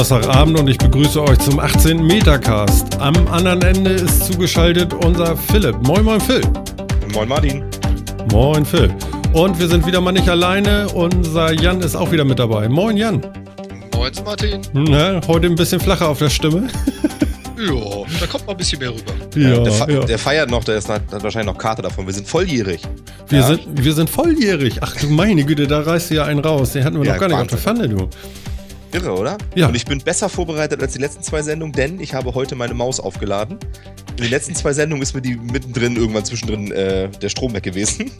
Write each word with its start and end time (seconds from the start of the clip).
Donnerstagabend 0.00 0.58
und 0.58 0.66
ich 0.66 0.78
begrüße 0.78 1.22
euch 1.22 1.38
zum 1.40 1.58
18. 1.58 2.02
Metacast. 2.02 2.98
Am 3.00 3.14
anderen 3.28 3.60
Ende 3.60 3.90
ist 3.90 4.24
zugeschaltet 4.24 4.94
unser 4.94 5.36
Philipp. 5.36 5.76
Moin, 5.82 6.02
moin, 6.02 6.18
Phil. 6.18 6.40
Moin, 7.12 7.28
Martin. 7.28 7.64
Moin, 8.32 8.64
Phil. 8.64 8.90
Und 9.34 9.60
wir 9.60 9.68
sind 9.68 9.86
wieder 9.86 10.00
mal 10.00 10.12
nicht 10.12 10.26
alleine. 10.26 10.88
Unser 10.94 11.52
Jan 11.52 11.82
ist 11.82 11.96
auch 11.96 12.10
wieder 12.10 12.24
mit 12.24 12.38
dabei. 12.38 12.66
Moin, 12.70 12.96
Jan. 12.96 13.20
Moin, 13.94 14.12
Martin. 14.24 14.62
Na, 14.72 15.20
heute 15.28 15.48
ein 15.48 15.54
bisschen 15.54 15.80
flacher 15.80 16.08
auf 16.08 16.18
der 16.18 16.30
Stimme. 16.30 16.68
Ja, 17.60 17.74
da 18.18 18.26
kommt 18.26 18.46
mal 18.46 18.52
ein 18.52 18.56
bisschen 18.56 18.78
mehr 18.78 18.88
rüber. 18.88 19.12
Ja, 19.36 19.58
der, 19.62 19.70
fe 19.70 19.92
ja. 19.92 20.00
der, 20.00 20.18
feiert 20.18 20.50
noch, 20.50 20.64
der 20.64 20.78
ist, 20.78 20.88
hat 20.88 21.02
wahrscheinlich 21.10 21.52
noch 21.52 21.60
Karte 21.60 21.82
davon. 21.82 22.06
Wir 22.06 22.14
sind 22.14 22.26
volljährig. 22.26 22.80
Wir, 23.28 23.40
ja? 23.40 23.46
sind, 23.48 23.60
wir 23.84 23.92
sind 23.92 24.08
volljährig. 24.08 24.78
Ach 24.80 24.96
du 24.96 25.08
meine 25.08 25.44
Güte, 25.44 25.66
da 25.66 25.80
reißt 25.80 26.08
du 26.08 26.14
ja 26.14 26.24
einen 26.24 26.40
raus. 26.40 26.72
Den 26.72 26.84
hatten 26.84 26.98
wir 26.98 27.04
ja, 27.04 27.12
noch 27.12 27.20
gar 27.20 27.28
nicht 27.28 27.36
auf 27.36 27.48
der 27.48 27.58
Pfanne, 27.58 27.86
du. 27.86 28.08
Irre, 28.92 29.12
oder? 29.12 29.38
Ja. 29.54 29.68
Und 29.68 29.74
ich 29.74 29.84
bin 29.84 29.98
besser 30.00 30.28
vorbereitet 30.28 30.82
als 30.82 30.92
die 30.92 30.98
letzten 30.98 31.22
zwei 31.22 31.42
Sendungen, 31.42 31.72
denn 31.72 32.00
ich 32.00 32.14
habe 32.14 32.34
heute 32.34 32.56
meine 32.56 32.74
Maus 32.74 32.98
aufgeladen. 32.98 33.58
In 34.16 34.24
den 34.24 34.30
letzten 34.30 34.54
zwei 34.54 34.72
Sendungen 34.72 35.02
ist 35.02 35.14
mir 35.14 35.22
die 35.22 35.36
mittendrin, 35.36 35.96
irgendwann 35.96 36.24
zwischendrin, 36.24 36.72
äh, 36.72 37.08
der 37.08 37.28
Strom 37.28 37.54
weg 37.54 37.62
gewesen. 37.62 38.10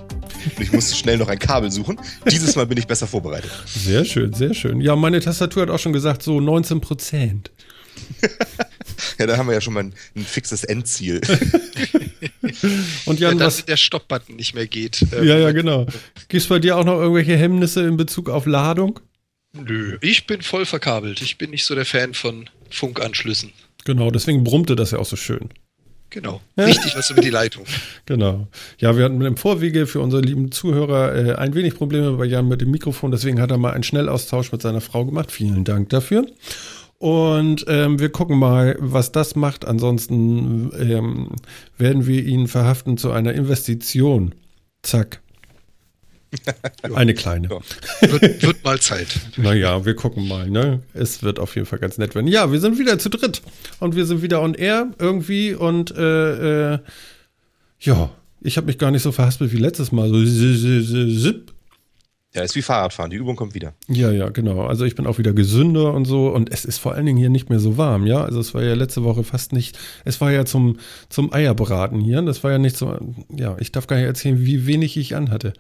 Und 0.57 0.61
ich 0.61 0.73
musste 0.73 0.95
schnell 0.95 1.19
noch 1.19 1.29
ein 1.29 1.39
Kabel 1.39 1.71
suchen. 1.71 2.01
Dieses 2.31 2.57
Mal 2.57 2.67
bin 2.67 2.79
ich 2.79 2.87
besser 2.87 3.07
vorbereitet. 3.07 3.51
Sehr 3.67 4.05
schön, 4.05 4.33
sehr 4.33 4.55
schön. 4.55 4.81
Ja, 4.81 4.97
meine 4.97 5.21
Tastatur 5.21 5.63
hat 5.63 5.71
auch 5.71 5.79
schon 5.79 5.93
gesagt, 5.93 6.23
so 6.23 6.41
19 6.41 6.81
Prozent. 6.81 7.51
ja, 9.19 9.27
da 9.27 9.37
haben 9.37 9.49
wir 9.49 9.55
ja 9.55 9.61
schon 9.61 9.75
mal 9.75 9.85
ein, 9.85 9.95
ein 10.17 10.25
fixes 10.25 10.65
Endziel. 10.65 11.21
Und 13.07 13.21
Jan, 13.21 13.39
ja, 13.39 13.47
was 13.47 13.65
der 13.65 13.77
Stopp-Button 13.77 14.37
nicht 14.37 14.55
mehr 14.55 14.67
geht. 14.67 15.05
Ja, 15.13 15.37
ja, 15.37 15.53
genau. 15.53 15.87
Gibt 16.29 16.43
es 16.43 16.49
bei 16.49 16.59
dir 16.59 16.77
auch 16.77 16.85
noch 16.85 16.99
irgendwelche 16.99 17.37
Hemmnisse 17.37 17.87
in 17.87 17.97
Bezug 17.97 18.31
auf 18.31 18.47
Ladung? 18.47 19.01
Nö, 19.53 19.99
ich 20.01 20.27
bin 20.27 20.43
voll 20.43 20.65
verkabelt. 20.65 21.23
Ich 21.23 21.39
bin 21.39 21.51
nicht 21.51 21.65
so 21.65 21.75
der 21.75 21.85
Fan 21.85 22.15
von 22.15 22.49
Funkanschlüssen. 22.71 23.53
Genau, 23.85 24.11
deswegen 24.11 24.45
brummte 24.45 24.77
das 24.77 24.93
ja 24.93 24.99
auch 24.99 25.07
so 25.07 25.17
schön. 25.17 25.49
Genau, 26.11 26.41
richtig 26.59 26.97
was 26.97 27.11
über 27.11 27.23
die 27.23 27.31
Leitung. 27.31 27.65
Genau. 28.07 28.49
Ja, 28.79 28.97
wir 28.97 29.05
hatten 29.05 29.21
im 29.21 29.37
Vorwege 29.37 29.87
für 29.87 30.01
unsere 30.01 30.23
lieben 30.23 30.51
Zuhörer 30.51 31.15
äh, 31.15 31.35
ein 31.37 31.55
wenig 31.55 31.77
Probleme 31.77 32.11
bei 32.13 32.25
Jan 32.25 32.49
mit 32.49 32.61
dem 32.61 32.73
Mikrofon, 32.73 33.13
deswegen 33.13 33.41
hat 33.41 33.53
er 33.53 33.59
mal 33.59 33.73
einen 33.73 33.85
Schnellaustausch 33.85 34.51
mit 34.51 34.61
seiner 34.61 34.81
Frau 34.81 35.05
gemacht. 35.05 35.31
Vielen 35.31 35.63
Dank 35.63 35.91
dafür. 35.91 36.27
Und 36.99 37.65
ähm, 37.69 38.01
wir 38.01 38.11
gucken 38.11 38.39
mal, 38.39 38.77
was 38.81 39.13
das 39.13 39.37
macht. 39.37 39.65
Ansonsten 39.65 40.73
ähm, 40.79 41.29
werden 41.79 42.07
wir 42.07 42.25
ihn 42.25 42.49
verhaften 42.49 42.99
zu 42.99 43.13
einer 43.13 43.33
Investition. 43.33 44.35
Zack. 44.83 45.23
Eine 46.95 47.15
kleine. 47.15 47.49
Ja. 47.49 47.61
Wird, 48.11 48.43
wird, 48.43 48.65
mal 48.65 48.81
Zeit. 48.81 49.09
Naja, 49.37 49.85
wir 49.85 49.95
gucken 49.95 50.29
mal. 50.29 50.49
Ne? 50.49 50.81
Es 50.95 51.23
wird 51.23 51.39
auf 51.39 51.55
jeden 51.57 51.67
Fall 51.67 51.79
ganz 51.79 51.99
nett 51.99 52.15
werden. 52.15 52.29
Ja, 52.29 52.53
wir 52.53 52.61
sind 52.61 52.79
wieder 52.79 52.99
zu 52.99 53.11
dritt. 53.11 53.43
Und 53.81 53.97
wir 53.97 54.07
sind 54.07 54.23
wieder 54.23 54.41
on 54.43 54.55
air 54.55 54.91
irgendwie. 54.99 55.55
Und 55.55 55.91
äh, 55.97 56.75
äh, 56.75 56.79
ja, 57.81 58.11
ich 58.41 58.57
habe 58.57 58.67
mich 58.67 58.79
gar 58.79 58.91
nicht 58.91 59.03
so 59.03 59.13
verhaspelt 59.13 59.53
wie 59.53 59.59
letztes 59.59 59.93
Mal. 59.93 60.09
So 60.09 60.25
zip. 60.25 61.53
Ja, 62.33 62.43
ist 62.43 62.55
wie 62.55 62.63
Fahrradfahren, 62.63 63.11
die 63.11 63.17
Übung 63.17 63.35
kommt 63.35 63.55
wieder. 63.55 63.75
Ja, 63.89 64.13
ja, 64.13 64.29
genau. 64.29 64.63
Also 64.63 64.85
ich 64.85 64.95
bin 64.95 65.09
auch 65.09 65.19
wieder 65.19 65.33
gesünder 65.33 65.93
und 65.93 66.05
so 66.05 66.29
und 66.29 66.53
es 66.53 66.65
ist 66.65 66.79
vor 66.79 66.95
allen 66.95 67.05
Dingen 67.05 67.19
hier 67.19 67.29
nicht 67.29 67.51
mehr 67.51 67.59
so 67.59 67.77
warm, 67.77 68.07
ja. 68.07 68.23
Also 68.23 68.39
es 68.39 68.55
war 68.55 68.63
ja 68.63 68.75
letzte 68.75 69.03
Woche 69.03 69.25
fast 69.25 69.53
nicht, 69.53 69.77
es 70.05 70.21
war 70.21 70.31
ja 70.31 70.45
zum, 70.45 70.79
zum 71.09 71.33
Eierbraten 71.33 72.01
hier. 72.01 72.23
Das 72.23 72.45
war 72.45 72.53
ja 72.53 72.59
nicht 72.59 72.77
so, 72.77 72.97
ja, 73.37 73.57
ich 73.59 73.73
darf 73.73 73.89
gar 73.89 73.97
nicht 73.97 74.07
erzählen, 74.07 74.47
wie 74.47 74.67
wenig 74.67 74.97
ich 74.97 75.17
anhatte. 75.17 75.55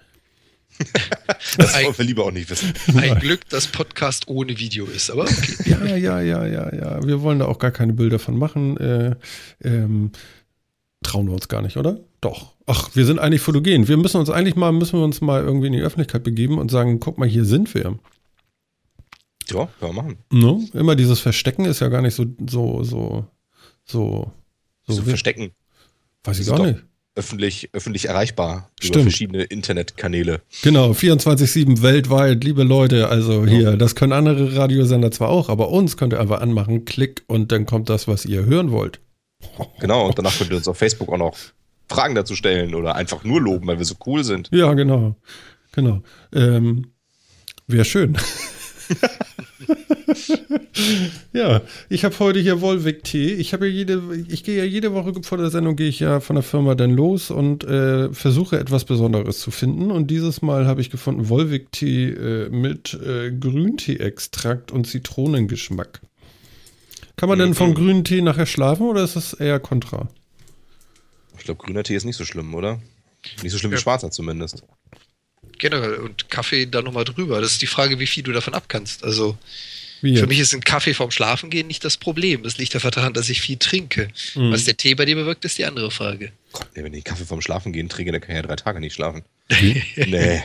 das 1.56 1.74
wollen 1.82 1.98
wir 1.98 2.04
lieber 2.04 2.24
auch 2.24 2.32
nicht 2.32 2.50
wissen. 2.50 2.72
Ein 2.96 3.18
Glück, 3.18 3.48
dass 3.48 3.66
Podcast 3.66 4.28
ohne 4.28 4.58
Video 4.58 4.86
ist, 4.86 5.10
aber 5.10 5.24
okay. 5.24 5.56
Ja, 5.66 5.96
ja, 5.96 6.20
ja, 6.20 6.46
ja, 6.46 6.74
ja. 6.74 7.06
Wir 7.06 7.22
wollen 7.22 7.38
da 7.38 7.46
auch 7.46 7.58
gar 7.58 7.70
keine 7.70 7.92
Bilder 7.92 8.18
von 8.18 8.38
machen. 8.38 8.76
Äh, 8.76 9.16
ähm, 9.62 10.12
trauen 11.02 11.26
wir 11.26 11.34
uns 11.34 11.48
gar 11.48 11.62
nicht, 11.62 11.76
oder? 11.76 12.00
Doch. 12.20 12.54
Ach, 12.66 12.90
wir 12.94 13.06
sind 13.06 13.18
eigentlich 13.18 13.40
fotogen. 13.40 13.88
Wir 13.88 13.96
müssen 13.96 14.18
uns 14.18 14.30
eigentlich 14.30 14.56
mal, 14.56 14.72
müssen 14.72 14.98
wir 14.98 15.04
uns 15.04 15.20
mal 15.20 15.42
irgendwie 15.42 15.68
in 15.68 15.72
die 15.72 15.80
Öffentlichkeit 15.80 16.22
begeben 16.22 16.58
und 16.58 16.70
sagen, 16.70 17.00
guck 17.00 17.18
mal, 17.18 17.28
hier 17.28 17.44
sind 17.44 17.74
wir. 17.74 17.98
Ja, 19.50 19.68
können 19.78 19.94
wir 19.96 20.02
machen. 20.02 20.18
No? 20.30 20.62
Immer 20.74 20.94
dieses 20.96 21.20
Verstecken 21.20 21.64
ist 21.64 21.80
ja 21.80 21.88
gar 21.88 22.02
nicht 22.02 22.14
so, 22.14 22.26
so, 22.48 22.84
so, 22.84 23.26
so, 23.84 24.32
so, 24.86 24.92
so 24.94 25.02
Verstecken. 25.02 25.52
Weiß 26.24 26.38
ich 26.38 26.46
gar 26.46 26.64
nicht. 26.64 26.84
Öffentlich, 27.20 27.68
öffentlich 27.74 28.08
erreichbar 28.08 28.70
Stimmt. 28.80 28.94
über 28.94 29.02
verschiedene 29.02 29.42
Internetkanäle. 29.42 30.40
Genau, 30.62 30.92
24-7 30.92 31.82
weltweit, 31.82 32.42
liebe 32.42 32.62
Leute. 32.62 33.08
Also 33.08 33.44
hier, 33.44 33.60
ja. 33.60 33.76
das 33.76 33.94
können 33.94 34.14
andere 34.14 34.56
Radiosender 34.56 35.10
zwar 35.10 35.28
auch, 35.28 35.50
aber 35.50 35.68
uns 35.68 35.98
könnt 35.98 36.14
ihr 36.14 36.20
einfach 36.20 36.40
anmachen, 36.40 36.86
klick 36.86 37.22
und 37.26 37.52
dann 37.52 37.66
kommt 37.66 37.90
das, 37.90 38.08
was 38.08 38.24
ihr 38.24 38.46
hören 38.46 38.72
wollt. 38.72 39.00
Genau, 39.80 40.06
und 40.06 40.16
danach 40.16 40.38
könnt 40.38 40.50
ihr 40.50 40.56
uns 40.56 40.66
auf 40.66 40.78
Facebook 40.78 41.10
auch 41.10 41.18
noch 41.18 41.36
Fragen 41.90 42.14
dazu 42.14 42.34
stellen 42.34 42.74
oder 42.74 42.94
einfach 42.94 43.22
nur 43.22 43.38
loben, 43.38 43.66
weil 43.66 43.76
wir 43.76 43.84
so 43.84 43.96
cool 44.06 44.24
sind. 44.24 44.48
Ja, 44.50 44.72
genau. 44.72 45.14
Genau. 45.72 46.00
Ähm, 46.32 46.92
Wäre 47.66 47.84
schön. 47.84 48.16
ja, 51.32 51.62
ich 51.88 52.04
habe 52.04 52.18
heute 52.18 52.40
hier 52.40 52.60
Volvic 52.60 53.04
Tee. 53.04 53.34
Ich 53.34 53.52
habe 53.52 53.68
ja 53.68 53.72
jede, 53.72 54.02
ich 54.28 54.44
gehe 54.44 54.58
ja 54.58 54.64
jede 54.64 54.92
Woche 54.92 55.12
vor 55.22 55.38
der 55.38 55.50
Sendung 55.50 55.76
gehe 55.76 55.88
ich 55.88 56.00
ja 56.00 56.20
von 56.20 56.36
der 56.36 56.42
Firma 56.42 56.74
dann 56.74 56.90
los 56.90 57.30
und 57.30 57.64
äh, 57.64 58.12
versuche 58.12 58.58
etwas 58.58 58.84
Besonderes 58.84 59.40
zu 59.40 59.50
finden. 59.50 59.90
Und 59.90 60.10
dieses 60.10 60.42
Mal 60.42 60.66
habe 60.66 60.80
ich 60.80 60.90
gefunden 60.90 61.28
Volvic 61.28 61.72
Tee 61.72 62.10
äh, 62.10 62.48
mit 62.50 62.94
äh, 62.94 63.30
Grüntee-Extrakt 63.30 64.72
und 64.72 64.86
Zitronengeschmack. 64.86 66.00
Kann 67.16 67.28
man 67.28 67.38
mhm. 67.38 67.42
denn 67.42 67.54
von 67.54 67.74
grünen 67.74 68.04
Tee 68.04 68.22
nachher 68.22 68.46
schlafen 68.46 68.86
oder 68.86 69.04
ist 69.04 69.16
das 69.16 69.34
eher 69.34 69.60
kontra? 69.60 70.08
Ich 71.38 71.44
glaube, 71.44 71.62
grüner 71.62 71.82
Tee 71.82 71.96
ist 71.96 72.04
nicht 72.04 72.16
so 72.16 72.24
schlimm, 72.24 72.54
oder? 72.54 72.80
Nicht 73.42 73.52
so 73.52 73.58
schlimm 73.58 73.72
ja. 73.72 73.78
wie 73.78 73.82
schwarzer 73.82 74.10
zumindest. 74.10 74.64
Generell. 75.60 75.94
Und 75.94 76.28
Kaffee 76.28 76.66
da 76.66 76.82
nochmal 76.82 77.04
drüber. 77.04 77.40
Das 77.40 77.52
ist 77.52 77.62
die 77.62 77.66
Frage, 77.66 78.00
wie 78.00 78.06
viel 78.06 78.24
du 78.24 78.32
davon 78.32 78.54
abkannst. 78.54 79.04
Also, 79.04 79.38
für 80.00 80.26
mich 80.26 80.40
ist 80.40 80.54
ein 80.54 80.62
Kaffee 80.62 80.94
vorm 80.94 81.10
Schlafengehen 81.10 81.66
nicht 81.66 81.84
das 81.84 81.98
Problem. 81.98 82.42
Das 82.42 82.56
liegt 82.56 82.74
einfach 82.74 82.90
daran, 82.90 83.12
dass 83.12 83.28
ich 83.28 83.42
viel 83.42 83.58
trinke. 83.58 84.08
Mhm. 84.34 84.50
Was 84.50 84.64
der 84.64 84.76
Tee 84.76 84.94
bei 84.94 85.04
dir 85.04 85.14
bewirkt, 85.14 85.44
ist 85.44 85.58
die 85.58 85.66
andere 85.66 85.90
Frage. 85.90 86.32
Gott, 86.52 86.66
wenn 86.72 86.94
ich 86.94 87.04
Kaffee 87.04 87.26
vorm 87.26 87.42
Schlafengehen 87.42 87.90
trinke, 87.90 88.10
dann 88.10 88.20
kann 88.20 88.30
ich 88.30 88.36
ja 88.36 88.42
drei 88.42 88.56
Tage 88.56 88.80
nicht 88.80 88.94
schlafen. 88.94 89.22
nee. 89.50 89.82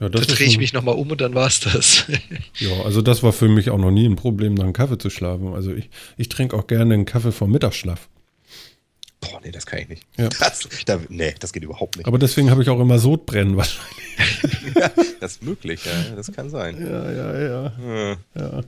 Ja, 0.00 0.08
da 0.08 0.18
drehe 0.18 0.46
ich 0.46 0.58
mich 0.58 0.72
nochmal 0.72 0.96
um 0.96 1.10
und 1.10 1.20
dann 1.20 1.34
war 1.34 1.46
es 1.46 1.60
das. 1.60 2.04
ja, 2.58 2.72
also 2.84 3.00
das 3.00 3.22
war 3.22 3.32
für 3.32 3.48
mich 3.48 3.70
auch 3.70 3.78
noch 3.78 3.92
nie 3.92 4.06
ein 4.06 4.16
Problem, 4.16 4.54
nach 4.54 4.64
einem 4.64 4.72
Kaffee 4.72 4.98
zu 4.98 5.08
schlafen. 5.08 5.54
Also 5.54 5.72
ich, 5.72 5.88
ich 6.16 6.28
trinke 6.28 6.56
auch 6.56 6.66
gerne 6.66 6.94
einen 6.94 7.04
Kaffee 7.04 7.32
vorm 7.32 7.52
Mittagsschlaf. 7.52 8.08
Boah, 9.30 9.40
nee, 9.44 9.50
das 9.50 9.66
kann 9.66 9.80
ich 9.80 9.88
nicht. 9.88 10.02
Ja. 10.16 10.28
Das, 10.28 10.68
da, 10.86 10.98
nee, 11.08 11.34
das 11.38 11.52
geht 11.52 11.64
überhaupt 11.64 11.96
nicht. 11.96 12.06
Aber 12.06 12.18
deswegen 12.18 12.50
habe 12.50 12.62
ich 12.62 12.68
auch 12.68 12.80
immer 12.80 12.98
Sodbrennen 12.98 13.56
wahrscheinlich. 13.56 14.74
ja, 14.76 14.90
das 15.20 15.32
ist 15.32 15.42
möglich, 15.42 15.84
ja, 15.84 16.16
das 16.16 16.32
kann 16.32 16.50
sein. 16.50 16.76
Ja, 16.80 17.10
ja, 17.10 17.40
ja. 17.40 17.72
ja. 17.86 18.16
ja. 18.34 18.60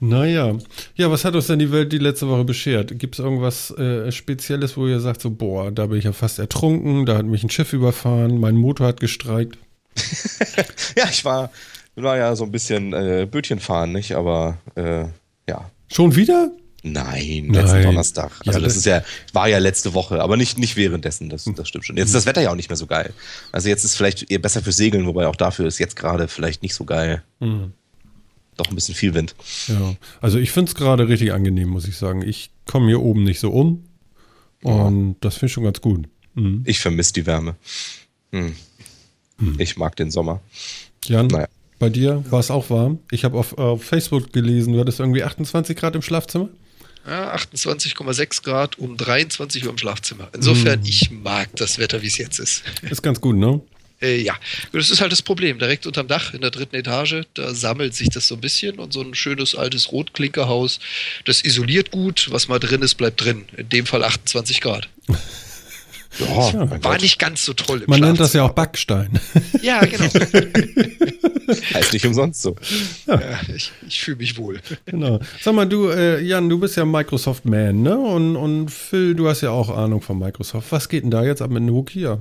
Naja. 0.00 0.56
Ja, 0.94 1.10
was 1.10 1.24
hat 1.24 1.34
uns 1.34 1.48
denn 1.48 1.58
die 1.58 1.72
Welt 1.72 1.92
die 1.92 1.98
letzte 1.98 2.28
Woche 2.28 2.44
beschert? 2.44 2.98
Gibt 2.98 3.16
es 3.16 3.18
irgendwas 3.18 3.70
äh, 3.72 4.12
Spezielles, 4.12 4.76
wo 4.76 4.86
ihr 4.86 5.00
sagt, 5.00 5.20
so, 5.20 5.30
boah, 5.30 5.72
da 5.72 5.86
bin 5.86 5.98
ich 5.98 6.04
ja 6.04 6.12
fast 6.12 6.38
ertrunken, 6.38 7.04
da 7.04 7.16
hat 7.16 7.26
mich 7.26 7.42
ein 7.42 7.50
Schiff 7.50 7.72
überfahren, 7.72 8.38
mein 8.38 8.54
Motor 8.54 8.88
hat 8.88 9.00
gestreikt? 9.00 9.58
ja, 10.96 11.08
ich 11.10 11.24
war, 11.24 11.50
war 11.96 12.16
ja 12.16 12.36
so 12.36 12.44
ein 12.44 12.52
bisschen 12.52 12.92
äh, 12.92 13.26
Bötchen 13.28 13.58
fahren, 13.58 13.92
nicht? 13.92 14.14
Aber 14.14 14.58
äh, 14.76 15.06
ja. 15.48 15.70
Schon 15.90 16.14
wieder? 16.14 16.52
Nein, 16.84 17.48
letzten 17.48 17.76
Nein. 17.76 17.82
Donnerstag. 17.82 18.30
Also 18.46 18.60
das 18.60 18.76
ist 18.76 18.86
ja, 18.86 19.02
war 19.32 19.48
ja 19.48 19.58
letzte 19.58 19.94
Woche, 19.94 20.22
aber 20.22 20.36
nicht, 20.36 20.58
nicht 20.58 20.76
währenddessen, 20.76 21.28
das, 21.28 21.44
das 21.44 21.68
stimmt 21.68 21.84
schon. 21.84 21.96
Jetzt 21.96 22.08
ist 22.08 22.14
das 22.14 22.26
Wetter 22.26 22.40
ja 22.40 22.50
auch 22.50 22.56
nicht 22.56 22.70
mehr 22.70 22.76
so 22.76 22.86
geil. 22.86 23.12
Also 23.50 23.68
jetzt 23.68 23.84
ist 23.84 23.96
vielleicht 23.96 24.30
eher 24.30 24.38
besser 24.38 24.62
für 24.62 24.70
Segeln, 24.70 25.06
wobei 25.06 25.26
auch 25.26 25.36
dafür 25.36 25.66
ist 25.66 25.78
jetzt 25.78 25.96
gerade 25.96 26.28
vielleicht 26.28 26.62
nicht 26.62 26.74
so 26.74 26.84
geil. 26.84 27.22
Mhm. 27.40 27.72
Doch 28.56 28.68
ein 28.68 28.74
bisschen 28.74 28.94
viel 28.94 29.14
Wind. 29.14 29.34
Ja, 29.66 29.94
also 30.20 30.38
ich 30.38 30.50
finde 30.52 30.70
es 30.70 30.74
gerade 30.76 31.08
richtig 31.08 31.32
angenehm, 31.32 31.68
muss 31.68 31.86
ich 31.86 31.96
sagen. 31.96 32.22
Ich 32.22 32.50
komme 32.66 32.86
hier 32.88 33.00
oben 33.00 33.24
nicht 33.24 33.40
so 33.40 33.50
um 33.50 33.84
und 34.62 35.08
ja. 35.08 35.16
das 35.20 35.34
finde 35.34 35.46
ich 35.46 35.52
schon 35.52 35.64
ganz 35.64 35.80
gut. 35.80 36.08
Mhm. 36.34 36.62
Ich 36.64 36.78
vermisse 36.78 37.12
die 37.12 37.26
Wärme. 37.26 37.56
Mhm. 38.30 38.54
Ich 39.58 39.76
mag 39.76 39.96
den 39.96 40.10
Sommer. 40.10 40.40
Jan, 41.04 41.28
naja. 41.28 41.48
bei 41.78 41.88
dir 41.88 42.24
war 42.30 42.40
es 42.40 42.50
auch 42.50 42.70
warm. 42.70 42.98
Ich 43.10 43.24
habe 43.24 43.38
auf, 43.38 43.56
auf 43.58 43.82
Facebook 43.82 44.32
gelesen, 44.32 44.72
du 44.72 44.80
hattest 44.80 45.00
irgendwie 45.00 45.22
28 45.22 45.76
Grad 45.76 45.94
im 45.94 46.02
Schlafzimmer. 46.02 46.48
Ja, 47.08 47.34
28,6 47.34 48.42
Grad 48.42 48.78
um 48.78 48.98
23 48.98 49.64
Uhr 49.64 49.70
im 49.70 49.78
Schlafzimmer. 49.78 50.28
Insofern, 50.34 50.80
hm. 50.80 50.86
ich 50.86 51.10
mag 51.10 51.48
das 51.56 51.78
Wetter, 51.78 52.02
wie 52.02 52.06
es 52.06 52.18
jetzt 52.18 52.38
ist. 52.38 52.62
Ist 52.82 53.02
ganz 53.02 53.18
gut, 53.20 53.36
ne? 53.36 53.60
Äh, 54.02 54.20
ja, 54.20 54.36
das 54.72 54.90
ist 54.90 55.00
halt 55.00 55.10
das 55.10 55.22
Problem. 55.22 55.58
Direkt 55.58 55.86
unterm 55.86 56.06
Dach 56.06 56.34
in 56.34 56.42
der 56.42 56.50
dritten 56.50 56.76
Etage, 56.76 57.22
da 57.34 57.54
sammelt 57.54 57.94
sich 57.94 58.10
das 58.10 58.28
so 58.28 58.34
ein 58.34 58.40
bisschen 58.42 58.78
und 58.78 58.92
so 58.92 59.00
ein 59.00 59.14
schönes 59.14 59.54
altes 59.54 59.90
Rotklinkerhaus, 59.90 60.80
das 61.24 61.42
isoliert 61.42 61.90
gut. 61.90 62.28
Was 62.30 62.46
mal 62.46 62.58
drin 62.58 62.82
ist, 62.82 62.96
bleibt 62.96 63.24
drin. 63.24 63.46
In 63.56 63.68
dem 63.70 63.86
Fall 63.86 64.04
28 64.04 64.60
Grad. 64.60 64.88
Ja, 66.18 66.82
war 66.82 66.98
nicht 67.00 67.18
ganz 67.18 67.44
so 67.44 67.52
toll. 67.52 67.84
Man 67.86 68.00
nennt 68.00 68.18
das 68.18 68.32
ja 68.32 68.44
auch 68.44 68.52
Backstein. 68.52 69.20
Ja, 69.62 69.80
genau. 69.84 70.04
heißt 71.74 71.92
nicht 71.92 72.06
umsonst 72.06 72.42
so. 72.42 72.56
Ja. 73.06 73.20
ja 73.20 73.40
ich, 73.54 73.72
ich 73.86 74.00
fühle 74.00 74.16
mich 74.16 74.36
wohl. 74.36 74.60
Genau. 74.86 75.20
Sag 75.40 75.54
mal, 75.54 75.66
du, 75.66 75.88
äh, 75.90 76.20
Jan, 76.20 76.48
du 76.48 76.58
bist 76.58 76.76
ja 76.76 76.84
Microsoft-Man, 76.84 77.82
ne? 77.82 77.98
Und, 77.98 78.36
und 78.36 78.70
Phil, 78.70 79.14
du 79.14 79.28
hast 79.28 79.42
ja 79.42 79.50
auch 79.50 79.68
Ahnung 79.68 80.00
von 80.00 80.18
Microsoft. 80.18 80.72
Was 80.72 80.88
geht 80.88 81.04
denn 81.04 81.10
da 81.10 81.24
jetzt 81.24 81.42
ab 81.42 81.50
mit 81.50 81.62
Nokia? 81.62 82.20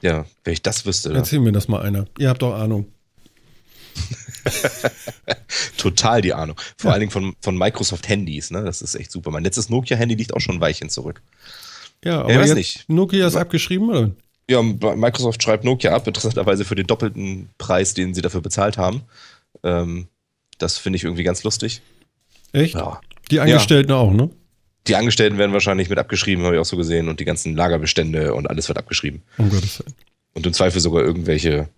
Ja, 0.00 0.26
wenn 0.44 0.52
ich 0.52 0.62
das 0.62 0.86
wüsste. 0.86 1.12
Erzähl 1.12 1.40
mir 1.40 1.52
das 1.52 1.68
mal 1.68 1.82
einer. 1.82 2.06
Ihr 2.18 2.28
habt 2.28 2.42
doch 2.42 2.54
Ahnung. 2.54 2.86
Total 5.78 6.22
die 6.22 6.34
Ahnung. 6.34 6.60
Vor 6.76 6.90
ja. 6.90 6.92
allen 6.92 7.00
Dingen 7.00 7.12
von, 7.12 7.34
von 7.40 7.56
Microsoft-Handys, 7.56 8.50
ne? 8.50 8.62
Das 8.62 8.82
ist 8.82 8.94
echt 8.94 9.10
super. 9.10 9.30
Mein 9.30 9.42
letztes 9.42 9.68
Nokia-Handy 9.68 10.14
liegt 10.14 10.34
auch 10.34 10.40
schon 10.40 10.56
ein 10.56 10.60
Weilchen 10.60 10.90
zurück. 10.90 11.22
Ja, 12.06 12.20
aber 12.20 12.32
ja, 12.32 12.40
jetzt 12.40 12.54
nicht. 12.54 12.88
Nokia 12.88 13.26
ist 13.26 13.36
abgeschrieben, 13.36 13.88
oder? 13.90 14.10
Ja, 14.48 14.62
Microsoft 14.62 15.42
schreibt 15.42 15.64
Nokia 15.64 15.92
ab, 15.92 16.06
interessanterweise 16.06 16.64
für 16.64 16.76
den 16.76 16.86
doppelten 16.86 17.50
Preis, 17.58 17.94
den 17.94 18.14
sie 18.14 18.22
dafür 18.22 18.40
bezahlt 18.40 18.78
haben. 18.78 19.02
Ähm, 19.64 20.06
das 20.58 20.78
finde 20.78 20.98
ich 20.98 21.04
irgendwie 21.04 21.24
ganz 21.24 21.42
lustig. 21.42 21.82
Echt? 22.52 22.74
Ja. 22.74 23.00
Die 23.30 23.40
Angestellten 23.40 23.90
ja. 23.90 23.96
auch, 23.96 24.12
ne? 24.12 24.30
Die 24.86 24.94
Angestellten 24.94 25.36
werden 25.36 25.52
wahrscheinlich 25.52 25.88
mit 25.88 25.98
abgeschrieben, 25.98 26.44
habe 26.44 26.54
ich 26.54 26.60
auch 26.60 26.66
so 26.66 26.76
gesehen, 26.76 27.08
und 27.08 27.18
die 27.18 27.24
ganzen 27.24 27.56
Lagerbestände 27.56 28.34
und 28.34 28.48
alles 28.48 28.68
wird 28.68 28.78
abgeschrieben. 28.78 29.22
Um 29.36 29.50
Gottes 29.50 29.80
Willen. 29.80 29.94
Und 30.34 30.46
im 30.46 30.52
Zweifel 30.52 30.80
sogar 30.80 31.02
irgendwelche, 31.02 31.68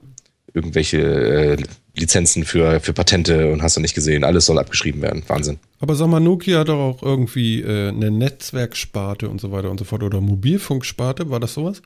irgendwelche 0.54 0.98
äh, 0.98 1.56
Lizenzen 1.96 2.44
für, 2.44 2.80
für 2.80 2.92
Patente 2.92 3.52
und 3.52 3.62
hast 3.62 3.76
du 3.76 3.80
nicht 3.80 3.94
gesehen. 3.94 4.24
Alles 4.24 4.46
soll 4.46 4.58
abgeschrieben 4.58 5.02
werden. 5.02 5.22
Wahnsinn. 5.26 5.58
Aber 5.80 5.94
sag 5.94 6.08
mal, 6.08 6.20
Nokia 6.20 6.60
hat 6.60 6.68
doch 6.68 6.78
auch 6.78 7.02
irgendwie 7.02 7.62
äh, 7.62 7.88
eine 7.88 8.10
Netzwerksparte 8.10 9.28
und 9.28 9.40
so 9.40 9.52
weiter 9.52 9.70
und 9.70 9.78
so 9.78 9.84
fort 9.84 10.02
oder 10.02 10.20
Mobilfunksparte, 10.20 11.30
war 11.30 11.40
das 11.40 11.54
sowas? 11.54 11.82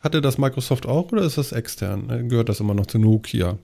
Hatte 0.00 0.20
das 0.20 0.38
Microsoft 0.38 0.86
auch 0.86 1.12
oder 1.12 1.22
ist 1.22 1.38
das 1.38 1.52
extern? 1.52 2.10
Äh, 2.10 2.28
gehört 2.28 2.48
das 2.48 2.60
immer 2.60 2.74
noch 2.74 2.86
zu 2.86 2.98
Nokia? 2.98 3.58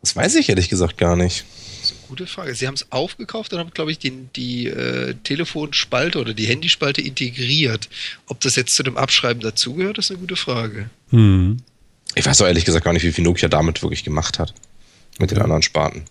Das 0.00 0.14
weiß 0.14 0.36
ich 0.36 0.48
ehrlich 0.48 0.68
gesagt 0.68 0.98
gar 0.98 1.16
nicht. 1.16 1.44
Das 1.80 1.90
ist 1.90 1.96
eine 1.98 2.08
gute 2.08 2.26
Frage. 2.26 2.54
Sie 2.54 2.66
haben 2.66 2.74
es 2.74 2.92
aufgekauft 2.92 3.52
und 3.52 3.58
haben, 3.58 3.70
glaube 3.70 3.90
ich, 3.90 3.98
die, 3.98 4.12
die 4.36 4.68
äh, 4.68 5.14
Telefonspalte 5.24 6.20
oder 6.20 6.32
die 6.32 6.46
Handyspalte 6.46 7.00
integriert. 7.00 7.88
Ob 8.26 8.40
das 8.40 8.54
jetzt 8.54 8.74
zu 8.74 8.82
dem 8.82 8.96
Abschreiben 8.96 9.42
dazugehört, 9.42 9.98
ist 9.98 10.10
eine 10.10 10.20
gute 10.20 10.36
Frage. 10.36 10.90
Hm. 11.10 11.58
Ich 12.14 12.26
weiß 12.26 12.38
doch 12.38 12.46
ehrlich 12.46 12.64
gesagt 12.64 12.84
gar 12.84 12.92
nicht, 12.92 13.04
wie 13.04 13.12
viel 13.12 13.24
Nokia 13.24 13.48
damit 13.48 13.82
wirklich 13.82 14.04
gemacht 14.04 14.38
hat. 14.38 14.54
Mit 15.18 15.30
den 15.30 15.38
anderen 15.38 15.62
Sparten. 15.62 16.04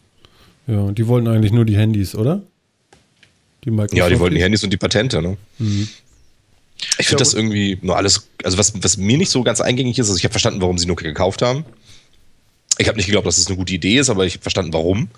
Ja, 0.67 0.91
die 0.91 1.07
wollten 1.07 1.27
eigentlich 1.27 1.51
nur 1.51 1.65
die 1.65 1.77
Handys, 1.77 2.15
oder? 2.15 2.41
Die 3.63 3.71
ja, 3.93 4.09
die 4.09 4.19
wollten 4.19 4.35
die 4.35 4.43
Handys 4.43 4.63
und 4.63 4.71
die 4.71 4.77
Patente, 4.77 5.21
ne? 5.21 5.37
Mhm. 5.57 5.87
Ich 6.99 7.07
finde 7.07 7.21
das 7.21 7.33
irgendwie 7.33 7.79
nur 7.81 7.97
alles, 7.97 8.27
also 8.43 8.57
was, 8.57 8.73
was 8.83 8.97
mir 8.97 9.17
nicht 9.17 9.29
so 9.29 9.43
ganz 9.43 9.61
eingängig 9.61 9.97
ist, 9.97 10.07
also 10.07 10.17
ich 10.17 10.23
habe 10.23 10.33
verstanden, 10.33 10.61
warum 10.61 10.77
sie 10.77 10.85
Nokia 10.85 11.07
gekauft 11.07 11.41
haben. 11.41 11.65
Ich 12.77 12.87
habe 12.87 12.97
nicht 12.97 13.05
geglaubt, 13.05 13.25
dass 13.25 13.37
es 13.37 13.45
das 13.45 13.51
eine 13.51 13.57
gute 13.57 13.73
Idee 13.73 13.97
ist, 13.97 14.09
aber 14.09 14.25
ich 14.25 14.33
habe 14.33 14.41
verstanden, 14.41 14.73
warum. 14.73 15.09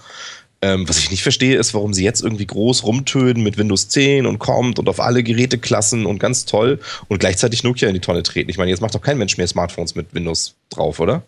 Ähm, 0.62 0.90
was 0.90 0.98
ich 0.98 1.12
nicht 1.12 1.22
verstehe, 1.22 1.56
ist, 1.56 1.76
warum 1.76 1.94
sie 1.94 2.04
jetzt 2.04 2.24
irgendwie 2.24 2.48
groß 2.48 2.84
rumtönen 2.84 3.44
mit 3.44 3.58
Windows 3.58 3.90
10 3.90 4.26
und 4.26 4.40
kommt 4.40 4.80
und 4.80 4.90
auf 4.90 5.00
alle 5.00 5.22
Geräteklassen 5.22 6.08
und 6.08 6.18
ganz 6.18 6.46
toll 6.46 6.80
und 7.08 7.20
gleichzeitig 7.20 7.64
Nokia 7.64 7.88
in 7.88 7.94
die 7.94 8.00
Tonne 8.00 8.24
treten. 8.24 8.50
Ich 8.50 8.58
meine, 8.58 8.72
jetzt 8.72 8.82
macht 8.82 8.96
doch 8.96 9.02
kein 9.02 9.20
Mensch 9.20 9.38
mehr 9.38 9.48
Smartphones 9.48 9.94
mit 9.94 10.14
Windows 10.16 10.56
drauf, 10.72 11.00
oder? 11.00 11.24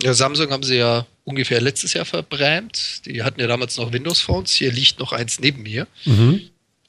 Ja, 0.00 0.14
Samsung 0.14 0.50
haben 0.50 0.62
sie 0.62 0.76
ja 0.76 1.06
ungefähr 1.24 1.60
letztes 1.60 1.92
Jahr 1.92 2.04
verbrämt. 2.04 3.02
Die 3.06 3.22
hatten 3.22 3.40
ja 3.40 3.46
damals 3.46 3.76
noch 3.76 3.92
Windows-Phones. 3.92 4.52
Hier 4.52 4.72
liegt 4.72 4.98
noch 4.98 5.12
eins 5.12 5.38
neben 5.38 5.62
mir. 5.62 5.86
Mhm. 6.04 6.40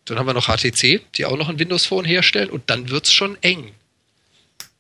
Dann 0.06 0.20
haben 0.20 0.28
wir 0.28 0.34
noch 0.34 0.48
HTC, 0.48 1.02
die 1.16 1.26
auch 1.26 1.38
noch 1.38 1.50
ein 1.50 1.60
Windows-Phone 1.60 2.06
herstellen 2.06 2.50
und 2.50 2.70
dann 2.70 2.90
wird 2.90 3.06
es 3.06 3.14
schon 3.14 3.38
eng. 3.42 3.72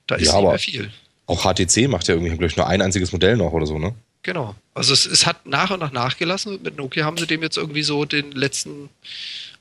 Da 0.08 0.16
ist 0.16 0.28
ja, 0.28 0.40
nicht 0.40 0.50
mehr 0.50 0.60
viel. 0.60 0.92
Auch 1.26 1.44
HTC 1.44 1.88
macht 1.88 2.08
ja 2.08 2.16
irgendwie, 2.16 2.32
glaube 2.32 2.48
ich, 2.48 2.58
nur 2.58 2.68
ein 2.68 2.82
einziges 2.82 3.12
Modell 3.12 3.38
noch 3.38 3.52
oder 3.52 3.66
so, 3.66 3.80
ne? 3.80 3.96
Genau. 4.26 4.56
Also 4.74 4.92
es, 4.92 5.06
es 5.06 5.28
hat 5.28 5.46
nach 5.46 5.70
und 5.70 5.82
nach 5.82 5.92
nachgelassen 5.92 6.56
und 6.56 6.64
mit 6.64 6.78
Nokia 6.78 7.06
haben 7.06 7.16
sie 7.16 7.28
dem 7.28 7.44
jetzt 7.44 7.58
irgendwie 7.58 7.84
so 7.84 8.06
den 8.06 8.32
letzten 8.32 8.90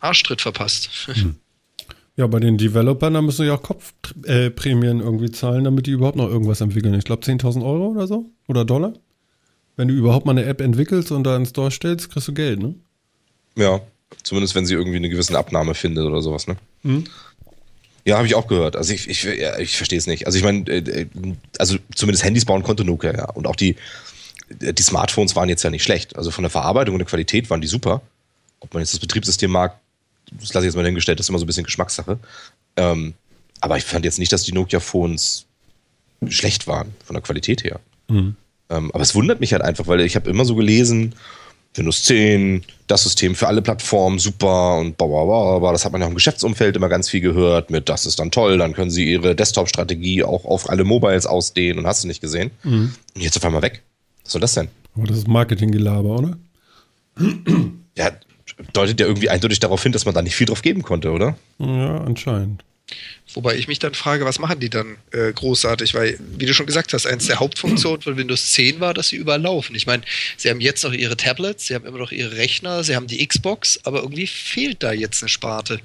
Arschtritt 0.01 0.41
verpasst. 0.41 0.89
Hm. 1.05 1.35
Ja, 2.17 2.27
bei 2.29 2.41
den 2.41 2.57
Developern, 2.57 3.13
da 3.13 3.21
müssen 3.21 3.43
sie 3.43 3.49
ja 3.49 3.57
auch 3.57 3.63
Kopfprämien 3.63 5.01
äh, 5.01 5.03
irgendwie 5.03 5.31
zahlen, 5.31 5.65
damit 5.65 5.87
die 5.87 5.91
überhaupt 5.91 6.17
noch 6.17 6.31
irgendwas 6.31 6.63
entwickeln. 6.63 6.95
Ich 6.95 7.05
glaube 7.05 7.27
10.000 7.27 7.63
Euro 7.63 7.89
oder 7.89 8.07
so 8.07 8.31
oder 8.49 8.65
Dollar. 8.65 8.95
Wenn 9.77 9.89
du 9.89 9.95
überhaupt 9.95 10.25
mal 10.25 10.33
eine 10.33 10.47
App 10.47 10.63
entwickelst 10.63 11.13
und 11.13 11.25
da 11.25 11.37
ins 11.37 11.51
Store 11.51 11.71
stellst, 11.71 12.11
kriegst 12.11 12.29
du 12.29 12.33
Geld, 12.33 12.61
ne? 12.61 12.75
Ja, 13.57 13.83
zumindest 14.23 14.55
wenn 14.55 14.65
sie 14.65 14.75
irgendwie 14.75 14.97
eine 14.97 15.11
gewisse 15.11 15.37
Abnahme 15.39 15.75
findet 15.75 16.07
oder 16.07 16.23
sowas, 16.23 16.47
ne? 16.47 16.57
Mhm. 16.85 17.05
Ja, 18.07 18.17
habe 18.17 18.27
ich 18.27 18.35
auch 18.35 18.47
gehört. 18.47 18.77
Also 18.77 18.95
ich, 18.95 19.11
ich, 19.11 19.25
ja, 19.25 19.59
ich 19.59 19.77
verstehe 19.77 19.99
es 19.99 20.07
nicht. 20.07 20.27
Also 20.27 20.39
ich 20.39 20.45
meine, 20.45 20.67
äh, 20.69 21.03
äh, 21.03 21.07
also 21.59 21.77
zumindest 21.95 22.25
Handys 22.25 22.47
bauen 22.47 22.63
konnte 22.63 22.85
Nokia, 22.85 23.15
ja. 23.15 23.31
Und 23.31 23.47
auch 23.47 23.57
die, 23.57 23.77
die 24.49 24.83
Smartphones 24.83 25.37
waren 25.37 25.49
jetzt 25.49 25.63
ja 25.63 25.71
nicht 25.71 25.83
schlecht. 25.83 26.17
Also 26.17 26.31
von 26.31 26.43
der 26.43 26.51
Verarbeitung 26.51 26.95
und 26.95 26.99
der 26.99 27.07
Qualität 27.07 27.51
waren 27.51 27.61
die 27.61 27.67
super. 27.67 28.03
Ob 28.61 28.73
man 28.75 28.83
jetzt 28.83 28.93
das 28.93 29.01
Betriebssystem 29.01 29.51
mag, 29.51 29.79
das 30.33 30.53
lasse 30.55 30.67
ich 30.67 30.71
jetzt 30.71 30.77
mal 30.77 30.85
hingestellt, 30.85 31.19
das 31.19 31.27
ist 31.27 31.31
immer 31.31 31.39
so 31.39 31.45
ein 31.45 31.47
bisschen 31.47 31.65
Geschmackssache. 31.65 32.19
Ähm, 32.77 33.15
aber 33.61 33.77
ich 33.77 33.85
fand 33.85 34.05
jetzt 34.05 34.19
nicht, 34.19 34.33
dass 34.33 34.43
die 34.43 34.53
Nokia-Phones 34.53 35.47
schlecht 36.29 36.67
waren, 36.67 36.95
von 37.05 37.15
der 37.15 37.23
Qualität 37.23 37.65
her. 37.65 37.81
Mhm. 38.09 38.37
Ähm, 38.71 38.91
aber 38.93 39.03
es 39.03 39.15
wundert 39.15 39.41
mich 39.41 39.53
halt 39.53 39.63
einfach, 39.63 39.87
weil 39.87 40.01
ich 40.01 40.17
habe 40.17 40.31
immer 40.31 40.45
so 40.45 40.55
gelesen, 40.55 41.15
Windows 41.75 42.05
10, 42.05 42.65
das 42.87 43.03
System 43.03 43.35
für 43.35 43.49
alle 43.49 43.61
Plattformen, 43.61 44.19
super 44.19 44.79
und 44.79 44.97
bla 44.97 45.07
bla 45.07 45.25
bla. 45.25 45.59
bla. 45.59 45.73
Das 45.73 45.85
hat 45.85 45.93
man 45.93 46.01
ja 46.01 46.07
auch 46.07 46.11
im 46.11 46.15
Geschäftsumfeld 46.15 46.77
immer 46.77 46.89
ganz 46.89 47.09
viel 47.09 47.21
gehört 47.21 47.71
mit, 47.71 47.89
das 47.89 48.07
ist 48.07 48.19
dann 48.19 48.31
toll, 48.31 48.59
dann 48.59 48.75
können 48.75 48.91
sie 48.91 49.05
ihre 49.11 49.35
Desktop-Strategie 49.35 50.23
auch 50.23 50.45
auf 50.45 50.71
alle 50.71 50.85
Mobiles 50.85 51.27
ausdehnen 51.27 51.81
und 51.81 51.87
hast 51.87 52.05
du 52.05 52.09
nicht 52.09 52.21
gesehen. 52.21 52.53
Mhm. 52.63 52.95
Und 53.15 53.21
jetzt 53.21 53.37
auf 53.37 53.45
einmal 53.45 53.63
weg. 53.63 53.83
Was 54.25 54.33
soll 54.33 54.41
das 54.41 54.55
denn? 54.55 54.69
Aber 54.97 55.07
das 55.07 55.19
ist 55.19 55.29
Marketinggelaber, 55.29 56.09
oder? 56.09 56.39
Ja, 57.97 58.11
deutet 58.73 58.99
ja 58.99 59.07
irgendwie 59.07 59.31
eindeutig 59.31 59.61
darauf 59.61 59.81
hin, 59.81 59.93
dass 59.93 60.05
man 60.05 60.17
da 60.17 60.21
nicht 60.21 60.35
viel 60.35 60.49
drauf 60.49 60.63
geben 60.63 60.83
konnte, 60.83 61.13
oder? 61.13 61.39
Ja, 61.61 61.99
anscheinend. 61.99 62.65
Wobei 63.33 63.57
ich 63.57 63.69
mich 63.69 63.79
dann 63.79 63.95
frage, 63.95 64.25
was 64.25 64.39
machen 64.39 64.61
die 64.61 64.69
dann 64.69 64.97
äh, 65.13 65.33
großartig? 65.33 65.95
Weil, 65.95 66.19
wie 66.37 66.47
du 66.47 66.55
schon 66.55 66.67
gesagt 66.67 66.93
hast, 66.93 67.07
eins 67.07 67.27
der 67.27 67.41
Hauptfunktionen 67.41 68.03
von 68.03 68.17
Windows 68.17 68.53
10 68.53 68.81
war, 68.81 68.95
dass 68.95 69.09
sie 69.09 69.17
überall 69.17 69.41
laufen. 69.41 69.75
Ich 69.75 69.87
meine, 69.87 70.03
sie 70.37 70.51
haben 70.51 70.61
jetzt 70.61 70.85
noch 70.85 70.93
ihre 70.93 71.17
Tablets, 71.17 71.67
sie 71.67 71.75
haben 71.75 71.87
immer 71.87 71.99
noch 71.99 72.13
ihre 72.13 72.37
Rechner, 72.37 72.85
sie 72.85 72.95
haben 72.95 73.07
die 73.07 73.27
Xbox, 73.27 73.81
aber 73.85 74.03
irgendwie 74.03 74.27
fehlt 74.27 74.83
da 74.83 74.93
jetzt 74.93 75.23
eine 75.23 75.29
Sparte. 75.29 75.81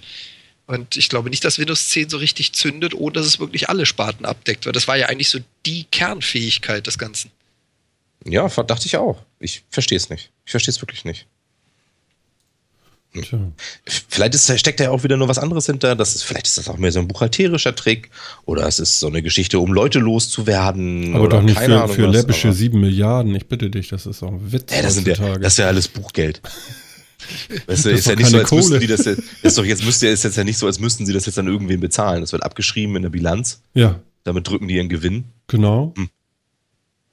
Und 0.68 0.98
ich 0.98 1.10
glaube 1.10 1.30
nicht, 1.30 1.44
dass 1.44 1.58
Windows 1.58 1.90
10 1.90 2.10
so 2.10 2.18
richtig 2.18 2.54
zündet, 2.54 2.94
ohne 2.94 3.14
dass 3.14 3.26
es 3.26 3.40
wirklich 3.40 3.70
alle 3.70 3.86
Sparten 3.86 4.26
abdeckt. 4.26 4.66
Weil 4.66 4.74
das 4.74 4.88
war 4.88 4.98
ja 4.98 5.08
eigentlich 5.08 5.30
so 5.30 5.40
die 5.66 5.86
Kernfähigkeit 5.86 6.86
des 6.86 7.00
Ganzen. 7.00 7.32
Ja, 8.26 8.48
dachte 8.48 8.86
ich 8.86 8.98
auch. 8.98 9.24
Ich 9.40 9.64
verstehe 9.70 9.98
es 9.98 10.10
nicht. 10.10 10.32
Ich 10.46 10.52
verstehe 10.52 10.74
es 10.74 10.82
wirklich 10.82 11.06
nicht. 11.06 11.28
Tja. 13.14 13.40
Vielleicht 14.08 14.36
ist, 14.36 14.60
steckt 14.60 14.80
da 14.80 14.86
ja 14.86 14.92
auch 14.92 15.04
wieder 15.04 15.18
nur 15.18 15.28
was 15.28 15.40
anderes 15.40 15.66
hinter. 15.66 15.96
Das 15.96 16.14
ist, 16.14 16.24
vielleicht 16.24 16.46
ist 16.46 16.60
das 16.60 16.70
auch 16.70 16.78
mehr 16.78 16.92
so 16.92 17.00
ein 17.00 17.08
buchhalterischer 17.08 17.76
Trick 17.76 18.12
oder 18.46 18.68
es 18.68 18.80
ist 18.80 19.00
so 19.00 19.08
eine 19.08 19.24
Geschichte, 19.24 19.60
um 19.60 19.74
Leute 19.74 19.98
loszuwerden. 19.98 21.16
Aber 21.16 21.28
doch 21.28 21.42
nicht 21.42 21.58
für, 21.58 21.82
Ahnung 21.82 21.96
für 21.96 22.06
läppische 22.06 22.54
sieben 22.54 22.82
Milliarden. 22.82 23.34
Ich 23.34 23.48
bitte 23.48 23.72
dich, 23.72 23.90
das 23.90 24.06
ist 24.06 24.22
auch 24.22 24.32
ein 24.32 24.52
Witz. 24.52 24.72
Ja, 24.72 24.84
das, 24.84 24.94
sind 24.94 25.08
ja, 25.08 25.16
das 25.16 25.54
ist 25.54 25.58
ja 25.58 25.68
alles 25.68 25.88
Buchgeld. 25.88 26.42
Weißt 27.68 27.86
du, 27.86 27.90
ist, 27.90 28.00
ist 28.00 28.08
ja 28.08 28.16
nicht 28.16 28.30
so, 28.30 28.38
als 28.38 28.52
müssten 28.52 28.80
die 28.80 28.88
das 28.88 29.06
jetzt, 29.06 29.22
ist 29.42 29.58
doch 29.58 29.66
jetzt 29.66 29.84
müsste 29.84 30.08
ist 30.08 30.24
jetzt 30.24 30.38
ja 30.38 30.44
nicht 30.44 30.58
so, 30.58 30.68
als 30.68 30.80
müssten 30.80 31.06
sie 31.06 31.14
das 31.14 31.26
jetzt 31.26 31.38
an 31.40 31.48
irgendwen 31.48 31.80
bezahlen. 31.80 32.22
Das 32.22 32.32
wird 32.32 32.44
abgeschrieben 32.44 32.96
in 32.96 33.02
der 33.02 33.10
Bilanz. 33.10 33.62
Ja. 33.74 34.00
Damit 34.24 34.48
drücken 34.48 34.68
die 34.68 34.76
ihren 34.76 34.90
Gewinn. 34.90 35.26
Genau. 35.48 35.94
Hm. 35.98 36.10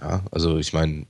Ja, 0.01 0.25
also 0.31 0.59
ich 0.59 0.73
meine, 0.73 1.07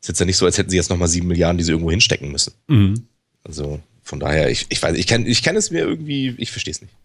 ist 0.00 0.08
jetzt 0.08 0.20
ja 0.20 0.26
nicht 0.26 0.36
so, 0.36 0.46
als 0.46 0.58
hätten 0.58 0.70
sie 0.70 0.76
jetzt 0.76 0.90
nochmal 0.90 1.08
sieben 1.08 1.28
Milliarden, 1.28 1.58
die 1.58 1.64
sie 1.64 1.72
irgendwo 1.72 1.90
hinstecken 1.90 2.30
müssen. 2.30 2.54
Mhm. 2.68 3.06
Also 3.44 3.80
von 4.02 4.20
daher, 4.20 4.50
ich, 4.50 4.66
ich 4.68 4.82
weiß, 4.82 4.96
ich 4.96 5.06
kann, 5.06 5.26
ich 5.26 5.42
kann 5.42 5.56
es 5.56 5.70
mir 5.70 5.80
irgendwie, 5.80 6.34
ich 6.38 6.50
verstehe 6.50 6.72
es 6.72 6.80
nicht. 6.80 6.94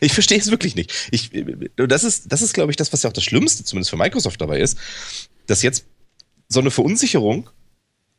Ich 0.00 0.12
verstehe 0.14 0.38
es 0.38 0.50
wirklich 0.50 0.74
nicht. 0.74 0.92
Ich, 1.12 1.30
das 1.76 2.02
ist, 2.02 2.32
das 2.32 2.42
ist, 2.42 2.54
glaube 2.54 2.72
ich, 2.72 2.76
das, 2.76 2.92
was 2.92 3.04
ja 3.04 3.10
auch 3.10 3.14
das 3.14 3.22
Schlimmste, 3.22 3.62
zumindest 3.62 3.90
für 3.90 3.96
Microsoft 3.96 4.40
dabei 4.40 4.58
ist, 4.58 4.76
dass 5.46 5.62
jetzt 5.62 5.84
so 6.48 6.58
eine 6.58 6.72
Verunsicherung 6.72 7.50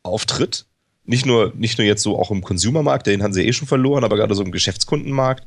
auftritt. 0.02 0.64
Nicht 1.04 1.26
nur, 1.26 1.52
nicht 1.56 1.76
nur 1.76 1.86
jetzt 1.86 2.02
so 2.02 2.18
auch 2.18 2.30
im 2.30 2.42
Consumermarkt, 2.42 3.06
den 3.06 3.22
haben 3.22 3.34
sie 3.34 3.46
eh 3.46 3.52
schon 3.52 3.68
verloren, 3.68 4.02
aber 4.02 4.16
gerade 4.16 4.34
so 4.34 4.42
im 4.42 4.50
Geschäftskundenmarkt, 4.50 5.46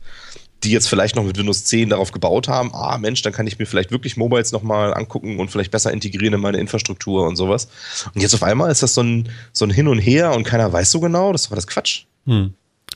die 0.64 0.72
jetzt 0.72 0.88
vielleicht 0.88 1.16
noch 1.16 1.24
mit 1.24 1.38
Windows 1.38 1.64
10 1.66 1.90
darauf 1.90 2.12
gebaut 2.12 2.48
haben, 2.48 2.74
ah 2.74 2.98
Mensch, 2.98 3.22
dann 3.22 3.34
kann 3.34 3.48
ich 3.48 3.58
mir 3.58 3.66
vielleicht 3.66 3.92
wirklich 3.92 4.18
Mobiles 4.18 4.52
nochmal 4.52 4.94
angucken 4.94 5.40
und 5.40 5.50
vielleicht 5.50 5.72
besser 5.72 5.92
integrieren 5.92 6.36
in 6.36 6.42
meine 6.42 6.58
Infrastruktur 6.60 7.28
und 7.28 7.36
sowas. 7.36 7.68
Und 8.14 8.22
jetzt 8.22 8.34
auf 8.34 8.44
einmal 8.44 8.72
ist 8.72 8.84
das 8.84 8.94
so 8.94 9.02
ein, 9.02 9.30
so 9.54 9.66
ein 9.66 9.72
Hin 9.72 9.88
und 9.88 10.00
Her 10.00 10.34
und 10.34 10.44
keiner 10.44 10.72
weiß 10.72 10.92
so 10.92 11.00
genau, 11.00 11.32
das 11.32 11.50
war 11.50 11.56
das 11.56 11.68
Quatsch. 11.68 12.04
Hm. 12.26 12.54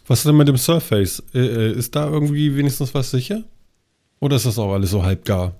Was 0.07 0.19
ist 0.19 0.27
denn 0.27 0.37
mit 0.37 0.47
dem 0.47 0.57
Surface? 0.57 1.23
Äh, 1.33 1.39
äh, 1.39 1.71
ist 1.73 1.95
da 1.95 2.07
irgendwie 2.07 2.55
wenigstens 2.55 2.93
was 2.93 3.09
sicher? 3.11 3.43
Oder 4.19 4.35
ist 4.35 4.45
das 4.45 4.59
auch 4.59 4.73
alles 4.73 4.91
so 4.91 5.03
halbgar? 5.03 5.55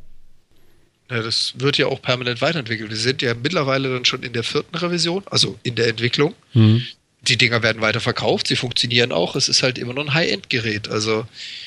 Ja, 1.10 1.22
das 1.22 1.54
wird 1.58 1.78
ja 1.78 1.88
auch 1.88 2.02
permanent 2.02 2.42
weiterentwickelt. 2.42 2.90
Wir 2.90 2.98
sind 2.98 3.22
ja 3.22 3.34
mittlerweile 3.34 3.94
dann 3.94 4.06
schon 4.06 4.24
in 4.24 4.34
der 4.34 4.44
vierten 4.44 4.76
Revision, 4.76 5.24
also 5.30 5.58
in 5.64 5.76
der 5.76 5.88
Entwicklung. 5.88 6.34
Mhm. 6.54 6.84
Die 7.28 7.38
Dinger 7.38 7.64
werden 7.64 7.82
weiter 7.82 8.00
verkauft, 8.00 8.48
sie 8.48 8.56
funktionieren 8.56 9.12
auch, 9.12 9.36
es 9.36 9.50
ist 9.50 9.64
halt 9.64 9.78
immer 9.78 9.94
noch 9.94 10.04
ein 10.04 10.14
High-End-Gerät. 10.14 10.88
Also 10.90 11.26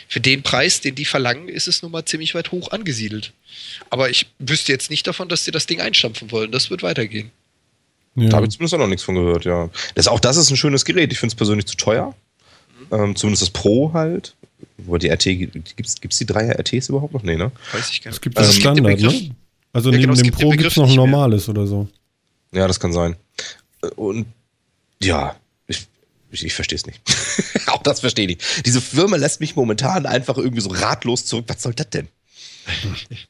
für 0.09 0.21
den 0.21 0.43
Preis, 0.43 0.81
den 0.81 0.95
die 0.95 1.05
verlangen, 1.05 1.49
ist 1.49 1.69
es 1.69 1.83
nun 1.83 1.93
mal 1.93 2.05
ziemlich 2.05 2.35
weit 2.35 2.53
hoch 2.53 2.71
angesiedelt. 2.71 3.33
Aber 3.91 4.11
ich 4.11 4.27
wüsste 4.39 4.73
jetzt 4.73 4.91
nicht 4.91 5.07
davon, 5.07 5.29
dass 5.29 5.45
sie 5.45 5.51
das 5.51 5.67
Ding 5.67 5.81
einstampfen 5.81 6.31
wollen. 6.31 6.53
Das 6.53 6.71
wird 6.71 6.83
weitergehen. 6.83 7.31
Ja. 8.15 8.29
Da 8.29 8.37
habe 8.37 8.47
ich 8.47 8.53
zumindest 8.53 8.75
auch 8.75 8.79
noch 8.79 8.89
nichts 8.89 9.05
von 9.05 9.15
gehört, 9.15 9.45
ja. 9.45 9.71
Das, 9.95 10.09
auch 10.09 10.21
das 10.21 10.37
ist 10.37 10.51
ein 10.51 10.57
schönes 10.57 10.85
Gerät. 10.85 11.13
Ich 11.13 11.19
finde 11.19 11.33
es 11.33 11.37
persönlich 11.37 11.67
zu 11.67 11.77
teuer. 11.77 12.15
Mhm. 12.91 12.99
Ähm, 12.99 13.17
zumindest 13.17 13.43
das 13.43 13.51
Pro 13.51 13.93
halt. 13.93 14.35
Wo 14.79 14.97
die 14.97 15.09
RT, 15.09 15.25
gibt 15.25 15.87
es 15.87 16.19
die 16.19 16.27
drei 16.27 16.49
RTs 16.49 16.89
überhaupt 16.89 17.15
noch? 17.15 17.23
Nee, 17.23 17.37
ne? 17.37 17.53
Weiß 17.73 17.91
ich 17.91 18.03
gar 18.03 18.11
nicht. 18.11 18.17
Es 18.17 18.21
gibt 18.21 18.39
das 18.39 18.55
ähm, 18.55 18.61
Standard, 18.61 19.01
ne? 19.01 19.31
Also 19.73 19.91
ja, 19.91 19.99
neben 19.99 20.15
genau, 20.15 20.23
dem 20.23 20.33
Pro 20.33 20.51
gibt 20.51 20.65
es 20.65 20.77
noch 20.77 20.89
ein 20.89 20.97
normales 20.97 21.49
oder 21.49 21.67
so. 21.67 21.89
Ja, 22.53 22.67
das 22.67 22.81
kann 22.81 22.93
sein. 22.93 23.15
Und 23.97 24.27
ja, 25.01 25.37
ich, 26.31 26.45
ich, 26.45 26.55
verstehe 26.55 26.77
es 26.77 26.87
nicht. 26.87 27.01
Auch 27.67 27.83
das 27.83 28.01
verstehe 28.01 28.27
ich 28.27 28.37
nicht. 28.37 28.67
Diese 28.67 28.81
Firma 28.81 29.17
lässt 29.17 29.41
mich 29.41 29.57
momentan 29.57 30.07
einfach 30.07 30.37
irgendwie 30.37 30.61
so 30.61 30.71
ratlos 30.71 31.25
zurück. 31.25 31.45
Was 31.49 31.63
soll 31.63 31.75
das 31.75 31.91
denn? 31.91 32.09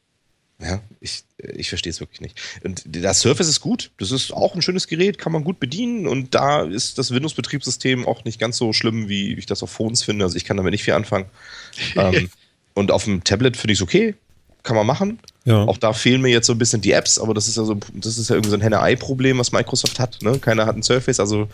Ja, 0.61 0.81
ich, 1.01 1.23
ich 1.39 1.69
verstehe 1.69 1.91
es 1.91 2.01
wirklich 2.01 2.21
nicht. 2.21 2.41
Und 2.65 2.83
das 2.85 3.21
Surface 3.21 3.47
ist 3.47 3.61
gut. 3.61 3.93
Das 3.99 4.11
ist 4.11 4.33
auch 4.33 4.57
ein 4.57 4.63
schönes 4.63 4.89
Gerät, 4.89 5.17
kann 5.17 5.31
man 5.31 5.45
gut 5.45 5.61
bedienen. 5.61 6.09
Und 6.09 6.35
da 6.35 6.63
ist 6.63 6.99
das 6.99 7.13
Windows-Betriebssystem 7.13 8.07
auch 8.07 8.25
nicht 8.25 8.41
ganz 8.41 8.57
so 8.57 8.73
schlimm, 8.73 9.09
wie 9.09 9.35
ich 9.35 9.47
das 9.47 9.63
auf 9.63 9.71
Phones 9.71 10.03
finde. 10.03 10.25
Also 10.25 10.37
ich 10.37 10.45
kann 10.45 10.57
damit 10.57 10.73
nicht 10.73 10.83
viel 10.83 10.95
anfangen. 10.95 11.27
ähm, 11.97 12.29
und 12.75 12.91
auf 12.91 13.05
dem 13.05 13.23
Tablet 13.23 13.57
finde 13.57 13.73
ich 13.73 13.79
es 13.79 13.83
okay. 13.83 14.17
Kann 14.65 14.75
man 14.75 14.87
machen. 14.87 15.21
Ja. 15.45 15.63
Auch 15.63 15.79
da 15.79 15.93
fehlen 15.93 16.21
mir 16.21 16.29
jetzt 16.29 16.49
so 16.49 16.53
ein 16.53 16.59
bisschen 16.59 16.81
die 16.81 16.91
Apps, 16.91 17.21
aber 17.21 17.33
das 17.33 17.47
ist 17.47 17.57
ja 17.57 17.65
so, 17.65 17.79
das 17.95 18.19
ist 18.19 18.29
ja 18.29 18.35
irgendwie 18.35 18.51
so 18.51 18.57
ein 18.57 18.61
Henne-Ei-Problem, 18.61 19.39
was 19.39 19.53
Microsoft 19.53 20.01
hat. 20.01 20.21
Ne? 20.23 20.41
Keiner 20.41 20.67
hat 20.67 20.77
ein 20.77 20.83
Surface, 20.83 21.21
also 21.21 21.49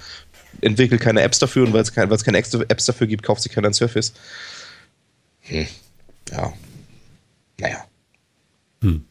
entwickelt 0.61 1.01
keine 1.01 1.23
Apps 1.23 1.39
dafür 1.39 1.67
und 1.67 1.73
weil 1.73 1.83
es 1.83 1.93
keine, 1.93 2.17
keine 2.17 2.39
Apps 2.39 2.87
dafür 2.87 3.07
gibt, 3.07 3.23
kauft 3.23 3.43
sich 3.43 3.53
keiner 3.53 3.69
ein 3.69 3.75
Surface. 3.75 4.13
Hm. 5.41 5.67
Ja. 6.31 6.53
Naja. 7.59 7.85
Hm. 8.81 9.05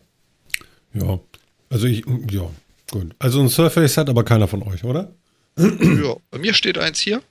Ja. 0.94 1.20
Also 1.70 1.88
ich, 1.88 2.04
ja, 2.30 2.50
gut. 2.92 3.16
Also 3.20 3.42
ein 3.42 3.50
Surface 3.50 3.98
hat 3.98 4.10
aber 4.10 4.24
keiner 4.24 4.48
von 4.48 4.64
euch, 4.64 4.84
oder? 4.84 5.12
Ja, 5.58 6.16
bei 6.32 6.40
mir 6.40 6.54
steht 6.54 6.78
eins 6.78 7.00
hier. 7.00 7.22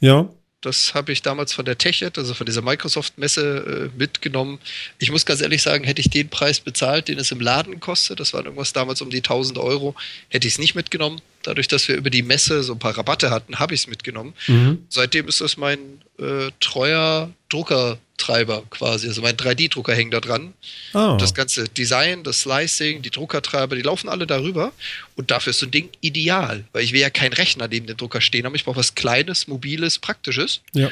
Ja. 0.00 0.28
Das 0.60 0.92
habe 0.92 1.12
ich 1.12 1.22
damals 1.22 1.54
von 1.54 1.64
der 1.64 1.78
Techet, 1.78 2.18
also 2.18 2.34
von 2.34 2.44
dieser 2.44 2.60
Microsoft-Messe, 2.60 3.90
äh, 3.94 3.98
mitgenommen. 3.98 4.58
Ich 4.98 5.10
muss 5.10 5.24
ganz 5.24 5.40
ehrlich 5.40 5.62
sagen, 5.62 5.84
hätte 5.84 6.00
ich 6.00 6.10
den 6.10 6.28
Preis 6.28 6.60
bezahlt, 6.60 7.08
den 7.08 7.18
es 7.18 7.32
im 7.32 7.40
Laden 7.40 7.80
kostet, 7.80 8.20
das 8.20 8.34
war 8.34 8.44
irgendwas 8.44 8.74
damals 8.74 9.00
um 9.00 9.08
die 9.08 9.22
1000 9.22 9.58
Euro, 9.58 9.94
hätte 10.28 10.46
ich 10.46 10.54
es 10.54 10.58
nicht 10.58 10.74
mitgenommen. 10.74 11.22
Dadurch, 11.42 11.68
dass 11.68 11.88
wir 11.88 11.96
über 11.96 12.10
die 12.10 12.22
Messe 12.22 12.62
so 12.62 12.74
ein 12.74 12.78
paar 12.78 12.96
Rabatte 12.96 13.30
hatten, 13.30 13.58
habe 13.58 13.72
ich 13.72 13.80
es 13.80 13.86
mitgenommen. 13.86 14.34
Mhm. 14.46 14.84
Seitdem 14.90 15.28
ist 15.28 15.40
das 15.40 15.56
mein 15.56 15.78
äh, 16.18 16.50
treuer 16.60 17.30
Drucker 17.48 17.98
Treiber 18.20 18.62
quasi. 18.70 19.08
Also 19.08 19.22
mein 19.22 19.36
3D-Drucker 19.36 19.94
hängt 19.94 20.12
da 20.12 20.20
dran. 20.20 20.52
Oh. 20.92 21.16
Das 21.18 21.34
ganze 21.34 21.64
Design, 21.64 22.22
das 22.22 22.42
Slicing, 22.42 23.02
die 23.02 23.10
Druckertreiber, 23.10 23.74
die 23.74 23.82
laufen 23.82 24.08
alle 24.08 24.26
darüber. 24.26 24.72
Und 25.20 25.30
dafür 25.30 25.50
ist 25.50 25.58
so 25.58 25.66
ein 25.66 25.70
Ding 25.70 25.90
ideal, 26.00 26.64
weil 26.72 26.82
ich 26.82 26.94
will 26.94 27.00
ja 27.00 27.10
keinen 27.10 27.34
Rechner 27.34 27.68
neben 27.68 27.86
dem 27.86 27.98
Drucker 27.98 28.22
stehen 28.22 28.46
haben. 28.46 28.54
Ich 28.54 28.64
brauche 28.64 28.78
was 28.78 28.94
Kleines, 28.94 29.48
Mobiles, 29.48 29.98
Praktisches. 29.98 30.62
Ja. 30.72 30.90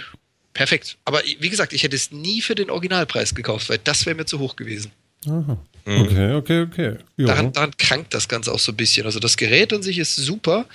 Perfekt. 0.53 0.99
Aber 1.07 1.23
wie 1.25 1.49
gesagt, 1.49 1.73
ich 1.73 1.83
hätte 1.83 1.97
es 1.97 2.13
nie 2.13 2.43
für 2.43 2.55
den 2.55 2.69
Originalpreis 2.69 3.35
gekauft, 3.35 3.71
weil 3.71 3.79
das 3.79 4.05
wäre 4.05 4.15
mir 4.15 4.27
zu 4.27 4.39
hoch 4.39 4.55
gewesen. 4.55 4.93
Aha. 5.27 5.57
Mhm. 5.87 6.01
Okay, 6.03 6.35
okay, 6.35 6.61
okay. 6.61 6.97
Daran, 7.17 7.55
daran, 7.55 7.71
krankt 7.79 8.13
das 8.13 8.29
Ganze 8.29 8.53
auch 8.53 8.59
so 8.59 8.73
ein 8.73 8.77
bisschen. 8.77 9.07
Also 9.07 9.19
das 9.19 9.39
Gerät 9.39 9.73
an 9.73 9.83
sich 9.83 9.97
ist 9.97 10.17
super. 10.17 10.67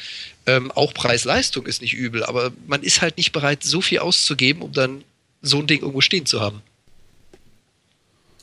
Ähm, 0.48 0.72
auch 0.72 0.95
Preis-Leistung 0.95 1.67
ist 1.67 1.83
nicht 1.83 1.93
übel, 1.93 2.24
aber 2.24 2.51
man 2.65 2.81
ist 2.81 3.03
halt 3.03 3.17
nicht 3.17 3.33
bereit, 3.33 3.62
so 3.62 3.81
viel 3.81 4.00
auszugeben, 4.00 4.63
um 4.63 4.74
dann 4.74 5.03
so 5.43 5.60
ein 5.60 5.67
Ding 5.67 5.81
irgendwo 5.81 6.01
stehen 6.01 6.25
zu 6.25 6.41
haben. 6.41 6.63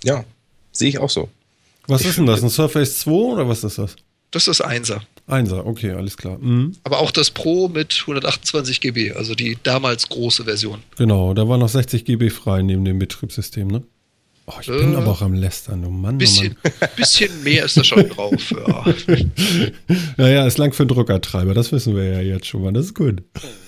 Ja, 0.04 0.24
sehe 0.70 0.88
ich 0.88 0.98
auch 1.00 1.10
so. 1.10 1.28
Was 1.88 2.04
ist 2.04 2.18
denn 2.18 2.26
das? 2.26 2.44
Ein 2.44 2.50
Surface 2.50 3.00
2 3.00 3.10
oder 3.10 3.48
was 3.48 3.64
ist 3.64 3.78
das? 3.78 3.96
Das 4.30 4.46
ist 4.46 4.64
1er. 4.64 5.00
1er, 5.28 5.64
okay, 5.64 5.92
alles 5.92 6.16
klar. 6.16 6.38
Mhm. 6.38 6.76
Aber 6.84 6.98
auch 6.98 7.10
das 7.10 7.30
Pro 7.30 7.68
mit 7.68 7.98
128 8.00 8.80
GB, 8.80 9.12
also 9.12 9.34
die 9.34 9.58
damals 9.62 10.08
große 10.08 10.44
Version. 10.44 10.82
Genau, 10.96 11.34
da 11.34 11.48
war 11.48 11.58
noch 11.58 11.68
60 11.68 12.04
GB 12.04 12.30
frei 12.30 12.62
neben 12.62 12.84
dem 12.84 12.98
Betriebssystem, 12.98 13.68
ne? 13.68 13.82
Oh, 14.50 14.60
ich 14.60 14.66
bin 14.66 14.94
äh, 14.94 14.96
aber 14.96 15.12
auch 15.12 15.22
am 15.22 15.34
Lästern, 15.34 15.84
oh 15.84 15.90
Mann. 15.90 16.18
Bisschen, 16.18 16.56
oh 16.64 16.68
Mann. 16.80 16.90
bisschen 16.96 17.42
mehr 17.44 17.64
ist 17.64 17.76
da 17.76 17.84
schon 17.84 18.08
drauf. 18.08 18.50
Ja. 18.50 18.94
naja, 20.16 20.46
ist 20.46 20.58
lang 20.58 20.72
für 20.72 20.82
einen 20.82 20.88
Druckertreiber, 20.88 21.54
das 21.54 21.70
wissen 21.70 21.94
wir 21.94 22.04
ja 22.04 22.20
jetzt 22.20 22.46
schon 22.46 22.62
mal, 22.62 22.72
das 22.72 22.86
ist 22.86 22.94
gut. 22.94 23.22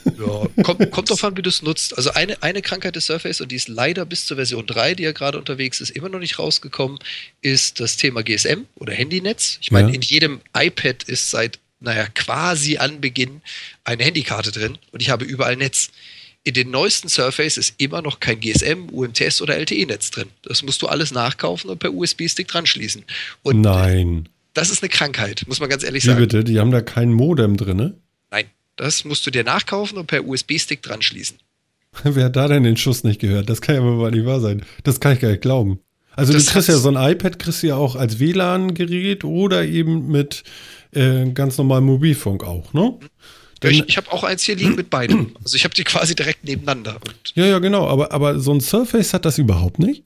Ja, 0.04 0.62
kommt, 0.62 0.90
kommt 0.90 1.10
drauf 1.10 1.22
an, 1.24 1.36
wie 1.36 1.42
du 1.42 1.50
es 1.50 1.62
nutzt. 1.62 1.96
Also 1.96 2.10
eine, 2.12 2.42
eine 2.42 2.62
Krankheit 2.62 2.96
des 2.96 3.06
Surface, 3.06 3.40
und 3.40 3.52
die 3.52 3.56
ist 3.56 3.68
leider 3.68 4.04
bis 4.04 4.26
zur 4.26 4.36
Version 4.36 4.66
3, 4.66 4.94
die 4.94 5.04
ja 5.04 5.12
gerade 5.12 5.38
unterwegs 5.38 5.80
ist, 5.80 5.90
immer 5.90 6.08
noch 6.08 6.18
nicht 6.18 6.38
rausgekommen, 6.38 6.98
ist 7.40 7.78
das 7.78 7.96
Thema 7.96 8.22
GSM 8.22 8.64
oder 8.74 8.92
Handynetz. 8.92 9.58
Ich 9.60 9.70
meine, 9.70 9.88
ja. 9.88 9.94
in 9.94 10.02
jedem 10.02 10.40
iPad 10.56 11.04
ist 11.04 11.30
seit, 11.30 11.58
naja, 11.80 12.06
quasi 12.14 12.78
Anbeginn 12.78 13.42
eine 13.84 14.02
Handykarte 14.02 14.50
drin 14.50 14.78
und 14.90 15.00
ich 15.00 15.10
habe 15.10 15.24
überall 15.24 15.56
Netz 15.56 15.90
in 16.44 16.54
den 16.54 16.70
neuesten 16.70 17.08
Surface 17.08 17.56
ist 17.56 17.75
immer 17.78 18.02
noch 18.02 18.20
kein 18.20 18.40
GSM, 18.40 18.88
UMTS 18.90 19.40
oder 19.42 19.56
LTE-Netz 19.56 20.11
drin. 20.11 20.28
Das 20.42 20.62
musst 20.62 20.82
du 20.82 20.88
alles 20.88 21.12
nachkaufen 21.12 21.70
und 21.70 21.78
per 21.78 21.92
USB-Stick 21.94 22.49
dran 22.49 22.66
schließen. 22.66 23.04
Und 23.42 23.61
Nein. 23.61 24.28
Das 24.54 24.70
ist 24.70 24.82
eine 24.82 24.90
Krankheit, 24.90 25.44
muss 25.46 25.61
man 25.61 25.70
ganz 25.70 25.82
ehrlich 25.82 26.04
Wie 26.04 26.08
sagen. 26.08 26.20
bitte? 26.20 26.44
Die 26.44 26.58
haben 26.58 26.70
da 26.70 26.82
kein 26.82 27.12
Modem 27.12 27.56
drin, 27.56 27.76
ne? 27.76 27.94
Nein. 28.30 28.44
Das 28.76 29.04
musst 29.04 29.26
du 29.26 29.30
dir 29.30 29.44
nachkaufen 29.44 29.99
und 29.99 30.06
per 30.06 30.26
USB-Stick 30.26 30.82
dran 30.82 31.00
schließen. 31.00 31.38
Wer 32.02 32.25
hat 32.25 32.37
da 32.37 32.49
denn 32.49 32.64
den 32.64 32.76
Schuss 32.76 33.04
nicht 33.04 33.20
gehört? 33.20 33.49
Das 33.49 33.61
kann 33.61 33.76
ja 33.76 33.82
wohl 33.82 34.11
nicht 34.11 34.26
wahr 34.26 34.40
sein. 34.40 34.64
Das 34.82 35.00
kann 35.00 35.14
ich 35.14 35.20
gar 35.20 35.30
nicht 35.30 35.42
glauben. 35.42 35.78
Also 36.14 36.32
das 36.32 36.46
du 36.46 36.52
kriegst 36.52 36.68
ja 36.68 36.76
so 36.76 36.90
ein 36.90 37.12
iPad, 37.12 37.38
kriegst 37.38 37.62
du 37.62 37.68
ja 37.68 37.76
auch 37.76 37.96
als 37.96 38.18
WLAN-Gerät 38.18 39.25
oder 39.25 39.64
eben 39.64 40.08
mit 40.08 40.42
äh, 40.92 41.30
ganz 41.30 41.56
normalem 41.56 41.84
Mobilfunk 41.84 42.44
auch, 42.44 42.72
ne? 42.75 42.99
Mhm. 43.00 43.08
Ich, 43.71 43.85
ich 43.88 43.97
habe 43.97 44.11
auch 44.12 44.25
eins 44.25 44.42
hier 44.42 44.57
liegen 44.57 44.75
mit 44.75 44.90
beiden. 44.90 45.35
Also 45.45 45.57
ich 45.57 45.64
habe 45.64 45.75
die 45.75 45.85
quasi 45.85 46.14
direkt 46.14 46.45
nebeneinander. 46.45 46.99
ja, 47.35 47.47
ja, 47.47 47.59
genau. 47.59 47.87
Aber, 47.87 48.12
aber 48.12 48.38
so 48.38 48.52
ein 48.52 48.61
Surface 48.61 49.12
hat 49.12 49.25
das 49.25 49.38
überhaupt 49.38 49.78
nicht? 49.78 50.04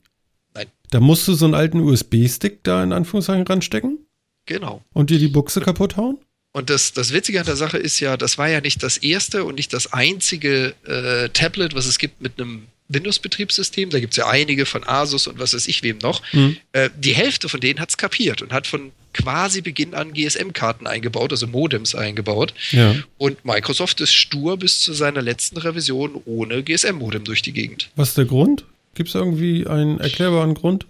Nein. 0.53 0.67
Da 0.89 0.99
musst 0.99 1.27
du 1.27 1.33
so 1.33 1.45
einen 1.45 1.53
alten 1.53 1.79
USB-Stick 1.79 2.63
da 2.63 2.83
in 2.83 2.91
Anführungszeichen 2.91 3.45
ranstecken? 3.45 3.99
Genau. 4.45 4.81
Und 4.93 5.09
dir 5.09 5.19
die 5.19 5.27
Buchse 5.27 5.61
kaputt 5.61 5.97
hauen? 5.97 6.17
Und 6.53 6.71
das, 6.71 6.93
das 6.93 7.13
Witzige 7.13 7.39
an 7.39 7.45
der 7.45 7.55
Sache 7.55 7.77
ist 7.77 7.99
ja, 7.99 8.17
das 8.17 8.37
war 8.39 8.49
ja 8.49 8.61
nicht 8.61 8.81
das 8.81 8.97
erste 8.97 9.43
und 9.43 9.55
nicht 9.55 9.73
das 9.73 9.93
einzige 9.93 10.73
äh, 10.85 11.29
Tablet, 11.29 11.75
was 11.75 11.85
es 11.85 11.99
gibt 11.99 12.21
mit 12.21 12.39
einem 12.39 12.63
Windows-Betriebssystem. 12.89 13.89
Da 13.89 13.99
gibt 13.99 14.13
es 14.13 14.17
ja 14.17 14.27
einige 14.27 14.65
von 14.65 14.83
Asus 14.87 15.27
und 15.27 15.37
was 15.37 15.53
weiß 15.53 15.67
ich 15.67 15.83
wem 15.83 15.99
noch. 15.99 16.21
Mhm. 16.33 16.57
Äh, 16.71 16.89
die 16.97 17.13
Hälfte 17.13 17.49
von 17.49 17.59
denen 17.59 17.79
hat 17.79 17.89
es 17.89 17.97
kapiert 17.97 18.41
und 18.41 18.53
hat 18.53 18.65
von 18.65 18.91
quasi 19.17 19.61
Beginn 19.61 19.93
an 19.93 20.13
GSM-Karten 20.13 20.87
eingebaut, 20.87 21.31
also 21.31 21.47
Modems 21.47 21.95
eingebaut. 21.95 22.53
Ja. 22.71 22.95
Und 23.17 23.43
Microsoft 23.43 23.99
ist 24.01 24.13
stur 24.13 24.57
bis 24.57 24.81
zu 24.81 24.93
seiner 24.93 25.21
letzten 25.21 25.57
Revision 25.57 26.21
ohne 26.25 26.63
GSM-Modem 26.63 27.23
durch 27.23 27.41
die 27.41 27.53
Gegend. 27.53 27.89
Was 27.95 28.09
ist 28.09 28.17
der 28.17 28.25
Grund? 28.25 28.65
Gibt 28.95 29.09
es 29.09 29.15
irgendwie 29.15 29.67
einen 29.67 29.99
erklärbaren 29.99 30.53
Grund? 30.53 30.85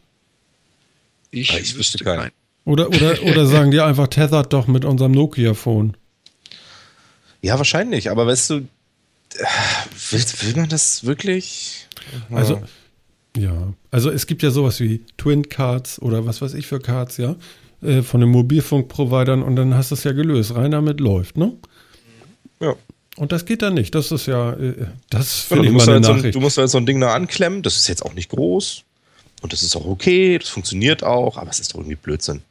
Ich, 1.31 1.51
ah, 1.51 1.57
ich 1.57 1.75
wüsste 1.77 2.03
keinen. 2.03 2.19
Kein. 2.19 2.31
Oder, 2.65 2.89
oder, 2.89 3.21
oder 3.23 3.45
sagen 3.47 3.71
die 3.71 3.79
einfach, 3.79 4.07
tethert 4.07 4.53
doch 4.53 4.67
mit 4.67 4.85
unserem 4.85 5.13
Nokia-Phone? 5.13 5.95
Ja, 7.41 7.57
wahrscheinlich. 7.57 8.09
Aber 8.09 8.27
weißt 8.27 8.49
du, 8.49 8.55
will, 8.55 10.25
will 10.41 10.55
man 10.55 10.69
das 10.69 11.05
wirklich? 11.05 11.87
Also, 12.31 12.61
ja. 13.37 13.73
Also 13.91 14.09
es 14.09 14.25
gibt 14.27 14.43
ja 14.43 14.51
sowas 14.51 14.79
wie 14.79 15.03
Twin 15.17 15.47
Cards 15.49 16.01
oder 16.01 16.25
was 16.25 16.41
weiß 16.41 16.53
ich 16.55 16.67
für 16.67 16.79
Cards, 16.79 17.17
ja. 17.17 17.35
Äh, 17.81 18.01
von 18.01 18.21
den 18.21 18.29
Mobilfunkprovidern 18.29 19.43
und 19.43 19.55
dann 19.55 19.75
hast 19.75 19.91
du 19.91 19.95
es 19.95 20.03
ja 20.03 20.11
gelöst. 20.11 20.55
Rein 20.55 20.71
damit 20.71 20.99
läuft, 20.99 21.37
ne? 21.37 21.53
Ja. 22.59 22.75
Und 23.17 23.31
das 23.31 23.45
geht 23.45 23.61
dann 23.61 23.75
nicht. 23.75 23.93
Das 23.93 24.11
ist 24.11 24.25
ja, 24.25 24.53
äh, 24.53 24.87
das 25.09 25.41
finde 25.41 25.65
ja, 25.65 25.71
ich 25.71 25.77
mal 25.77 25.89
eine 25.89 25.99
Nachricht. 25.99 26.33
So, 26.33 26.39
du 26.39 26.41
musst 26.41 26.57
halt 26.57 26.69
so 26.69 26.77
ein 26.77 26.85
Ding 26.85 26.99
da 26.99 27.13
anklemmen. 27.13 27.61
Das 27.61 27.77
ist 27.77 27.87
jetzt 27.87 28.03
auch 28.03 28.13
nicht 28.13 28.29
groß. 28.29 28.83
Und 29.41 29.53
das 29.53 29.61
ist 29.61 29.75
auch 29.75 29.85
okay. 29.85 30.39
Das 30.39 30.49
funktioniert 30.49 31.03
auch. 31.03 31.37
Aber 31.37 31.49
es 31.49 31.59
ist 31.59 31.73
doch 31.73 31.79
irgendwie 31.79 31.95
Blödsinn. 31.95 32.41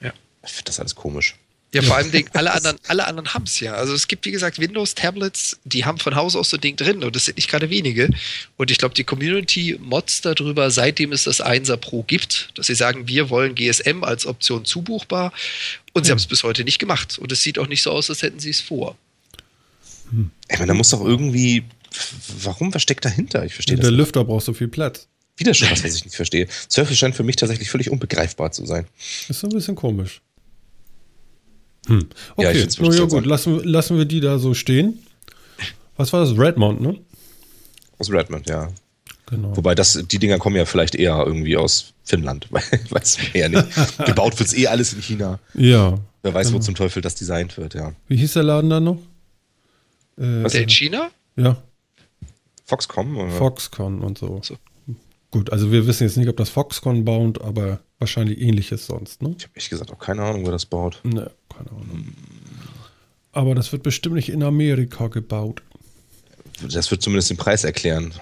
Ja. 0.00 0.12
Ich 0.44 0.52
finde 0.52 0.66
das 0.66 0.78
alles 0.78 0.94
komisch. 0.94 1.36
Ja, 1.74 1.80
vor 1.80 1.96
allem 1.96 2.10
Ding, 2.10 2.28
alle 2.34 2.52
anderen, 2.54 2.76
alle 2.86 3.06
anderen 3.06 3.32
haben 3.32 3.44
es 3.44 3.58
ja. 3.60 3.72
Also 3.72 3.94
es 3.94 4.06
gibt, 4.06 4.26
wie 4.26 4.30
gesagt, 4.30 4.58
Windows-Tablets, 4.58 5.58
die 5.64 5.84
haben 5.84 5.98
von 5.98 6.14
Haus 6.14 6.36
aus 6.36 6.50
so 6.50 6.58
ein 6.58 6.60
Ding 6.60 6.76
drin 6.76 7.02
und 7.02 7.16
das 7.16 7.24
sind 7.24 7.36
nicht 7.36 7.48
gerade 7.48 7.70
wenige. 7.70 8.10
Und 8.58 8.70
ich 8.70 8.78
glaube, 8.78 8.94
die 8.94 9.04
Community 9.04 9.78
motzt 9.80 10.26
darüber, 10.26 10.70
seitdem 10.70 11.12
es 11.12 11.24
das 11.24 11.42
1er 11.42 11.78
Pro 11.78 12.02
gibt, 12.02 12.50
dass 12.56 12.66
sie 12.66 12.74
sagen, 12.74 13.08
wir 13.08 13.30
wollen 13.30 13.54
GSM 13.54 14.04
als 14.04 14.26
Option 14.26 14.64
zubuchbar 14.64 15.32
und 15.94 16.04
sie 16.04 16.08
hm. 16.08 16.12
haben 16.12 16.18
es 16.18 16.26
bis 16.26 16.42
heute 16.42 16.64
nicht 16.64 16.78
gemacht. 16.78 17.18
Und 17.18 17.32
es 17.32 17.42
sieht 17.42 17.58
auch 17.58 17.68
nicht 17.68 17.82
so 17.82 17.90
aus, 17.90 18.10
als 18.10 18.22
hätten 18.22 18.38
sie 18.38 18.50
es 18.50 18.60
vor. 18.60 18.96
Hm. 20.10 20.30
Ich 20.50 20.58
meine, 20.58 20.68
da 20.68 20.74
muss 20.74 20.90
doch 20.90 21.02
irgendwie, 21.02 21.64
warum, 22.42 22.74
was 22.74 22.82
steckt 22.82 23.06
dahinter? 23.06 23.46
Ich 23.46 23.54
verstehe 23.54 23.76
das. 23.76 23.84
Der 23.84 23.92
Lüfter 23.92 24.24
braucht 24.24 24.44
so 24.44 24.52
viel 24.52 24.68
Platz. 24.68 25.08
Wieder 25.38 25.54
schon 25.54 25.70
was, 25.70 25.82
was 25.84 25.94
ich 25.94 26.04
nicht 26.04 26.16
verstehe. 26.16 26.48
Surface 26.68 26.98
scheint 26.98 27.16
für 27.16 27.22
mich 27.22 27.36
tatsächlich 27.36 27.70
völlig 27.70 27.88
unbegreifbar 27.88 28.52
zu 28.52 28.66
sein. 28.66 28.86
ist 29.28 29.40
so 29.40 29.46
ein 29.46 29.54
bisschen 29.54 29.74
komisch. 29.74 30.20
Hm. 31.86 32.08
Okay, 32.36 32.60
ja, 32.60 32.82
no, 32.82 32.92
ja 32.92 33.04
gut, 33.04 33.26
lassen, 33.26 33.62
lassen 33.64 33.98
wir 33.98 34.04
die 34.04 34.20
da 34.20 34.38
so 34.38 34.54
stehen. 34.54 35.04
Was 35.96 36.12
war 36.12 36.20
das? 36.20 36.38
Redmond, 36.38 36.80
ne? 36.80 36.98
Aus 37.98 38.10
Redmond, 38.10 38.48
ja. 38.48 38.68
Genau. 39.26 39.56
Wobei 39.56 39.74
das, 39.74 40.04
die 40.10 40.18
Dinger 40.18 40.38
kommen 40.38 40.56
ja 40.56 40.64
vielleicht 40.64 40.94
eher 40.94 41.22
irgendwie 41.24 41.56
aus 41.56 41.94
Finnland, 42.04 42.48
weiß 42.52 43.18
man 43.18 43.26
ja 43.34 43.48
nicht. 43.48 43.98
Gebaut 44.04 44.38
wird 44.38 44.48
es 44.48 44.54
eh 44.54 44.66
alles 44.66 44.92
in 44.92 45.02
China. 45.02 45.38
Ja. 45.54 45.98
Wer 46.22 46.34
weiß, 46.34 46.48
genau. 46.48 46.58
wo 46.58 46.62
zum 46.62 46.74
Teufel 46.74 47.02
das 47.02 47.14
designt 47.14 47.56
wird, 47.56 47.74
ja. 47.74 47.92
Wie 48.08 48.16
hieß 48.16 48.34
der 48.34 48.42
Laden 48.42 48.70
dann 48.70 48.84
noch? 48.84 48.98
Äh, 50.18 50.44
Was, 50.44 50.52
der 50.52 50.62
in 50.62 50.68
China? 50.68 51.10
Ja. 51.36 51.56
Foxconn? 52.64 53.16
Oder? 53.16 53.30
Foxconn 53.30 54.02
und 54.02 54.18
so. 54.18 54.40
so. 54.42 54.56
Gut, 55.30 55.50
also 55.50 55.72
wir 55.72 55.86
wissen 55.86 56.04
jetzt 56.04 56.16
nicht, 56.16 56.28
ob 56.28 56.36
das 56.36 56.50
Foxconn 56.50 57.04
baut, 57.04 57.40
aber 57.40 57.80
wahrscheinlich 57.98 58.40
ähnliches 58.40 58.86
sonst, 58.86 59.22
ne? 59.22 59.34
Ich 59.38 59.44
habe 59.44 59.52
ehrlich 59.54 59.70
gesagt 59.70 59.90
auch 59.90 59.98
keine 59.98 60.22
Ahnung, 60.22 60.44
wer 60.44 60.52
das 60.52 60.66
baut. 60.66 61.00
Ne, 61.04 61.30
keine 61.64 61.80
Ahnung. 61.80 62.08
Aber 63.32 63.54
das 63.54 63.72
wird 63.72 63.82
bestimmt 63.82 64.16
nicht 64.16 64.28
in 64.28 64.42
Amerika 64.42 65.08
gebaut. 65.08 65.62
Das 66.70 66.90
wird 66.90 67.02
zumindest 67.02 67.30
den 67.30 67.36
Preis 67.36 67.64
erklären. 67.64 68.12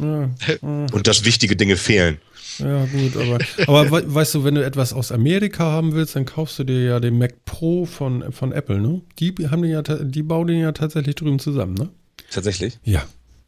Ja. 0.00 0.30
Und 0.62 1.06
dass 1.06 1.24
wichtige 1.24 1.56
Dinge 1.56 1.76
fehlen. 1.76 2.18
Ja, 2.58 2.84
gut, 2.86 3.16
aber, 3.16 3.38
aber 3.66 4.14
weißt 4.14 4.34
du, 4.34 4.44
wenn 4.44 4.54
du 4.54 4.64
etwas 4.64 4.92
aus 4.92 5.10
Amerika 5.10 5.64
haben 5.64 5.94
willst, 5.94 6.16
dann 6.16 6.26
kaufst 6.26 6.58
du 6.58 6.64
dir 6.64 6.82
ja 6.82 7.00
den 7.00 7.18
Mac 7.18 7.44
Pro 7.44 7.86
von, 7.86 8.30
von 8.30 8.52
Apple, 8.52 8.78
ne? 8.78 9.00
Die 9.18 9.34
haben 9.48 9.62
den 9.62 9.70
ja, 9.70 9.82
die 9.82 10.22
bauen 10.22 10.46
den 10.48 10.60
ja 10.60 10.72
tatsächlich 10.72 11.14
drüben 11.14 11.38
zusammen, 11.38 11.74
ne? 11.74 11.88
Tatsächlich? 12.30 12.78
Ja. 12.84 13.04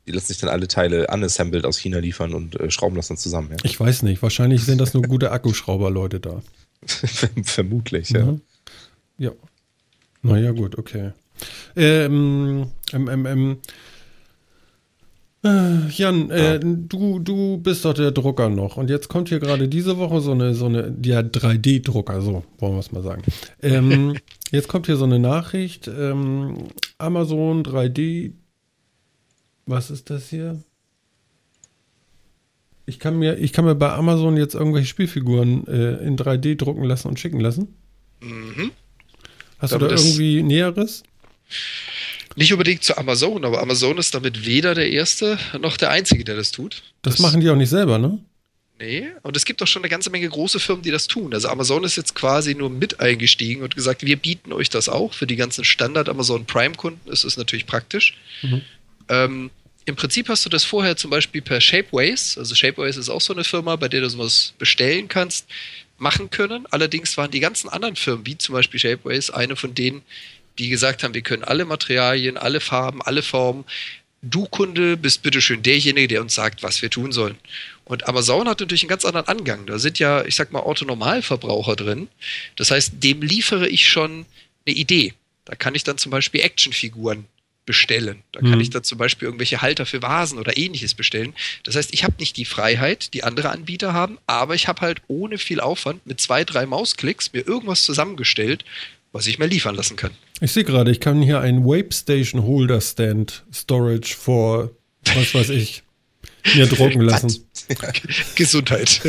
Die 0.07 0.13
lassen 0.13 0.29
sich 0.29 0.39
dann 0.39 0.51
alle 0.51 0.69
Teile 0.69 1.07
unassembled 1.09 1.67
aus 1.67 1.79
China 1.79 1.99
liefern 1.99 2.35
und 2.35 2.59
äh, 2.59 2.71
schrauben 2.71 2.97
das 2.97 3.09
dann 3.09 3.17
zusammen, 3.17 3.51
ja? 3.51 3.57
Ich 3.63 3.79
weiß 3.79 4.03
nicht, 4.03 4.23
wahrscheinlich 4.23 4.65
sind 4.65 4.81
das 4.81 4.95
nur 4.95 5.03
gute 5.03 5.31
Akkuschrauber-Leute 5.33 6.21
da. 6.21 6.43
Vermutlich, 7.43 8.11
ja. 8.11 8.25
Mhm. 8.25 8.41
Ja. 9.19 9.31
Naja, 10.23 10.53
gut, 10.53 10.79
okay. 10.79 11.13
Ähm, 11.77 12.71
ähm, 12.93 13.09
ähm, 13.09 13.27
ähm 13.27 13.59
äh, 15.45 15.89
Jan, 15.91 16.31
äh, 16.31 16.59
du, 16.59 17.19
du 17.19 17.59
bist 17.59 17.85
doch 17.85 17.93
der 17.93 18.13
Drucker 18.13 18.49
noch. 18.49 18.79
Und 18.79 18.89
jetzt 18.89 19.09
kommt 19.09 19.29
hier 19.29 19.41
gerade 19.41 19.69
diese 19.69 19.99
Woche 19.99 20.21
so 20.21 20.33
eine, 20.33 20.55
so 20.55 20.65
eine, 20.67 20.97
ja, 21.05 21.21
3D-Drucker, 21.21 22.23
so 22.23 22.45
wollen 22.59 22.73
wir 22.73 22.81
es 22.81 22.93
mal 22.93 23.03
sagen. 23.03 23.23
Ähm, 23.61 24.17
jetzt 24.51 24.69
kommt 24.69 24.87
hier 24.87 24.97
so 24.97 25.05
eine 25.05 25.19
Nachricht. 25.19 25.87
Ähm, 25.87 26.69
Amazon 26.97 27.63
3D. 27.63 28.33
Was 29.67 29.91
ist 29.91 30.09
das 30.09 30.31
hier? 30.31 30.63
Ich 32.87 32.99
kann 32.99 33.19
mir, 33.19 33.37
ich 33.37 33.53
kann 33.53 33.67
mir 33.67 33.75
bei 33.75 33.93
Amazon 33.93 34.39
jetzt 34.39 34.55
irgendwelche 34.55 34.89
Spielfiguren 34.89 35.67
äh, 35.67 35.97
in 36.07 36.17
3D 36.17 36.57
drucken 36.57 36.85
lassen 36.85 37.09
und 37.09 37.21
schicken 37.21 37.41
lassen. 37.41 37.69
Mhm. 38.23 38.71
Hast 39.65 39.75
du 39.75 39.79
da 39.79 39.89
irgendwie 39.89 40.43
Näheres? 40.43 41.03
Nicht 42.37 42.53
unbedingt 42.53 42.83
zu 42.83 42.97
Amazon, 42.99 43.45
aber 43.45 43.61
Amazon 43.61 43.99
ist 43.99 44.15
damit 44.15 44.45
weder 44.45 44.75
der 44.75 44.91
Erste 44.91 45.39
noch 45.61 45.77
der 45.77 45.91
Einzige, 45.91 46.25
der 46.25 46.37
das 46.37 46.51
tut. 46.51 46.83
Das, 47.03 47.15
das 47.15 47.21
machen 47.21 47.41
die 47.41 47.49
auch 47.49 47.57
nicht 47.57 47.71
selber, 47.71 47.99
ne? 47.99 48.19
Nee, 48.81 49.07
und 49.23 49.37
es 49.37 49.45
gibt 49.45 49.63
auch 49.63 49.69
schon 49.69 49.83
eine 49.83 49.89
ganze 49.89 50.11
Menge 50.11 50.29
große 50.29 50.59
Firmen, 50.59 50.83
die 50.83 50.91
das 50.91 51.07
tun. 51.07 51.33
Also 51.33 51.49
Amazon 51.49 51.85
ist 51.85 51.95
jetzt 51.95 52.15
quasi 52.17 52.57
nur 52.57 52.71
mit 52.71 52.99
eingestiegen 52.99 53.63
und 53.63 53.77
gesagt, 53.77 54.05
wir 54.05 54.17
bieten 54.17 54.53
euch 54.53 54.69
das 54.69 54.89
auch. 54.89 55.15
Für 55.15 55.29
die 55.29 55.37
ganzen 55.37 55.65
Standard 55.65 56.09
Amazon 56.09 56.45
Prime-Kunden 56.45 57.09
ist 57.09 57.23
es 57.23 57.37
natürlich 57.37 57.67
praktisch. 57.67 58.17
Mhm. 58.43 58.63
Ähm, 59.09 59.51
Im 59.85 59.95
Prinzip 59.95 60.29
hast 60.29 60.45
du 60.45 60.51
das 60.51 60.65
vorher 60.65 60.97
zum 60.97 61.11
Beispiel 61.11 61.41
per 61.41 61.61
Shapeways, 61.61 62.37
also 62.37 62.57
Shapeways 62.57 62.97
ist 62.97 63.11
auch 63.11 63.21
so 63.21 63.33
eine 63.33 63.45
Firma, 63.45 63.77
bei 63.77 63.89
der 63.89 64.01
du 64.01 64.11
sowas 64.11 64.55
bestellen 64.59 65.07
kannst, 65.07 65.47
machen 65.99 66.31
können. 66.31 66.67
Allerdings 66.71 67.17
waren 67.17 67.31
die 67.31 67.41
ganzen 67.41 67.69
anderen 67.69 67.97
Firmen, 67.97 68.27
wie 68.27 68.39
zum 68.39 68.55
Beispiel 68.55 68.81
Shapeways, 68.81 69.31
eine 69.31 69.57
von 69.57 69.75
denen, 69.75 70.03
die 70.59 70.69
gesagt 70.69 71.03
haben, 71.03 71.15
wir 71.15 71.23
können 71.23 71.45
alle 71.45 71.65
Materialien, 71.65 72.37
alle 72.37 72.61
Farben, 72.61 73.03
alle 73.03 73.23
Formen. 73.23 73.65
Du 74.23 74.47
Kunde 74.47 74.97
bist 74.97 75.23
bitteschön 75.23 75.63
derjenige, 75.63 76.09
der 76.09 76.23
uns 76.23 76.35
sagt, 76.35 76.63
was 76.63 76.81
wir 76.81 76.91
tun 76.91 77.13
sollen. 77.13 77.37
Und 77.85 78.09
Amazon 78.09 78.49
hat 78.49 78.61
natürlich 78.61 78.83
einen 78.83 78.89
ganz 78.89 79.05
anderen 79.05 79.27
Angang. 79.27 79.67
Da 79.67 79.79
sind 79.79 79.99
ja, 79.99 80.25
ich 80.25 80.35
sag 80.35 80.53
mal, 80.53 80.61
Autonormalverbraucher 80.61 81.77
drin. 81.77 82.09
Das 82.57 82.71
heißt, 82.71 82.95
dem 83.05 83.21
liefere 83.21 83.69
ich 83.69 83.87
schon 83.87 84.25
eine 84.67 84.77
Idee. 84.77 85.13
Da 85.45 85.55
kann 85.55 85.75
ich 85.75 85.85
dann 85.85 85.99
zum 85.99 86.11
Beispiel 86.11 86.41
Actionfiguren 86.41 87.27
bestellen. 87.67 88.23
Da 88.33 88.41
kann 88.41 88.57
mhm. 88.57 88.61
ich 88.61 88.71
dann 88.71 88.85
zum 88.85 88.99
Beispiel 88.99 89.27
irgendwelche 89.27 89.63
Halter 89.63 89.87
für 89.87 90.03
Vasen 90.03 90.39
oder 90.39 90.57
ähnliches 90.57 90.95
bestellen. 90.95 91.35
Das 91.63 91.77
heißt, 91.77 91.95
ich 91.95 92.05
habe 92.05 92.15
nicht 92.19 92.37
die 92.37 92.45
Freiheit, 92.45 93.15
die 93.15 93.25
andere 93.25 93.51
Anbieter 93.51 93.93
haben, 93.93 94.19
aber 94.27 94.55
ich 94.55 94.69
habe 94.69 94.83
halt 94.83 95.03
ohne 95.09 95.39
viel 95.39 95.61
Aufwand 95.61 96.07
mit 96.07 96.21
zwei, 96.21 96.45
drei 96.45 96.67
Mausklicks 96.67 97.33
mir 97.33 97.47
irgendwas 97.47 97.85
zusammengestellt, 97.85 98.65
was 99.13 99.27
ich 99.27 99.39
mir 99.39 99.47
liefern 99.47 99.75
lassen 99.75 99.97
kann. 99.97 100.11
Ich 100.41 100.53
sehe 100.53 100.65
gerade, 100.65 100.91
ich 100.91 101.01
kann 101.01 101.23
hier 101.23 101.41
einen 101.41 101.65
Wape 101.65 101.95
Station 101.95 102.43
Holder 102.43 102.81
Stand 102.81 103.45
Storage 103.53 104.15
vor, 104.15 104.71
was 105.15 105.35
weiß 105.35 105.51
ich, 105.51 105.85
mir 106.55 106.67
drucken 106.67 107.01
lassen. 107.03 107.47
Gesundheit. 108.35 109.01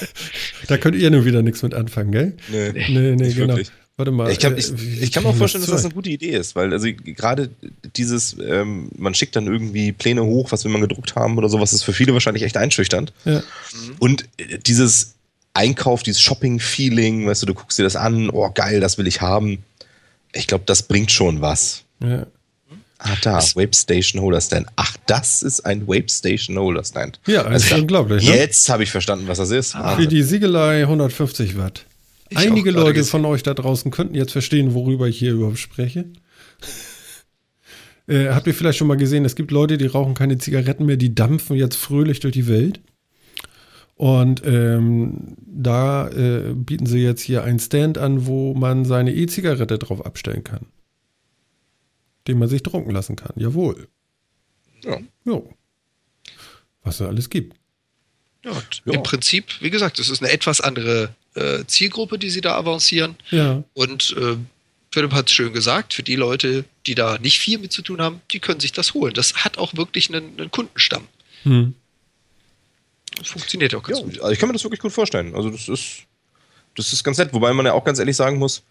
da 0.68 0.78
könnt 0.78 0.96
ihr 0.96 1.10
nur 1.10 1.24
wieder 1.24 1.42
nichts 1.42 1.62
mit 1.62 1.74
anfangen, 1.74 2.12
gell? 2.12 2.36
Nee, 2.48 2.72
nee, 2.88 3.16
nee 3.16 3.32
genau. 3.32 3.56
Wirklich. 3.56 3.72
Warte 4.00 4.12
mal. 4.12 4.30
Ich 4.30 4.38
kann, 4.38 4.56
ich, 4.56 4.70
äh, 4.70 5.04
ich 5.04 5.12
kann 5.12 5.24
mir 5.24 5.28
auch 5.28 5.36
vorstellen, 5.36 5.62
dass 5.62 5.70
das 5.70 5.84
eine 5.84 5.92
gute 5.92 6.08
Idee 6.08 6.30
ist, 6.30 6.56
weil 6.56 6.72
also 6.72 6.88
gerade 6.90 7.50
dieses, 7.96 8.34
ähm, 8.42 8.88
man 8.96 9.14
schickt 9.14 9.36
dann 9.36 9.46
irgendwie 9.46 9.92
Pläne 9.92 10.24
hoch, 10.24 10.52
was 10.52 10.64
wir 10.64 10.70
mal 10.70 10.80
gedruckt 10.80 11.16
haben 11.16 11.36
oder 11.36 11.50
sowas, 11.50 11.74
ist 11.74 11.82
für 11.82 11.92
viele 11.92 12.14
wahrscheinlich 12.14 12.42
echt 12.42 12.56
einschüchternd. 12.56 13.12
Ja. 13.26 13.42
Und 13.98 14.24
äh, 14.38 14.56
dieses 14.56 15.16
Einkauf, 15.52 16.02
dieses 16.02 16.22
Shopping-Feeling, 16.22 17.26
weißt 17.26 17.42
du, 17.42 17.46
du 17.46 17.52
guckst 17.52 17.78
dir 17.78 17.82
das 17.82 17.94
an, 17.94 18.30
oh 18.30 18.50
geil, 18.54 18.80
das 18.80 18.96
will 18.96 19.06
ich 19.06 19.20
haben. 19.20 19.64
Ich 20.32 20.46
glaube, 20.46 20.64
das 20.64 20.84
bringt 20.84 21.12
schon 21.12 21.42
was. 21.42 21.82
Ja. 22.02 22.26
Ah, 22.96 23.16
da, 23.20 23.36
Wape 23.54 23.74
Station 23.74 24.22
Holder 24.22 24.40
Stand. 24.40 24.66
Ach, 24.76 24.96
das 25.04 25.42
ist 25.42 25.60
ein 25.66 25.86
Wape 25.86 26.08
Station 26.08 26.58
Holder 26.58 26.84
Stand. 26.84 27.20
Ja, 27.26 27.42
das 27.42 27.64
ist 27.64 27.72
unglaublich. 27.72 28.26
Ne? 28.26 28.34
Jetzt 28.34 28.66
habe 28.70 28.82
ich 28.82 28.90
verstanden, 28.90 29.28
was 29.28 29.36
das 29.36 29.50
ist. 29.50 29.74
Ah. 29.74 29.96
Für 29.96 30.06
die 30.06 30.22
Siegelei 30.22 30.80
150 30.84 31.58
Watt. 31.58 31.84
Ich 32.30 32.38
Einige 32.38 32.70
Leute 32.70 33.02
von 33.02 33.24
euch 33.24 33.42
da 33.42 33.54
draußen 33.54 33.90
könnten 33.90 34.14
jetzt 34.14 34.30
verstehen, 34.30 34.72
worüber 34.72 35.08
ich 35.08 35.18
hier 35.18 35.32
überhaupt 35.32 35.58
spreche. 35.58 36.12
äh, 38.06 38.28
habt 38.28 38.46
ihr 38.46 38.54
vielleicht 38.54 38.78
schon 38.78 38.86
mal 38.86 38.96
gesehen, 38.96 39.24
es 39.24 39.34
gibt 39.34 39.50
Leute, 39.50 39.76
die 39.78 39.86
rauchen 39.86 40.14
keine 40.14 40.38
Zigaretten 40.38 40.86
mehr, 40.86 40.96
die 40.96 41.12
dampfen 41.12 41.56
jetzt 41.56 41.74
fröhlich 41.74 42.20
durch 42.20 42.32
die 42.32 42.46
Welt. 42.46 42.80
Und 43.96 44.42
ähm, 44.46 45.36
da 45.44 46.08
äh, 46.08 46.54
bieten 46.54 46.86
sie 46.86 47.00
jetzt 47.00 47.20
hier 47.20 47.42
einen 47.42 47.58
Stand 47.58 47.98
an, 47.98 48.26
wo 48.26 48.54
man 48.54 48.84
seine 48.84 49.12
E-Zigarette 49.12 49.78
drauf 49.78 50.06
abstellen 50.06 50.44
kann. 50.44 50.66
Den 52.28 52.38
man 52.38 52.48
sich 52.48 52.62
drucken 52.62 52.92
lassen 52.92 53.16
kann. 53.16 53.32
Jawohl. 53.34 53.88
Ja. 54.84 55.00
Jo. 55.24 55.52
Was 56.82 57.00
es 57.00 57.08
alles 57.08 57.28
gibt. 57.28 57.56
Ja, 58.44 58.52
im 58.86 59.02
Prinzip, 59.02 59.60
wie 59.60 59.68
gesagt, 59.68 59.98
es 59.98 60.08
ist 60.08 60.22
eine 60.22 60.32
etwas 60.32 60.60
andere 60.60 61.14
äh, 61.34 61.64
Zielgruppe, 61.66 62.18
die 62.18 62.30
sie 62.30 62.40
da 62.40 62.56
avancieren. 62.56 63.16
Ja. 63.30 63.62
Und 63.74 64.14
äh, 64.18 64.36
Philipp 64.92 65.12
hat 65.12 65.28
es 65.28 65.34
schön 65.34 65.52
gesagt, 65.52 65.94
für 65.94 66.02
die 66.02 66.16
Leute, 66.16 66.64
die 66.86 66.94
da 66.94 67.18
nicht 67.18 67.38
viel 67.38 67.58
mit 67.58 67.72
zu 67.72 67.82
tun 67.82 68.00
haben, 68.00 68.20
die 68.32 68.40
können 68.40 68.60
sich 68.60 68.72
das 68.72 68.94
holen. 68.94 69.14
Das 69.14 69.36
hat 69.36 69.58
auch 69.58 69.76
wirklich 69.76 70.08
einen, 70.08 70.38
einen 70.38 70.50
Kundenstamm. 70.50 71.06
Hm. 71.44 71.74
Das 73.16 73.28
funktioniert 73.28 73.74
auch 73.74 73.82
ganz 73.82 73.98
ja, 73.98 74.04
gut. 74.04 74.20
Also 74.20 74.32
ich 74.32 74.38
kann 74.38 74.48
mir 74.48 74.54
das 74.54 74.64
wirklich 74.64 74.80
gut 74.80 74.92
vorstellen. 74.92 75.34
Also 75.34 75.50
das 75.50 75.68
ist, 75.68 76.02
das 76.76 76.92
ist 76.92 77.04
ganz 77.04 77.18
nett, 77.18 77.32
wobei 77.32 77.52
man 77.52 77.66
ja 77.66 77.72
auch 77.72 77.84
ganz 77.84 77.98
ehrlich 77.98 78.16
sagen 78.16 78.38
muss, 78.38 78.62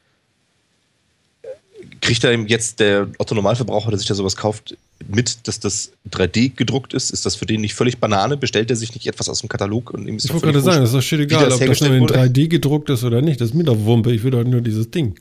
kriegt 2.01 2.23
da 2.23 2.31
jetzt 2.31 2.79
der 2.79 3.07
Otto-Normalverbraucher, 3.17 3.89
der 3.89 3.99
sich 3.99 4.07
da 4.07 4.15
sowas 4.15 4.35
kauft, 4.35 4.75
mit, 5.07 5.47
dass 5.47 5.59
das 5.59 5.91
3D 6.12 6.55
gedruckt 6.55 6.93
ist? 6.93 7.12
Ist 7.12 7.25
das 7.25 7.35
für 7.35 7.45
den 7.45 7.62
nicht 7.62 7.73
völlig 7.73 7.97
Banane? 7.99 8.38
Bestellt 8.38 8.69
er 8.69 8.75
sich 8.75 8.93
nicht 8.93 9.07
etwas 9.07 9.29
aus 9.29 9.39
dem 9.39 9.49
Katalog? 9.49 9.91
Und 9.91 10.07
ihm 10.07 10.17
ist 10.17 10.25
ich 10.25 10.31
wollte 10.31 10.47
gerade 10.47 10.62
sagen, 10.62 10.81
das 10.81 10.89
ist 10.89 10.95
doch 10.95 11.01
shit 11.01 11.19
egal, 11.19 11.45
das 11.45 11.62
ob 11.62 11.67
das 11.67 11.81
nur 11.81 11.95
in 11.95 12.05
3D 12.05 12.47
gedruckt 12.47 12.89
ist 12.89 13.03
oder 13.03 13.21
nicht. 13.21 13.39
Das 13.41 13.49
ist 13.49 13.55
mir 13.55 13.63
doch 13.63 13.77
Wumpe, 13.77 14.12
ich 14.12 14.23
will 14.23 14.31
doch 14.31 14.43
nur 14.43 14.62
dieses 14.62 14.91
Ding. 14.91 15.19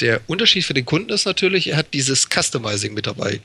Der 0.00 0.20
Unterschied 0.26 0.64
für 0.64 0.74
den 0.74 0.84
Kunden 0.84 1.12
ist 1.12 1.24
natürlich, 1.24 1.68
er 1.68 1.76
hat 1.76 1.94
dieses 1.94 2.28
Customizing 2.28 2.94
mit 2.94 3.06
dabei. 3.06 3.40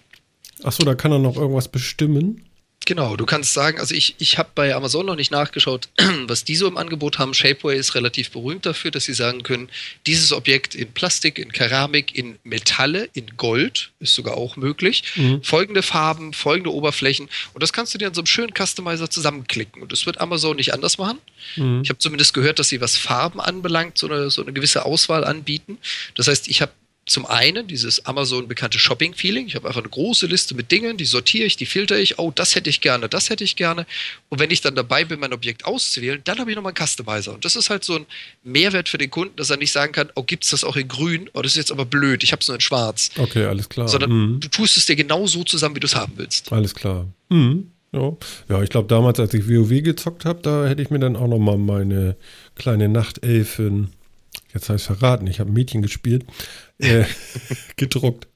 Achso, 0.63 0.83
da 0.83 0.95
kann 0.95 1.11
er 1.11 1.19
noch 1.19 1.37
irgendwas 1.37 1.67
bestimmen. 1.67 2.43
Genau, 2.89 3.15
du 3.15 3.27
kannst 3.27 3.53
sagen, 3.53 3.79
also 3.79 3.93
ich, 3.93 4.15
ich 4.17 4.39
habe 4.39 4.49
bei 4.55 4.73
Amazon 4.73 5.05
noch 5.05 5.15
nicht 5.15 5.29
nachgeschaut, 5.29 5.89
was 6.25 6.43
die 6.43 6.55
so 6.55 6.67
im 6.67 6.75
Angebot 6.75 7.19
haben. 7.19 7.35
Shapeway 7.35 7.77
ist 7.77 7.93
relativ 7.93 8.31
berühmt 8.31 8.65
dafür, 8.65 8.89
dass 8.89 9.05
sie 9.05 9.13
sagen 9.13 9.43
können, 9.43 9.69
dieses 10.07 10.33
Objekt 10.33 10.73
in 10.73 10.91
Plastik, 10.91 11.37
in 11.37 11.51
Keramik, 11.51 12.15
in 12.15 12.39
Metalle, 12.43 13.07
in 13.13 13.37
Gold 13.37 13.91
ist 13.99 14.15
sogar 14.15 14.37
auch 14.37 14.55
möglich. 14.55 15.03
Mhm. 15.17 15.43
Folgende 15.43 15.83
Farben, 15.83 16.33
folgende 16.33 16.73
Oberflächen. 16.73 17.29
Und 17.53 17.61
das 17.61 17.73
kannst 17.73 17.93
du 17.93 17.99
dir 17.99 18.07
in 18.07 18.15
so 18.15 18.21
einem 18.21 18.25
schönen 18.25 18.53
Customizer 18.57 19.07
zusammenklicken. 19.07 19.83
Und 19.83 19.91
das 19.91 20.07
wird 20.07 20.19
Amazon 20.19 20.55
nicht 20.55 20.73
anders 20.73 20.97
machen. 20.97 21.19
Mhm. 21.57 21.81
Ich 21.83 21.89
habe 21.89 21.99
zumindest 21.99 22.33
gehört, 22.33 22.57
dass 22.57 22.69
sie, 22.69 22.81
was 22.81 22.97
Farben 22.97 23.39
anbelangt, 23.39 23.99
so 23.99 24.07
eine, 24.07 24.31
so 24.31 24.41
eine 24.41 24.51
gewisse 24.51 24.83
Auswahl 24.83 25.25
anbieten. 25.25 25.77
Das 26.15 26.27
heißt, 26.27 26.47
ich 26.47 26.63
habe 26.63 26.71
zum 27.09 27.25
einen 27.25 27.67
dieses 27.67 28.05
Amazon 28.05 28.47
bekannte 28.47 28.77
Shopping-Feeling. 28.77 29.47
Ich 29.47 29.55
habe 29.55 29.67
einfach 29.67 29.81
eine 29.81 29.89
große 29.89 30.27
Liste 30.27 30.53
mit 30.53 30.71
Dingen, 30.71 30.97
die 30.97 31.05
sortiere 31.05 31.45
ich, 31.45 31.57
die 31.57 31.65
filter 31.65 31.97
ich. 31.97 32.19
Oh, 32.19 32.31
das 32.33 32.55
hätte 32.55 32.69
ich 32.69 32.81
gerne, 32.81 33.09
das 33.09 33.29
hätte 33.29 33.43
ich 33.43 33.55
gerne. 33.55 33.87
Und 34.29 34.39
wenn 34.39 34.51
ich 34.51 34.61
dann 34.61 34.75
dabei 34.75 35.05
bin, 35.05 35.19
mein 35.19 35.33
Objekt 35.33 35.65
auszuwählen, 35.65 36.21
dann 36.23 36.37
habe 36.37 36.51
ich 36.51 36.55
nochmal 36.55 36.73
einen 36.77 36.87
Customizer. 36.87 37.33
Und 37.33 37.43
das 37.45 37.55
ist 37.55 37.69
halt 37.69 37.83
so 37.83 37.95
ein 37.95 38.05
Mehrwert 38.43 38.89
für 38.89 38.99
den 38.99 39.09
Kunden, 39.09 39.35
dass 39.37 39.49
er 39.49 39.57
nicht 39.57 39.71
sagen 39.71 39.91
kann, 39.91 40.09
oh, 40.15 40.23
gibt 40.23 40.43
es 40.43 40.51
das 40.51 40.63
auch 40.63 40.75
in 40.75 40.87
grün? 40.87 41.29
Oh, 41.33 41.41
das 41.41 41.53
ist 41.53 41.57
jetzt 41.57 41.71
aber 41.71 41.85
blöd, 41.85 42.23
ich 42.23 42.31
habe 42.31 42.41
es 42.41 42.47
nur 42.47 42.55
in 42.55 42.61
schwarz. 42.61 43.09
Okay, 43.17 43.45
alles 43.45 43.69
klar. 43.69 43.87
Sondern 43.87 44.11
mhm. 44.11 44.39
du 44.39 44.47
tust 44.47 44.77
es 44.77 44.85
dir 44.85 44.95
genau 44.95 45.25
so 45.25 45.43
zusammen, 45.43 45.75
wie 45.75 45.79
du 45.79 45.87
es 45.87 45.95
haben 45.95 46.13
willst. 46.15 46.51
Alles 46.51 46.75
klar. 46.75 47.07
Mhm. 47.29 47.71
Ja. 47.91 48.15
ja, 48.49 48.61
ich 48.61 48.69
glaube, 48.69 48.87
damals, 48.87 49.19
als 49.19 49.33
ich 49.33 49.49
WoW 49.49 49.81
gezockt 49.81 50.25
habe, 50.25 50.41
da 50.43 50.67
hätte 50.67 50.81
ich 50.81 50.91
mir 50.91 50.99
dann 50.99 51.15
auch 51.15 51.27
nochmal 51.27 51.57
meine 51.57 52.15
kleine 52.55 52.87
Nachtelfin, 52.87 53.89
jetzt 54.53 54.69
heißt 54.69 54.85
verraten, 54.85 55.27
ich 55.27 55.39
habe 55.39 55.49
ein 55.51 55.53
Mädchen 55.53 55.81
gespielt, 55.81 56.25
äh, 56.79 57.03
gedruckt. 57.75 58.27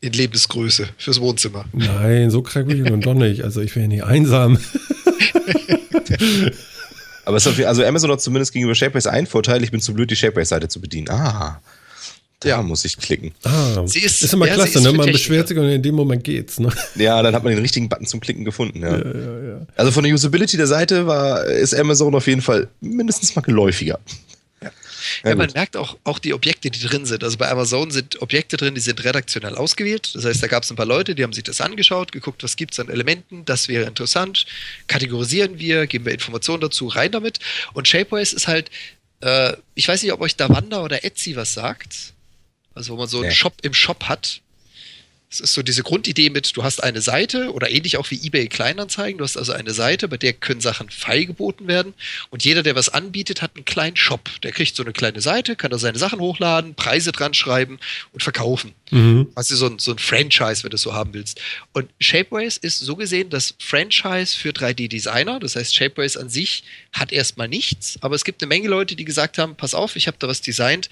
In 0.00 0.12
Lebensgröße 0.12 0.88
fürs 0.98 1.20
Wohnzimmer. 1.20 1.64
Nein, 1.72 2.28
so 2.30 2.42
krank 2.42 2.66
bin 2.66 2.84
ich 2.84 2.90
nun 2.90 3.00
doch 3.00 3.14
nicht. 3.14 3.44
Also 3.44 3.60
ich 3.60 3.76
wäre 3.76 3.86
nicht 3.86 4.02
einsam. 4.02 4.58
Aber 7.24 7.36
es 7.36 7.46
hat, 7.46 7.60
also 7.64 7.84
Amazon 7.84 8.10
hat 8.10 8.20
zumindest 8.20 8.52
gegenüber 8.52 8.74
Shapeways 8.74 9.06
einen 9.06 9.28
Vorteil, 9.28 9.62
ich 9.62 9.70
bin 9.70 9.80
zu 9.80 9.94
blöd, 9.94 10.10
die 10.10 10.16
Shapeways-Seite 10.16 10.66
zu 10.66 10.80
bedienen. 10.80 11.08
Ah. 11.08 11.60
Da 12.40 12.48
ja. 12.48 12.62
muss 12.62 12.84
ich 12.84 12.98
klicken. 12.98 13.30
Ah, 13.44 13.86
sie 13.86 14.00
ist, 14.00 14.20
ist 14.20 14.32
immer 14.32 14.48
ja, 14.48 14.54
klasse, 14.54 14.78
ist 14.78 14.84
ne? 14.84 14.92
Man 14.92 15.12
beschwert 15.12 15.46
sich 15.46 15.56
und 15.56 15.68
in 15.68 15.80
dem 15.80 15.94
Moment 15.94 16.24
geht's. 16.24 16.58
Ne? 16.58 16.70
Ja, 16.96 17.22
dann 17.22 17.36
hat 17.36 17.44
man 17.44 17.52
den 17.52 17.62
richtigen 17.62 17.88
Button 17.88 18.06
zum 18.06 18.18
Klicken 18.18 18.44
gefunden. 18.44 18.82
Ja. 18.82 18.98
Ja, 18.98 19.04
ja, 19.06 19.66
Also 19.76 19.92
von 19.92 20.02
der 20.02 20.12
Usability 20.12 20.56
der 20.56 20.66
Seite 20.66 21.06
war, 21.06 21.44
ist 21.44 21.72
Amazon 21.72 22.12
auf 22.16 22.26
jeden 22.26 22.42
Fall 22.42 22.68
mindestens 22.80 23.36
mal 23.36 23.42
geläufiger. 23.42 24.00
Ja, 25.24 25.34
man 25.34 25.50
merkt 25.52 25.76
auch, 25.76 25.96
auch 26.04 26.18
die 26.18 26.34
Objekte, 26.34 26.70
die 26.70 26.80
drin 26.80 27.06
sind. 27.06 27.24
Also 27.24 27.36
bei 27.36 27.50
Amazon 27.50 27.90
sind 27.90 28.20
Objekte 28.22 28.56
drin, 28.56 28.74
die 28.74 28.80
sind 28.80 29.02
redaktionell 29.04 29.54
ausgewählt. 29.54 30.14
Das 30.14 30.24
heißt, 30.24 30.42
da 30.42 30.46
gab 30.46 30.62
es 30.62 30.70
ein 30.70 30.76
paar 30.76 30.86
Leute, 30.86 31.14
die 31.14 31.22
haben 31.22 31.32
sich 31.32 31.44
das 31.44 31.60
angeschaut, 31.60 32.12
geguckt, 32.12 32.42
was 32.42 32.56
gibt 32.56 32.72
es 32.72 32.80
an 32.80 32.88
Elementen, 32.88 33.44
das 33.44 33.68
wäre 33.68 33.86
interessant. 33.86 34.46
Kategorisieren 34.86 35.58
wir, 35.58 35.86
geben 35.86 36.04
wir 36.04 36.12
Informationen 36.12 36.60
dazu, 36.60 36.88
rein 36.88 37.12
damit. 37.12 37.38
Und 37.72 37.88
Shapeways 37.88 38.32
ist 38.32 38.48
halt, 38.48 38.70
äh, 39.20 39.54
ich 39.74 39.88
weiß 39.88 40.02
nicht, 40.02 40.12
ob 40.12 40.20
euch 40.20 40.36
Davanda 40.36 40.82
oder 40.82 41.04
Etsy 41.04 41.36
was 41.36 41.54
sagt. 41.54 42.14
Also 42.74 42.94
wo 42.94 42.96
man 42.96 43.08
so 43.08 43.20
einen 43.20 43.32
Shop 43.32 43.54
im 43.62 43.74
Shop 43.74 44.04
hat, 44.04 44.40
es 45.32 45.40
ist 45.40 45.54
so 45.54 45.62
diese 45.62 45.82
Grundidee 45.82 46.28
mit, 46.28 46.54
du 46.56 46.62
hast 46.62 46.82
eine 46.82 47.00
Seite 47.00 47.52
oder 47.52 47.70
ähnlich 47.70 47.96
auch 47.96 48.10
wie 48.10 48.20
eBay 48.22 48.48
Kleinanzeigen. 48.48 49.16
Du 49.16 49.24
hast 49.24 49.38
also 49.38 49.52
eine 49.52 49.72
Seite, 49.72 50.06
bei 50.06 50.18
der 50.18 50.34
können 50.34 50.60
Sachen 50.60 50.90
feilgeboten 50.90 51.68
werden. 51.68 51.94
Und 52.28 52.44
jeder, 52.44 52.62
der 52.62 52.74
was 52.74 52.90
anbietet, 52.90 53.40
hat 53.40 53.56
einen 53.56 53.64
kleinen 53.64 53.96
Shop. 53.96 54.28
Der 54.42 54.52
kriegt 54.52 54.76
so 54.76 54.82
eine 54.82 54.92
kleine 54.92 55.22
Seite, 55.22 55.56
kann 55.56 55.70
da 55.70 55.78
seine 55.78 55.98
Sachen 55.98 56.20
hochladen, 56.20 56.74
Preise 56.74 57.12
dran 57.12 57.32
schreiben 57.32 57.78
und 58.12 58.22
verkaufen. 58.22 58.74
Mhm. 58.90 59.28
Also 59.34 59.56
so 59.56 59.68
ein, 59.68 59.78
so 59.78 59.92
ein 59.92 59.98
Franchise, 59.98 60.64
wenn 60.64 60.70
du 60.70 60.74
es 60.74 60.82
so 60.82 60.92
haben 60.92 61.14
willst. 61.14 61.40
Und 61.72 61.88
Shapeways 61.98 62.58
ist 62.58 62.80
so 62.80 62.94
gesehen 62.94 63.30
das 63.30 63.54
Franchise 63.58 64.36
für 64.36 64.50
3D-Designer. 64.50 65.40
Das 65.40 65.56
heißt, 65.56 65.74
Shapeways 65.74 66.18
an 66.18 66.28
sich 66.28 66.64
hat 66.92 67.10
erstmal 67.10 67.48
nichts, 67.48 67.96
aber 68.02 68.14
es 68.14 68.24
gibt 68.24 68.42
eine 68.42 68.48
Menge 68.48 68.68
Leute, 68.68 68.96
die 68.96 69.06
gesagt 69.06 69.38
haben, 69.38 69.56
pass 69.56 69.72
auf, 69.72 69.96
ich 69.96 70.06
habe 70.06 70.18
da 70.20 70.28
was 70.28 70.42
designt, 70.42 70.90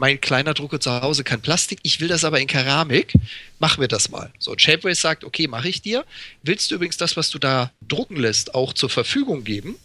mein 0.00 0.18
kleiner 0.18 0.54
Drucker 0.54 0.80
zu 0.80 1.02
Hause 1.02 1.24
kann 1.24 1.42
Plastik, 1.42 1.78
ich 1.82 2.00
will 2.00 2.08
das 2.08 2.24
aber 2.24 2.40
in 2.40 2.46
Keramik, 2.46 3.12
machen 3.58 3.82
wir 3.82 3.88
das 3.88 4.08
mal. 4.08 4.32
So, 4.38 4.54
Shapeways 4.56 4.98
sagt, 4.98 5.24
okay, 5.24 5.46
mache 5.46 5.68
ich 5.68 5.82
dir. 5.82 6.06
Willst 6.42 6.70
du 6.70 6.76
übrigens 6.76 6.96
das, 6.96 7.18
was 7.18 7.28
du 7.28 7.38
da 7.38 7.70
drucken 7.86 8.16
lässt, 8.16 8.54
auch 8.54 8.72
zur 8.72 8.88
Verfügung 8.88 9.44
geben? 9.44 9.76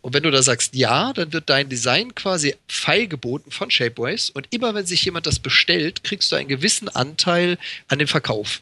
Und 0.00 0.14
wenn 0.14 0.22
du 0.22 0.30
da 0.30 0.42
sagst 0.42 0.76
ja, 0.76 1.12
dann 1.12 1.32
wird 1.32 1.50
dein 1.50 1.68
Design 1.68 2.14
quasi 2.14 2.54
feilgeboten 2.68 3.50
von 3.50 3.68
Shapeways 3.68 4.30
und 4.30 4.46
immer 4.50 4.74
wenn 4.74 4.86
sich 4.86 5.04
jemand 5.04 5.26
das 5.26 5.40
bestellt, 5.40 6.04
kriegst 6.04 6.30
du 6.30 6.36
einen 6.36 6.48
gewissen 6.48 6.88
Anteil 6.88 7.58
an 7.88 7.98
dem 7.98 8.06
Verkauf. 8.06 8.60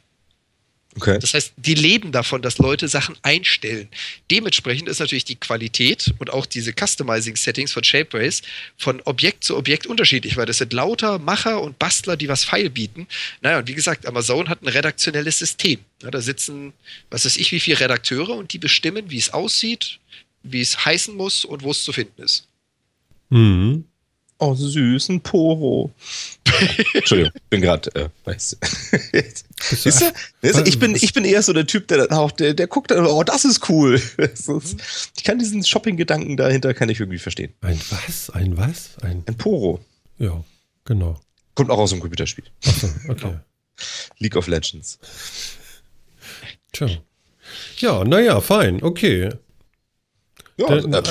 Okay. 0.96 1.18
Das 1.18 1.32
heißt, 1.32 1.54
die 1.56 1.74
leben 1.74 2.12
davon, 2.12 2.42
dass 2.42 2.58
Leute 2.58 2.86
Sachen 2.86 3.16
einstellen. 3.22 3.88
Dementsprechend 4.30 4.88
ist 4.88 4.98
natürlich 4.98 5.24
die 5.24 5.36
Qualität 5.36 6.12
und 6.18 6.30
auch 6.30 6.44
diese 6.44 6.72
Customizing-Settings 6.72 7.72
von 7.72 7.82
Shapeways 7.82 8.42
von 8.76 9.00
Objekt 9.06 9.44
zu 9.44 9.56
Objekt 9.56 9.86
unterschiedlich, 9.86 10.36
weil 10.36 10.44
das 10.44 10.58
sind 10.58 10.72
lauter 10.72 11.18
Macher 11.18 11.62
und 11.62 11.78
Bastler, 11.78 12.16
die 12.16 12.28
was 12.28 12.44
feil 12.44 12.68
bieten. 12.68 13.06
Naja, 13.40 13.60
und 13.60 13.68
wie 13.68 13.74
gesagt, 13.74 14.06
Amazon 14.06 14.48
hat 14.48 14.62
ein 14.62 14.68
redaktionelles 14.68 15.38
System. 15.38 15.80
Ja, 16.02 16.10
da 16.10 16.20
sitzen, 16.20 16.74
was 17.10 17.24
weiß 17.24 17.38
ich, 17.38 17.52
wie 17.52 17.60
viele 17.60 17.80
Redakteure 17.80 18.36
und 18.36 18.52
die 18.52 18.58
bestimmen, 18.58 19.10
wie 19.10 19.18
es 19.18 19.32
aussieht, 19.32 19.98
wie 20.42 20.60
es 20.60 20.84
heißen 20.84 21.14
muss 21.14 21.44
und 21.44 21.62
wo 21.62 21.70
es 21.70 21.84
zu 21.84 21.92
finden 21.92 22.20
ist. 22.22 22.46
Mhm. 23.30 23.84
Oh, 24.42 24.56
süßen 24.56 25.20
Poro. 25.20 25.92
Entschuldigung, 26.94 27.32
bin 27.48 27.60
gerade, 27.60 27.94
äh, 27.94 28.08
weißt 28.24 28.56
du. 29.12 29.18
ich, 30.64 30.80
bin, 30.80 30.96
ich 30.96 31.12
bin 31.12 31.24
eher 31.24 31.42
so 31.42 31.52
der 31.52 31.64
Typ, 31.64 31.86
der 31.86 32.10
auch, 32.10 32.32
der, 32.32 32.52
der 32.52 32.66
guckt 32.66 32.90
dann, 32.90 33.06
oh, 33.06 33.22
das 33.22 33.44
ist 33.44 33.68
cool. 33.68 34.02
ich 35.16 35.22
kann 35.22 35.38
diesen 35.38 35.64
Shopping-Gedanken 35.64 36.36
dahinter, 36.36 36.74
kann 36.74 36.88
ich 36.88 36.98
irgendwie 36.98 37.20
verstehen. 37.20 37.54
Ein 37.60 37.80
was? 37.90 38.30
Ein 38.30 38.56
was? 38.56 38.96
Ein, 39.02 39.22
ein 39.26 39.36
Poro. 39.36 39.78
Ja, 40.18 40.42
genau. 40.86 41.20
Kommt 41.54 41.70
auch 41.70 41.78
aus 41.78 41.92
einem 41.92 42.00
Computerspiel. 42.00 42.46
Achso, 42.66 42.88
okay. 43.06 43.38
League 44.18 44.34
of 44.34 44.48
Legends. 44.48 44.98
Tja. 46.72 46.88
Ja, 47.76 48.02
naja, 48.02 48.40
fein, 48.40 48.82
okay. 48.82 49.30
Ja, 50.56 50.66
dann, 50.66 50.92
äh, 50.92 51.02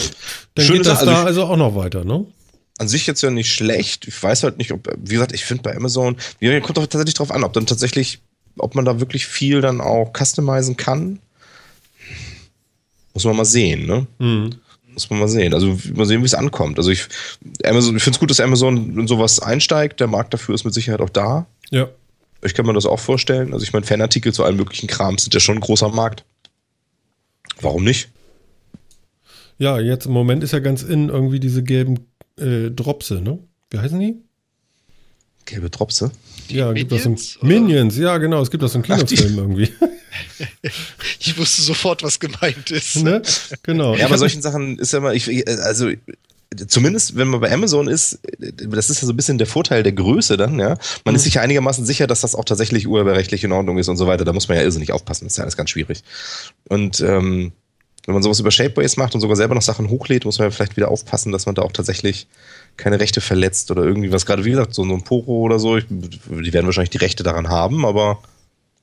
dann 0.56 0.68
geht 0.68 0.86
das 0.86 1.00
also 1.00 1.06
da 1.06 1.24
also 1.24 1.46
auch 1.46 1.56
noch 1.56 1.76
weiter, 1.76 2.04
ne? 2.04 2.26
An 2.82 2.88
sich 2.88 3.06
jetzt 3.06 3.22
ja 3.22 3.30
nicht 3.30 3.54
schlecht. 3.54 4.08
Ich 4.08 4.22
weiß 4.22 4.42
halt 4.42 4.58
nicht, 4.58 4.72
ob, 4.72 4.92
wie 4.98 5.14
gesagt, 5.14 5.34
ich 5.34 5.46
finde 5.46 5.62
bei 5.62 5.76
Amazon, 5.76 6.18
wie 6.40 6.60
kommt 6.62 6.78
doch 6.78 6.88
tatsächlich 6.88 7.14
drauf 7.14 7.32
an, 7.32 7.44
ob 7.44 7.54
dann 7.54 7.68
tatsächlich, 7.68 8.20
ob 8.58 8.74
man 8.74 8.86
da 8.86 9.00
wirklich 9.00 9.28
viel 9.28 9.62
dann 9.62 9.82
auch 9.82 10.12
customizen 10.18 10.78
kann. 10.78 11.20
Muss 13.14 13.24
man 13.24 13.38
mal 13.38 13.46
sehen, 13.46 13.86
ne? 13.86 14.08
Mhm. 14.18 14.56
Muss 14.94 15.10
man 15.12 15.20
mal 15.20 15.28
sehen. 15.28 15.54
Also 15.54 15.78
mal 15.94 16.08
sehen, 16.08 16.22
wie 16.22 16.26
es 16.26 16.34
ankommt. 16.34 16.80
Also 16.80 16.90
ich, 16.90 17.06
Amazon, 17.64 17.96
ich 17.96 18.04
finde 18.04 18.16
es 18.16 18.20
gut, 18.20 18.32
dass 18.32 18.40
Amazon 18.40 18.98
in 18.98 19.08
sowas 19.08 19.40
einsteigt. 19.40 20.00
Der 20.00 20.08
Markt 20.08 20.34
dafür 20.34 20.56
ist 20.56 20.66
mit 20.66 20.74
Sicherheit 20.74 21.02
auch 21.02 21.10
da. 21.10 21.46
Ja. 21.70 21.88
Ich 22.42 22.56
kann 22.56 22.66
mir 22.66 22.74
das 22.74 22.88
auch 22.88 23.00
vorstellen. 23.00 23.54
Also 23.54 23.64
ich 23.64 23.74
meine, 23.74 23.86
Fanartikel 23.86 24.34
zu 24.34 24.44
allen 24.44 24.58
möglichen 24.58 24.88
Krams 24.88 25.24
sind 25.24 25.36
ja 25.36 25.40
schon 25.40 25.58
ein 25.58 25.62
großer 25.62 25.90
Markt. 25.90 26.26
Warum 27.62 27.84
nicht? 27.84 28.10
Ja, 29.60 29.80
jetzt 29.80 30.08
im 30.08 30.14
Moment 30.14 30.44
ist 30.44 30.54
ja 30.54 30.60
ganz 30.60 30.82
in 30.82 31.10
irgendwie 31.10 31.40
diese 31.40 31.62
gelben 31.62 32.08
äh, 32.40 32.70
Dropse, 32.70 33.22
ne? 33.22 33.40
Wie 33.70 33.80
heißen 33.80 34.00
die? 34.00 34.16
Gelbe 35.46 35.70
Dropse? 35.70 36.12
Ja, 36.50 36.72
Minions, 36.72 36.90
gibt 36.90 36.92
das 36.92 37.38
ein, 37.42 37.48
Minions, 37.48 37.98
ja 37.98 38.18
genau, 38.18 38.42
es 38.42 38.52
gibt 38.52 38.64
das 38.64 38.76
im 38.76 38.84
Kinofilm 38.84 39.38
irgendwie. 39.38 39.70
ich 41.20 41.38
wusste 41.38 41.62
sofort, 41.62 42.04
was 42.04 42.20
gemeint 42.20 42.72
ist. 42.72 42.98
Ne? 42.98 43.22
Genau. 43.64 43.96
Ja, 43.96 44.08
bei 44.08 44.18
solchen 44.18 44.42
Sachen 44.42 44.78
ist 44.78 44.94
ja 44.94 45.00
immer, 45.00 45.14
ich, 45.14 45.48
also 45.48 45.90
zumindest 46.68 47.16
wenn 47.16 47.30
man 47.30 47.40
bei 47.40 47.52
Amazon 47.52 47.88
ist, 47.88 48.20
das 48.38 48.90
ist 48.90 49.02
ja 49.02 49.08
so 49.08 49.14
ein 49.14 49.16
bisschen 49.16 49.38
der 49.38 49.48
Vorteil 49.48 49.84
der 49.84 49.94
Größe 49.94 50.38
dann, 50.38 50.60
ja. 50.60 50.76
Man 51.06 51.14
mhm. 51.14 51.16
ist 51.16 51.24
sich 51.24 51.36
ja 51.36 51.42
einigermaßen 51.42 51.86
sicher, 51.86 52.08
dass 52.08 52.22
das 52.22 52.36
auch 52.36 52.46
tatsächlich 52.46 52.88
urheberrechtlich 52.88 53.44
in 53.44 53.52
Ordnung 53.52 53.78
ist 53.78 53.88
und 53.88 53.98
so 53.98 54.08
weiter. 54.08 54.26
Da 54.26 54.34
muss 54.34 54.48
man 54.48 54.58
ja 54.58 54.64
irrsinnig 54.64 54.92
aufpassen, 54.92 55.26
das 55.26 55.34
ist 55.34 55.38
ja 55.38 55.44
alles 55.44 55.58
ganz 55.58 55.70
schwierig. 55.70 56.04
Und 56.68 57.00
ähm, 57.02 57.54
wenn 58.06 58.14
man 58.14 58.24
sowas 58.24 58.40
über 58.40 58.52
Shapeways 58.52 58.98
macht 58.98 59.14
und 59.14 59.22
sogar 59.22 59.36
selber 59.36 59.56
noch 59.56 59.62
Sachen 59.62 59.90
hochlädt, 59.90 60.26
muss 60.26 60.40
man 60.40 60.48
ja 60.48 60.52
vielleicht 60.52 60.76
wieder 60.76 60.90
aufpassen, 60.90 61.32
dass 61.32 61.46
man 61.46 61.56
da 61.56 61.62
auch 61.62 61.72
tatsächlich 61.72 62.28
keine 62.78 63.00
Rechte 63.00 63.22
verletzt 63.22 63.70
oder 63.70 63.84
irgendwie 63.84 64.12
was. 64.12 64.26
Gerade 64.26 64.44
wie 64.46 64.52
gesagt, 64.52 64.74
so 64.74 64.84
ein 64.84 65.04
Poro 65.04 65.42
oder 65.42 65.60
so, 65.60 65.78
ich, 65.78 65.86
die 65.90 66.54
werden 66.54 66.66
wahrscheinlich 66.66 66.90
die 66.90 66.98
Rechte 66.98 67.24
daran 67.24 67.50
haben, 67.50 67.86
aber 67.86 68.20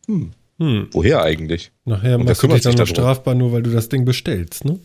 hm, 0.07 0.33
hm. 0.59 0.88
woher 0.92 1.22
eigentlich? 1.22 1.72
Nachher 1.85 2.18
machst 2.18 2.42
du 2.42 2.48
dich 2.48 2.62
dann 2.62 2.74
noch 2.74 2.87
strafbar, 2.87 3.35
nur 3.35 3.52
weil 3.52 3.62
du 3.62 3.70
das 3.70 3.88
Ding 3.88 4.04
bestellst, 4.04 4.64
ne? 4.64 4.78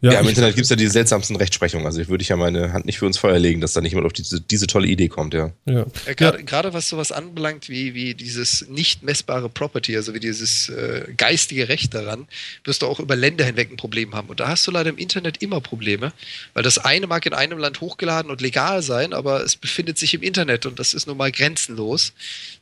Ja, 0.00 0.12
ja 0.12 0.20
im 0.20 0.28
Internet 0.28 0.54
gibt 0.54 0.64
es 0.64 0.70
ja 0.70 0.76
die 0.76 0.86
seltsamsten 0.86 1.34
Rechtsprechungen. 1.34 1.84
Also 1.84 2.00
ich 2.00 2.08
würde 2.08 2.22
ich 2.22 2.28
ja 2.28 2.36
meine 2.36 2.72
Hand 2.72 2.86
nicht 2.86 2.98
für 2.98 3.06
uns 3.06 3.18
Feuer 3.18 3.38
legen, 3.38 3.60
dass 3.60 3.72
da 3.72 3.80
nicht 3.80 3.96
mal 3.96 4.06
auf 4.06 4.12
diese, 4.12 4.40
diese 4.40 4.68
tolle 4.68 4.86
Idee 4.86 5.08
kommt, 5.08 5.34
ja. 5.34 5.50
ja. 5.64 5.86
ja 6.06 6.14
Gerade 6.14 6.68
ja. 6.68 6.74
was 6.74 6.88
sowas 6.88 7.10
anbelangt, 7.10 7.68
wie, 7.68 7.94
wie 7.94 8.14
dieses 8.14 8.68
nicht 8.68 9.02
messbare 9.02 9.48
Property, 9.48 9.96
also 9.96 10.14
wie 10.14 10.20
dieses 10.20 10.68
äh, 10.68 11.12
geistige 11.16 11.68
Recht 11.68 11.94
daran, 11.94 12.28
wirst 12.62 12.82
du 12.82 12.86
auch 12.86 13.00
über 13.00 13.16
Länder 13.16 13.44
hinweg 13.44 13.72
ein 13.72 13.76
Problem 13.76 14.14
haben. 14.14 14.28
Und 14.28 14.38
da 14.38 14.46
hast 14.46 14.64
du 14.68 14.70
leider 14.70 14.90
im 14.90 14.98
Internet 14.98 15.42
immer 15.42 15.60
Probleme, 15.60 16.12
weil 16.54 16.62
das 16.62 16.78
eine 16.78 17.08
mag 17.08 17.26
in 17.26 17.34
einem 17.34 17.58
Land 17.58 17.80
hochgeladen 17.80 18.30
und 18.30 18.40
legal 18.40 18.82
sein, 18.82 19.12
aber 19.12 19.42
es 19.42 19.56
befindet 19.56 19.98
sich 19.98 20.14
im 20.14 20.22
Internet 20.22 20.64
und 20.66 20.78
das 20.78 20.94
ist 20.94 21.08
nun 21.08 21.16
mal 21.16 21.32
grenzenlos. 21.32 22.12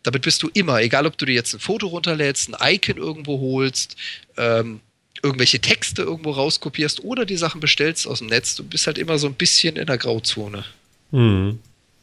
Damit 0.03 0.23
bist 0.23 0.43
du 0.43 0.49
immer, 0.55 0.81
egal 0.81 1.05
ob 1.07 1.19
du 1.19 1.27
dir 1.27 1.35
jetzt 1.35 1.53
ein 1.53 1.61
Foto 1.61 1.89
runterlädst, 1.89 2.49
ein 2.49 2.75
Icon 2.77 2.97
irgendwo 2.97 3.39
holst, 3.41 3.97
ähm, 4.39 4.81
irgendwelche 5.27 5.61
Texte 5.61 6.03
irgendwo 6.03 6.31
rauskopierst 6.31 7.05
oder 7.05 7.27
die 7.27 7.37
Sachen 7.37 7.61
bestellst 7.61 8.07
aus 8.07 8.21
dem 8.21 8.29
Netz, 8.29 8.55
du 8.55 8.65
bist 8.65 8.87
halt 8.87 8.99
immer 8.99 9.19
so 9.19 9.27
ein 9.27 9.35
bisschen 9.35 9.77
in 9.77 9.87
der 9.87 9.99
Grauzone. 9.99 10.65
Mhm. 11.11 11.59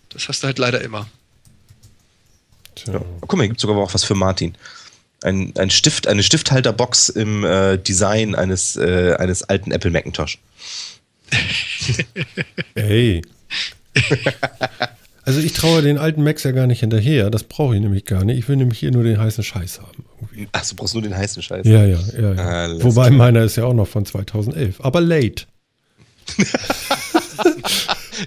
Das 0.10 0.28
hast 0.28 0.44
du 0.44 0.48
halt 0.48 0.60
leider 0.60 0.82
immer. 0.82 1.08
Ja. 2.86 3.02
Guck 3.22 3.34
mal, 3.34 3.44
hier 3.44 3.50
gibt 3.50 3.60
es 3.60 3.62
sogar 3.62 3.78
auch 3.78 3.94
was 3.94 4.04
für 4.04 4.16
Martin. 4.16 4.56
Ein, 5.24 5.54
ein 5.58 5.70
Stift, 5.70 6.08
eine 6.08 6.22
Stifthalterbox 6.22 7.10
im 7.10 7.44
äh, 7.46 7.78
Design 7.78 8.36
eines, 8.36 8.76
äh, 8.76 9.16
eines 9.18 9.44
alten 9.44 9.72
Apple 9.72 9.92
Macintosh. 9.92 10.38
hey. 12.76 13.22
Also 15.26 15.40
ich 15.40 15.54
traue 15.54 15.82
den 15.82 15.98
alten 15.98 16.24
Macs 16.24 16.44
ja 16.44 16.52
gar 16.52 16.68
nicht 16.68 16.82
hinterher. 16.82 17.30
Das 17.30 17.44
brauche 17.44 17.76
ich 17.76 17.82
nämlich 17.82 18.06
gar 18.06 18.26
nicht. 18.26 18.38
Ich 18.38 18.50
will 18.50 18.58
nämlich 18.58 18.80
hier 18.80 18.92
nur 18.92 19.04
den 19.04 19.18
heißen 19.18 19.44
Scheiß 19.44 19.80
haben. 19.82 20.06
Irgendwie. 20.20 20.48
Ach, 20.52 20.68
du 20.68 20.76
brauchst 20.76 20.94
nur 20.94 21.04
den 21.04 21.16
heißen 21.16 21.42
Scheiß. 21.42 21.66
Ja, 21.66 21.86
ja, 21.86 22.00
ja. 22.20 22.34
ja. 22.34 22.84
Wobei 22.84 23.08
klar. 23.08 23.18
meiner 23.18 23.44
ist 23.44 23.56
ja 23.56 23.66
auch 23.66 23.74
noch 23.74 23.88
von 23.88 24.06
2011. 24.06 24.82
Aber 24.82 25.00
late. 25.00 25.46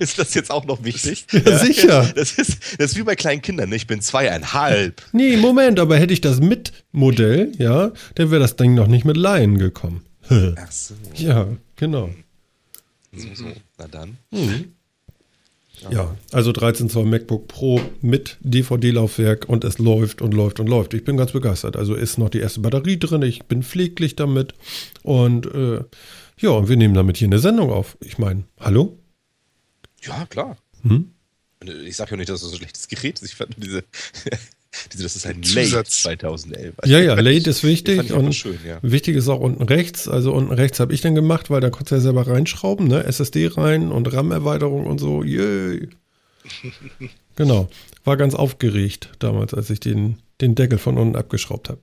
ist 0.01 0.19
das 0.19 0.35
jetzt 0.35 0.51
auch 0.51 0.65
noch 0.65 0.85
wichtig? 0.85 1.27
Ja, 1.33 1.41
ja, 1.41 1.59
sicher. 1.59 2.13
Das 2.15 2.33
ist, 2.33 2.59
das 2.79 2.93
ist 2.93 2.97
wie 2.97 3.03
bei 3.03 3.15
kleinen 3.15 3.43
Kindern. 3.43 3.69
Ne? 3.69 3.77
Ich 3.77 3.87
bin 3.87 4.01
zweieinhalb. 4.01 5.03
Nee, 5.13 5.37
Moment, 5.37 5.79
aber 5.79 5.99
hätte 5.99 6.15
ich 6.15 6.21
das 6.21 6.41
mit 6.41 6.73
Modell, 6.93 7.53
ja, 7.59 7.93
dann 8.15 8.31
wäre 8.31 8.41
das 8.41 8.57
Ding 8.57 8.75
noch 8.75 8.87
nicht 8.87 9.05
mit 9.05 9.17
Laien 9.17 9.59
gekommen. 9.59 10.05
Ach 10.29 10.73
so. 10.73 10.95
Ja, 11.15 11.47
genau. 11.77 12.11
So, 13.13 13.29
so. 13.35 13.45
Na 13.79 13.87
dann. 13.89 14.19
Mhm. 14.31 14.76
Ja, 15.91 16.17
also 16.33 16.53
13 16.53 16.89
Zoll 16.89 17.05
MacBook 17.05 17.49
Pro 17.49 17.81
mit 18.01 18.39
DVD-Laufwerk 18.41 19.49
und 19.49 19.65
es 19.65 19.79
läuft 19.79 20.23
und 20.23 20.35
läuft 20.35 20.59
und 20.59 20.69
läuft. 20.69 20.95
Ich 20.95 21.05
bin 21.05 21.17
ganz 21.17 21.33
begeistert. 21.33 21.77
Also 21.77 21.95
ist 21.95 22.19
noch 22.19 22.31
die 22.31 22.41
erste 22.41 22.61
Batterie 22.61 22.99
drin, 22.99 23.23
ich 23.23 23.45
bin 23.45 23.63
pfleglich 23.63 24.17
damit 24.17 24.55
und 25.03 25.47
äh, 25.47 25.85
ja, 26.39 26.51
und 26.51 26.69
wir 26.69 26.77
nehmen 26.77 26.95
damit 26.95 27.17
hier 27.17 27.29
eine 27.29 27.39
Sendung 27.39 27.71
auf. 27.71 27.97
Ich 28.01 28.19
meine, 28.19 28.45
hallo? 28.61 28.99
Ja, 30.03 30.27
klar. 30.27 30.57
Hm? 30.83 31.13
Ich 31.85 31.97
sage 31.97 32.13
ja 32.13 32.17
nicht, 32.19 32.29
dass 32.29 32.43
es 32.43 32.49
so 32.49 32.55
ein 32.55 32.59
schlechtes 32.59 32.89
Gerät 32.89 33.21
ist. 33.21 33.31
Ich 33.31 33.37
fand 33.37 33.57
diese, 33.57 33.85
diese 34.25 34.39
das 34.93 35.17
ist 35.17 35.27
ein 35.27 35.43
Late 35.43 35.85
2011. 35.85 36.75
Ja, 36.85 37.01
ja, 37.01 37.15
Late 37.15 37.51
ist 37.51 37.65
wichtig 37.65 38.13
und 38.13 38.35
schön, 38.35 38.59
ja. 38.67 38.79
wichtig 38.83 39.17
ist 39.17 39.29
auch 39.29 39.41
unten 39.41 39.63
rechts. 39.63 40.09
Also 40.09 40.33
unten 40.33 40.53
rechts 40.53 40.81
habe 40.81 40.93
ich 40.95 41.01
dann 41.01 41.15
gemacht, 41.15 41.51
weil 41.51 41.61
da 41.61 41.71
konntest 41.71 41.93
du 41.93 41.95
ja 41.97 42.01
selber 42.01 42.27
reinschrauben, 42.27 42.89
ne? 42.89 43.05
SSD 43.05 43.49
rein 43.49 43.93
und 43.93 44.13
RAM-Erweiterung 44.13 44.87
und 44.87 44.99
so. 44.99 45.23
Yay. 45.23 45.89
genau. 47.37 47.69
War 48.05 48.17
ganz 48.17 48.35
aufgeregt 48.35 49.11
damals, 49.19 49.55
als 49.55 49.71
ich 49.71 49.81
den, 49.81 50.19
den 50.41 50.55
Deckel 50.55 50.79
von 50.79 50.97
unten 50.99 51.17
abgeschraubt 51.17 51.69
habe. 51.69 51.81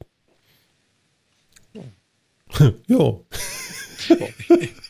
jo. 2.88 3.26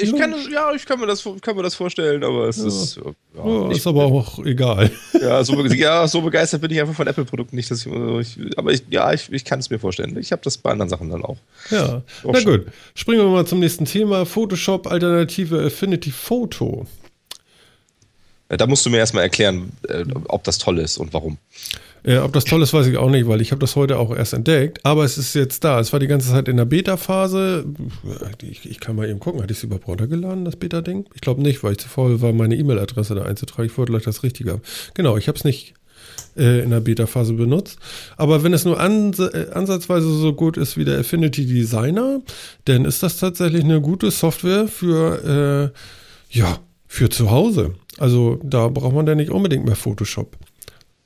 Ich 0.00 0.16
kann, 0.16 0.34
ja, 0.52 0.72
ich 0.72 0.84
kann 0.84 1.00
mir 1.00 1.06
das, 1.06 1.24
kann 1.42 1.56
mir 1.56 1.62
das 1.62 1.74
vorstellen, 1.74 2.24
aber 2.24 2.48
es 2.48 2.58
ja. 2.58 2.66
ist. 2.66 3.00
Ja, 3.36 3.44
ja, 3.44 3.70
ist 3.70 3.86
aber 3.86 4.04
auch 4.04 4.38
egal. 4.44 4.90
Ja 5.20 5.44
so, 5.44 5.62
ja, 5.66 6.08
so 6.08 6.22
begeistert 6.22 6.62
bin 6.62 6.70
ich 6.70 6.80
einfach 6.80 6.94
von 6.94 7.06
Apple-Produkten 7.06 7.54
nicht, 7.56 7.70
dass 7.70 7.84
ich, 7.84 7.92
ich, 7.92 8.58
aber 8.58 8.72
ich, 8.72 8.82
ja, 8.88 9.12
ich, 9.12 9.30
ich 9.30 9.44
kann 9.44 9.58
es 9.58 9.68
mir 9.68 9.78
vorstellen. 9.78 10.16
Ich 10.18 10.32
habe 10.32 10.40
das 10.42 10.56
bei 10.56 10.70
anderen 10.70 10.88
Sachen 10.88 11.10
dann 11.10 11.24
auch. 11.24 11.36
Ja, 11.70 12.02
auch 12.24 12.32
na 12.32 12.40
schon. 12.40 12.64
gut. 12.64 12.72
Springen 12.94 13.20
wir 13.20 13.28
mal 13.28 13.46
zum 13.46 13.58
nächsten 13.58 13.84
Thema: 13.84 14.24
Photoshop 14.24 14.86
Alternative 14.86 15.62
Affinity 15.66 16.10
Photo. 16.10 16.86
Da 18.48 18.66
musst 18.66 18.84
du 18.84 18.90
mir 18.90 18.98
erstmal 18.98 19.22
erklären, 19.24 19.72
äh, 19.88 20.04
ob 20.28 20.42
das 20.44 20.58
toll 20.58 20.78
ist 20.78 20.98
und 20.98 21.12
warum. 21.12 21.38
Äh, 22.02 22.18
ob 22.18 22.32
das 22.32 22.44
toll 22.44 22.62
ist, 22.62 22.72
weiß 22.72 22.86
ich 22.86 22.96
auch 22.96 23.10
nicht, 23.10 23.28
weil 23.28 23.40
ich 23.40 23.52
habe 23.52 23.60
das 23.60 23.76
heute 23.76 23.98
auch 23.98 24.14
erst 24.14 24.32
entdeckt. 24.32 24.80
Aber 24.84 25.04
es 25.04 25.18
ist 25.18 25.34
jetzt 25.34 25.64
da. 25.64 25.80
Es 25.80 25.92
war 25.92 26.00
die 26.00 26.06
ganze 26.06 26.30
Zeit 26.30 26.48
in 26.48 26.56
der 26.56 26.64
Beta-Phase. 26.64 27.64
Ich, 28.42 28.68
ich, 28.68 28.80
kann 28.80 28.96
mal 28.96 29.08
eben 29.08 29.20
gucken. 29.20 29.42
Hatte 29.42 29.52
ich 29.52 29.58
es 29.58 29.64
überhaupt 29.64 29.88
runtergeladen, 29.88 30.44
das 30.44 30.56
Beta-Ding? 30.56 31.06
Ich 31.14 31.20
glaube 31.20 31.42
nicht, 31.42 31.62
weil 31.62 31.72
ich 31.72 31.78
zu 31.78 31.88
faul 31.88 32.20
war, 32.20 32.32
meine 32.32 32.56
E-Mail-Adresse 32.56 33.14
da 33.14 33.22
einzutragen. 33.22 33.66
Ich 33.66 33.76
wollte 33.76 33.92
gleich 33.92 34.04
das 34.04 34.22
Richtige 34.22 34.52
haben. 34.52 34.62
Genau, 34.94 35.16
ich 35.16 35.28
habe 35.28 35.36
es 35.36 35.44
nicht 35.44 35.74
äh, 36.36 36.62
in 36.62 36.70
der 36.70 36.80
Beta-Phase 36.80 37.34
benutzt. 37.34 37.78
Aber 38.16 38.42
wenn 38.42 38.52
es 38.52 38.64
nur 38.64 38.80
ans 38.80 39.18
äh, 39.18 39.48
ansatzweise 39.52 40.10
so 40.12 40.32
gut 40.32 40.56
ist 40.56 40.76
wie 40.76 40.84
der 40.84 40.98
Affinity 40.98 41.46
Designer, 41.46 42.20
dann 42.64 42.84
ist 42.84 43.02
das 43.02 43.18
tatsächlich 43.18 43.64
eine 43.64 43.80
gute 43.80 44.10
Software 44.10 44.68
für, 44.68 45.72
äh, 46.32 46.36
ja, 46.36 46.58
für 46.86 47.08
zu 47.08 47.30
Hause. 47.30 47.74
Also 47.98 48.38
da 48.42 48.68
braucht 48.68 48.94
man 48.94 49.06
dann 49.06 49.18
nicht 49.18 49.30
unbedingt 49.30 49.64
mehr 49.64 49.76
Photoshop. 49.76 50.36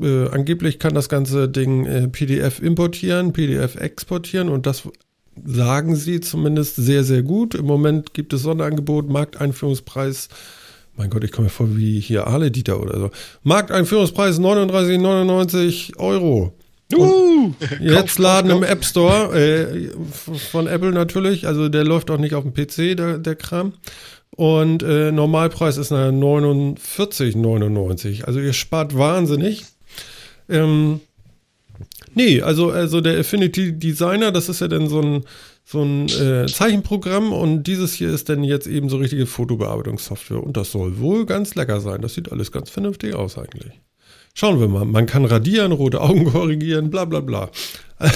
Äh, 0.01 0.29
angeblich 0.29 0.79
kann 0.79 0.95
das 0.95 1.09
ganze 1.09 1.49
Ding 1.49 1.87
äh, 1.87 2.09
PDF 2.09 2.61
importieren, 2.61 3.33
PDF 3.33 3.77
exportieren 3.77 4.49
und 4.49 4.67
das 4.67 4.89
sagen 5.45 5.97
sie 5.97 6.21
zumindest 6.21 6.77
sehr, 6.77 7.05
sehr 7.05 7.23
gut. 7.23 7.55
Im 7.55 7.67
Moment 7.67 8.15
gibt 8.15 8.33
es 8.33 8.43
Sonderangebot, 8.43 9.09
Markteinführungspreis. 9.09 10.29
Mein 10.97 11.11
Gott, 11.11 11.25
ich 11.25 11.33
komme 11.33 11.47
mir 11.47 11.51
vor 11.51 11.77
wie 11.77 11.99
hier 11.99 12.29
Ale 12.29 12.51
Dieter 12.51 12.81
oder 12.81 12.99
so. 12.99 13.11
Markteinführungspreis 13.43 14.39
39,99 14.39 15.99
Euro. 15.99 16.55
Uh, 16.95 17.53
jetzt 17.81 18.19
laden 18.19 18.51
im 18.51 18.63
App 18.63 18.85
Store 18.85 19.35
äh, 19.37 19.91
von 20.13 20.67
Apple 20.67 20.93
natürlich. 20.93 21.47
Also 21.47 21.69
der 21.69 21.85
läuft 21.85 22.11
auch 22.11 22.19
nicht 22.19 22.35
auf 22.35 22.45
dem 22.45 22.53
PC, 22.53 22.97
der, 22.97 23.19
der 23.19 23.37
Kram. 23.37 23.75
Und 24.37 24.83
äh, 24.83 25.13
Normalpreis 25.13 25.77
ist 25.77 25.93
49,99. 25.93 28.25
Also 28.25 28.41
ihr 28.41 28.53
spart 28.53 28.99
wahnsinnig. 28.99 29.65
Ähm, 30.49 31.01
nee, 32.15 32.41
also, 32.43 32.71
also 32.71 33.01
der 33.01 33.19
Affinity 33.19 33.79
Designer, 33.79 34.33
das 34.33 34.49
ist 34.49 34.61
ja 34.61 34.69
dann 34.69 34.89
so 34.89 35.01
ein, 35.01 35.25
so 35.65 35.83
ein 35.83 36.09
äh, 36.09 36.47
Zeichenprogramm 36.47 37.33
und 37.33 37.65
dieses 37.65 37.95
hier 37.95 38.11
ist 38.11 38.29
dann 38.29 38.45
jetzt 38.45 38.67
eben 38.67 38.89
so 38.89 38.99
richtige 38.99 39.27
Fotobearbeitungssoftware 39.27 40.43
und 40.43 40.57
das 40.57 40.73
soll 40.73 40.99
wohl 41.01 41.27
ganz 41.27 41.55
lecker 41.55 41.81
sein. 41.81 42.03
Das 42.03 42.15
sieht 42.15 42.31
alles 42.31 42.53
ganz 42.53 42.71
vernünftig 42.71 43.15
aus 43.15 43.39
eigentlich. 43.39 43.81
Schauen 44.35 44.61
wir 44.61 44.69
mal. 44.69 44.85
Man 44.85 45.07
kann 45.07 45.25
radieren, 45.25 45.73
rote 45.73 46.01
Augen 46.01 46.25
korrigieren, 46.33 46.91
bla 46.91 47.05
bla 47.05 47.21
bla. 47.21 47.51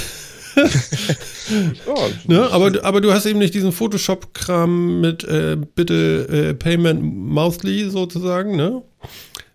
oh, 1.86 2.08
ne? 2.26 2.50
aber, 2.50 2.84
aber 2.84 3.00
du 3.00 3.12
hast 3.12 3.26
eben 3.26 3.38
nicht 3.38 3.54
diesen 3.54 3.72
Photoshop-Kram 3.72 5.00
mit 5.00 5.24
äh, 5.24 5.56
bitte 5.56 6.28
äh, 6.28 6.54
Payment 6.54 7.02
Monthly 7.02 7.90
sozusagen, 7.90 8.56
ne? 8.56 8.82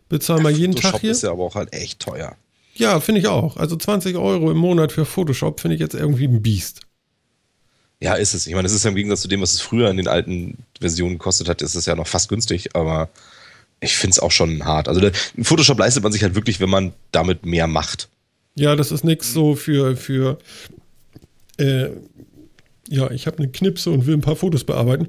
Bezahl 0.09 0.41
mal 0.41 0.51
jeden 0.51 0.73
Photoshop 0.73 0.91
Tag 0.93 1.01
hier. 1.01 1.11
ist 1.11 1.23
ja 1.23 1.31
aber 1.31 1.43
auch 1.43 1.55
halt 1.55 1.73
echt 1.73 1.99
teuer. 1.99 2.35
Ja, 2.75 2.99
finde 2.99 3.21
ich 3.21 3.27
auch. 3.27 3.57
Also 3.57 3.75
20 3.75 4.15
Euro 4.15 4.51
im 4.51 4.57
Monat 4.57 4.91
für 4.91 5.05
Photoshop 5.05 5.59
finde 5.59 5.75
ich 5.75 5.81
jetzt 5.81 5.93
irgendwie 5.93 6.27
ein 6.27 6.41
Biest. 6.41 6.81
Ja, 7.99 8.15
ist 8.15 8.33
es. 8.33 8.47
Ich 8.47 8.53
meine, 8.53 8.65
es 8.65 8.73
ist 8.73 8.83
ja 8.83 8.89
im 8.89 8.95
Gegensatz 8.95 9.21
zu 9.21 9.27
dem, 9.27 9.41
was 9.41 9.53
es 9.53 9.61
früher 9.61 9.89
in 9.89 9.97
den 9.97 10.07
alten 10.07 10.57
Versionen 10.79 11.13
gekostet 11.13 11.47
hat, 11.47 11.61
ist 11.61 11.75
es 11.75 11.85
ja 11.85 11.95
noch 11.95 12.07
fast 12.07 12.29
günstig, 12.29 12.75
aber 12.75 13.09
ich 13.79 13.95
finde 13.95 14.11
es 14.11 14.19
auch 14.19 14.31
schon 14.31 14.65
hart. 14.65 14.87
Also 14.87 15.09
Photoshop 15.41 15.79
leistet 15.79 16.03
man 16.03 16.11
sich 16.11 16.23
halt 16.23 16.35
wirklich, 16.35 16.59
wenn 16.59 16.69
man 16.69 16.93
damit 17.11 17.45
mehr 17.45 17.67
macht. 17.67 18.09
Ja, 18.55 18.75
das 18.75 18.91
ist 18.91 19.03
nichts 19.03 19.33
so 19.33 19.55
für, 19.55 19.95
für 19.95 20.37
äh, 21.57 21.89
ja, 22.89 23.09
ich 23.11 23.27
habe 23.27 23.37
eine 23.37 23.49
Knipse 23.49 23.89
und 23.89 24.05
will 24.05 24.15
ein 24.15 24.21
paar 24.21 24.35
Fotos 24.35 24.63
bearbeiten. 24.63 25.07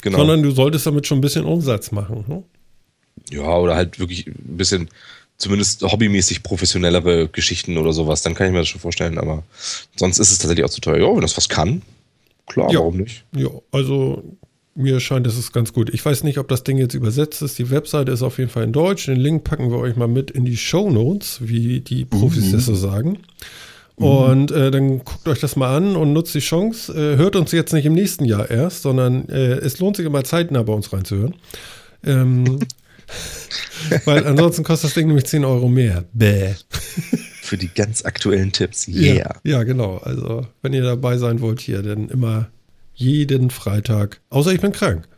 Genau. 0.00 0.18
Sondern 0.18 0.42
du 0.42 0.50
solltest 0.50 0.86
damit 0.86 1.06
schon 1.06 1.18
ein 1.18 1.22
bisschen 1.22 1.44
Umsatz 1.44 1.92
machen. 1.92 2.24
Ne? 2.28 2.42
Ja, 3.30 3.56
oder 3.56 3.74
halt 3.74 3.98
wirklich 3.98 4.26
ein 4.26 4.56
bisschen 4.56 4.88
zumindest 5.42 5.82
hobbymäßig 5.82 6.42
professionellere 6.42 7.28
Geschichten 7.28 7.76
oder 7.76 7.92
sowas, 7.92 8.22
dann 8.22 8.34
kann 8.34 8.46
ich 8.46 8.52
mir 8.52 8.60
das 8.60 8.68
schon 8.68 8.80
vorstellen, 8.80 9.18
aber 9.18 9.42
sonst 9.96 10.18
ist 10.18 10.30
es 10.30 10.38
tatsächlich 10.38 10.64
auch 10.64 10.70
zu 10.70 10.80
teuer. 10.80 10.98
Ja, 10.98 11.14
wenn 11.14 11.20
das 11.20 11.36
was 11.36 11.48
kann, 11.48 11.82
klar, 12.46 12.72
ja. 12.72 12.78
warum 12.78 12.98
nicht? 12.98 13.24
Ja, 13.34 13.50
also 13.72 14.22
mir 14.74 15.00
scheint, 15.00 15.26
es 15.26 15.36
ist 15.36 15.52
ganz 15.52 15.72
gut. 15.72 15.92
Ich 15.92 16.04
weiß 16.04 16.22
nicht, 16.22 16.38
ob 16.38 16.48
das 16.48 16.64
Ding 16.64 16.78
jetzt 16.78 16.94
übersetzt 16.94 17.42
ist. 17.42 17.58
Die 17.58 17.70
Webseite 17.70 18.12
ist 18.12 18.22
auf 18.22 18.38
jeden 18.38 18.50
Fall 18.50 18.64
in 18.64 18.72
Deutsch. 18.72 19.06
Den 19.06 19.16
Link 19.16 19.44
packen 19.44 19.70
wir 19.70 19.78
euch 19.78 19.96
mal 19.96 20.08
mit 20.08 20.30
in 20.30 20.44
die 20.44 20.56
Show 20.56 20.90
Notes, 20.90 21.40
wie 21.42 21.80
die 21.80 22.04
Profis 22.04 22.46
mhm. 22.46 22.52
das 22.52 22.64
so 22.66 22.74
sagen. 22.74 23.18
Mhm. 23.98 24.06
Und 24.06 24.50
äh, 24.52 24.70
dann 24.70 25.00
guckt 25.00 25.26
euch 25.28 25.40
das 25.40 25.56
mal 25.56 25.76
an 25.76 25.96
und 25.96 26.12
nutzt 26.12 26.34
die 26.34 26.40
Chance. 26.40 26.92
Äh, 26.92 27.16
hört 27.16 27.36
uns 27.36 27.52
jetzt 27.52 27.72
nicht 27.72 27.84
im 27.84 27.94
nächsten 27.94 28.24
Jahr 28.24 28.50
erst, 28.50 28.82
sondern 28.82 29.28
äh, 29.28 29.56
es 29.56 29.78
lohnt 29.80 29.96
sich 29.96 30.06
immer 30.06 30.24
zeitnah 30.24 30.62
bei 30.62 30.72
uns 30.72 30.92
reinzuhören. 30.92 31.34
Ähm, 32.04 32.60
Weil 34.04 34.26
ansonsten 34.26 34.64
kostet 34.64 34.90
das 34.90 34.94
Ding 34.94 35.06
nämlich 35.06 35.26
10 35.26 35.44
Euro 35.44 35.68
mehr. 35.68 36.04
Bäh. 36.12 36.54
Für 37.42 37.56
die 37.56 37.68
ganz 37.68 38.04
aktuellen 38.04 38.52
Tipps. 38.52 38.88
Yeah. 38.88 39.14
Ja, 39.14 39.34
ja, 39.44 39.62
genau. 39.64 39.98
Also, 39.98 40.46
wenn 40.62 40.72
ihr 40.72 40.82
dabei 40.82 41.18
sein 41.18 41.40
wollt 41.40 41.60
hier, 41.60 41.82
dann 41.82 42.08
immer 42.08 42.48
jeden 42.94 43.50
Freitag. 43.50 44.20
Außer 44.30 44.52
ich 44.52 44.60
bin 44.60 44.72
krank. 44.72 45.08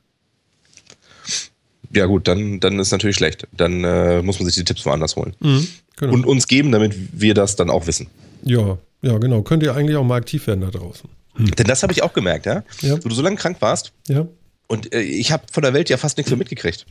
Ja, 1.94 2.06
gut, 2.06 2.26
dann, 2.26 2.60
dann 2.60 2.78
ist 2.78 2.90
natürlich 2.90 3.16
schlecht. 3.16 3.46
Dann 3.52 3.84
äh, 3.84 4.22
muss 4.22 4.38
man 4.38 4.46
sich 4.46 4.56
die 4.56 4.64
Tipps 4.64 4.84
woanders 4.84 5.16
holen. 5.16 5.34
Mhm, 5.40 5.68
genau. 5.96 6.12
Und 6.12 6.26
uns 6.26 6.48
geben, 6.48 6.72
damit 6.72 6.94
wir 7.12 7.34
das 7.34 7.56
dann 7.56 7.70
auch 7.70 7.86
wissen. 7.86 8.08
Ja, 8.42 8.78
ja, 9.02 9.18
genau. 9.18 9.42
Könnt 9.42 9.62
ihr 9.62 9.74
eigentlich 9.74 9.96
auch 9.96 10.04
mal 10.04 10.16
aktiv 10.16 10.46
werden 10.46 10.62
da 10.62 10.70
draußen. 10.70 11.08
Hm. 11.36 11.50
Denn 11.52 11.66
das 11.66 11.82
habe 11.82 11.92
ich 11.92 12.02
auch 12.02 12.12
gemerkt, 12.12 12.46
ja? 12.46 12.64
ja. 12.80 12.96
Wo 13.04 13.08
du 13.08 13.14
so 13.14 13.22
lange 13.22 13.36
krank 13.36 13.58
warst. 13.60 13.92
Ja. 14.08 14.26
Und 14.66 14.92
äh, 14.92 15.00
ich 15.00 15.30
habe 15.30 15.44
von 15.52 15.62
der 15.62 15.74
Welt 15.74 15.90
ja 15.90 15.96
fast 15.96 16.16
nichts 16.16 16.30
mehr 16.30 16.38
mitgekriegt. 16.38 16.86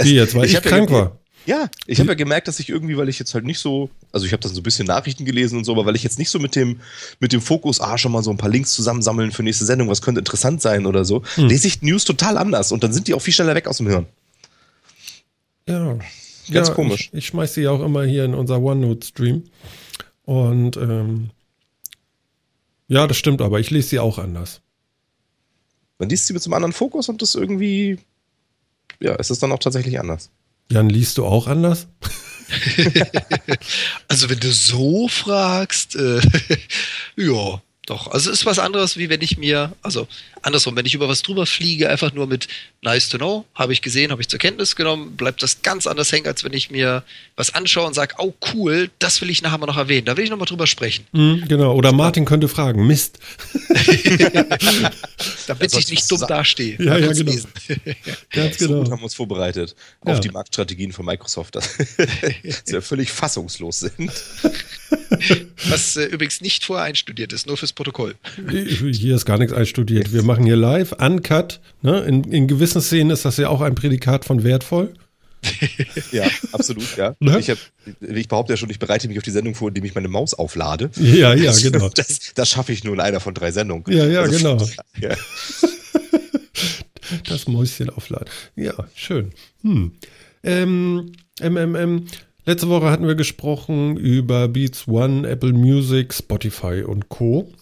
Wie 0.00 0.14
jetzt, 0.14 0.34
weil 0.34 0.44
ich, 0.44 0.54
ich 0.54 0.62
krank 0.62 0.90
ja, 0.90 0.96
war? 0.96 1.18
Ja, 1.46 1.70
ich 1.86 1.98
habe 1.98 2.10
ja 2.10 2.14
gemerkt, 2.14 2.46
dass 2.46 2.60
ich 2.60 2.68
irgendwie, 2.68 2.96
weil 2.98 3.08
ich 3.08 3.18
jetzt 3.18 3.32
halt 3.32 3.44
nicht 3.44 3.58
so, 3.58 3.88
also 4.12 4.26
ich 4.26 4.32
habe 4.32 4.42
dann 4.42 4.52
so 4.52 4.60
ein 4.60 4.62
bisschen 4.62 4.86
Nachrichten 4.86 5.24
gelesen 5.24 5.56
und 5.56 5.64
so, 5.64 5.72
aber 5.72 5.86
weil 5.86 5.96
ich 5.96 6.02
jetzt 6.02 6.18
nicht 6.18 6.28
so 6.28 6.38
mit 6.38 6.54
dem, 6.54 6.80
mit 7.20 7.32
dem 7.32 7.40
Fokus, 7.40 7.80
ah, 7.80 7.96
schon 7.96 8.12
mal 8.12 8.22
so 8.22 8.30
ein 8.30 8.36
paar 8.36 8.50
Links 8.50 8.74
zusammensammeln 8.74 9.32
für 9.32 9.42
nächste 9.42 9.64
Sendung, 9.64 9.88
was 9.88 10.02
könnte 10.02 10.18
interessant 10.18 10.60
sein 10.60 10.84
oder 10.84 11.06
so, 11.06 11.22
hm. 11.36 11.48
lese 11.48 11.66
ich 11.66 11.80
News 11.80 12.04
total 12.04 12.36
anders 12.36 12.70
und 12.70 12.84
dann 12.84 12.92
sind 12.92 13.08
die 13.08 13.14
auch 13.14 13.22
viel 13.22 13.32
schneller 13.32 13.54
weg 13.54 13.66
aus 13.66 13.78
dem 13.78 13.88
Hirn. 13.88 14.06
Ja. 15.66 15.98
Ganz 16.50 16.68
ja, 16.68 16.74
komisch. 16.74 17.08
Ich, 17.12 17.18
ich 17.18 17.26
schmeiß 17.26 17.54
sie 17.54 17.62
ja 17.62 17.70
auch 17.70 17.82
immer 17.82 18.04
hier 18.04 18.24
in 18.24 18.34
unser 18.34 18.60
OneNote-Stream. 18.60 19.44
Und 20.24 20.76
ähm, 20.76 21.30
ja, 22.88 23.06
das 23.06 23.16
stimmt, 23.16 23.40
aber 23.40 23.60
ich 23.60 23.70
lese 23.70 23.88
sie 23.88 23.98
auch 23.98 24.18
anders. 24.18 24.60
Man 25.98 26.08
liest 26.08 26.26
sie 26.26 26.32
mit 26.32 26.42
so 26.42 26.48
einem 26.48 26.54
anderen 26.54 26.72
Fokus 26.72 27.08
und 27.08 27.22
das 27.22 27.34
irgendwie 27.34 27.98
ja, 29.00 29.14
ist 29.14 29.30
es 29.30 29.38
dann 29.38 29.52
auch 29.52 29.58
tatsächlich 29.58 29.98
anders. 30.00 30.30
Jan, 30.70 30.88
liest 30.90 31.18
du 31.18 31.24
auch 31.24 31.46
anders? 31.46 31.86
also 34.08 34.30
wenn 34.30 34.40
du 34.40 34.52
so 34.52 35.08
fragst, 35.08 35.96
äh, 35.96 36.20
ja, 37.16 37.60
doch, 37.86 38.08
also 38.08 38.30
es 38.30 38.40
ist 38.40 38.46
was 38.46 38.58
anderes, 38.58 38.96
wie 38.96 39.08
wenn 39.08 39.22
ich 39.22 39.38
mir, 39.38 39.72
also 39.82 40.06
andersrum, 40.42 40.76
wenn 40.76 40.86
ich 40.86 40.94
über 40.94 41.08
was 41.08 41.22
drüber 41.22 41.46
fliege, 41.46 41.88
einfach 41.88 42.12
nur 42.12 42.26
mit 42.26 42.48
nice 42.82 43.08
to 43.08 43.18
know, 43.18 43.44
habe 43.54 43.72
ich 43.72 43.82
gesehen, 43.82 44.10
habe 44.10 44.20
ich 44.20 44.28
zur 44.28 44.38
Kenntnis 44.38 44.76
genommen, 44.76 45.16
bleibt 45.16 45.42
das 45.42 45.62
ganz 45.62 45.86
anders 45.86 46.12
hängen, 46.12 46.26
als 46.26 46.44
wenn 46.44 46.52
ich 46.52 46.70
mir 46.70 47.02
was 47.36 47.54
anschaue 47.54 47.86
und 47.86 47.94
sage, 47.94 48.14
oh 48.18 48.32
cool, 48.54 48.90
das 48.98 49.20
will 49.20 49.30
ich 49.30 49.42
nachher 49.42 49.58
mal 49.58 49.66
noch 49.66 49.76
erwähnen, 49.76 50.06
da 50.06 50.16
will 50.16 50.24
ich 50.24 50.30
nochmal 50.30 50.46
drüber 50.46 50.66
sprechen. 50.66 51.06
Mhm, 51.12 51.44
genau, 51.48 51.74
oder 51.74 51.92
Martin 51.92 52.24
könnte 52.24 52.48
fragen, 52.48 52.86
Mist. 52.86 53.18
Damit 55.46 55.74
ich 55.74 55.90
nicht 55.90 56.10
dumm 56.10 56.24
dastehe. 56.26 56.76
Ja, 56.78 56.98
ja, 56.98 57.12
genau. 57.12 57.32
ganz 58.30 58.58
genau. 58.58 58.84
So 58.84 58.92
haben 58.92 59.00
wir 59.00 59.04
uns 59.04 59.14
vorbereitet 59.14 59.74
auf 60.00 60.14
ja. 60.14 60.20
die 60.20 60.30
Marktstrategien 60.30 60.92
von 60.92 61.04
Microsoft, 61.06 61.56
dass 61.56 61.76
sie 62.64 62.80
völlig 62.80 63.10
fassungslos 63.10 63.80
sind. 63.80 64.10
Was 65.68 65.96
äh, 65.96 66.04
übrigens 66.04 66.40
nicht 66.40 66.64
vorher 66.64 66.84
einstudiert 66.84 67.32
ist, 67.32 67.46
nur 67.46 67.56
fürs 67.56 67.72
Protokoll. 67.72 68.14
Hier 68.50 69.16
ist 69.16 69.24
gar 69.24 69.38
nichts 69.38 69.52
einstudiert. 69.52 70.12
Wir 70.12 70.22
machen 70.22 70.37
hier 70.44 70.56
live, 70.56 70.92
uncut. 70.92 71.60
Ne? 71.82 72.00
In, 72.00 72.24
in 72.24 72.46
gewissen 72.48 72.80
Szenen 72.80 73.10
ist 73.10 73.24
das 73.24 73.36
ja 73.36 73.48
auch 73.48 73.60
ein 73.60 73.74
Prädikat 73.74 74.24
von 74.24 74.44
wertvoll. 74.44 74.94
ja, 76.12 76.26
absolut, 76.52 76.96
ja. 76.96 77.14
Ne? 77.20 77.38
Ich, 77.38 77.50
hab, 77.50 77.58
ich, 78.00 78.28
behaupte 78.28 78.52
ja 78.52 78.56
schon, 78.56 78.70
ich 78.70 78.78
bereite 78.78 79.08
mich 79.08 79.18
auf 79.18 79.24
die 79.24 79.30
Sendung 79.30 79.54
vor, 79.54 79.68
indem 79.68 79.84
ich 79.84 79.94
meine 79.94 80.08
Maus 80.08 80.34
auflade. 80.34 80.90
Ja, 80.96 81.34
ja, 81.34 81.52
genau. 81.52 81.88
Das, 81.90 82.32
das 82.34 82.48
schaffe 82.48 82.72
ich 82.72 82.84
nur 82.84 82.94
in 82.94 83.00
einer 83.00 83.20
von 83.20 83.34
drei 83.34 83.52
Sendungen. 83.52 83.84
Ja, 83.88 84.06
ja, 84.06 84.20
also, 84.22 84.36
genau. 84.36 84.66
Ja. 85.00 85.16
das 87.28 87.48
Mäuschen 87.48 87.90
aufladen. 87.90 88.28
Ja, 88.56 88.74
schön. 88.94 89.30
Hm. 89.62 89.92
Ähm, 90.42 91.12
MMM. 91.40 92.06
Letzte 92.44 92.68
Woche 92.68 92.90
hatten 92.90 93.06
wir 93.06 93.14
gesprochen 93.14 93.96
über 93.96 94.48
Beats 94.48 94.88
One, 94.88 95.28
Apple 95.28 95.52
Music, 95.52 96.14
Spotify 96.14 96.82
und 96.82 97.08
Co. 97.08 97.52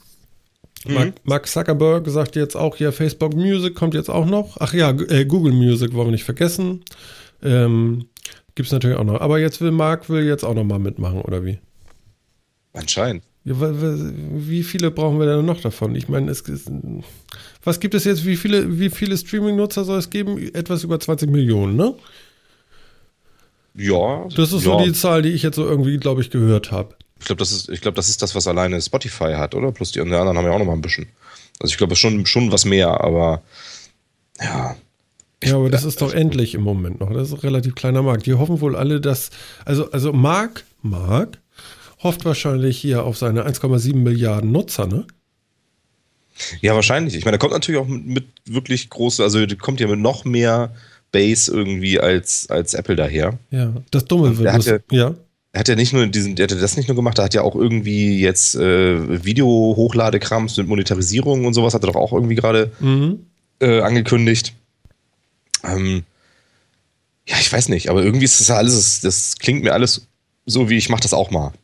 Mhm. 0.88 1.12
Mark 1.24 1.46
Zuckerberg 1.46 2.08
sagt 2.08 2.36
jetzt 2.36 2.56
auch, 2.56 2.76
ja, 2.76 2.92
Facebook 2.92 3.34
Music 3.34 3.74
kommt 3.74 3.94
jetzt 3.94 4.08
auch 4.08 4.26
noch. 4.26 4.56
Ach 4.60 4.72
ja, 4.74 4.90
äh, 4.90 5.24
Google 5.24 5.52
Music 5.52 5.94
wollen 5.94 6.08
wir 6.08 6.12
nicht 6.12 6.24
vergessen. 6.24 6.84
Ähm, 7.42 8.06
Gibt 8.54 8.66
es 8.66 8.72
natürlich 8.72 8.96
auch 8.96 9.04
noch. 9.04 9.20
Aber 9.20 9.38
jetzt 9.38 9.60
will 9.60 9.70
Mark 9.70 10.08
will 10.08 10.24
jetzt 10.24 10.44
auch 10.44 10.54
noch 10.54 10.64
mal 10.64 10.78
mitmachen, 10.78 11.20
oder 11.20 11.44
wie? 11.44 11.58
Anscheinend. 12.72 13.22
Ja, 13.44 13.54
wie 13.60 14.64
viele 14.64 14.90
brauchen 14.90 15.20
wir 15.20 15.26
denn 15.26 15.44
noch 15.44 15.60
davon? 15.60 15.94
Ich 15.94 16.08
meine, 16.08 16.30
es 16.32 16.40
ist, 16.40 16.68
was 17.62 17.78
gibt 17.78 17.94
es 17.94 18.04
jetzt? 18.04 18.24
Wie 18.24 18.36
viele, 18.36 18.80
wie 18.80 18.90
viele 18.90 19.16
Streaming-Nutzer 19.16 19.84
soll 19.84 19.98
es 19.98 20.10
geben? 20.10 20.36
Etwas 20.52 20.82
über 20.82 20.98
20 20.98 21.30
Millionen, 21.30 21.76
ne? 21.76 21.94
Ja. 23.76 24.26
Das 24.34 24.52
ist 24.52 24.64
ja. 24.64 24.78
so 24.78 24.84
die 24.84 24.92
Zahl, 24.92 25.22
die 25.22 25.28
ich 25.28 25.42
jetzt 25.42 25.56
so 25.56 25.64
irgendwie, 25.64 25.96
glaube 25.98 26.22
ich, 26.22 26.30
gehört 26.30 26.72
habe. 26.72 26.96
Ich 27.18 27.26
glaube, 27.26 27.38
das, 27.38 27.52
ist, 27.52 27.80
glaub, 27.80 27.94
das 27.94 28.08
ist 28.08 28.22
das, 28.22 28.34
was 28.34 28.46
alleine 28.46 28.80
Spotify 28.80 29.34
hat, 29.34 29.54
oder? 29.54 29.72
Plus 29.72 29.92
die 29.92 30.00
anderen 30.00 30.36
haben 30.36 30.44
ja 30.44 30.50
auch 30.50 30.58
noch 30.58 30.66
mal 30.66 30.72
ein 30.72 30.82
bisschen. 30.82 31.08
Also 31.58 31.72
ich 31.72 31.78
glaube, 31.78 31.94
es 31.94 31.98
ist 31.98 32.02
schon, 32.02 32.26
schon 32.26 32.52
was 32.52 32.64
mehr, 32.64 33.00
aber 33.00 33.42
ja. 34.40 34.76
Ja, 35.44 35.56
aber 35.56 35.70
das 35.70 35.84
ist 35.84 36.00
doch 36.00 36.12
endlich 36.12 36.54
im 36.54 36.62
Moment 36.62 37.00
noch. 37.00 37.12
Das 37.12 37.28
ist 37.28 37.34
ein 37.34 37.40
relativ 37.40 37.74
kleiner 37.74 38.02
Markt. 38.02 38.26
Die 38.26 38.34
hoffen 38.34 38.60
wohl 38.60 38.74
alle, 38.74 39.00
dass. 39.00 39.30
Also, 39.64 39.90
also 39.90 40.12
Mark, 40.12 40.64
Mark 40.82 41.38
hofft 42.02 42.24
wahrscheinlich 42.24 42.78
hier 42.78 43.04
auf 43.04 43.16
seine 43.16 43.46
1,7 43.46 43.96
Milliarden 43.96 44.52
Nutzer, 44.52 44.86
ne? 44.86 45.06
Ja, 46.60 46.74
wahrscheinlich. 46.74 47.14
Ich 47.14 47.24
meine, 47.24 47.36
da 47.36 47.38
kommt 47.38 47.52
natürlich 47.52 47.80
auch 47.80 47.86
mit, 47.86 48.06
mit 48.06 48.26
wirklich 48.44 48.90
große, 48.90 49.22
also 49.22 49.44
kommt 49.58 49.80
ja 49.80 49.88
mit 49.88 49.98
noch 49.98 50.24
mehr 50.24 50.74
Base 51.12 51.50
irgendwie 51.50 51.98
als, 51.98 52.50
als 52.50 52.74
Apple 52.74 52.96
daher. 52.96 53.38
Ja, 53.50 53.72
das 53.90 54.04
Dumme 54.04 54.36
wird. 54.36 54.64
Ja, 54.64 54.78
ja. 54.90 55.14
Er 55.56 55.60
hat 55.60 55.68
ja 55.68 55.74
nicht 55.74 55.94
nur 55.94 56.06
diesen, 56.06 56.36
er 56.36 56.42
hat 56.42 56.50
das 56.50 56.76
nicht 56.76 56.86
nur 56.86 56.96
gemacht, 56.96 57.16
er 57.16 57.24
hat 57.24 57.32
ja 57.32 57.40
auch 57.40 57.54
irgendwie 57.54 58.20
jetzt 58.20 58.56
äh, 58.56 59.24
Video-Hochladekrams 59.24 60.54
mit 60.58 60.68
Monetarisierung 60.68 61.46
und 61.46 61.54
sowas, 61.54 61.72
hat 61.72 61.82
er 61.82 61.86
doch 61.86 61.96
auch 61.96 62.12
irgendwie 62.12 62.34
gerade 62.34 62.72
mhm. 62.78 63.24
äh, 63.60 63.80
angekündigt. 63.80 64.52
Ähm, 65.64 66.02
ja, 67.26 67.36
ich 67.40 67.50
weiß 67.50 67.70
nicht, 67.70 67.88
aber 67.88 68.04
irgendwie 68.04 68.26
ist 68.26 68.38
das 68.38 68.50
alles, 68.50 69.00
das 69.00 69.38
klingt 69.38 69.64
mir 69.64 69.72
alles 69.72 70.06
so, 70.44 70.68
wie 70.68 70.76
ich 70.76 70.90
mache 70.90 71.00
das 71.00 71.14
auch 71.14 71.30
mal. 71.30 71.54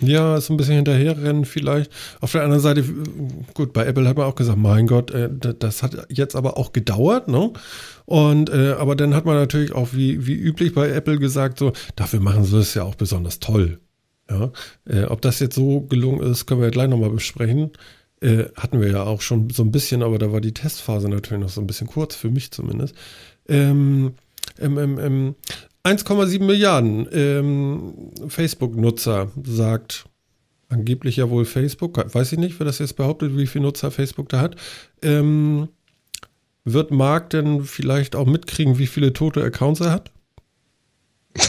Ja, 0.00 0.40
so 0.40 0.54
ein 0.54 0.56
bisschen 0.56 0.76
hinterherrennen 0.76 1.44
vielleicht. 1.44 1.90
Auf 2.20 2.32
der 2.32 2.42
anderen 2.42 2.62
Seite, 2.62 2.84
gut, 3.54 3.72
bei 3.72 3.84
Apple 3.84 4.08
hat 4.08 4.16
man 4.16 4.26
auch 4.26 4.34
gesagt, 4.34 4.58
mein 4.58 4.86
Gott, 4.86 5.10
äh, 5.10 5.28
das 5.30 5.82
hat 5.82 6.06
jetzt 6.08 6.36
aber 6.36 6.56
auch 6.56 6.72
gedauert, 6.72 7.28
ne? 7.28 7.52
Und 8.06 8.50
äh, 8.50 8.72
aber 8.72 8.96
dann 8.96 9.14
hat 9.14 9.26
man 9.26 9.36
natürlich 9.36 9.72
auch 9.72 9.88
wie, 9.92 10.26
wie 10.26 10.34
üblich 10.34 10.74
bei 10.74 10.88
Apple 10.88 11.18
gesagt, 11.18 11.58
so, 11.58 11.72
dafür 11.96 12.20
machen 12.20 12.44
sie 12.44 12.58
es 12.58 12.74
ja 12.74 12.82
auch 12.82 12.94
besonders 12.94 13.40
toll. 13.40 13.78
Ja, 14.30 14.52
äh, 14.88 15.04
ob 15.04 15.20
das 15.22 15.40
jetzt 15.40 15.54
so 15.54 15.82
gelungen 15.82 16.22
ist, 16.22 16.46
können 16.46 16.60
wir 16.60 16.68
ja 16.68 16.72
gleich 16.72 16.88
nochmal 16.88 17.10
besprechen. 17.10 17.70
Äh, 18.20 18.44
hatten 18.54 18.80
wir 18.80 18.88
ja 18.88 19.02
auch 19.02 19.20
schon 19.20 19.50
so 19.50 19.62
ein 19.62 19.72
bisschen, 19.72 20.02
aber 20.02 20.18
da 20.18 20.32
war 20.32 20.40
die 20.40 20.54
Testphase 20.54 21.08
natürlich 21.08 21.42
noch 21.42 21.48
so 21.48 21.60
ein 21.60 21.66
bisschen 21.66 21.88
kurz, 21.88 22.14
für 22.14 22.30
mich 22.30 22.50
zumindest. 22.50 22.94
Ähm, 23.48 24.14
ähm, 24.58 24.98
ähm 24.98 25.34
1,7 25.84 26.42
Milliarden 26.42 27.08
ähm, 27.12 27.94
Facebook-Nutzer, 28.28 29.30
sagt 29.44 30.04
angeblich 30.68 31.16
ja 31.16 31.30
wohl 31.30 31.44
Facebook, 31.44 32.14
weiß 32.14 32.32
ich 32.32 32.38
nicht, 32.38 32.58
wer 32.60 32.66
das 32.66 32.78
jetzt 32.78 32.96
behauptet, 32.96 33.36
wie 33.36 33.46
viele 33.46 33.64
Nutzer 33.64 33.90
Facebook 33.90 34.28
da 34.28 34.40
hat. 34.40 34.56
Ähm, 35.02 35.68
wird 36.64 36.90
Mark 36.90 37.30
denn 37.30 37.64
vielleicht 37.64 38.14
auch 38.14 38.26
mitkriegen, 38.26 38.78
wie 38.78 38.86
viele 38.86 39.12
tote 39.12 39.42
Accounts 39.42 39.80
er 39.80 39.90
hat? 39.90 40.12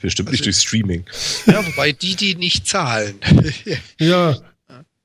Bestimmt 0.00 0.30
nicht 0.30 0.40
also, 0.40 0.50
durch 0.50 0.56
Streaming. 0.56 1.04
Ja, 1.46 1.64
wobei 1.66 1.92
die, 1.92 2.14
die 2.16 2.34
nicht 2.34 2.66
zahlen. 2.66 3.14
ja. 3.98 4.36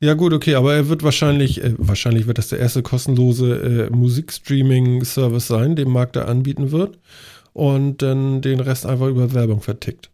Ja, 0.01 0.13
gut, 0.13 0.31
okay, 0.31 0.55
aber 0.55 0.75
er 0.75 0.87
wird 0.87 1.03
wahrscheinlich, 1.03 1.61
äh, 1.61 1.73
wahrscheinlich 1.77 2.25
wird 2.25 2.37
das 2.37 2.47
der 2.49 2.59
erste 2.59 2.81
kostenlose 2.81 3.89
äh, 3.89 3.93
Musikstreaming-Service 3.93 5.47
sein, 5.47 5.75
den 5.75 5.89
Mark 5.89 6.13
da 6.13 6.25
anbieten 6.25 6.71
wird 6.71 6.97
und 7.59 7.97
dann 7.97 8.41
den 8.41 8.61
Rest 8.61 8.85
einfach 8.85 9.07
über 9.07 9.33
Werbung 9.33 9.61
vertickt. 9.61 10.09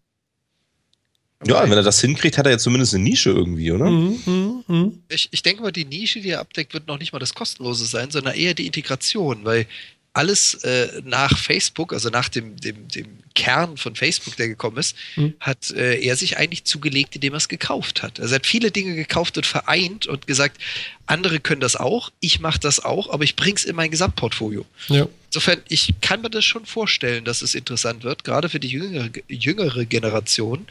Ja, 1.46 1.62
wenn 1.64 1.78
er 1.78 1.84
das 1.84 2.02
hinkriegt, 2.02 2.40
hat 2.40 2.48
er 2.48 2.54
ja 2.54 2.58
zumindest 2.58 2.96
eine 2.96 3.04
Nische 3.04 3.30
irgendwie, 3.30 3.72
oder? 3.72 3.86
Mhm, 3.86 4.20
mh, 4.26 4.64
mh. 4.68 4.92
Ich, 5.10 5.28
ich 5.30 5.44
denke 5.44 5.62
mal, 5.62 5.72
die 5.72 5.86
Nische, 5.86 6.22
die 6.22 6.30
er 6.30 6.40
abdeckt, 6.40 6.74
wird 6.74 6.88
noch 6.88 6.98
nicht 6.98 7.14
mal 7.14 7.20
das 7.20 7.36
Kostenlose 7.36 7.86
sein, 7.86 8.10
sondern 8.10 8.34
eher 8.34 8.56
die 8.56 8.66
Integration, 8.66 9.46
weil 9.46 9.68
alles 10.14 10.56
äh, 10.64 11.02
nach 11.04 11.38
Facebook, 11.38 11.94
also 11.94 12.10
nach 12.10 12.30
dem, 12.30 12.56
dem, 12.56 12.88
dem 12.88 13.20
Kern 13.36 13.78
von 13.78 13.95
Facebook, 13.95 14.36
der 14.38 14.48
gekommen 14.48 14.78
ist, 14.78 14.95
mhm. 15.15 15.36
hat 15.39 15.71
äh, 15.71 16.00
er 16.00 16.15
sich 16.15 16.38
eigentlich 16.38 16.63
zugelegt, 16.63 17.15
indem 17.15 17.34
er 17.34 17.38
es 17.38 17.50
gekauft 17.50 18.02
hat. 18.02 18.19
Also 18.19 18.34
er 18.34 18.38
hat 18.38 18.48
viele 18.48 18.71
Dinge 18.71 18.95
gekauft 18.95 19.38
und 19.38 19.45
vereint 19.45 20.08
und 20.08 20.26
gesagt, 20.26 20.60
andere 21.06 21.39
können 21.39 21.62
das 21.62 21.76
auch, 21.76 22.12
ich 22.19 22.39
mache 22.39 22.60
das 22.60 22.84
auch, 22.84 23.12
aber 23.12 23.24
ich 23.24 23.36
bringe 23.36 23.58
es 23.58 23.65
in 23.65 23.76
mein 23.76 23.91
Gesamtportfolio. 23.91 24.65
Ja. 24.88 25.08
Insofern, 25.28 25.62
ich 25.67 25.93
kann 26.00 26.21
mir 26.21 26.30
das 26.30 26.45
schon 26.45 26.65
vorstellen, 26.65 27.26
dass 27.26 27.41
es 27.41 27.56
interessant 27.56 28.04
wird, 28.04 28.24
gerade 28.24 28.48
für 28.48 28.60
die 28.60 28.69
jüngere, 28.69 29.10
jüngere 29.28 29.84
Generation, 29.84 30.65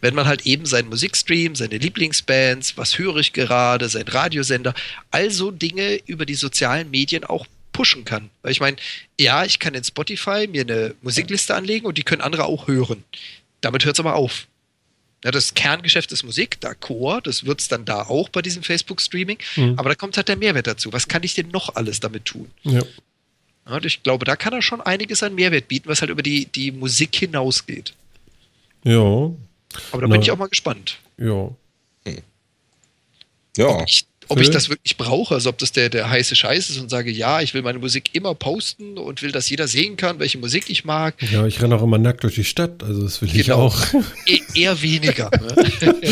wenn 0.00 0.14
man 0.14 0.26
halt 0.26 0.46
eben 0.46 0.64
seinen 0.64 0.88
Musikstream, 0.88 1.54
seine 1.54 1.76
Lieblingsbands, 1.76 2.78
was 2.78 2.96
höre 2.96 3.16
ich 3.16 3.34
gerade, 3.34 3.90
sein 3.90 4.08
Radiosender, 4.08 4.72
also 5.10 5.50
Dinge 5.50 6.00
über 6.06 6.24
die 6.24 6.34
sozialen 6.34 6.90
Medien 6.90 7.24
auch 7.24 7.46
pushen 7.76 8.06
kann. 8.06 8.30
Weil 8.40 8.52
ich 8.52 8.60
meine, 8.60 8.78
ja, 9.20 9.44
ich 9.44 9.58
kann 9.58 9.74
in 9.74 9.84
Spotify 9.84 10.46
mir 10.46 10.62
eine 10.62 10.94
Musikliste 11.02 11.54
anlegen 11.54 11.84
und 11.84 11.98
die 11.98 12.04
können 12.04 12.22
andere 12.22 12.46
auch 12.46 12.68
hören. 12.68 13.04
Damit 13.60 13.84
hört 13.84 13.96
es 13.96 14.00
aber 14.00 14.14
auf. 14.14 14.46
Ja, 15.22 15.30
das 15.30 15.52
Kerngeschäft 15.52 16.10
ist 16.10 16.22
Musik, 16.22 16.58
da 16.60 16.72
Chor, 16.72 17.20
das 17.20 17.44
wird 17.44 17.60
es 17.60 17.68
dann 17.68 17.84
da 17.84 18.02
auch 18.02 18.30
bei 18.30 18.40
diesem 18.40 18.62
Facebook-Streaming. 18.62 19.38
Mhm. 19.56 19.74
Aber 19.78 19.90
da 19.90 19.94
kommt 19.94 20.16
halt 20.16 20.28
der 20.28 20.36
Mehrwert 20.36 20.66
dazu. 20.66 20.92
Was 20.94 21.06
kann 21.06 21.22
ich 21.22 21.34
denn 21.34 21.48
noch 21.48 21.74
alles 21.74 22.00
damit 22.00 22.24
tun? 22.24 22.50
Ja. 22.62 22.80
ja. 23.68 23.84
ich 23.84 24.02
glaube, 24.02 24.24
da 24.24 24.36
kann 24.36 24.54
er 24.54 24.62
schon 24.62 24.80
einiges 24.80 25.22
an 25.22 25.34
Mehrwert 25.34 25.68
bieten, 25.68 25.88
was 25.88 26.00
halt 26.00 26.10
über 26.10 26.22
die, 26.22 26.46
die 26.46 26.72
Musik 26.72 27.14
hinausgeht. 27.14 27.92
Ja. 28.84 29.00
Aber 29.00 29.34
da 29.92 30.00
Na, 30.00 30.06
bin 30.08 30.22
ich 30.22 30.30
auch 30.30 30.38
mal 30.38 30.48
gespannt. 30.48 30.98
Ja. 31.18 31.50
Hm. 32.06 32.22
Ja. 33.58 33.68
Ob 33.68 33.84
ich 33.86 34.06
ob 34.28 34.40
ich 34.40 34.50
das 34.50 34.68
wirklich 34.68 34.96
brauche, 34.96 35.34
also 35.34 35.50
ob 35.50 35.58
das 35.58 35.72
der, 35.72 35.88
der 35.88 36.10
heiße 36.10 36.34
Scheiß 36.34 36.70
ist 36.70 36.78
und 36.80 36.90
sage, 36.90 37.10
ja, 37.10 37.40
ich 37.40 37.54
will 37.54 37.62
meine 37.62 37.78
Musik 37.78 38.10
immer 38.14 38.34
posten 38.34 38.98
und 38.98 39.22
will, 39.22 39.32
dass 39.32 39.48
jeder 39.48 39.68
sehen 39.68 39.96
kann, 39.96 40.18
welche 40.18 40.38
Musik 40.38 40.64
ich 40.68 40.84
mag. 40.84 41.14
Ja, 41.32 41.46
ich 41.46 41.62
renne 41.62 41.76
auch 41.76 41.82
immer 41.82 41.98
nackt 41.98 42.24
durch 42.24 42.34
die 42.34 42.44
Stadt, 42.44 42.82
also 42.82 43.02
das 43.02 43.22
will 43.22 43.28
genau. 43.28 43.42
ich 43.42 43.52
auch. 43.52 43.76
E 44.26 44.40
eher 44.54 44.80
weniger. 44.82 45.30
Ne? 45.30 46.10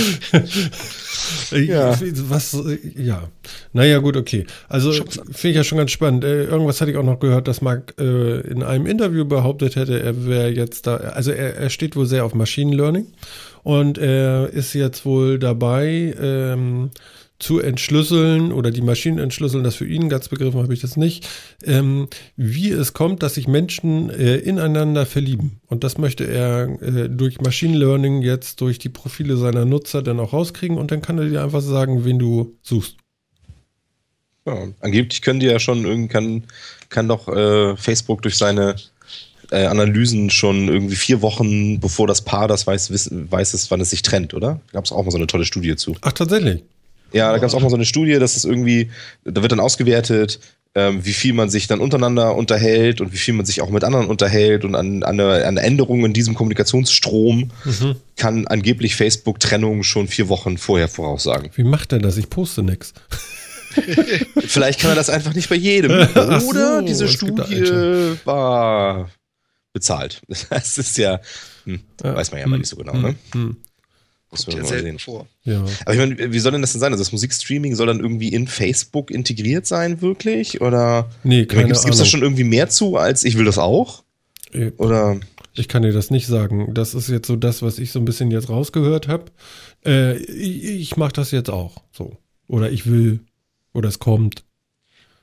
ja. 1.67 1.99
Was, 2.29 2.57
ja. 2.97 3.29
Naja, 3.73 3.99
gut, 3.99 4.17
okay. 4.17 4.47
Also 4.69 4.93
finde 4.93 5.49
ich 5.49 5.57
ja 5.57 5.65
schon 5.65 5.79
ganz 5.79 5.91
spannend. 5.91 6.25
Äh, 6.25 6.45
irgendwas 6.45 6.81
hatte 6.81 6.91
ich 6.91 6.97
auch 6.97 7.05
noch 7.05 7.21
gehört, 7.21 7.49
dass 7.49 7.61
Marc 7.63 7.95
äh, 7.99 8.41
in 8.41 8.63
einem 8.63 8.87
Interview 8.87 9.25
behauptet 9.25 9.77
hätte, 9.77 10.01
er 10.01 10.27
wäre 10.27 10.49
jetzt 10.51 10.87
da, 10.87 10.97
also 10.97 11.31
er, 11.33 11.57
er 11.57 11.71
steht 11.71 11.97
wohl 11.97 12.07
sehr 12.07 12.25
auf 12.25 12.35
Machine 12.35 12.75
Learning 12.75 13.07
und 13.63 13.99
er 13.99 14.51
ist 14.51 14.75
jetzt 14.75 15.05
wohl 15.05 15.39
dabei, 15.39 16.15
ähm, 16.21 16.91
zu 17.39 17.61
entschlüsseln 17.61 18.53
oder 18.53 18.71
die 18.71 18.81
Maschinen 18.81 19.19
entschlüsseln, 19.19 19.65
das 19.65 19.75
für 19.75 19.87
ihn 19.87 20.09
ganz 20.09 20.29
begriffen 20.29 20.63
habe 20.63 20.73
ich 20.73 20.81
das 20.81 20.97
nicht, 20.97 21.29
ähm, 21.65 22.09
wie 22.37 22.71
es 22.71 22.93
kommt, 22.93 23.23
dass 23.23 23.35
sich 23.35 23.49
Menschen 23.49 24.09
äh, 24.11 24.37
ineinander 24.37 25.05
verlieben. 25.05 25.61
Und 25.67 25.85
das 25.85 25.99
möchte 25.99 26.25
er 26.25 26.69
äh, 26.81 27.09
durch 27.09 27.41
Machine 27.41 27.77
Learning 27.77 28.23
jetzt 28.23 28.61
durch 28.61 28.79
die 28.79 28.89
Profile 28.89 29.37
seiner 29.37 29.65
Nutzer 29.65 30.03
dann 30.03 30.21
auch 30.21 30.33
rauskriegen 30.33 30.79
und 30.79 30.91
dann 30.91 31.03
kann 31.03 31.19
er 31.19 31.29
dir 31.29 31.43
einfach 31.43 31.61
sagen, 31.61 32.05
wen 32.05 32.19
du 32.19 32.57
suchst. 32.63 32.97
Ja, 34.47 34.69
angeblich 34.81 35.23
können 35.23 35.41
die 35.41 35.47
ja 35.47 35.59
schon 35.59 35.85
irgendwie, 35.85 36.09
kann, 36.09 36.45
kann 36.89 37.09
doch 37.09 37.29
äh, 37.29 37.77
Facebook 37.77 38.23
durch 38.23 38.37
seine 38.37 38.77
äh, 39.51 39.67
Analysen 39.67 40.31
schon 40.31 40.69
irgendwie 40.69 40.97
vier 40.97 41.23
Wochen, 41.23 41.81
bevor 41.81 42.07
das 42.07 42.23
Paar 42.23 42.47
das 42.47 42.67
weiß, 42.67 42.91
wissen, 42.91 43.31
weiß 43.31 43.55
es, 43.55 43.71
wann 43.71 43.81
es 43.81 43.91
sich 43.91 44.03
trennt, 44.03 44.35
oder? 44.35 44.61
Gab 44.73 44.85
es 44.85 44.93
auch 44.93 45.05
mal 45.05 45.11
so 45.11 45.17
eine 45.17 45.27
tolle 45.27 45.45
Studie 45.45 45.77
zu. 45.77 45.97
Ach, 46.03 46.13
tatsächlich? 46.13 46.63
Ja, 47.15 47.31
da 47.33 47.39
gab 47.39 47.49
es 47.49 47.55
auch 47.55 47.61
mal 47.61 47.71
so 47.71 47.77
eine 47.77 47.85
Studie, 47.85 48.19
dass 48.19 48.37
es 48.37 48.45
irgendwie, 48.45 48.91
da 49.25 49.41
wird 49.41 49.53
dann 49.53 49.61
ausgewertet, 49.61 50.41
ähm, 50.75 51.05
wie 51.05 51.13
viel 51.13 51.33
man 51.33 51.49
sich 51.49 51.69
dann 51.69 51.81
untereinander 51.81 52.35
unterhält 52.35 53.01
und 53.01 53.13
wie 53.13 53.17
viel 53.17 53.35
man 53.35 53.47
sich 53.47 53.63
auch 53.63 53.71
mit 53.71 53.85
anderen 53.85 54.07
unterhält 54.07 54.65
und 54.65 54.75
an, 54.75 55.05
an, 55.05 55.21
eine, 55.21 55.47
an 55.47 55.57
Änderungen 55.57 56.07
in 56.07 56.13
diesem 56.13 56.35
Kommunikationsstrom 56.35 57.51
mhm. 57.65 57.97
kann 58.17 58.49
angeblich 58.49 58.97
Facebook 58.97 59.39
Trennung 59.39 59.85
schon 59.85 60.09
vier 60.09 60.29
Wochen 60.29 60.59
vorher 60.59 60.89
voraussagen. 60.89 61.51
Wie 61.55 61.63
macht 61.63 61.93
er 61.93 62.01
das? 62.01 62.17
Ich 62.17 62.29
poste 62.29 62.65
nichts. 62.65 62.93
Vielleicht 64.47 64.81
kann 64.81 64.91
er 64.91 64.97
das 64.97 65.11
einfach 65.11 65.35
nicht 65.35 65.49
bei 65.49 65.57
jedem. 65.57 65.93
Oder 66.15 66.41
so, 66.41 66.81
diese 66.81 67.09
Studie 67.09 67.71
war 68.25 69.09
bezahlt. 69.73 70.23
Das 70.51 70.79
ist 70.79 70.97
ja, 70.97 71.21
hm, 71.65 71.81
ja. 72.03 72.15
weiß 72.17 72.31
man 72.31 72.41
ja 72.41 72.45
hm, 72.45 72.51
mal 72.51 72.59
nicht 72.59 72.69
so 72.69 72.77
genau, 72.77 72.95
hm, 72.95 73.03
ne? 73.03 73.15
Hm. 73.33 73.57
Muss 74.35 74.47
man 74.47 74.57
ja 74.57 74.63
mal 74.63 74.83
sehen. 74.83 74.99
Vor. 74.99 75.27
Ja. 75.45 75.65
Aber 75.85 75.93
ich 75.93 75.99
meine, 75.99 76.33
wie 76.33 76.39
soll 76.39 76.53
denn 76.53 76.61
das 76.61 76.73
denn 76.73 76.81
sein? 76.81 76.93
Also 76.93 77.03
das 77.03 77.13
Musikstreaming 77.13 77.75
soll 77.75 77.87
dann 77.87 78.01
irgendwie 78.01 78.29
in 78.29 78.49
Facebook 78.49 79.11
integriert 79.11 79.67
sein, 79.67 80.01
wirklich? 80.01 80.61
Oder 80.61 81.11
nee, 81.23 81.47
keine 81.47 81.73
Gibt 81.73 81.77
es 81.77 81.99
da 81.99 82.05
schon 82.05 82.23
irgendwie 82.23 82.45
mehr 82.45 82.69
zu, 82.69 82.97
als 82.97 83.25
ich 83.25 83.39
will 83.39 83.45
das 83.45 83.59
auch? 83.59 84.05
Oder? 84.77 85.21
Ich 85.55 85.69
kann 85.69 85.83
dir 85.83 85.93
das 85.93 86.11
nicht 86.11 86.27
sagen. 86.27 86.75
Das 86.75 86.95
ist 86.95 87.09
jetzt 87.09 87.27
so 87.27 87.37
das, 87.37 87.63
was 87.63 87.79
ich 87.79 87.93
so 87.93 88.01
ein 88.01 88.05
bisschen 88.05 88.31
jetzt 88.31 88.49
rausgehört 88.49 89.09
habe. 89.09 89.27
Äh, 89.85 90.17
ich 90.17 90.65
ich 90.65 90.97
mache 90.97 91.13
das 91.13 91.31
jetzt 91.31 91.51
auch 91.51 91.83
so. 91.93 92.19
Oder 92.49 92.71
ich 92.71 92.87
will, 92.87 93.21
oder 93.73 93.89
es 93.89 93.99
kommt. 93.99 94.45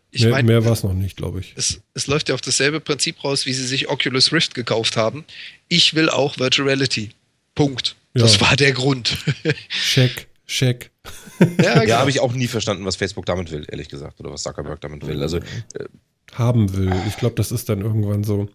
Ich 0.10 0.24
mehr, 0.24 0.32
mein, 0.32 0.46
mehr 0.46 0.66
war 0.66 0.74
es 0.74 0.84
noch 0.84 0.94
nicht, 0.94 1.18
glaube 1.18 1.40
ich. 1.40 1.54
Es, 1.56 1.82
es, 1.94 2.08
läuft 2.08 2.30
ja 2.30 2.36
auf 2.36 2.42
dasselbe 2.42 2.82
Prinzip 2.82 3.24
raus, 3.24 3.46
wie 3.46 3.54
sie 3.54 3.66
sich 3.66 3.90
Oculus 3.90 4.34
Rift 4.34 4.56
gekauft 4.56 4.98
haben. 4.98 5.24
Ich 5.70 5.94
will 5.96 6.10
auch 6.10 6.38
Virtual 6.38 6.68
Reality. 6.68 7.12
Punkt. 7.56 7.96
Ja. 8.14 8.24
Das 8.24 8.42
war 8.42 8.56
der 8.56 8.74
Grund. 8.74 9.18
Check, 9.70 10.28
check. 10.46 10.92
Ja, 11.40 11.46
genau. 11.74 11.84
ja 11.84 12.00
habe 12.00 12.10
ich 12.10 12.20
auch 12.20 12.34
nie 12.34 12.48
verstanden, 12.48 12.86
was 12.86 12.96
Facebook 12.96 13.26
damit 13.26 13.52
will, 13.52 13.66
ehrlich 13.70 13.90
gesagt. 13.90 14.20
Oder 14.20 14.32
was 14.32 14.44
Zuckerberg 14.44 14.82
damit 14.82 15.06
will. 15.08 15.22
Also, 15.22 15.38
äh, 15.38 15.86
Haben 16.34 16.76
will. 16.76 16.94
Ich 17.08 17.18
glaube, 17.18 17.36
das 17.36 17.52
ist 17.52 17.70
dann 17.70 17.82
irgendwann 17.82 18.24
so. 18.24 18.50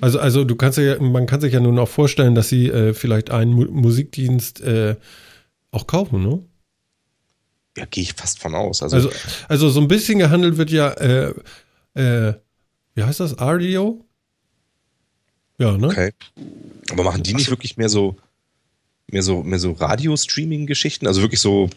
Also, 0.00 0.18
also 0.18 0.44
du 0.44 0.56
kannst 0.56 0.78
ja, 0.78 1.00
man 1.00 1.26
kann 1.26 1.40
sich 1.40 1.52
ja 1.52 1.60
nun 1.60 1.78
auch 1.78 1.88
vorstellen, 1.88 2.34
dass 2.34 2.48
sie 2.48 2.68
äh, 2.68 2.92
vielleicht 2.92 3.30
einen 3.30 3.52
Mu 3.52 3.64
Musikdienst 3.66 4.60
äh, 4.60 4.96
auch 5.70 5.86
kaufen, 5.86 6.22
ne? 6.22 6.42
Ja, 7.76 7.84
gehe 7.84 8.02
ich 8.02 8.14
fast 8.14 8.40
von 8.40 8.54
aus. 8.54 8.82
Also, 8.82 8.96
also, 8.96 9.10
also, 9.48 9.68
so 9.68 9.80
ein 9.80 9.88
bisschen 9.88 10.18
gehandelt 10.18 10.56
wird 10.56 10.70
ja, 10.70 10.90
äh, 10.92 11.34
äh, 11.94 12.34
wie 12.94 13.02
heißt 13.02 13.20
das? 13.20 13.38
RDO? 13.40 14.04
Ja, 15.58 15.76
ne? 15.76 15.88
Okay. 15.88 16.12
Aber 16.90 17.04
machen 17.04 17.22
die 17.22 17.34
nicht 17.34 17.50
wirklich 17.50 17.76
mehr 17.76 17.88
so, 17.88 18.16
mehr 19.10 19.22
so, 19.22 19.42
mehr 19.42 19.58
so 19.58 19.72
Radio-Streaming-Geschichten? 19.72 21.06
Also 21.06 21.22
wirklich 21.22 21.40
so, 21.40 21.70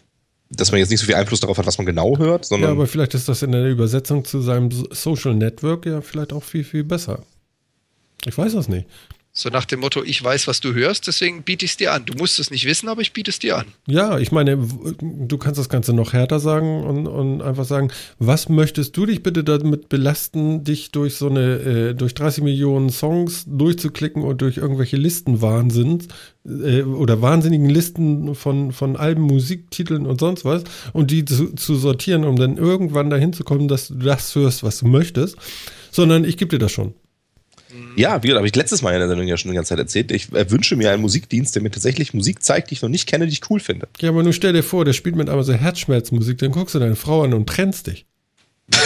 dass 0.50 0.72
man 0.72 0.80
jetzt 0.80 0.90
nicht 0.90 1.00
so 1.00 1.06
viel 1.06 1.14
Einfluss 1.14 1.40
darauf 1.40 1.58
hat, 1.58 1.66
was 1.66 1.78
man 1.78 1.86
genau 1.86 2.18
hört, 2.18 2.44
sondern. 2.44 2.70
Ja, 2.70 2.74
aber 2.74 2.86
vielleicht 2.86 3.14
ist 3.14 3.28
das 3.28 3.42
in 3.42 3.52
der 3.52 3.68
Übersetzung 3.68 4.24
zu 4.24 4.40
seinem 4.40 4.70
Social 4.90 5.34
Network 5.34 5.86
ja 5.86 6.00
vielleicht 6.00 6.32
auch 6.32 6.42
viel, 6.42 6.64
viel 6.64 6.84
besser. 6.84 7.22
Ich 8.26 8.36
weiß 8.36 8.54
das 8.54 8.68
nicht. 8.68 8.86
So 9.32 9.48
nach 9.48 9.64
dem 9.64 9.78
Motto, 9.78 10.02
ich 10.02 10.22
weiß, 10.22 10.48
was 10.48 10.60
du 10.60 10.74
hörst, 10.74 11.06
deswegen 11.06 11.44
biete 11.44 11.64
ich 11.64 11.70
es 11.72 11.76
dir 11.76 11.92
an. 11.92 12.04
Du 12.04 12.14
musst 12.18 12.40
es 12.40 12.50
nicht 12.50 12.66
wissen, 12.66 12.88
aber 12.88 13.00
ich 13.00 13.12
biete 13.12 13.30
es 13.30 13.38
dir 13.38 13.58
an. 13.58 13.66
Ja, 13.86 14.18
ich 14.18 14.32
meine, 14.32 14.58
du 14.58 15.38
kannst 15.38 15.56
das 15.56 15.68
Ganze 15.68 15.92
noch 15.92 16.12
härter 16.12 16.40
sagen 16.40 16.82
und, 16.82 17.06
und 17.06 17.40
einfach 17.40 17.64
sagen, 17.64 17.92
was 18.18 18.48
möchtest 18.48 18.96
du 18.96 19.06
dich 19.06 19.22
bitte 19.22 19.44
damit 19.44 19.88
belasten, 19.88 20.64
dich 20.64 20.90
durch 20.90 21.14
so 21.14 21.28
eine, 21.28 21.54
äh, 21.60 21.94
durch 21.94 22.14
30 22.14 22.42
Millionen 22.42 22.90
Songs 22.90 23.44
durchzuklicken 23.46 24.24
und 24.24 24.42
durch 24.42 24.56
irgendwelche 24.56 24.96
Listenwahnsinn 24.96 26.08
äh, 26.44 26.82
oder 26.82 27.22
wahnsinnigen 27.22 27.70
Listen 27.70 28.34
von, 28.34 28.72
von 28.72 28.96
Alben, 28.96 29.22
Musiktiteln 29.22 30.06
und 30.06 30.18
sonst 30.18 30.44
was 30.44 30.64
und 30.92 31.12
die 31.12 31.24
zu, 31.24 31.54
zu 31.54 31.76
sortieren, 31.76 32.24
um 32.24 32.34
dann 32.34 32.56
irgendwann 32.56 33.10
dahin 33.10 33.32
zu 33.32 33.44
kommen, 33.44 33.68
dass 33.68 33.88
du 33.88 33.94
das 33.94 34.34
hörst, 34.34 34.64
was 34.64 34.78
du 34.78 34.88
möchtest, 34.88 35.36
sondern 35.92 36.24
ich 36.24 36.36
gebe 36.36 36.50
dir 36.50 36.58
das 36.58 36.72
schon. 36.72 36.94
Ja, 37.96 38.22
wie 38.22 38.32
habe 38.32 38.46
ich 38.46 38.54
letztes 38.54 38.82
Mal 38.82 38.92
in 38.92 39.00
der 39.00 39.08
Sendung 39.08 39.26
ja 39.26 39.36
schon 39.36 39.50
die 39.50 39.54
ganze 39.54 39.70
Zeit 39.70 39.78
erzählt. 39.78 40.12
Ich 40.12 40.32
äh, 40.32 40.50
wünsche 40.50 40.76
mir 40.76 40.90
einen 40.90 41.02
Musikdienst, 41.02 41.54
der 41.54 41.62
mir 41.62 41.70
tatsächlich 41.70 42.14
Musik 42.14 42.42
zeigt, 42.42 42.70
die 42.70 42.74
ich 42.74 42.82
noch 42.82 42.88
nicht 42.88 43.06
kenne, 43.06 43.26
die 43.26 43.32
ich 43.32 43.50
cool 43.50 43.60
finde. 43.60 43.88
Ja, 44.00 44.10
aber 44.10 44.22
nun 44.22 44.32
stell 44.32 44.52
dir 44.52 44.62
vor, 44.62 44.84
der 44.84 44.92
spielt 44.92 45.16
mit 45.16 45.28
einmal 45.28 45.44
so 45.44 45.52
Herzschmerzmusik, 45.52 46.38
dann 46.38 46.50
guckst 46.52 46.74
du 46.74 46.78
deine 46.78 46.96
Frau 46.96 47.22
an 47.22 47.34
und 47.34 47.48
trennst 47.48 47.86
dich. 47.86 48.06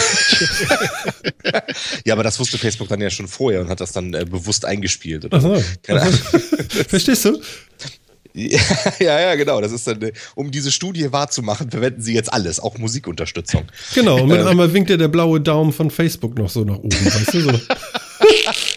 ja, 2.05 2.13
aber 2.13 2.23
das 2.23 2.39
wusste 2.39 2.57
Facebook 2.57 2.87
dann 2.87 3.01
ja 3.01 3.09
schon 3.09 3.27
vorher 3.27 3.61
und 3.61 3.69
hat 3.69 3.79
das 3.79 3.91
dann 3.91 4.13
äh, 4.13 4.25
bewusst 4.25 4.65
eingespielt. 4.65 5.25
Oder? 5.25 5.37
Ach 5.37 5.41
so. 5.41 5.63
Verstehst 6.87 7.25
du? 7.25 7.39
Ja, 8.33 8.59
ja, 8.99 9.35
genau. 9.35 9.61
Das 9.61 9.71
ist 9.71 9.87
dann, 9.87 10.01
äh, 10.01 10.11
um 10.35 10.51
diese 10.51 10.71
Studie 10.71 11.11
wahrzumachen, 11.11 11.71
verwenden 11.71 12.01
sie 12.01 12.13
jetzt 12.13 12.33
alles, 12.33 12.59
auch 12.59 12.77
Musikunterstützung. 12.77 13.65
Genau, 13.93 14.21
und 14.21 14.27
mit 14.27 14.41
ähm, 14.41 14.47
einmal 14.47 14.73
winkt 14.73 14.89
dir 14.89 14.97
der 14.97 15.07
blaue 15.07 15.39
Daumen 15.39 15.71
von 15.71 15.89
Facebook 15.89 16.37
noch 16.37 16.49
so 16.49 16.63
nach 16.65 16.77
oben, 16.77 17.05
weißt 17.05 17.33
du 17.33 17.41
so. 17.41 17.51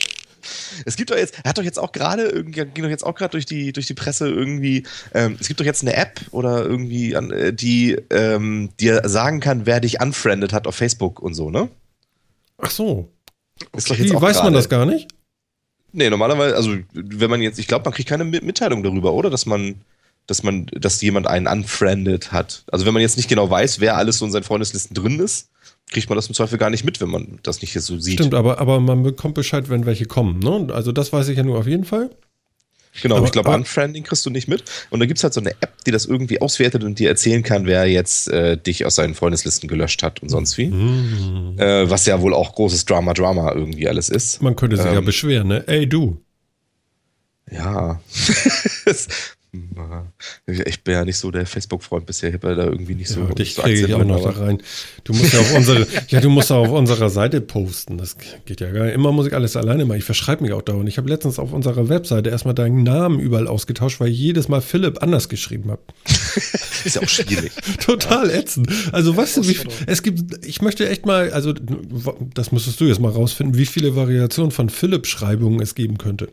Es 0.84 0.96
gibt 0.96 1.10
doch 1.10 1.16
jetzt, 1.16 1.34
er 1.42 1.50
hat 1.50 1.58
doch 1.58 1.62
jetzt 1.62 1.78
auch 1.78 1.92
gerade, 1.92 2.44
ging 2.44 2.82
doch 2.82 2.88
jetzt 2.88 3.04
auch 3.04 3.14
gerade 3.14 3.32
durch 3.32 3.46
die, 3.46 3.72
durch 3.72 3.86
die 3.86 3.94
Presse 3.94 4.28
irgendwie, 4.28 4.84
ähm, 5.14 5.36
es 5.40 5.48
gibt 5.48 5.60
doch 5.60 5.64
jetzt 5.64 5.82
eine 5.82 5.94
App 5.94 6.20
oder 6.30 6.64
irgendwie, 6.64 7.12
äh, 7.12 7.52
die 7.52 7.96
ähm, 8.10 8.70
dir 8.80 9.02
sagen 9.08 9.40
kann, 9.40 9.66
wer 9.66 9.80
dich 9.80 10.00
unfriended 10.00 10.52
hat 10.52 10.66
auf 10.66 10.74
Facebook 10.74 11.20
und 11.20 11.34
so, 11.34 11.50
ne? 11.50 11.68
Ach 12.58 12.70
so. 12.70 13.08
Ist 13.76 13.90
okay. 13.90 14.10
Weiß 14.12 14.36
grade. 14.36 14.44
man 14.44 14.52
das 14.54 14.68
gar 14.68 14.86
nicht? 14.86 15.08
Nee, 15.92 16.10
normalerweise, 16.10 16.54
also 16.54 16.76
wenn 16.92 17.30
man 17.30 17.40
jetzt, 17.40 17.58
ich 17.58 17.66
glaube, 17.66 17.84
man 17.84 17.94
kriegt 17.94 18.08
keine 18.08 18.24
Mitteilung 18.24 18.82
darüber, 18.82 19.14
oder? 19.14 19.30
Dass 19.30 19.46
man, 19.46 19.76
dass 20.26 20.42
man, 20.42 20.66
dass 20.66 21.00
jemand 21.00 21.26
einen 21.26 21.46
unfriended 21.46 22.30
hat. 22.32 22.64
Also 22.70 22.84
wenn 22.84 22.92
man 22.92 23.00
jetzt 23.00 23.16
nicht 23.16 23.28
genau 23.28 23.48
weiß, 23.48 23.80
wer 23.80 23.96
alles 23.96 24.18
so 24.18 24.26
in 24.26 24.32
seinen 24.32 24.44
Freundeslisten 24.44 24.94
drin 24.94 25.18
ist, 25.18 25.47
kriegt 25.90 26.08
man 26.08 26.16
das 26.16 26.28
im 26.28 26.34
Zweifel 26.34 26.58
gar 26.58 26.70
nicht 26.70 26.84
mit, 26.84 27.00
wenn 27.00 27.08
man 27.08 27.38
das 27.42 27.62
nicht 27.62 27.72
so 27.72 27.98
sieht. 27.98 28.14
Stimmt, 28.14 28.34
aber, 28.34 28.58
aber 28.58 28.80
man 28.80 29.02
bekommt 29.02 29.34
Bescheid, 29.34 29.68
wenn 29.68 29.86
welche 29.86 30.06
kommen. 30.06 30.38
Ne? 30.38 30.72
Also 30.72 30.92
das 30.92 31.12
weiß 31.12 31.28
ich 31.28 31.36
ja 31.36 31.42
nur 31.42 31.58
auf 31.58 31.66
jeden 31.66 31.84
Fall. 31.84 32.10
Genau, 33.02 33.16
aber, 33.16 33.26
ich 33.26 33.32
glaube, 33.32 33.50
Unfriending 33.50 34.02
kriegst 34.02 34.26
du 34.26 34.30
nicht 34.30 34.48
mit. 34.48 34.64
Und 34.90 35.00
da 35.00 35.06
gibt 35.06 35.18
es 35.18 35.24
halt 35.24 35.34
so 35.34 35.40
eine 35.40 35.50
App, 35.50 35.84
die 35.84 35.90
das 35.90 36.06
irgendwie 36.06 36.40
auswertet 36.40 36.84
und 36.84 36.98
dir 36.98 37.08
erzählen 37.08 37.42
kann, 37.42 37.66
wer 37.66 37.86
jetzt 37.86 38.28
äh, 38.28 38.56
dich 38.56 38.84
aus 38.84 38.96
seinen 38.96 39.14
Freundeslisten 39.14 39.68
gelöscht 39.68 40.02
hat 40.02 40.20
und 40.20 40.28
sonst 40.28 40.58
wie. 40.58 40.66
Mhm. 40.66 41.58
Äh, 41.58 41.88
was 41.88 42.06
ja 42.06 42.20
wohl 42.20 42.34
auch 42.34 42.54
großes 42.54 42.84
Drama, 42.86 43.14
Drama 43.14 43.52
irgendwie 43.52 43.88
alles 43.88 44.08
ist. 44.08 44.42
Man 44.42 44.56
könnte 44.56 44.76
sich 44.76 44.86
ähm, 44.86 44.94
ja 44.94 45.00
beschweren, 45.00 45.48
ne? 45.48 45.64
Ey, 45.66 45.88
du. 45.88 46.20
Ja. 47.50 48.00
Ich 50.46 50.82
bin 50.82 50.94
ja 50.94 51.04
nicht 51.04 51.16
so 51.16 51.30
der 51.30 51.46
Facebook-Freund 51.46 52.06
bisher. 52.06 52.30
Ich 52.30 52.34
habe 52.36 52.48
ja 52.48 52.54
da 52.54 52.64
irgendwie 52.64 52.94
nicht 52.94 53.08
so. 53.08 53.20
Ja, 53.20 53.34
dich 53.34 53.54
so 53.54 53.62
kriege 53.62 53.86
ich 53.86 53.94
auch 53.94 54.04
noch 54.04 54.22
da 54.22 54.30
rein. 54.30 54.62
Du 55.04 55.12
musst 55.12 55.32
ja 55.32 55.40
auf 55.40 55.54
unsere, 55.54 55.86
ja, 56.08 56.20
du 56.20 56.30
musst 56.30 56.50
ja 56.50 56.56
auf 56.56 56.70
unserer 56.70 57.10
Seite 57.10 57.40
posten. 57.40 57.98
Das 57.98 58.16
geht 58.44 58.60
ja 58.60 58.70
gar 58.70 58.86
nicht. 58.86 58.94
Immer 58.94 59.12
muss 59.12 59.26
ich 59.26 59.34
alles 59.34 59.56
alleine 59.56 59.84
machen. 59.84 59.98
Ich 59.98 60.04
verschreibe 60.04 60.42
mich 60.42 60.52
auch 60.52 60.62
dauernd. 60.62 60.88
Ich 60.88 60.98
habe 60.98 61.08
letztens 61.08 61.38
auf 61.38 61.52
unserer 61.52 61.88
Webseite 61.88 62.30
erstmal 62.30 62.54
deinen 62.54 62.82
Namen 62.82 63.20
überall 63.20 63.46
ausgetauscht, 63.46 64.00
weil 64.00 64.08
ich 64.08 64.18
jedes 64.18 64.48
Mal 64.48 64.60
Philipp 64.60 65.02
anders 65.02 65.28
geschrieben 65.28 65.70
habe. 65.70 65.82
Ist 66.84 66.96
ja 66.96 67.02
auch 67.02 67.08
schwierig. 67.08 67.52
Total 67.80 68.30
ätzend. 68.30 68.68
Also, 68.92 69.16
weißt 69.16 69.38
du, 69.38 69.48
wie, 69.48 69.58
es 69.86 70.02
gibt, 70.02 70.46
ich 70.46 70.62
möchte 70.62 70.88
echt 70.88 71.06
mal, 71.06 71.30
also, 71.32 71.52
das 72.34 72.52
müsstest 72.52 72.80
du 72.80 72.84
jetzt 72.84 73.00
mal 73.00 73.12
rausfinden, 73.12 73.56
wie 73.56 73.66
viele 73.66 73.96
Variationen 73.96 74.50
von 74.50 74.70
Philipp-Schreibungen 74.70 75.60
es 75.60 75.74
geben 75.74 75.98
könnte. 75.98 76.28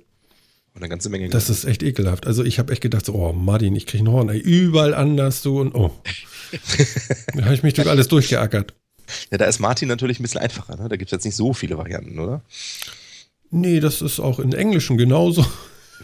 Und 0.75 0.81
eine 0.81 0.89
ganze 0.89 1.09
Menge. 1.09 1.29
Das 1.29 1.49
ist 1.49 1.63
echt 1.63 1.83
ekelhaft. 1.83 2.27
Also 2.27 2.43
ich 2.43 2.59
habe 2.59 2.73
echt 2.73 2.81
gedacht, 2.81 3.05
so, 3.05 3.13
oh 3.13 3.31
Martin, 3.31 3.75
ich 3.77 3.85
kriege 3.87 4.03
einen 4.03 4.11
Horn. 4.11 4.27
Ey, 4.27 4.39
überall 4.39 4.93
anders 4.93 5.41
so 5.41 5.59
und 5.59 5.73
oh. 5.73 5.91
da 7.33 7.45
habe 7.45 7.55
ich 7.55 7.63
mich 7.63 7.73
durch 7.75 7.87
alles 7.87 8.09
durchgeackert. 8.09 8.73
Ja, 9.31 9.37
da 9.37 9.45
ist 9.45 9.59
Martin 9.59 9.87
natürlich 9.87 10.19
ein 10.19 10.23
bisschen 10.23 10.41
einfacher. 10.41 10.75
Ne? 10.75 10.89
Da 10.89 10.97
gibt 10.97 11.07
es 11.07 11.11
jetzt 11.11 11.23
nicht 11.23 11.35
so 11.35 11.53
viele 11.53 11.77
Varianten, 11.77 12.19
oder? 12.19 12.41
Nee, 13.51 13.79
das 13.79 14.01
ist 14.01 14.19
auch 14.19 14.39
in 14.39 14.51
Englischen 14.51 14.97
genauso. 14.97 15.45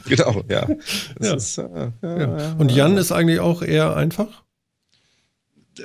Genau, 0.05 0.43
ja. 0.47 0.69
ja. 1.21 1.33
Ist, 1.35 1.57
äh, 1.57 1.91
ja, 2.01 2.17
ja. 2.17 2.55
Und 2.57 2.71
Jan 2.71 2.97
ist 2.97 3.11
eigentlich 3.11 3.41
auch 3.41 3.61
eher 3.61 3.97
einfach? 3.97 4.43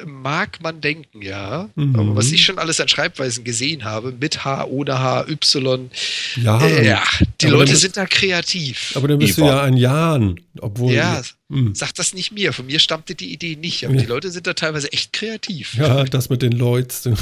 Mag 0.05 0.61
man 0.63 0.81
denken, 0.81 1.23
ja. 1.23 1.71
Mhm. 1.75 1.97
Aber 1.97 2.17
was 2.17 2.33
ich 2.33 2.45
schon 2.45 2.59
alles 2.59 2.81
an 2.81 2.89
Schreibweisen 2.89 3.45
gesehen 3.45 3.85
habe, 3.85 4.13
mit 4.13 4.45
H, 4.45 4.67
ohne 4.67 4.99
H, 4.99 5.27
Y, 5.29 5.91
ja, 6.37 6.61
äh, 6.67 6.87
ja 6.87 7.03
die 7.41 7.47
Leute 7.47 7.71
bist, 7.73 7.83
sind 7.83 7.97
da 7.97 8.07
kreativ. 8.07 8.93
Aber 8.95 9.09
dann 9.09 9.19
bist 9.19 9.39
Eva. 9.39 9.47
du 9.47 9.53
ja 9.53 9.63
ein 9.63 9.77
Jan, 9.77 10.41
obwohl. 10.61 10.93
Ja, 10.93 11.23
mh. 11.49 11.71
sag 11.75 11.95
das 11.95 12.15
nicht 12.15 12.33
mir. 12.33 12.53
Von 12.53 12.67
mir 12.67 12.79
stammte 12.79 13.15
die 13.15 13.33
Idee 13.33 13.57
nicht. 13.57 13.85
Aber 13.85 13.95
ja. 13.95 14.01
die 14.01 14.07
Leute 14.07 14.31
sind 14.31 14.47
da 14.47 14.55
teilweise 14.55 14.93
echt 14.93 15.13
kreativ. 15.13 15.75
Ja, 15.75 16.05
das 16.05 16.29
mit 16.29 16.43
den 16.43 16.53
Leuten. 16.53 17.15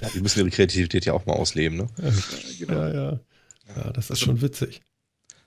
ja, 0.00 0.08
die 0.14 0.20
müssen 0.20 0.40
ihre 0.40 0.50
Kreativität 0.50 1.04
ja 1.04 1.12
auch 1.12 1.26
mal 1.26 1.34
ausleben, 1.34 1.78
ne? 1.78 1.86
Ja, 2.02 2.10
genau. 2.58 2.80
ja. 2.80 2.94
ja. 2.94 3.20
ja 3.76 3.92
das 3.92 4.10
ist 4.10 4.20
schon 4.20 4.42
witzig. 4.42 4.82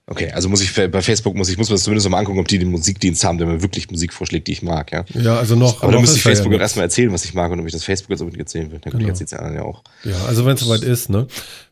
Okay, 0.08 0.32
also 0.32 0.50
muss 0.50 0.62
ich 0.62 0.72
bei 0.74 1.02
Facebook 1.02 1.36
muss 1.36 1.50
ich 1.50 1.58
muss 1.58 1.70
mir 1.70 1.76
das 1.76 1.84
zumindest 1.84 2.08
mal 2.10 2.20
angucken, 2.20 2.38
ob 2.38 2.48
die 2.48 2.60
den 2.60 2.70
Musikdienst 2.70 3.24
haben, 3.24 3.40
der 3.40 3.48
mir 3.48 3.64
wirklich 3.64 3.90
Musik 3.90 4.14
vorschlägt, 4.14 4.48
die 4.48 4.52
ich 4.52 4.62
mag, 4.62 4.92
ja. 4.92 5.04
Ja, 5.16 5.38
also 5.38 5.56
noch. 5.56 5.82
Aber 5.82 5.92
dann 5.92 6.02
müsste 6.02 6.18
ich 6.18 6.22
Facebook 6.22 6.54
ja 6.54 6.60
erstmal 6.60 6.86
erzählen, 6.86 7.12
was 7.12 7.26
ich 7.26 7.34
mag 7.34 7.52
und 7.52 7.60
ob 7.60 7.66
ich 7.66 7.74
das 7.74 7.84
Facebook 7.84 8.12
jetzt 8.12 8.22
unbedingt 8.22 8.42
erzählen 8.42 8.72
will. 8.72 8.80
Dann 8.80 8.94
genau. 8.94 9.08
jetzt 9.08 9.20
die 9.20 9.36
anderen 9.36 9.56
ja 9.56 9.64
auch. 9.64 9.84
Ja, 10.04 10.26
also 10.28 10.46
wenn 10.46 10.54
es 10.54 10.62
soweit 10.62 10.84
ist, 10.84 11.10
ne? 11.10 11.26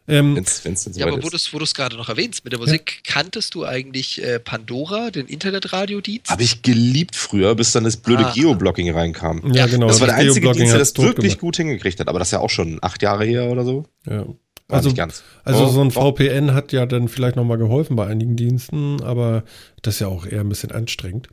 Ähm, 0.08 0.36
wenn's, 0.36 0.66
wenn's 0.66 0.90
ja, 0.96 1.06
aber 1.06 1.24
wo 1.24 1.30
du 1.30 1.64
es 1.64 1.74
gerade 1.76 1.96
noch 1.96 2.10
erwähnst 2.10 2.44
mit 2.44 2.52
der 2.52 2.60
Musik, 2.60 3.04
ja. 3.06 3.14
kanntest 3.14 3.54
du 3.54 3.66
eigentlich 3.66 4.22
äh, 4.22 4.40
Pandora, 4.40 5.12
den 5.12 5.28
Internetradiodienst? 5.28 6.32
Habe 6.32 6.42
ich 6.42 6.64
geliebt 6.64 7.16
früher, 7.16 7.54
bis 7.54 7.72
dann 7.72 7.84
das 7.84 7.98
blöde 7.98 8.26
ah. 8.26 8.34
Geoblocking 8.34 8.92
reinkam. 8.92 9.54
Ja, 9.54 9.68
genau. 9.68 9.88
Das 9.88 10.00
war 10.00 10.08
der 10.08 10.18
einzige 10.18 10.52
Dienst, 10.54 10.74
der 10.74 10.80
das 10.80 10.98
wirklich 10.98 11.38
gut 11.38 11.56
hingekriegt 11.58 12.00
hat, 12.00 12.08
aber 12.08 12.18
das 12.18 12.30
ist 12.30 12.34
ja 12.34 12.40
auch 12.40 12.50
schon 12.50 12.80
acht 12.82 13.04
Jahre 13.04 13.26
her 13.26 13.52
oder 13.52 13.64
so. 13.64 13.86
Ja. 14.10 14.26
Also, 14.70 14.90
nicht 14.90 14.98
ganz. 14.98 15.24
Also 15.44 15.66
oh, 15.66 15.70
so 15.70 15.82
ein 15.82 15.92
VPN 15.92 16.54
hat 16.54 16.72
ja 16.72 16.86
dann 16.86 17.08
vielleicht 17.08 17.36
nochmal 17.36 17.58
geholfen 17.58 17.96
bei 17.96 18.08
einigen 18.08 18.36
Diensten, 18.36 19.02
aber 19.04 19.44
das 19.82 19.96
ist 19.96 20.00
ja 20.00 20.08
auch 20.08 20.26
eher 20.26 20.42
ein 20.42 20.50
bisschen 20.50 20.72
anstrengend. 20.72 21.30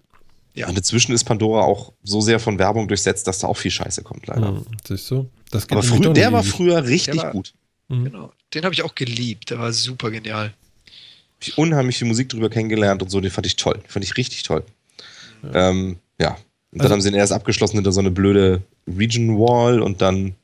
Ja, 0.55 0.69
und 0.69 0.77
inzwischen 0.77 1.13
ist 1.13 1.25
Pandora 1.25 1.63
auch 1.63 1.93
so 2.03 2.21
sehr 2.21 2.41
von 2.41 2.59
Werbung 2.59 2.89
durchsetzt, 2.89 3.27
dass 3.27 3.39
da 3.39 3.47
auch 3.47 3.57
viel 3.57 3.71
Scheiße 3.71 4.03
kommt, 4.03 4.27
leider. 4.27 4.49
Hm, 4.49 4.67
siehst 4.87 5.11
du? 5.11 5.31
Das 5.51 5.67
geht 5.67 5.79
aber 5.79 5.87
früher, 5.87 6.13
der 6.13 6.33
war 6.33 6.43
früher 6.43 6.85
richtig 6.85 7.23
war, 7.23 7.31
gut. 7.31 7.55
Mhm. 7.89 8.05
Genau. 8.05 8.33
Den 8.53 8.65
habe 8.65 8.75
ich 8.75 8.83
auch 8.83 8.95
geliebt. 8.95 9.51
Der 9.51 9.59
war 9.59 9.73
super 9.73 10.11
genial. 10.11 10.47
Habe 10.47 10.55
ich 11.41 11.57
unheimlich 11.57 11.99
viel 11.99 12.09
Musik 12.09 12.29
drüber 12.29 12.51
kennengelernt 12.51 13.03
und 13.03 13.11
so. 13.11 13.21
Den 13.21 13.31
fand 13.31 13.47
ich 13.47 13.57
toll. 13.57 13.75
Den 13.75 13.91
fand 13.91 14.05
ich 14.05 14.17
richtig 14.17 14.43
toll. 14.43 14.65
Ja. 15.43 15.71
Ähm, 15.71 15.99
ja. 16.19 16.31
Und 16.73 16.79
dann 16.79 16.83
also, 16.83 16.93
haben 16.93 17.01
sie 17.01 17.09
ihn 17.09 17.15
erst 17.15 17.33
abgeschlossen 17.33 17.77
hinter 17.77 17.93
so 17.93 18.01
eine 18.01 18.11
blöde 18.11 18.63
Region 18.87 19.39
Wall 19.39 19.81
und 19.81 20.03
dann, 20.03 20.35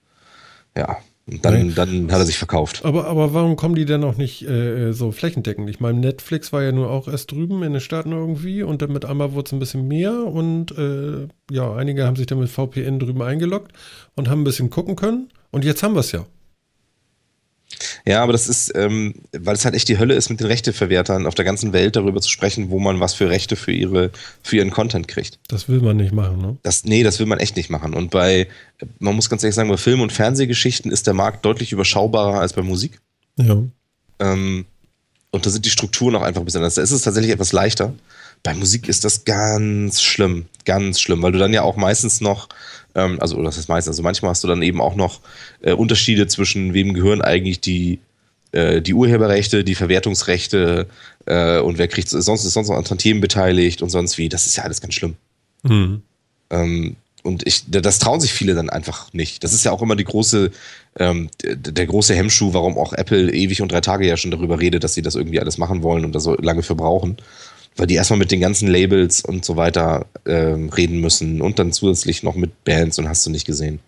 ja, 0.77 0.99
und 1.29 1.45
dann, 1.45 1.75
dann 1.75 2.13
hat 2.13 2.21
er 2.21 2.25
sich 2.25 2.39
verkauft. 2.39 2.85
Aber, 2.85 3.07
aber 3.07 3.35
warum 3.35 3.57
kommen 3.57 3.75
die 3.75 3.85
denn 3.85 4.01
noch 4.01 4.17
nicht 4.17 4.49
äh, 4.49 4.93
so 4.93 5.11
flächendeckend? 5.11 5.69
Ich 5.69 5.81
meine, 5.81 5.99
Netflix 5.99 6.53
war 6.53 6.63
ja 6.63 6.71
nur 6.71 6.89
auch 6.89 7.09
erst 7.09 7.33
drüben 7.33 7.65
in 7.65 7.73
den 7.73 7.81
Staaten 7.81 8.13
irgendwie 8.13 8.63
und 8.63 8.81
dann 8.81 8.93
mit 8.93 9.05
einmal 9.05 9.33
wurde 9.33 9.47
es 9.47 9.53
ein 9.53 9.59
bisschen 9.59 9.89
mehr 9.89 10.13
und 10.13 10.71
äh, 10.79 11.27
ja, 11.51 11.75
einige 11.75 12.07
haben 12.07 12.15
sich 12.15 12.27
dann 12.27 12.39
mit 12.39 12.49
VPN 12.49 13.01
drüben 13.01 13.23
eingeloggt 13.23 13.73
und 14.15 14.29
haben 14.29 14.43
ein 14.43 14.45
bisschen 14.45 14.71
gucken 14.71 14.95
können 14.95 15.29
und 15.51 15.65
jetzt 15.65 15.83
haben 15.83 15.95
wir 15.95 16.01
es 16.01 16.13
ja. 16.13 16.27
Ja, 18.09 18.23
aber 18.23 18.31
das 18.33 18.49
ist, 18.49 18.73
ähm, 18.77 19.15
weil 19.33 19.57
es 19.57 19.65
halt 19.65 19.75
echt 19.75 19.89
die 19.89 19.99
Hölle 19.99 20.15
ist, 20.15 20.31
mit 20.31 20.39
den 20.39 20.47
Rechteverwertern 20.47 21.27
auf 21.27 21.35
der 21.35 21.45
ganzen 21.45 21.73
Welt 21.73 21.97
darüber 21.97 22.21
zu 22.21 22.31
sprechen, 22.31 22.71
wo 22.71 22.79
man 22.79 23.01
was 23.01 23.15
für 23.15 23.29
Rechte 23.29 23.57
für 23.57 23.73
ihre, 23.73 24.13
für 24.45 24.57
ihren 24.57 24.71
Content 24.71 25.09
kriegt. 25.09 25.41
Das 25.49 25.69
will 25.69 25.81
man 25.81 25.97
nicht 25.97 26.13
machen, 26.13 26.39
ne? 26.39 26.57
Das, 26.63 26.85
nee, 26.85 27.03
das 27.03 27.19
will 27.19 27.27
man 27.27 27.41
echt 27.41 27.57
nicht 27.57 27.69
machen. 27.69 27.95
Und 27.95 28.13
bei, 28.13 28.47
man 29.01 29.17
muss 29.17 29.29
ganz 29.29 29.43
ehrlich 29.43 29.57
sagen, 29.57 29.69
bei 29.69 29.77
Film- 29.77 30.03
und 30.03 30.13
Fernsehgeschichten 30.13 30.93
ist 30.93 31.09
der 31.09 31.15
Markt 31.15 31.45
deutlich 31.45 31.73
überschaubarer 31.73 32.41
als 32.41 32.53
bei 32.53 32.63
Musik. 32.63 33.01
Ja. 33.39 33.61
Ähm, 34.21 34.67
und 35.33 35.45
da 35.45 35.51
sind 35.51 35.67
die 35.67 35.71
Strukturen 35.71 36.15
auch 36.15 36.23
einfach 36.23 36.43
ein 36.43 36.45
bisschen 36.45 36.61
anders. 36.61 36.77
Da 36.77 36.83
ist 36.83 36.93
es 36.93 37.03
tatsächlich 37.03 37.33
etwas 37.33 37.53
leichter. 37.53 37.93
Bei 38.45 38.55
Musik 38.55 38.89
ist 38.89 39.05
das 39.05 39.25
ganz 39.25 40.01
schlimm, 40.01 40.47
ganz 40.65 41.01
schlimm, 41.01 41.23
weil 41.23 41.33
du 41.33 41.39
dann 41.39 41.53
ja 41.53 41.63
auch 41.63 41.77
meistens 41.77 42.21
noch 42.21 42.49
ähm, 42.97 43.19
also, 43.21 43.37
oder 43.37 43.45
das 43.45 43.59
ist 43.59 43.69
meistens, 43.69 43.93
also 43.93 44.03
manchmal 44.03 44.31
hast 44.31 44.43
du 44.43 44.49
dann 44.49 44.63
eben 44.63 44.81
auch 44.81 44.97
noch 44.97 45.21
äh, 45.61 45.73
Unterschiede 45.73 46.27
zwischen 46.27 46.73
wem 46.73 46.95
gehören 46.95 47.21
eigentlich 47.21 47.61
die, 47.61 48.01
äh, 48.53 48.81
die 48.81 48.95
Urheberrechte, 48.95 49.63
die 49.63 49.75
Verwertungsrechte 49.75 50.87
äh, 51.27 51.61
und 51.61 51.79
wer 51.79 51.89
kriegt 51.89 52.09
sonst 52.09 52.45
ist 52.45 52.55
sonst 52.55 52.69
noch 52.69 52.77
an 52.77 52.85
Tantiemen 52.85 53.21
beteiligt 53.21 53.83
und 53.83 53.91
sonst 53.91 54.17
wie. 54.17 54.31
Das 54.31 54.47
ist 54.47 54.57
ja 54.57 54.65
alles 54.65 54.81
ganz 54.81 54.95
schlimm. 54.95 55.17
Mhm. 55.63 56.03
Ähm, 56.51 56.97
und 57.23 57.47
ich, 57.47 57.65
das 57.69 57.99
trauen 57.99 58.21
sich 58.21 58.33
viele 58.33 58.55
dann 58.55 58.71
einfach 58.71 59.13
nicht. 59.13 59.45
Das 59.45 59.53
ist 59.53 59.65
ja 59.65 59.73
auch 59.73 59.83
immer 59.83 59.97
die 59.97 60.05
große, 60.05 60.53
ähm, 60.99 61.29
der 61.43 61.87
große 61.87 62.15
Hemmschuh, 62.15 62.55
warum 62.55 62.79
auch 62.79 62.93
Apple 62.93 63.33
ewig 63.33 63.61
und 63.61 63.73
drei 63.73 63.81
Tage 63.81 64.07
ja 64.07 64.17
schon 64.17 64.31
darüber 64.31 64.61
redet, 64.61 64.85
dass 64.85 64.95
sie 64.95 65.03
das 65.03 65.17
irgendwie 65.17 65.41
alles 65.41 65.59
machen 65.59 65.83
wollen 65.83 66.05
und 66.05 66.15
da 66.15 66.21
so 66.21 66.35
lange 66.37 66.63
für 66.63 66.77
brauchen 66.77 67.17
weil 67.77 67.87
die 67.87 67.95
erstmal 67.95 68.19
mit 68.19 68.31
den 68.31 68.41
ganzen 68.41 68.69
Labels 68.69 69.23
und 69.23 69.45
so 69.45 69.57
weiter 69.57 70.07
ähm, 70.25 70.69
reden 70.71 71.01
müssen 71.01 71.43
und 71.43 71.59
dann 71.59 71.73
zusätzlich 71.73 72.23
noch 72.23 72.35
mit 72.35 72.65
Bands 72.65 72.99
und 72.99 73.09
hast 73.09 73.27
du 73.27 73.31
nicht 73.31 73.47
gesehen. 73.47 73.81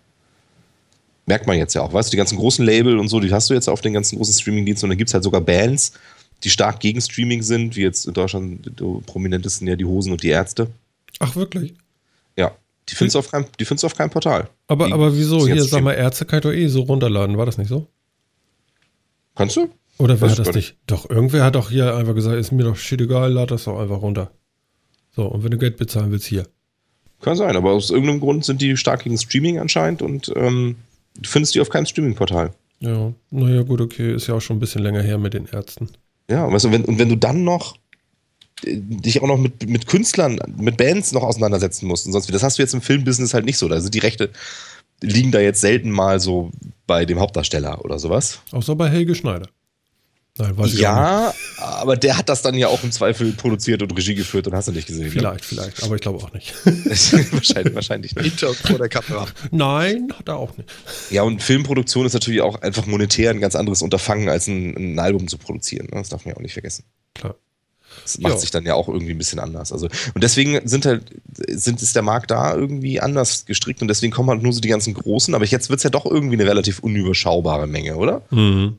Merkt 1.25 1.47
man 1.47 1.57
jetzt 1.57 1.73
ja 1.73 1.81
auch, 1.81 1.93
weißt 1.93 2.09
du, 2.09 2.11
die 2.11 2.17
ganzen 2.17 2.37
großen 2.37 2.65
Label 2.65 2.97
und 2.97 3.07
so, 3.07 3.19
die 3.19 3.31
hast 3.31 3.49
du 3.49 3.53
jetzt 3.53 3.67
auf 3.67 3.81
den 3.81 3.93
ganzen 3.93 4.17
großen 4.17 4.33
Streaming-Diensten 4.33 4.85
und 4.85 4.89
dann 4.91 4.97
gibt 4.97 5.09
es 5.09 5.13
halt 5.13 5.23
sogar 5.23 5.41
Bands, 5.41 5.93
die 6.43 6.49
stark 6.49 6.79
gegen 6.79 7.01
Streaming 7.01 7.41
sind, 7.41 7.75
wie 7.75 7.81
jetzt 7.81 8.05
in 8.05 8.13
Deutschland 8.13 8.65
die 8.65 9.01
prominentesten 9.05 9.67
ja 9.67 9.75
die 9.75 9.85
Hosen 9.85 10.11
und 10.11 10.23
die 10.23 10.29
Ärzte. 10.29 10.67
Ach, 11.19 11.35
wirklich? 11.35 11.73
Ja. 12.35 12.51
Die 12.87 12.95
findest 12.95 13.15
du 13.15 13.19
auf 13.19 13.29
keinem, 13.29 13.45
die 13.59 13.65
findest 13.65 13.83
du 13.83 13.87
auf 13.87 13.95
keinem 13.95 14.09
Portal. 14.09 14.49
Aber, 14.67 14.87
die, 14.87 14.93
aber 14.93 15.15
wieso? 15.15 15.45
Hier, 15.45 15.63
sag 15.63 15.83
mal, 15.83 15.93
Ärzte 15.93 16.25
kann 16.25 16.39
ich 16.39 16.43
doch 16.43 16.51
eh 16.51 16.67
so 16.67 16.81
runterladen, 16.81 17.37
war 17.37 17.45
das 17.45 17.57
nicht 17.57 17.67
so? 17.67 17.85
Kannst 19.35 19.55
du? 19.57 19.69
Oder 19.99 20.19
wer 20.21 20.31
hat 20.31 20.39
das 20.39 20.55
nicht? 20.55 20.77
Doch, 20.87 21.09
irgendwer 21.09 21.43
hat 21.43 21.55
doch 21.55 21.69
hier 21.69 21.95
einfach 21.95 22.15
gesagt, 22.15 22.37
ist 22.37 22.51
mir 22.51 22.63
doch 22.63 22.77
shit 22.77 23.01
egal, 23.01 23.33
lad 23.33 23.51
das 23.51 23.65
doch 23.65 23.79
einfach 23.79 24.01
runter. 24.01 24.31
So, 25.11 25.25
und 25.25 25.43
wenn 25.43 25.51
du 25.51 25.57
Geld 25.57 25.77
bezahlen 25.77 26.11
willst, 26.11 26.25
hier. 26.25 26.47
Kann 27.21 27.35
sein, 27.35 27.57
aber 27.57 27.71
aus 27.71 27.89
irgendeinem 27.89 28.21
Grund 28.21 28.45
sind 28.45 28.61
die 28.61 28.77
stark 28.77 29.03
gegen 29.03 29.17
Streaming 29.17 29.59
anscheinend 29.59 30.01
und 30.01 30.31
ähm, 30.37 30.77
du 31.19 31.29
findest 31.29 31.53
die 31.53 31.59
auf 31.59 31.69
keinem 31.69 31.85
Streaming-Portal. 31.85 32.51
Ja, 32.79 33.11
naja, 33.29 33.63
gut, 33.63 33.81
okay, 33.81 34.15
ist 34.15 34.27
ja 34.27 34.35
auch 34.35 34.41
schon 34.41 34.55
ein 34.55 34.61
bisschen 34.61 34.81
länger 34.81 35.01
her 35.01 35.17
mit 35.17 35.33
den 35.33 35.47
Ärzten. 35.47 35.89
Ja, 36.29 36.49
weißt 36.49 36.65
du, 36.65 36.71
wenn, 36.71 36.85
und 36.85 36.97
wenn 36.97 37.09
du 37.09 37.17
dann 37.17 37.43
noch 37.43 37.75
äh, 38.63 38.77
dich 38.77 39.21
auch 39.21 39.27
noch 39.27 39.37
mit, 39.37 39.69
mit 39.69 39.85
Künstlern, 39.85 40.39
mit 40.57 40.77
Bands 40.77 41.11
noch 41.11 41.23
auseinandersetzen 41.23 41.87
musst 41.87 42.05
und 42.05 42.13
sonst 42.13 42.29
wie, 42.29 42.31
das 42.31 42.43
hast 42.43 42.57
du 42.57 42.61
jetzt 42.61 42.73
im 42.73 42.81
Filmbusiness 42.81 43.33
halt 43.33 43.43
nicht 43.43 43.57
so. 43.57 43.67
Da 43.67 43.81
sind 43.81 43.93
die 43.93 43.99
Rechte, 43.99 44.29
liegen 45.01 45.33
da 45.33 45.41
jetzt 45.41 45.59
selten 45.59 45.91
mal 45.91 46.21
so 46.21 46.51
bei 46.87 47.03
dem 47.03 47.19
Hauptdarsteller 47.19 47.83
oder 47.83 47.99
sowas. 47.99 48.39
Außer 48.51 48.77
bei 48.77 48.87
Helge 48.87 49.13
Schneider. 49.13 49.49
Nein, 50.39 50.55
ja, 50.73 51.33
aber 51.57 51.97
der 51.97 52.17
hat 52.17 52.29
das 52.29 52.41
dann 52.41 52.55
ja 52.55 52.67
auch 52.69 52.83
im 52.83 52.91
Zweifel 52.91 53.33
produziert 53.33 53.81
und 53.81 53.95
Regie 53.95 54.15
geführt 54.15 54.47
und 54.47 54.53
hast 54.53 54.69
du 54.69 54.71
nicht 54.71 54.87
gesehen. 54.87 55.05
Ne? 55.05 55.11
Vielleicht, 55.11 55.41
ne? 55.41 55.47
vielleicht, 55.47 55.83
aber 55.83 55.95
ich 55.95 56.01
glaube 56.01 56.23
auch 56.23 56.31
nicht. 56.31 56.53
wahrscheinlich, 56.65 57.75
wahrscheinlich 57.75 58.15
nicht. 58.15 58.25
Hinter 58.25 58.49
und 58.49 58.57
vor 58.57 58.77
der 58.77 58.89
Kamera. 58.89 59.27
Nein, 59.51 60.07
hat 60.17 60.27
er 60.27 60.37
auch 60.37 60.55
nicht. 60.57 60.69
Ja, 61.09 61.23
und 61.23 61.43
Filmproduktion 61.43 62.05
ist 62.05 62.13
natürlich 62.13 62.41
auch 62.41 62.61
einfach 62.61 62.85
monetär 62.85 63.31
ein 63.31 63.41
ganz 63.41 63.55
anderes 63.55 63.81
Unterfangen, 63.81 64.29
als 64.29 64.47
ein, 64.47 64.75
ein 64.75 64.99
Album 64.99 65.27
zu 65.27 65.37
produzieren. 65.37 65.87
Ne? 65.91 65.99
Das 65.99 66.09
darf 66.09 66.23
man 66.25 66.33
ja 66.33 66.37
auch 66.37 66.41
nicht 66.41 66.53
vergessen. 66.53 66.85
Klar. 67.13 67.35
Das 68.03 68.19
macht 68.19 68.35
ja. 68.35 68.39
sich 68.39 68.51
dann 68.51 68.65
ja 68.65 68.75
auch 68.75 68.87
irgendwie 68.87 69.11
ein 69.11 69.17
bisschen 69.17 69.39
anders. 69.39 69.71
Also, 69.71 69.87
und 70.13 70.23
deswegen 70.23 70.67
sind 70.67 70.85
halt, 70.85 71.03
sind, 71.47 71.81
ist 71.81 71.95
der 71.95 72.03
Markt 72.03 72.31
da 72.31 72.55
irgendwie 72.55 72.99
anders 72.99 73.45
gestrickt 73.45 73.81
und 73.81 73.87
deswegen 73.87 74.13
kommen 74.13 74.29
halt 74.29 74.43
nur 74.43 74.53
so 74.53 74.61
die 74.61 74.67
ganzen 74.67 74.93
Großen, 74.93 75.33
aber 75.33 75.45
jetzt 75.45 75.69
wird 75.69 75.79
es 75.79 75.83
ja 75.83 75.89
doch 75.89 76.05
irgendwie 76.05 76.35
eine 76.35 76.45
relativ 76.45 76.79
unüberschaubare 76.79 77.67
Menge, 77.67 77.95
oder? 77.97 78.21
Mhm. 78.29 78.77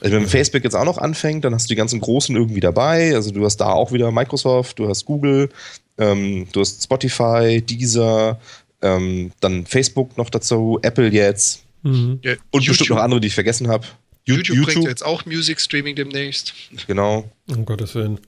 Also 0.00 0.16
wenn 0.16 0.26
Facebook 0.26 0.64
jetzt 0.64 0.74
auch 0.74 0.84
noch 0.84 0.98
anfängt, 0.98 1.44
dann 1.44 1.54
hast 1.54 1.66
du 1.66 1.68
die 1.68 1.76
ganzen 1.76 2.00
Großen 2.00 2.34
irgendwie 2.34 2.60
dabei. 2.60 3.14
Also 3.14 3.30
du 3.30 3.44
hast 3.44 3.58
da 3.58 3.72
auch 3.72 3.92
wieder 3.92 4.10
Microsoft, 4.10 4.78
du 4.78 4.88
hast 4.88 5.04
Google, 5.04 5.50
ähm, 5.98 6.46
du 6.52 6.60
hast 6.60 6.82
Spotify, 6.82 7.62
Deezer, 7.62 8.40
ähm, 8.82 9.32
dann 9.40 9.66
Facebook 9.66 10.16
noch 10.16 10.30
dazu, 10.30 10.78
Apple 10.82 11.08
jetzt 11.08 11.64
mhm. 11.82 12.18
ja, 12.22 12.32
und 12.50 12.62
YouTube. 12.62 12.78
bestimmt 12.78 12.90
noch 12.90 13.04
andere, 13.04 13.20
die 13.20 13.28
ich 13.28 13.34
vergessen 13.34 13.68
habe. 13.68 13.86
YouTube, 14.24 14.56
YouTube 14.56 14.74
bringt 14.74 14.88
jetzt 14.88 15.04
auch 15.04 15.26
Music 15.26 15.60
Streaming 15.60 15.96
demnächst. 15.96 16.54
Genau. 16.86 17.30
Um 17.48 17.64
Gottes 17.66 17.94
Willen. 17.94 18.20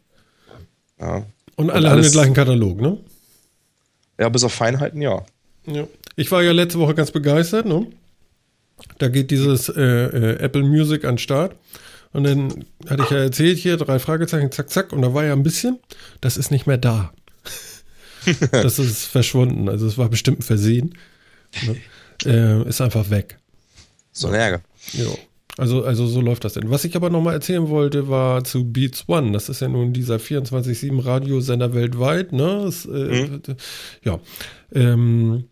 Ja. 1.00 1.24
Und 1.56 1.70
alle 1.70 1.86
und 1.86 1.92
haben 1.92 2.02
den 2.02 2.12
gleichen 2.12 2.34
Katalog, 2.34 2.80
ne? 2.80 2.98
Ja, 4.18 4.28
bis 4.28 4.44
auf 4.44 4.52
Feinheiten, 4.52 5.00
ja. 5.00 5.24
ja. 5.66 5.86
Ich 6.16 6.30
war 6.30 6.42
ja 6.42 6.52
letzte 6.52 6.78
Woche 6.78 6.94
ganz 6.94 7.10
begeistert, 7.10 7.66
ne? 7.66 7.86
Da 8.98 9.08
geht 9.08 9.30
dieses 9.30 9.68
äh, 9.68 9.82
äh, 9.82 10.38
Apple 10.38 10.62
Music 10.62 11.04
an 11.04 11.12
den 11.12 11.18
Start. 11.18 11.56
Und 12.12 12.24
dann 12.24 12.64
hatte 12.88 13.02
ich 13.02 13.10
ja 13.10 13.18
erzählt 13.18 13.58
hier, 13.58 13.76
drei 13.76 13.98
Fragezeichen, 13.98 14.50
zack, 14.50 14.70
zack. 14.70 14.92
Und 14.92 15.02
da 15.02 15.12
war 15.12 15.24
ja 15.24 15.32
ein 15.32 15.42
bisschen, 15.42 15.78
das 16.20 16.36
ist 16.36 16.50
nicht 16.50 16.66
mehr 16.66 16.78
da. 16.78 17.12
das 18.50 18.78
ist 18.78 19.04
verschwunden. 19.04 19.68
Also 19.68 19.86
es 19.86 19.98
war 19.98 20.08
bestimmt 20.08 20.40
ein 20.40 20.42
Versehen. 20.42 20.94
Ne? 21.66 21.76
Äh, 22.24 22.68
ist 22.68 22.80
einfach 22.80 23.10
weg. 23.10 23.38
So 24.12 24.28
ein 24.28 24.34
Ärger. 24.34 24.62
Ja. 24.92 25.06
Also, 25.58 25.84
also 25.84 26.06
so 26.06 26.20
läuft 26.20 26.44
das 26.44 26.54
denn. 26.54 26.70
Was 26.70 26.84
ich 26.84 26.96
aber 26.96 27.08
nochmal 27.08 27.34
erzählen 27.34 27.68
wollte, 27.68 28.08
war 28.08 28.44
zu 28.44 28.64
Beats 28.64 29.04
One. 29.08 29.32
Das 29.32 29.48
ist 29.48 29.60
ja 29.60 29.68
nun 29.68 29.92
dieser 29.92 30.16
24-7 30.16 31.04
Radiosender 31.04 31.74
weltweit. 31.74 32.32
Ne? 32.32 32.62
Das, 32.64 32.84
äh, 32.84 33.28
mhm. 33.28 33.42
Ja. 34.02 34.20
Ähm, 34.72 35.44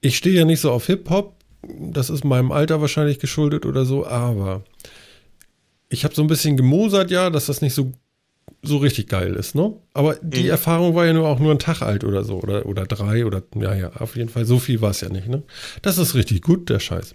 ich 0.00 0.16
stehe 0.16 0.36
ja 0.36 0.44
nicht 0.44 0.60
so 0.60 0.70
auf 0.70 0.86
Hip-Hop 0.86 1.36
das 1.78 2.10
ist 2.10 2.24
meinem 2.24 2.52
Alter 2.52 2.80
wahrscheinlich 2.80 3.18
geschuldet 3.18 3.66
oder 3.66 3.84
so, 3.84 4.06
aber 4.06 4.64
ich 5.88 6.04
habe 6.04 6.14
so 6.14 6.22
ein 6.22 6.28
bisschen 6.28 6.56
gemosert, 6.56 7.10
ja, 7.10 7.30
dass 7.30 7.46
das 7.46 7.60
nicht 7.60 7.74
so 7.74 7.92
so 8.62 8.78
richtig 8.78 9.08
geil 9.08 9.34
ist, 9.34 9.54
ne? 9.54 9.74
Aber 9.92 10.16
die 10.22 10.44
mhm. 10.44 10.50
Erfahrung 10.50 10.94
war 10.94 11.06
ja 11.06 11.12
nur 11.12 11.28
auch 11.28 11.38
nur 11.38 11.52
ein 11.52 11.58
Tag 11.58 11.82
alt 11.82 12.04
oder 12.04 12.24
so, 12.24 12.40
oder, 12.40 12.66
oder 12.66 12.86
drei 12.86 13.26
oder, 13.26 13.42
ja, 13.56 13.74
ja, 13.74 13.92
auf 13.98 14.16
jeden 14.16 14.28
Fall, 14.28 14.44
so 14.44 14.58
viel 14.58 14.80
war 14.80 14.90
es 14.90 15.00
ja 15.00 15.08
nicht, 15.08 15.28
ne? 15.28 15.42
Das 15.82 15.98
ist 15.98 16.14
richtig 16.14 16.42
gut, 16.42 16.70
der 16.70 16.80
Scheiß. 16.80 17.14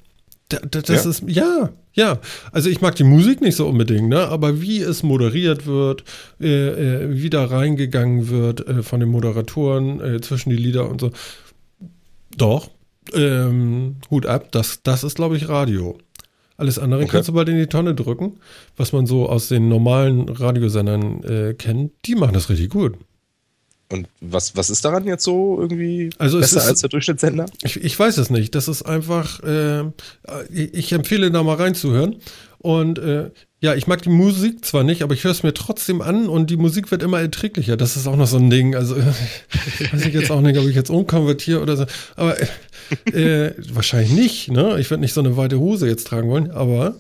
Da, 0.50 0.58
da, 0.60 0.82
das 0.82 1.04
ja. 1.04 1.10
ist, 1.10 1.24
ja, 1.28 1.70
ja. 1.94 2.20
Also 2.52 2.70
ich 2.70 2.82
mag 2.82 2.96
die 2.96 3.04
Musik 3.04 3.42
nicht 3.42 3.56
so 3.56 3.68
unbedingt, 3.68 4.10
ne? 4.10 4.28
Aber 4.28 4.62
wie 4.62 4.82
es 4.82 5.04
moderiert 5.04 5.66
wird, 5.66 6.04
äh, 6.40 6.48
äh, 6.48 7.22
wie 7.22 7.30
da 7.30 7.46
reingegangen 7.46 8.30
wird 8.30 8.68
äh, 8.68 8.82
von 8.82 9.00
den 9.00 9.10
Moderatoren 9.10 10.02
äh, 10.02 10.22
zwischen 10.22 10.50
die 10.50 10.56
Lieder 10.56 10.90
und 10.90 11.02
so. 11.02 11.12
Doch, 12.36 12.70
ähm, 13.14 13.98
Hut 14.10 14.26
ab, 14.26 14.52
das, 14.52 14.82
das 14.84 15.04
ist, 15.04 15.16
glaube 15.16 15.38
ich, 15.38 15.50
Radio. 15.50 15.98
Alles 16.58 16.78
andere 16.78 17.04
okay. 17.04 17.12
kannst 17.12 17.30
du 17.30 17.34
bald 17.34 17.48
in 17.48 17.58
die 17.58 17.68
Tonne 17.68 17.96
drücken, 17.96 18.38
was 18.76 18.92
man 18.92 19.06
so 19.06 19.30
aus 19.30 19.48
den 19.48 19.70
normalen 19.70 20.28
Radiosendern 20.28 21.24
äh, 21.24 21.54
kennt. 21.54 21.94
Die 22.06 22.16
machen 22.16 22.34
das 22.34 22.50
richtig 22.50 22.70
gut. 22.70 22.98
Und 23.92 24.08
was, 24.22 24.56
was 24.56 24.70
ist 24.70 24.86
daran 24.86 25.06
jetzt 25.06 25.24
so 25.24 25.58
irgendwie 25.60 26.12
also 26.20 26.40
besser 26.40 26.60
ist, 26.60 26.68
als 26.68 26.82
der 26.82 26.90
Durchschnittssender? 26.90 27.48
Ich, 27.64 27.84
ich, 27.84 27.98
weiß 27.98 28.18
es 28.18 28.30
nicht. 28.30 28.54
Das 28.54 28.68
ist 28.68 28.84
einfach, 28.84 29.42
äh, 29.42 29.86
ich 30.52 30.92
empfehle 30.92 31.32
da 31.32 31.42
mal 31.42 31.56
reinzuhören. 31.56 32.18
Und 32.60 33.00
äh, 33.00 33.32
ja, 33.62 33.74
ich 33.74 33.88
mag 33.88 34.02
die 34.02 34.10
Musik 34.10 34.66
zwar 34.66 34.84
nicht, 34.84 35.02
aber 35.02 35.14
ich 35.14 35.24
höre 35.24 35.32
es 35.32 35.44
mir 35.44 35.54
trotzdem 35.54 36.02
an 36.02 36.28
und 36.28 36.50
die 36.50 36.58
Musik 36.58 36.92
wird 36.92 37.04
immer 37.04 37.20
erträglicher. 37.20 37.78
Das 37.78 37.96
ist 37.96 38.06
auch 38.06 38.18
noch 38.18 38.28
so 38.28 38.38
ein 38.38 38.50
Ding. 38.50 38.76
Also 38.76 38.98
weiß 39.92 40.06
ich 40.06 40.14
jetzt 40.14 40.30
auch 40.30 40.42
nicht, 40.42 40.60
ob 40.60 40.68
ich 40.68 40.76
jetzt 40.76 40.90
umkonvertiere 40.90 41.62
oder 41.62 41.78
so. 41.78 41.86
Aber 42.18 42.38
äh, 43.14 43.52
wahrscheinlich 43.72 44.12
nicht. 44.12 44.52
Ne? 44.52 44.78
Ich 44.80 44.90
werde 44.90 45.02
nicht 45.02 45.14
so 45.14 45.22
eine 45.22 45.38
weite 45.38 45.60
Hose 45.60 45.88
jetzt 45.88 46.08
tragen 46.08 46.30
wollen, 46.30 46.52
aber 46.52 46.96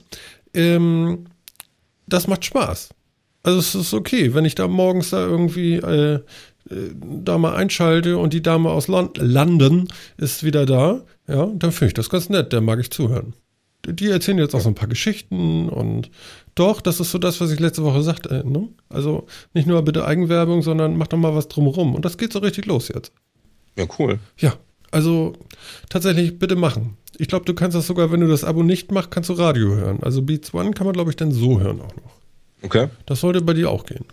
ähm, 0.53 1.25
das 2.07 2.27
macht 2.27 2.45
Spaß. 2.45 2.89
Also 3.43 3.59
es 3.59 3.75
ist 3.75 3.93
okay, 3.93 4.33
wenn 4.33 4.45
ich 4.45 4.55
da 4.55 4.67
morgens 4.67 5.09
da 5.09 5.25
irgendwie 5.25 5.75
äh, 5.75 6.15
äh 6.15 6.21
da 7.01 7.37
mal 7.37 7.55
einschalte 7.55 8.17
und 8.17 8.33
die 8.33 8.41
Dame 8.41 8.69
aus 8.69 8.87
Land 8.87 9.17
London 9.17 9.87
ist 10.17 10.43
wieder 10.43 10.65
da, 10.65 11.01
ja, 11.27 11.49
dann 11.53 11.71
finde 11.71 11.87
ich 11.87 11.93
das 11.93 12.09
ganz 12.09 12.29
nett. 12.29 12.53
Der 12.53 12.61
mag 12.61 12.79
ich 12.79 12.91
zuhören 12.91 13.33
die 13.93 14.09
erzählen 14.09 14.37
jetzt 14.37 14.55
auch 14.55 14.61
so 14.61 14.69
ein 14.69 14.75
paar 14.75 14.87
Geschichten 14.87 15.69
und 15.69 16.09
doch, 16.55 16.81
das 16.81 16.99
ist 16.99 17.11
so 17.11 17.17
das, 17.17 17.39
was 17.39 17.51
ich 17.51 17.59
letzte 17.59 17.83
Woche 17.83 18.01
sagte. 18.01 18.43
Ne? 18.45 18.67
Also 18.89 19.27
nicht 19.53 19.67
nur 19.67 19.81
bitte 19.81 20.05
Eigenwerbung, 20.05 20.61
sondern 20.61 20.97
mach 20.97 21.07
doch 21.07 21.17
mal 21.17 21.35
was 21.35 21.47
drumherum. 21.47 21.95
Und 21.95 22.05
das 22.05 22.17
geht 22.17 22.33
so 22.33 22.39
richtig 22.39 22.65
los 22.65 22.89
jetzt. 22.89 23.13
Ja, 23.77 23.85
cool. 23.97 24.19
Ja, 24.37 24.53
also 24.91 25.33
tatsächlich 25.89 26.37
bitte 26.37 26.55
machen. 26.55 26.97
Ich 27.17 27.27
glaube, 27.27 27.45
du 27.45 27.53
kannst 27.53 27.75
das 27.75 27.87
sogar, 27.87 28.11
wenn 28.11 28.19
du 28.21 28.27
das 28.27 28.43
Abo 28.43 28.63
nicht 28.63 28.91
machst, 28.91 29.11
kannst 29.11 29.29
du 29.29 29.33
Radio 29.33 29.75
hören. 29.75 29.99
Also 30.01 30.21
Beats 30.21 30.53
One 30.53 30.71
kann 30.71 30.85
man, 30.85 30.93
glaube 30.93 31.11
ich, 31.11 31.15
dann 31.15 31.31
so 31.31 31.59
hören 31.59 31.81
auch 31.81 31.95
noch. 31.95 32.11
Okay. 32.61 32.89
Das 33.05 33.21
sollte 33.21 33.41
bei 33.41 33.53
dir 33.53 33.69
auch 33.69 33.85
gehen. 33.85 34.05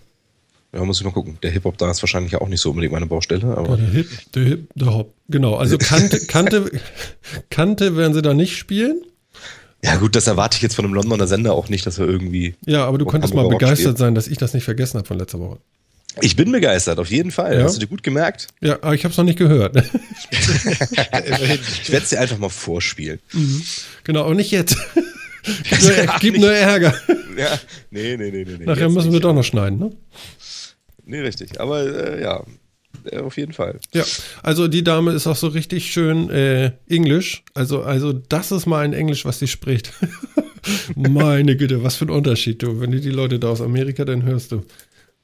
Ja, 0.72 0.84
muss 0.84 0.98
ich 0.98 1.04
mal 1.04 1.12
gucken. 1.12 1.38
Der 1.42 1.50
Hip-Hop 1.50 1.78
da 1.78 1.90
ist 1.90 2.02
wahrscheinlich 2.02 2.36
auch 2.36 2.48
nicht 2.48 2.60
so 2.60 2.70
unbedingt 2.70 2.92
meine 2.92 3.06
Baustelle. 3.06 3.56
Aber 3.56 3.76
der 3.76 3.88
Hip, 3.88 4.08
der 4.34 4.44
Hip, 4.44 4.68
der 4.74 4.94
Hop. 4.94 5.14
Genau, 5.28 5.54
also 5.54 5.78
Kante, 5.80 6.26
Kante, 6.26 6.70
Kante 7.50 7.96
werden 7.96 8.14
sie 8.14 8.22
da 8.22 8.34
nicht 8.34 8.56
spielen. 8.56 9.02
Ja, 9.84 9.96
gut, 9.96 10.16
das 10.16 10.26
erwarte 10.26 10.56
ich 10.56 10.62
jetzt 10.62 10.74
von 10.74 10.84
einem 10.84 10.94
Londoner 10.94 11.26
Sender 11.26 11.52
auch 11.52 11.68
nicht, 11.68 11.86
dass 11.86 11.98
er 11.98 12.06
irgendwie. 12.06 12.54
Ja, 12.64 12.84
aber 12.86 12.98
du 12.98 13.04
könntest 13.04 13.34
mal 13.34 13.48
begeistert 13.48 13.98
sein, 13.98 14.14
dass 14.14 14.26
ich 14.26 14.38
das 14.38 14.54
nicht 14.54 14.64
vergessen 14.64 14.98
habe 14.98 15.06
von 15.06 15.18
letzter 15.18 15.38
Woche. 15.38 15.58
Ich 16.22 16.34
bin 16.34 16.50
begeistert, 16.50 16.98
auf 16.98 17.10
jeden 17.10 17.30
Fall. 17.30 17.58
Ja? 17.58 17.64
Hast 17.64 17.76
du 17.76 17.80
dir 17.80 17.88
gut 17.88 18.02
gemerkt? 18.02 18.48
Ja, 18.62 18.76
aber 18.76 18.94
ich 18.94 19.04
habe 19.04 19.12
es 19.12 19.18
noch 19.18 19.24
nicht 19.24 19.38
gehört. 19.38 19.76
ich 20.30 21.92
werde 21.92 22.04
es 22.04 22.08
dir 22.08 22.20
einfach 22.20 22.38
mal 22.38 22.48
vorspielen. 22.48 23.20
Mhm. 23.32 23.62
Genau, 24.04 24.24
aber 24.24 24.34
nicht 24.34 24.50
jetzt. 24.50 24.78
gib, 25.44 25.82
nur, 25.82 25.92
gib 26.20 26.38
nur, 26.38 26.52
Ärger. 26.52 26.94
Ja, 27.36 27.58
nee, 27.90 28.16
nee, 28.16 28.30
nee, 28.30 28.44
nee. 28.44 28.64
Nachher 28.64 28.88
müssen 28.88 29.12
wir 29.12 29.20
doch 29.20 29.34
noch 29.34 29.44
schneiden, 29.44 29.78
ne? 29.78 29.92
Nee, 31.04 31.20
richtig. 31.20 31.60
Aber 31.60 31.82
äh, 31.84 32.22
ja, 32.22 32.42
auf 33.22 33.36
jeden 33.36 33.52
Fall. 33.52 33.78
Ja, 33.94 34.04
also 34.42 34.68
die 34.68 34.84
Dame 34.84 35.12
ist 35.12 35.26
auch 35.26 35.36
so 35.36 35.48
richtig 35.48 35.90
schön 35.92 36.30
äh, 36.30 36.72
Englisch. 36.88 37.42
Also, 37.54 37.82
also 37.82 38.12
das 38.12 38.52
ist 38.52 38.66
mal 38.66 38.84
ein 38.84 38.92
Englisch, 38.92 39.24
was 39.24 39.38
sie 39.38 39.48
spricht. 39.48 39.92
Meine 40.96 41.56
Güte, 41.56 41.82
was 41.82 41.96
für 41.96 42.06
ein 42.06 42.10
Unterschied, 42.10 42.62
du. 42.62 42.80
Wenn 42.80 42.90
du 42.90 43.00
die 43.00 43.10
Leute 43.10 43.38
da 43.38 43.48
aus 43.48 43.60
Amerika, 43.60 44.04
dann 44.04 44.24
hörst 44.24 44.52
du. 44.52 44.62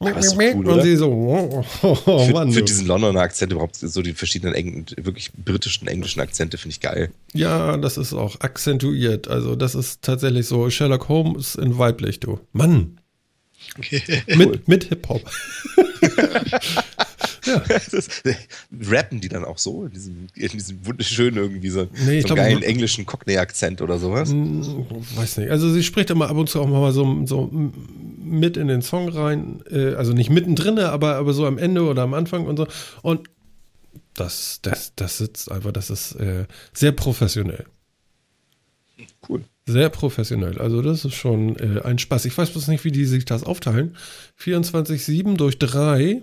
Ja, 0.04 0.20
so 0.20 0.36
cool, 0.36 0.68
und 0.68 0.82
sie 0.82 0.96
so, 0.96 1.10
oh, 1.10 1.64
oh, 1.82 1.98
oh, 2.06 2.26
für, 2.26 2.32
Mann, 2.32 2.52
für 2.52 2.62
diesen 2.62 2.86
Londoner 2.86 3.20
Akzent 3.20 3.52
überhaupt 3.52 3.76
so 3.76 4.02
die 4.02 4.14
verschiedenen 4.14 4.54
Eng 4.54 4.86
wirklich 4.96 5.30
britischen, 5.32 5.86
englischen 5.86 6.20
Akzente 6.20 6.58
finde 6.58 6.72
ich 6.72 6.80
geil. 6.80 7.10
Ja, 7.34 7.76
das 7.76 7.98
ist 7.98 8.12
auch 8.12 8.40
akzentuiert. 8.40 9.28
Also 9.28 9.54
das 9.54 9.74
ist 9.74 10.02
tatsächlich 10.02 10.46
so 10.46 10.68
Sherlock 10.70 11.08
Holmes 11.08 11.54
in 11.54 11.78
weiblich, 11.78 12.18
du. 12.18 12.40
Mann. 12.52 12.98
Okay. 13.78 14.02
Mit, 14.36 14.68
mit 14.68 14.84
Hip-Hop. 14.84 15.22
Ja. 17.44 17.60
Das, 17.90 18.22
rappen 18.88 19.20
die 19.20 19.28
dann 19.28 19.44
auch 19.44 19.58
so? 19.58 19.84
In 19.84 19.90
diesem, 19.90 20.26
in 20.36 20.48
diesem 20.50 20.86
wunderschönen 20.86 21.38
irgendwie 21.38 21.70
so, 21.70 21.88
nee, 22.06 22.20
so 22.20 22.26
glaub, 22.28 22.36
geilen 22.36 22.62
englischen 22.62 23.04
Cockney-Akzent 23.04 23.82
oder 23.82 23.98
sowas? 23.98 24.30
Weiß 24.30 25.38
nicht. 25.38 25.50
Also 25.50 25.68
sie 25.72 25.82
spricht 25.82 26.10
immer 26.10 26.30
ab 26.30 26.36
und 26.36 26.48
zu 26.48 26.60
auch 26.60 26.68
mal 26.68 26.92
so, 26.92 27.26
so 27.26 27.50
mit 28.22 28.56
in 28.56 28.68
den 28.68 28.80
Song 28.80 29.08
rein. 29.08 29.60
Äh, 29.68 29.94
also 29.94 30.12
nicht 30.12 30.30
mittendrin, 30.30 30.78
aber, 30.78 31.16
aber 31.16 31.32
so 31.32 31.44
am 31.46 31.58
Ende 31.58 31.82
oder 31.82 32.02
am 32.02 32.14
Anfang 32.14 32.46
und 32.46 32.56
so. 32.56 32.68
Und 33.02 33.28
das, 34.14 34.60
das, 34.62 34.92
das 34.94 35.18
sitzt 35.18 35.50
einfach, 35.50 35.72
das 35.72 35.90
ist 35.90 36.12
äh, 36.16 36.46
sehr 36.72 36.92
professionell. 36.92 37.66
Cool. 39.28 39.42
Sehr 39.66 39.90
professionell. 39.90 40.58
Also 40.58 40.82
das 40.82 41.04
ist 41.04 41.14
schon 41.14 41.56
äh, 41.56 41.82
ein 41.82 41.98
Spaß. 41.98 42.24
Ich 42.24 42.36
weiß 42.36 42.50
bloß 42.50 42.68
nicht, 42.68 42.84
wie 42.84 42.90
die 42.90 43.04
sich 43.04 43.24
das 43.24 43.44
aufteilen. 43.44 43.96
24-7 44.40 45.36
durch 45.36 45.58
3 45.58 46.22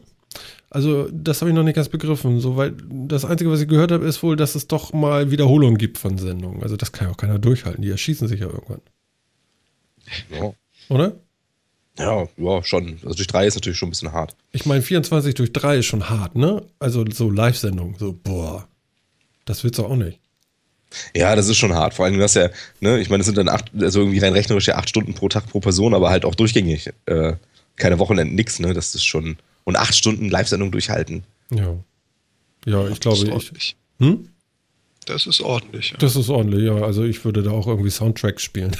also, 0.72 1.10
das 1.12 1.42
habe 1.42 1.50
ich 1.50 1.56
noch 1.56 1.64
nicht 1.64 1.76
ganz 1.76 1.90
begriffen. 1.90 2.40
So, 2.40 2.56
weil 2.56 2.76
das 2.88 3.26
Einzige, 3.26 3.50
was 3.50 3.62
ich 3.62 3.68
gehört 3.68 3.92
habe, 3.92 4.06
ist 4.06 4.22
wohl, 4.22 4.36
dass 4.36 4.54
es 4.54 4.68
doch 4.68 4.94
mal 4.94 5.32
Wiederholungen 5.32 5.78
gibt 5.78 5.98
von 5.98 6.18
Sendungen. 6.18 6.62
Also, 6.62 6.78
das 6.78 6.92
kann 6.92 7.08
ja 7.08 7.14
auch 7.14 7.18
keiner 7.18 7.40
durchhalten. 7.40 7.82
Die 7.82 7.90
erschießen 7.90 8.28
sich 8.28 8.40
ja 8.40 8.48
irgendwann. 8.48 8.82
Ja. 10.30 10.54
Oder? 10.90 11.14
Ja, 11.98 12.28
ja, 12.38 12.64
schon. 12.64 13.00
Also 13.04 13.16
durch 13.16 13.28
drei 13.28 13.46
ist 13.46 13.56
natürlich 13.56 13.78
schon 13.78 13.90
ein 13.90 13.92
bisschen 13.92 14.14
hart. 14.14 14.36
Ich 14.52 14.66
meine, 14.66 14.82
24 14.82 15.36
durch 15.36 15.52
drei 15.52 15.78
ist 15.78 15.86
schon 15.86 16.10
hart, 16.10 16.36
ne? 16.36 16.66
Also 16.80 17.04
so 17.12 17.30
Live-Sendung, 17.30 17.96
so, 18.00 18.14
boah. 18.14 18.68
Das 19.44 19.64
wird's 19.64 19.80
auch 19.80 19.96
nicht. 19.96 20.20
Ja, 21.16 21.36
das 21.36 21.48
ist 21.48 21.58
schon 21.58 21.74
hart. 21.74 21.94
Vor 21.94 22.06
allem, 22.06 22.18
du 22.18 22.24
hast 22.24 22.36
ja, 22.36 22.50
ne, 22.80 23.00
ich 23.00 23.10
meine, 23.10 23.22
es 23.22 23.28
sind 23.28 23.38
dann 23.38 23.50
acht, 23.50 23.72
also 23.80 24.00
irgendwie 24.00 24.20
rein 24.20 24.34
rechnerisch 24.34 24.68
ja 24.68 24.76
acht 24.76 24.90
Stunden 24.90 25.14
pro 25.14 25.30
Tag 25.30 25.48
pro 25.48 25.60
Person, 25.60 25.94
aber 25.94 26.10
halt 26.10 26.26
auch 26.26 26.36
durchgängig. 26.36 26.90
Äh, 27.06 27.34
keine 27.76 28.00
Wochenenden, 28.00 28.36
nix, 28.36 28.60
ne? 28.60 28.74
Das 28.74 28.96
ist 28.96 29.06
schon 29.06 29.38
und 29.64 29.76
acht 29.76 29.96
Stunden 29.96 30.30
Live-Sendung 30.30 30.72
durchhalten. 30.72 31.24
Ja. 31.52 31.76
Ja, 32.66 32.88
ich 32.90 33.00
glaube, 33.00 33.24
das 33.26 33.52
ich. 33.56 33.76
Hm? 34.00 34.30
Das 35.06 35.28
ist 35.28 35.42
ordentlich. 35.42 35.92
Ja. 35.92 35.98
Das 35.98 36.16
ist 36.16 36.30
ordentlich, 36.30 36.64
ja. 36.64 36.76
Also 36.76 37.04
ich 37.04 37.24
würde 37.24 37.44
da 37.44 37.52
auch 37.52 37.68
irgendwie 37.68 37.90
Soundtracks 37.90 38.44
spielen. 38.44 38.76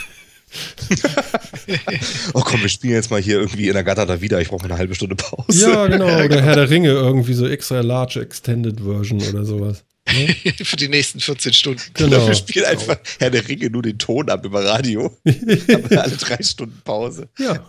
oh 2.34 2.42
komm, 2.42 2.62
wir 2.62 2.70
spielen 2.70 2.94
jetzt 2.94 3.12
mal 3.12 3.22
hier 3.22 3.40
irgendwie 3.40 3.68
in 3.68 3.74
der 3.74 3.84
Gatter 3.84 4.06
da 4.06 4.20
wieder. 4.20 4.42
Ich 4.42 4.50
brauche 4.50 4.62
mal 4.62 4.72
eine 4.72 4.80
halbe 4.80 4.96
Stunde 4.96 5.16
Pause. 5.16 5.70
Ja, 5.70 5.88
genau. 5.88 6.06
Oder 6.26 6.42
Herr 6.42 6.56
der 6.56 6.70
Ringe, 6.70 6.90
irgendwie 6.90 7.34
so 7.34 7.48
extra 7.48 7.82
large 7.82 8.20
Extended 8.20 8.82
Version 8.82 9.22
oder 9.22 9.46
sowas. 9.46 9.84
Ne? 10.14 10.54
Für 10.64 10.76
die 10.76 10.88
nächsten 10.88 11.20
14 11.20 11.54
Stunden. 11.54 11.82
Genau. 11.94 12.28
Wir 12.28 12.36
spielen 12.36 12.66
einfach 12.66 12.98
Herr 13.20 13.30
der 13.30 13.48
Ringe 13.48 13.70
nur 13.70 13.82
den 13.82 13.98
Ton 13.98 14.30
ab 14.30 14.46
über 14.46 14.66
Radio. 14.66 15.18
Haben 15.28 15.98
alle 15.98 16.18
drei 16.18 16.42
Stunden 16.44 16.82
Pause. 16.84 17.30
Ja. 17.38 17.68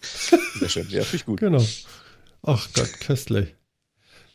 Sehr 0.58 0.68
schön. 0.68 0.86
Ja, 0.90 1.02
finde 1.02 1.16
ich 1.16 1.24
gut. 1.26 1.40
Genau. 1.40 1.64
Ach 2.42 2.68
Gott, 2.72 3.00
köstlich. 3.00 3.54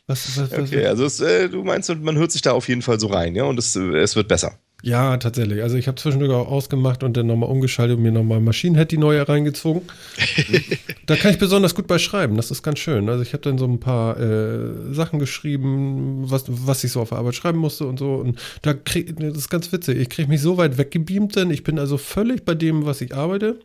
Was, 0.06 0.36
was, 0.36 0.50
was, 0.50 0.58
okay, 0.58 0.86
also 0.86 1.06
es, 1.06 1.20
äh, 1.20 1.48
du 1.48 1.64
meinst, 1.64 1.88
man 1.88 2.16
hört 2.18 2.30
sich 2.30 2.42
da 2.42 2.52
auf 2.52 2.68
jeden 2.68 2.82
Fall 2.82 3.00
so 3.00 3.06
rein, 3.06 3.34
ja, 3.34 3.44
und 3.44 3.58
es, 3.58 3.74
äh, 3.74 3.80
es 3.96 4.14
wird 4.16 4.28
besser. 4.28 4.58
Ja, 4.84 5.16
tatsächlich. 5.16 5.62
Also 5.62 5.78
ich 5.78 5.88
habe 5.88 5.96
zwischendurch 5.96 6.30
auch 6.30 6.46
ausgemacht 6.46 7.02
und 7.04 7.16
dann 7.16 7.26
nochmal 7.26 7.48
umgeschaltet 7.48 7.96
und 7.96 8.02
mir 8.02 8.12
nochmal 8.12 8.40
Maschinenhead 8.40 8.90
die 8.90 8.98
neue 8.98 9.26
reingezogen. 9.26 9.80
da 11.06 11.16
kann 11.16 11.30
ich 11.30 11.38
besonders 11.38 11.74
gut 11.74 11.86
bei 11.86 11.98
schreiben, 11.98 12.36
das 12.36 12.50
ist 12.50 12.62
ganz 12.62 12.80
schön. 12.80 13.08
Also 13.08 13.22
ich 13.22 13.32
habe 13.32 13.42
dann 13.42 13.56
so 13.56 13.64
ein 13.64 13.80
paar 13.80 14.20
äh, 14.20 14.92
Sachen 14.92 15.18
geschrieben, 15.18 16.30
was, 16.30 16.44
was 16.48 16.84
ich 16.84 16.92
so 16.92 17.00
auf 17.00 17.08
der 17.08 17.16
Arbeit 17.16 17.34
schreiben 17.34 17.60
musste 17.60 17.86
und 17.86 17.98
so. 17.98 18.16
Und 18.16 18.38
da 18.60 18.74
krieg, 18.74 19.18
das 19.18 19.38
ist 19.38 19.48
ganz 19.48 19.72
witzig. 19.72 19.96
Ich 19.96 20.10
kriege 20.10 20.28
mich 20.28 20.42
so 20.42 20.58
weit 20.58 20.76
weggebeamt, 20.76 21.34
denn 21.34 21.50
ich 21.50 21.64
bin 21.64 21.78
also 21.78 21.96
völlig 21.96 22.44
bei 22.44 22.54
dem, 22.54 22.84
was 22.84 23.00
ich 23.00 23.14
arbeite. 23.14 23.60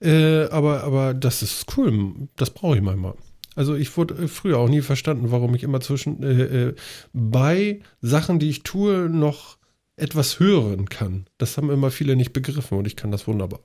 Äh, 0.00 0.44
aber, 0.44 0.84
aber 0.84 1.12
das 1.12 1.42
ist 1.42 1.66
cool. 1.76 2.14
Das 2.36 2.48
brauche 2.48 2.76
ich 2.76 2.82
manchmal. 2.82 3.12
Also 3.56 3.74
ich 3.74 3.94
wurde 3.98 4.26
früher 4.26 4.56
auch 4.56 4.70
nie 4.70 4.80
verstanden, 4.80 5.30
warum 5.30 5.54
ich 5.54 5.64
immer 5.64 5.82
zwischen 5.82 6.22
äh, 6.22 6.68
äh, 6.68 6.74
bei 7.12 7.80
Sachen, 8.00 8.38
die 8.38 8.48
ich 8.48 8.62
tue, 8.62 9.10
noch 9.10 9.58
etwas 9.96 10.38
hören 10.38 10.88
kann. 10.88 11.26
Das 11.38 11.56
haben 11.56 11.70
immer 11.70 11.90
viele 11.90 12.16
nicht 12.16 12.32
begriffen 12.32 12.78
und 12.78 12.86
ich 12.86 12.96
kann 12.96 13.10
das 13.10 13.26
wunderbar. 13.26 13.60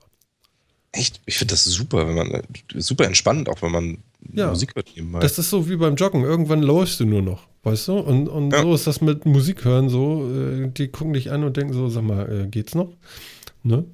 Echt? 0.92 1.20
Ich 1.24 1.38
finde 1.38 1.52
das 1.52 1.64
super, 1.64 2.06
wenn 2.06 2.14
man 2.14 2.30
äh, 2.30 2.42
super 2.76 3.06
entspannend, 3.06 3.48
auch 3.48 3.62
wenn 3.62 3.72
man 3.72 3.98
ja, 4.32 4.50
Musik 4.50 4.74
hört. 4.74 4.90
Nebenbei. 4.94 5.20
Das 5.20 5.38
ist 5.38 5.50
so 5.50 5.68
wie 5.68 5.76
beim 5.76 5.96
Joggen. 5.96 6.22
Irgendwann 6.22 6.62
läufst 6.62 7.00
du 7.00 7.06
nur 7.06 7.22
noch, 7.22 7.48
weißt 7.62 7.88
du? 7.88 7.98
Und, 7.98 8.28
und 8.28 8.52
ja. 8.52 8.62
so 8.62 8.74
ist 8.74 8.86
das 8.86 9.00
mit 9.00 9.24
Musik 9.24 9.64
hören 9.64 9.88
so. 9.88 10.30
Äh, 10.30 10.68
die 10.68 10.88
gucken 10.88 11.14
dich 11.14 11.30
an 11.30 11.44
und 11.44 11.56
denken 11.56 11.72
so, 11.72 11.88
sag 11.88 12.04
mal, 12.04 12.30
äh, 12.30 12.46
geht's 12.46 12.74
noch? 12.74 12.92
Ne? 13.62 13.84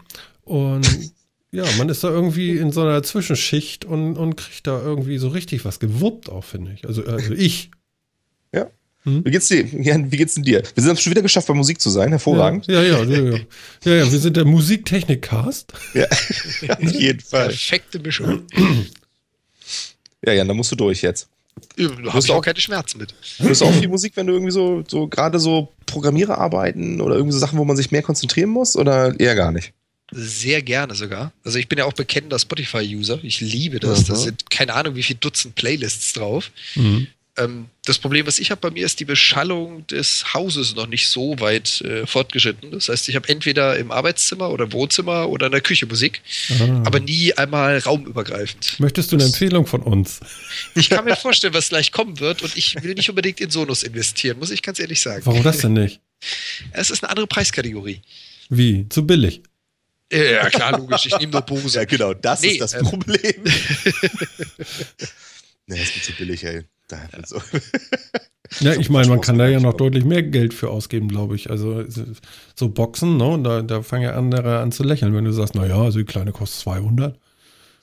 Und 0.45 1.13
Ja, 1.51 1.65
man 1.79 1.89
ist 1.89 2.05
da 2.05 2.11
irgendwie 2.11 2.59
in 2.59 2.73
so 2.73 2.83
einer 2.83 3.03
Zwischenschicht 3.03 3.85
und, 3.87 4.17
und 4.17 4.37
kriegt 4.37 4.67
da 4.67 4.83
irgendwie 4.83 5.17
so 5.17 5.29
richtig 5.29 5.65
was 5.65 5.81
gewuppt 5.81 6.29
auch, 6.29 6.45
finde 6.45 6.73
ich. 6.73 6.87
Also, 6.87 7.05
also 7.05 7.33
ich. 7.33 7.71
Ja. 8.53 8.71
Hm? 9.09 9.25
Wie 9.25 9.31
geht's 9.31 9.49
dir? 9.49 9.65
Ja, 9.67 9.97
wie 9.99 10.17
geht's 10.17 10.35
denn 10.35 10.45
dir? 10.45 10.63
Wir 10.75 10.83
sind 10.83 10.93
es 10.93 11.03
schon 11.03 11.11
wieder 11.11 11.23
geschafft, 11.23 11.49
bei 11.49 11.55
Musik 11.55 11.81
zu 11.81 11.91
sein. 11.91 12.11
Hervorragend. 12.11 12.67
Ja, 12.67 12.83
ja, 12.83 13.03
ja. 13.03 13.21
Ja, 13.21 13.39
ja, 13.85 13.95
ja 13.95 14.13
wir 14.13 14.19
sind 14.19 14.37
der 14.37 14.45
Musiktechnik-Cast. 14.45 15.73
Ja, 15.95 16.07
auf 16.69 16.81
jeden 16.81 17.21
Fall. 17.21 17.49
Perfekte 17.49 17.99
Mischung. 17.99 18.43
Ja, 20.25 20.33
ja, 20.33 20.45
da 20.45 20.55
musst 20.55 20.73
du 20.73 20.77
durch 20.77 21.03
jetzt. 21.03 21.29
Da 21.77 22.13
habe 22.13 22.19
ich 22.21 22.31
auch 22.31 22.43
keine 22.43 22.61
Schmerzen 22.61 22.99
mit. 22.99 23.15
Hörst 23.39 23.61
du 23.61 23.65
auch 23.65 23.75
viel 23.75 23.89
Musik, 23.89 24.13
wenn 24.17 24.27
du 24.27 24.33
irgendwie 24.33 24.53
so, 24.53 24.85
so 24.87 25.09
gerade 25.09 25.39
so 25.39 25.73
Programmierer 25.87 26.39
arbeiten 26.39 27.01
oder 27.01 27.17
irgendwie 27.17 27.33
so 27.33 27.39
Sachen, 27.39 27.59
wo 27.59 27.65
man 27.65 27.77
sich 27.77 27.91
mehr 27.91 28.03
konzentrieren 28.03 28.51
muss 28.51 28.77
oder 28.77 29.19
eher 29.19 29.35
gar 29.35 29.53
nicht? 29.53 29.73
Sehr 30.11 30.63
gerne 30.63 30.95
sogar. 30.95 31.33
Also 31.45 31.59
ich 31.59 31.69
bin 31.69 31.79
ja 31.79 31.85
auch 31.85 31.93
bekennender 31.93 32.39
Spotify-User. 32.39 33.19
Ich 33.23 33.41
liebe 33.41 33.79
das. 33.79 34.05
Da 34.05 34.15
sind 34.15 34.51
keine 34.51 34.75
Ahnung, 34.75 34.95
wie 34.95 35.03
viele 35.03 35.19
Dutzend 35.19 35.55
Playlists 35.55 36.15
drauf. 36.15 36.51
Mhm. 36.77 37.09
Ähm, 37.39 37.67
das 37.85 37.99
Problem, 37.99 38.27
was 38.27 38.39
ich 38.39 38.51
habe 38.51 38.61
bei 38.61 38.71
mir, 38.71 38.85
ist 38.85 39.01
die 39.01 39.05
Beschallung 39.05 39.87
des 39.87 40.35
Hauses 40.35 40.75
noch 40.75 40.87
nicht 40.87 41.09
so 41.09 41.39
weit 41.41 41.81
äh, 41.83 42.07
fortgeschritten. 42.07 42.71
Das 42.73 42.89
heißt, 42.89 43.09
ich 43.09 43.17
habe 43.17 43.29
entweder 43.29 43.77
im 43.79 43.91
Arbeitszimmer 43.91 44.51
oder 44.51 44.73
Wohnzimmer 44.73 45.29
oder 45.29 45.47
in 45.47 45.53
der 45.53 45.61
Küche 45.61 45.87
Musik, 45.87 46.21
ah. 46.61 46.83
aber 46.85 47.01
nie 47.01 47.33
einmal 47.35 47.79
raumübergreifend. 47.79 48.79
Möchtest 48.79 49.13
du 49.13 49.17
eine 49.17 49.25
Empfehlung 49.25 49.67
von 49.67 49.83
uns? 49.83 50.21
Ich 50.75 50.91
kann 50.91 51.05
mir 51.05 51.17
vorstellen, 51.17 51.55
was 51.55 51.71
gleich 51.71 51.93
kommen 51.93 52.21
wird 52.21 52.43
und 52.43 52.57
ich 52.57 52.83
will 52.83 52.95
nicht 52.95 53.09
unbedingt 53.09 53.41
in 53.41 53.51
Sonos 53.51 53.83
investieren, 53.83 54.39
muss 54.39 54.51
ich 54.51 54.63
ganz 54.63 54.79
ehrlich 54.79 55.01
sagen. 55.01 55.25
Warum 55.25 55.43
das 55.43 55.59
denn 55.59 55.73
nicht? 55.75 56.01
Es 56.73 56.91
ist 56.91 57.03
eine 57.05 57.11
andere 57.11 57.27
Preiskategorie. 57.27 58.03
Wie? 58.49 58.89
Zu 58.89 59.07
billig? 59.07 59.43
Ja, 60.11 60.49
klar, 60.49 60.79
logisch. 60.79 61.07
Ich 61.07 61.19
nehme 61.19 61.33
nur 61.33 61.43
Bose. 61.43 61.79
Ja, 61.79 61.85
genau, 61.85 62.15
das 62.15 62.41
nee, 62.41 62.49
ist 62.49 62.61
das 62.61 62.75
ähm, 62.75 62.83
Problem. 62.83 63.35
nee, 65.67 65.79
das 65.79 65.97
ist 65.97 66.05
zu 66.05 66.13
billig, 66.13 66.45
ey. 66.45 66.65
So. 67.27 67.41
Ja, 68.61 68.73
ich 68.73 68.89
meine, 68.89 69.09
man 69.09 69.21
kann 69.21 69.37
da 69.37 69.47
ja 69.47 69.61
noch 69.61 69.75
deutlich 69.75 70.07
mehr 70.07 70.23
Geld 70.23 70.55
für 70.55 70.71
ausgeben, 70.71 71.09
glaube 71.09 71.37
ich. 71.37 71.51
Also 71.51 71.85
so 72.55 72.71
Boxen, 72.71 73.19
ne? 73.19 73.39
Da, 73.43 73.61
da 73.61 73.83
fangen 73.83 74.05
ja 74.05 74.15
andere 74.15 74.61
an 74.61 74.73
zu 74.73 74.85
lächeln, 74.85 75.15
wenn 75.15 75.27
du 75.27 75.33
sagst, 75.33 75.55
naja, 75.55 75.77
also 75.77 75.99
die 75.99 76.07
kleine 76.07 76.33
kostet 76.33 76.63
200. 76.63 77.19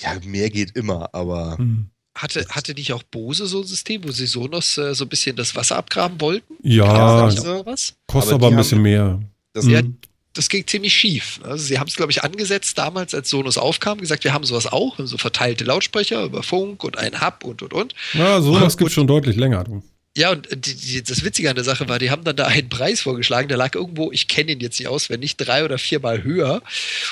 Ja, 0.01 0.18
mehr 0.26 0.49
geht 0.49 0.76
immer, 0.76 1.14
aber. 1.14 1.60
Hm. 1.60 1.91
Hatte, 2.18 2.45
hatte 2.49 2.74
nicht 2.74 2.93
auch 2.93 3.03
Bose 3.03 3.45
so 3.45 3.62
ein 3.62 3.68
System, 3.68 4.06
wo 4.06 4.12
sie 4.12 4.26
Sonos 4.26 4.80
äh, 4.80 4.95
so 4.95 5.06
ein 5.06 5.10
bisschen 5.10 5.36
das 5.36 5.56
Wasser 5.56 5.76
abgraben 5.76 6.20
wollten? 6.20 6.56
Ja, 6.64 7.30
kostet 8.08 8.34
aber, 8.34 8.45
aber 8.45 8.47
ein 8.47 8.56
bisschen 8.56 8.78
haben, 8.80 8.84
mehr. 8.84 9.20
Das, 9.53 9.68
ja, 9.68 9.82
hm 9.82 9.99
das 10.36 10.49
ging 10.49 10.67
ziemlich 10.67 10.93
schief. 10.93 11.39
Also 11.43 11.65
sie 11.65 11.79
haben 11.79 11.88
es, 11.88 11.95
glaube 11.95 12.11
ich, 12.11 12.23
angesetzt 12.23 12.77
damals, 12.77 13.15
als 13.15 13.29
Sonos 13.29 13.57
aufkam, 13.57 13.99
gesagt, 13.99 14.23
wir 14.23 14.33
haben 14.33 14.43
sowas 14.43 14.67
auch, 14.67 14.95
so 14.99 15.17
verteilte 15.17 15.63
Lautsprecher 15.63 16.23
über 16.23 16.43
Funk 16.43 16.83
und 16.83 16.97
ein 16.97 17.21
Hub 17.21 17.43
und 17.43 17.61
und 17.61 17.73
und. 17.73 17.95
Ja, 18.13 18.41
sowas 18.41 18.77
gibt 18.77 18.89
es 18.89 18.93
schon 18.93 19.07
deutlich 19.07 19.36
länger. 19.36 19.63
Du. 19.63 19.81
Ja, 20.17 20.31
und 20.31 20.47
die, 20.51 20.75
die, 20.75 21.03
das 21.03 21.25
Witzige 21.25 21.49
an 21.49 21.55
der 21.55 21.65
Sache 21.65 21.89
war, 21.89 21.99
die 21.99 22.09
haben 22.09 22.23
dann 22.23 22.38
da 22.38 22.45
einen 22.45 22.69
Preis 22.69 23.01
vorgeschlagen, 23.01 23.49
der 23.49 23.57
lag 23.57 23.75
irgendwo, 23.75 24.11
ich 24.13 24.29
kenne 24.29 24.53
ihn 24.53 24.61
jetzt 24.61 24.79
nicht 24.79 24.88
auswendig, 24.88 25.36
drei 25.36 25.65
oder 25.65 25.77
viermal 25.77 26.23
höher 26.23 26.61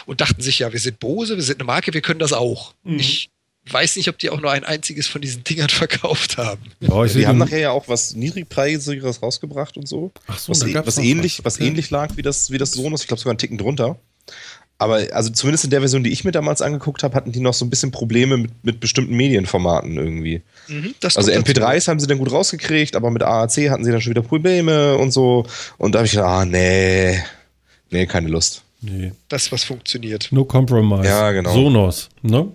und 0.05 0.21
dachten 0.21 0.41
sich, 0.41 0.59
ja, 0.59 0.71
wir 0.71 0.79
sind 0.79 0.99
Bose, 0.99 1.35
wir 1.35 1.43
sind 1.43 1.59
eine 1.59 1.65
Marke, 1.65 1.93
wir 1.93 2.01
können 2.01 2.19
das 2.19 2.31
auch. 2.31 2.73
Mhm. 2.83 2.99
Ich 2.99 3.29
weiß 3.69 3.95
nicht, 3.95 4.09
ob 4.09 4.17
die 4.19 4.29
auch 4.29 4.41
nur 4.41 4.51
ein 4.51 4.63
einziges 4.63 5.07
von 5.07 5.21
diesen 5.21 5.43
Dingern 5.43 5.69
verkauft 5.69 6.37
haben. 6.37 6.61
Ja, 6.79 7.05
die 7.05 7.27
haben 7.27 7.37
nachher 7.37 7.59
ja 7.59 7.71
auch 7.71 7.87
was 7.87 8.15
niedrigpreisigeres 8.15 9.21
rausgebracht 9.21 9.77
und 9.77 9.87
so. 9.87 10.11
Ach 10.27 10.37
so, 10.37 10.51
was, 10.51 10.63
e 10.63 10.75
was 10.75 10.97
ähnlich, 10.97 11.41
was, 11.43 11.59
ähnlich 11.59 11.89
lag 11.89 12.17
wie 12.17 12.21
das, 12.21 12.51
wie 12.51 12.57
das 12.57 12.71
Sonos, 12.71 13.01
ich 13.01 13.07
glaube 13.07 13.19
sogar 13.19 13.31
einen 13.31 13.37
Ticken 13.37 13.57
drunter. 13.57 13.97
Aber 14.79 15.01
also 15.13 15.29
zumindest 15.29 15.63
in 15.63 15.69
der 15.69 15.79
Version, 15.79 16.03
die 16.03 16.11
ich 16.11 16.25
mir 16.25 16.31
damals 16.31 16.61
angeguckt 16.61 17.03
habe, 17.03 17.15
hatten 17.15 17.31
die 17.31 17.39
noch 17.39 17.53
so 17.53 17.63
ein 17.63 17.69
bisschen 17.69 17.91
Probleme 17.91 18.37
mit, 18.37 18.51
mit 18.63 18.79
bestimmten 18.79 19.15
Medienformaten 19.15 19.95
irgendwie. 19.95 20.41
Mhm, 20.67 20.95
also 21.01 21.31
MP3s 21.31 21.87
haben 21.87 21.99
sie 21.99 22.07
dann 22.07 22.17
gut 22.17 22.31
rausgekriegt, 22.31 22.95
aber 22.95 23.09
mit 23.11 23.23
AAC 23.23 23.69
hatten 23.69 23.85
sie 23.85 23.91
dann 23.91 24.01
schon 24.01 24.09
wieder 24.09 24.23
Probleme 24.23 24.97
und 24.97 25.11
so. 25.11 25.45
Und 25.77 25.93
da 25.93 25.99
habe 25.99 26.07
ich 26.07 26.13
gedacht, 26.13 26.27
ah, 26.27 26.45
nee, 26.45 27.17
nee, 27.91 28.05
keine 28.07 28.27
Lust. 28.27 28.63
Nee. 28.81 29.13
Das, 29.29 29.51
was 29.53 29.63
funktioniert. 29.63 30.27
No 30.31 30.43
compromise. 30.43 31.07
Ja, 31.07 31.31
genau. 31.31 31.53
Sonos, 31.53 32.09
ne? 32.21 32.51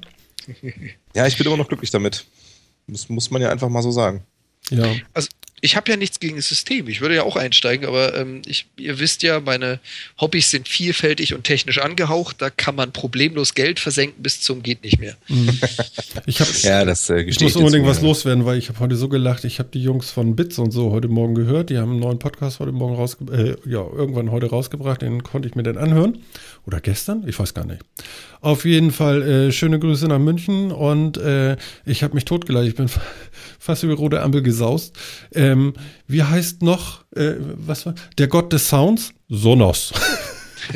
Ja, 1.14 1.26
ich 1.26 1.36
bin 1.36 1.46
immer 1.46 1.56
noch 1.56 1.68
glücklich 1.68 1.90
damit. 1.90 2.24
Das 2.86 3.08
muss 3.08 3.30
man 3.30 3.42
ja 3.42 3.50
einfach 3.50 3.68
mal 3.68 3.82
so 3.82 3.90
sagen. 3.90 4.24
Ja. 4.70 4.94
Also 5.14 5.28
ich 5.60 5.76
habe 5.76 5.90
ja 5.90 5.96
nichts 5.96 6.20
gegen 6.20 6.36
das 6.36 6.48
System. 6.48 6.88
Ich 6.88 7.00
würde 7.00 7.16
ja 7.16 7.22
auch 7.24 7.36
einsteigen, 7.36 7.86
aber 7.86 8.14
ähm, 8.14 8.42
ich, 8.46 8.66
ihr 8.76 8.98
wisst 9.00 9.22
ja, 9.22 9.40
meine 9.40 9.80
Hobbys 10.20 10.50
sind 10.50 10.68
vielfältig 10.68 11.34
und 11.34 11.44
technisch 11.44 11.78
angehaucht. 11.78 12.40
Da 12.40 12.50
kann 12.50 12.76
man 12.76 12.92
problemlos 12.92 13.54
Geld 13.54 13.80
versenken 13.80 14.22
bis 14.22 14.40
zum 14.40 14.62
geht 14.62 14.84
nicht 14.84 15.00
mehr. 15.00 15.16
Mhm. 15.28 15.58
Ich, 16.26 16.40
hab, 16.40 16.48
ja, 16.62 16.84
das, 16.84 17.08
äh, 17.08 17.20
ich 17.22 17.40
muss 17.40 17.56
unbedingt 17.56 17.86
was 17.86 18.02
loswerden, 18.02 18.44
weil 18.44 18.58
ich 18.58 18.68
habe 18.68 18.80
heute 18.80 18.96
so 18.96 19.08
gelacht. 19.08 19.44
Ich 19.44 19.58
habe 19.58 19.70
die 19.72 19.82
Jungs 19.82 20.10
von 20.10 20.36
Bits 20.36 20.58
und 20.58 20.72
so 20.72 20.90
heute 20.90 21.08
Morgen 21.08 21.34
gehört. 21.34 21.70
Die 21.70 21.78
haben 21.78 21.92
einen 21.92 22.00
neuen 22.00 22.18
Podcast 22.18 22.60
heute 22.60 22.72
Morgen 22.72 22.96
rausgebracht, 22.96 23.38
äh, 23.38 23.56
ja, 23.64 23.80
irgendwann 23.80 24.30
heute 24.30 24.46
rausgebracht. 24.46 25.02
Den 25.02 25.22
konnte 25.22 25.48
ich 25.48 25.54
mir 25.54 25.62
dann 25.62 25.78
anhören. 25.78 26.18
Oder 26.68 26.82
gestern? 26.82 27.24
Ich 27.26 27.38
weiß 27.38 27.54
gar 27.54 27.64
nicht. 27.64 27.80
Auf 28.42 28.66
jeden 28.66 28.90
Fall 28.90 29.22
äh, 29.22 29.52
schöne 29.52 29.78
Grüße 29.78 30.06
nach 30.06 30.18
München 30.18 30.70
und 30.70 31.16
äh, 31.16 31.56
ich 31.86 32.02
habe 32.02 32.12
mich 32.14 32.26
totgelacht. 32.26 32.66
Ich 32.66 32.74
bin 32.74 32.90
fast 33.58 33.84
über 33.84 33.94
rote 33.94 34.20
Ampel 34.20 34.42
gesaust. 34.42 34.94
Ähm, 35.32 35.72
wie 36.06 36.22
heißt 36.22 36.60
noch, 36.60 37.04
äh, 37.16 37.36
was 37.56 37.86
war, 37.86 37.94
der 38.18 38.26
Gott 38.26 38.52
des 38.52 38.68
Sounds? 38.68 39.14
Sonos. 39.30 39.94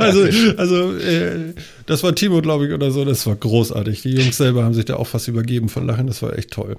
also, 0.00 0.26
also 0.56 0.96
äh, 0.98 1.54
das 1.86 2.02
war 2.02 2.12
Timo, 2.16 2.42
glaube 2.42 2.66
ich, 2.66 2.72
oder 2.72 2.90
so. 2.90 3.04
Das 3.04 3.24
war 3.28 3.36
großartig. 3.36 4.02
Die 4.02 4.16
Jungs 4.16 4.36
selber 4.36 4.64
haben 4.64 4.74
sich 4.74 4.86
da 4.86 4.96
auch 4.96 5.06
fast 5.06 5.28
übergeben 5.28 5.68
von 5.68 5.86
Lachen. 5.86 6.08
Das 6.08 6.22
war 6.22 6.36
echt 6.36 6.50
toll. 6.50 6.76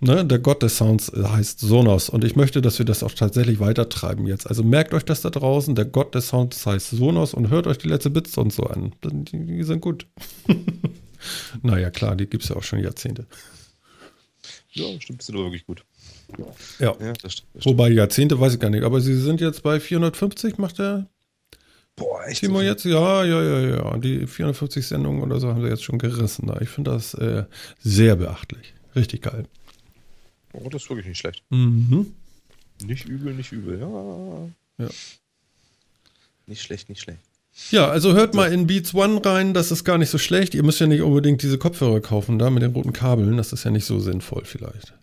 Ne, 0.00 0.24
der 0.24 0.38
Gott 0.38 0.62
des 0.62 0.76
Sounds 0.76 1.10
heißt 1.12 1.60
Sonos 1.60 2.08
und 2.08 2.24
ich 2.24 2.36
möchte, 2.36 2.62
dass 2.62 2.78
wir 2.78 2.86
das 2.86 3.02
auch 3.02 3.12
tatsächlich 3.12 3.58
weitertreiben 3.58 4.26
jetzt. 4.26 4.46
Also 4.46 4.62
merkt 4.62 4.94
euch 4.94 5.04
das 5.04 5.22
da 5.22 5.30
draußen, 5.30 5.74
der 5.74 5.86
Gott 5.86 6.14
des 6.14 6.28
Sounds 6.28 6.64
heißt 6.64 6.90
Sonos 6.90 7.34
und 7.34 7.50
hört 7.50 7.66
euch 7.66 7.78
die 7.78 7.88
letzte 7.88 8.10
Bits 8.10 8.36
und 8.38 8.52
so 8.52 8.64
an. 8.64 8.94
Die, 9.04 9.46
die 9.46 9.62
sind 9.64 9.80
gut. 9.80 10.06
naja, 11.62 11.90
klar, 11.90 12.14
die 12.16 12.26
gibt 12.26 12.44
es 12.44 12.50
ja 12.50 12.56
auch 12.56 12.62
schon 12.62 12.78
Jahrzehnte. 12.78 13.26
Ja, 14.70 14.86
stimmt, 15.00 15.22
sind 15.22 15.34
aber 15.34 15.46
wirklich 15.46 15.66
gut. 15.66 15.84
Ja, 16.78 16.94
ja 17.00 17.12
das 17.14 17.32
stimmt, 17.32 17.48
das 17.54 17.66
Wobei 17.66 17.88
Jahrzehnte 17.88 18.38
weiß 18.38 18.54
ich 18.54 18.60
gar 18.60 18.70
nicht, 18.70 18.84
aber 18.84 19.00
sie 19.00 19.16
sind 19.16 19.40
jetzt 19.40 19.62
bei 19.62 19.80
450, 19.80 20.58
macht 20.58 20.78
der 20.78 21.08
Boah, 21.96 22.24
echt? 22.28 22.40
Timo 22.40 22.60
jetzt? 22.60 22.84
Ja, 22.84 23.24
ja, 23.24 23.42
ja, 23.42 23.60
ja. 23.60 23.96
Die 23.98 24.26
450 24.26 24.86
Sendungen 24.86 25.22
oder 25.22 25.40
so 25.40 25.48
haben 25.48 25.62
sie 25.62 25.68
jetzt 25.68 25.82
schon 25.82 25.98
gerissen. 25.98 26.50
Ich 26.60 26.68
finde 26.68 26.92
das 26.92 27.14
äh, 27.14 27.44
sehr 27.80 28.14
beachtlich. 28.14 28.74
Richtig 28.98 29.22
geil. 29.22 29.44
Oh, 30.52 30.68
das 30.68 30.82
ist 30.82 30.90
wirklich 30.90 31.06
nicht 31.06 31.18
schlecht. 31.18 31.44
Mhm. 31.50 32.12
Nicht 32.82 33.06
übel, 33.06 33.34
nicht 33.34 33.52
übel. 33.52 33.78
Ja. 33.80 34.84
ja. 34.84 34.90
Nicht 36.46 36.62
schlecht, 36.62 36.88
nicht 36.88 37.00
schlecht. 37.00 37.20
Ja, 37.70 37.88
also 37.88 38.14
hört 38.14 38.34
mal 38.34 38.52
in 38.52 38.66
Beats 38.66 38.94
One 38.94 39.24
rein, 39.24 39.52
das 39.52 39.70
ist 39.70 39.84
gar 39.84 39.98
nicht 39.98 40.10
so 40.10 40.18
schlecht. 40.18 40.54
Ihr 40.54 40.62
müsst 40.62 40.80
ja 40.80 40.86
nicht 40.86 41.02
unbedingt 41.02 41.42
diese 41.42 41.58
Kopfhörer 41.58 42.00
kaufen, 42.00 42.38
da 42.38 42.50
mit 42.50 42.62
den 42.62 42.72
roten 42.72 42.92
Kabeln. 42.92 43.36
Das 43.36 43.52
ist 43.52 43.64
ja 43.64 43.70
nicht 43.70 43.84
so 43.84 43.98
sinnvoll 44.00 44.44
vielleicht. 44.44 44.94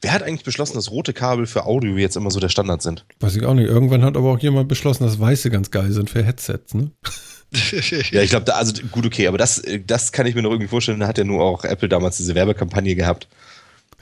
Wer 0.00 0.12
hat 0.12 0.22
eigentlich 0.22 0.44
beschlossen, 0.44 0.74
dass 0.74 0.90
rote 0.90 1.12
Kabel 1.12 1.46
für 1.46 1.66
Audio 1.66 1.96
jetzt 1.96 2.16
immer 2.16 2.30
so 2.30 2.40
der 2.40 2.48
Standard 2.48 2.82
sind? 2.82 3.04
Weiß 3.20 3.36
ich 3.36 3.44
auch 3.44 3.54
nicht. 3.54 3.68
Irgendwann 3.68 4.04
hat 4.04 4.16
aber 4.16 4.32
auch 4.32 4.38
jemand 4.38 4.68
beschlossen, 4.68 5.04
dass 5.04 5.20
weiße 5.20 5.50
ganz 5.50 5.70
geil 5.70 5.92
sind 5.92 6.10
für 6.10 6.22
Headsets, 6.22 6.74
ne? 6.74 6.90
ja, 8.10 8.22
ich 8.22 8.30
glaube, 8.30 8.54
also 8.54 8.82
gut, 8.90 9.06
okay, 9.06 9.28
aber 9.28 9.38
das, 9.38 9.62
das 9.86 10.12
kann 10.12 10.26
ich 10.26 10.34
mir 10.34 10.42
noch 10.42 10.50
irgendwie 10.50 10.68
vorstellen. 10.68 11.00
Da 11.00 11.06
hat 11.06 11.18
ja 11.18 11.24
nur 11.24 11.42
auch 11.42 11.64
Apple 11.64 11.88
damals 11.88 12.16
diese 12.16 12.34
Werbekampagne 12.34 12.94
gehabt. 12.94 13.28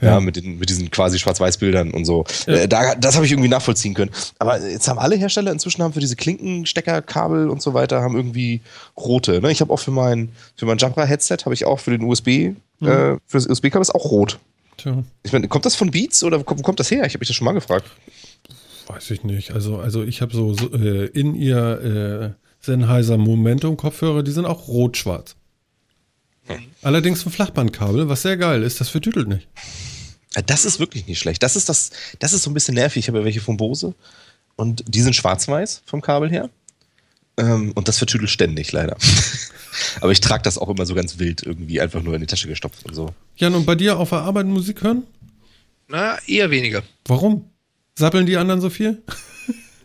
Ja, 0.01 0.09
ja 0.09 0.19
mit, 0.19 0.35
den, 0.35 0.59
mit 0.59 0.69
diesen 0.69 0.91
quasi 0.91 1.19
Schwarz-Weiß-Bildern 1.19 1.91
und 1.91 2.05
so. 2.05 2.25
Ja. 2.47 2.53
Äh, 2.55 2.67
da, 2.67 2.95
das 2.95 3.15
habe 3.15 3.25
ich 3.25 3.31
irgendwie 3.31 3.49
nachvollziehen 3.49 3.93
können. 3.93 4.11
Aber 4.39 4.59
jetzt 4.59 4.87
haben 4.87 4.99
alle 4.99 5.15
Hersteller 5.15 5.51
inzwischen 5.51 5.83
haben 5.83 5.93
für 5.93 6.01
diese 6.01 6.17
Klinkensteckerkabel 6.17 7.49
und 7.49 7.61
so 7.61 7.73
weiter 7.73 8.01
haben 8.01 8.15
irgendwie 8.15 8.61
rote. 8.97 9.39
Ne? 9.41 9.51
Ich 9.51 9.61
habe 9.61 9.71
auch 9.71 9.79
für 9.79 9.91
mein, 9.91 10.29
für 10.57 10.65
mein 10.65 10.77
Jabra-Headset 10.77 11.37
habe 11.45 11.53
ich 11.53 11.65
auch 11.65 11.79
für 11.79 11.91
den 11.91 12.03
USB, 12.03 12.27
mhm. 12.79 12.87
äh, 12.87 13.15
für 13.25 13.37
das 13.37 13.47
USB-Kabel 13.47 13.81
ist 13.81 13.95
auch 13.95 14.05
rot. 14.05 14.39
Tja. 14.77 15.03
Ich 15.23 15.31
meine, 15.31 15.47
kommt 15.47 15.65
das 15.65 15.75
von 15.75 15.91
Beats 15.91 16.23
oder 16.23 16.39
wo 16.39 16.43
kommt 16.43 16.79
das 16.79 16.91
her? 16.91 17.05
Ich 17.05 17.13
habe 17.13 17.19
mich 17.19 17.27
das 17.27 17.35
schon 17.35 17.45
mal 17.45 17.53
gefragt. 17.53 17.89
Weiß 18.87 19.09
ich 19.11 19.23
nicht. 19.23 19.51
Also, 19.51 19.77
also 19.77 20.03
ich 20.03 20.21
habe 20.21 20.33
so, 20.35 20.53
so 20.53 20.71
äh, 20.73 21.05
in 21.07 21.35
ihr 21.35 22.35
äh, 22.35 22.45
Sennheiser 22.59 23.17
Momentum 23.17 23.77
Kopfhörer, 23.77 24.23
die 24.23 24.31
sind 24.31 24.45
auch 24.45 24.67
rot-schwarz. 24.67 25.35
Hm. 26.45 26.59
Allerdings 26.81 27.25
ein 27.25 27.31
Flachbandkabel, 27.31 28.09
was 28.09 28.21
sehr 28.21 28.37
geil 28.37 28.63
ist, 28.63 28.79
das 28.79 28.89
vertütelt 28.89 29.27
nicht. 29.27 29.47
Das 30.45 30.65
ist 30.65 30.79
wirklich 30.79 31.07
nicht 31.07 31.19
schlecht. 31.19 31.41
Das 31.41 31.55
ist 31.55 31.69
das, 31.69 31.91
das 32.19 32.33
ist 32.33 32.43
so 32.43 32.51
ein 32.51 32.53
bisschen 32.53 32.75
nervig. 32.75 32.99
Ich 32.99 33.07
habe 33.07 33.19
ja 33.19 33.25
welche 33.25 33.41
von 33.41 33.57
Bose 33.57 33.95
und 34.55 34.83
die 34.87 35.01
sind 35.01 35.15
schwarz-weiß 35.15 35.83
vom 35.85 36.01
Kabel 36.01 36.29
her. 36.29 36.49
Ähm, 37.37 37.71
und 37.73 37.87
das 37.87 37.97
vertüdelt 37.97 38.29
ständig, 38.29 38.71
leider. 38.71 38.97
Aber 40.01 40.11
ich 40.11 40.21
trage 40.21 40.43
das 40.43 40.57
auch 40.57 40.69
immer 40.69 40.85
so 40.85 40.95
ganz 40.95 41.19
wild 41.19 41.43
irgendwie 41.43 41.81
einfach 41.81 42.01
nur 42.01 42.13
in 42.15 42.21
die 42.21 42.27
Tasche 42.27 42.47
gestopft 42.47 42.85
und 42.85 42.93
so. 42.93 43.13
Jan, 43.35 43.55
und 43.55 43.65
bei 43.65 43.75
dir 43.75 43.97
auf 43.97 44.09
der 44.09 44.19
Arbeit 44.19 44.45
Musik 44.45 44.83
hören? 44.83 45.03
Na, 45.87 46.17
eher 46.27 46.49
weniger. 46.49 46.83
Warum? 47.05 47.49
Sappeln 47.97 48.25
die 48.25 48.37
anderen 48.37 48.61
so 48.61 48.69
viel? 48.69 49.01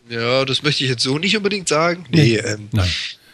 Ja, 0.09 0.43
das 0.45 0.63
möchte 0.63 0.83
ich 0.83 0.89
jetzt 0.89 1.03
so 1.03 1.17
nicht 1.17 1.37
unbedingt 1.37 1.67
sagen. 1.67 2.05
Nee, 2.09 2.23
nee. 2.23 2.35
Ähm, 2.37 2.69
Nein. 2.71 2.89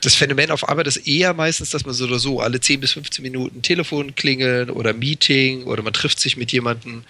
Das 0.08 0.16
Phänomen 0.16 0.52
auf 0.52 0.70
Arbeit 0.70 0.88
ist 0.88 1.06
eher 1.06 1.34
meistens, 1.34 1.72
dass 1.72 1.86
man 1.86 1.94
so 1.94 2.06
oder 2.06 2.18
so 2.18 2.40
alle 2.40 2.62
10 2.62 2.80
bis 2.80 2.94
15 2.94 3.22
Minuten 3.22 3.62
Telefon 3.62 4.16
klingeln 4.16 4.70
oder 4.70 4.94
Meeting 4.94 5.66
oder 5.66 5.84
man 5.84 5.92
trifft 5.92 6.22
sich 6.22 6.38
mit 6.38 6.54
jemandem. 6.54 7.04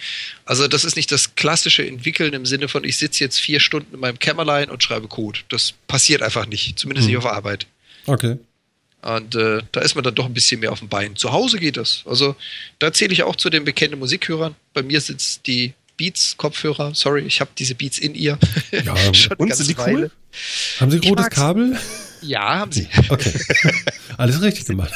Also 0.45 0.67
das 0.67 0.83
ist 0.83 0.95
nicht 0.95 1.11
das 1.11 1.35
klassische 1.35 1.85
Entwickeln 1.85 2.33
im 2.33 2.47
Sinne 2.47 2.67
von, 2.67 2.83
ich 2.83 2.97
sitze 2.97 3.23
jetzt 3.23 3.39
vier 3.39 3.59
Stunden 3.59 3.93
in 3.93 3.99
meinem 3.99 4.17
Kämmerlein 4.17 4.71
und 4.71 4.81
schreibe 4.81 5.07
Code. 5.07 5.41
Das 5.49 5.75
passiert 5.85 6.23
einfach 6.23 6.47
nicht, 6.47 6.79
zumindest 6.79 7.05
hm. 7.05 7.13
nicht 7.13 7.23
auf 7.23 7.31
Arbeit. 7.31 7.67
Okay. 8.07 8.39
Und 9.03 9.35
äh, 9.35 9.61
da 9.71 9.81
ist 9.81 9.93
man 9.93 10.03
dann 10.03 10.15
doch 10.15 10.25
ein 10.25 10.33
bisschen 10.33 10.59
mehr 10.59 10.71
auf 10.71 10.79
dem 10.79 10.89
Bein. 10.89 11.15
Zu 11.15 11.31
Hause 11.31 11.59
geht 11.59 11.77
das. 11.77 12.01
Also 12.05 12.35
da 12.79 12.91
zähle 12.91 13.13
ich 13.13 13.21
auch 13.21 13.35
zu 13.35 13.51
den 13.51 13.63
bekannten 13.63 13.99
Musikhörern. 13.99 14.55
Bei 14.73 14.81
mir 14.81 15.01
sitzt 15.01 15.45
die 15.45 15.75
Beats-Kopfhörer. 15.97 16.95
Sorry, 16.95 17.21
ich 17.21 17.41
habe 17.41 17.51
diese 17.59 17.75
Beats 17.75 17.99
in 17.99 18.15
ihr. 18.15 18.39
Ja, 18.71 18.95
und 19.37 19.55
sind 19.55 19.69
die 19.69 19.77
Weile. 19.77 19.97
cool? 19.97 20.11
Haben 20.79 20.89
sie 20.89 20.97
rotes 21.07 21.29
Kabel? 21.29 21.77
Ja, 22.21 22.59
haben 22.59 22.71
sie. 22.71 22.87
Okay. 23.09 23.33
Alles 24.17 24.41
richtig 24.41 24.65
gemacht. 24.65 24.93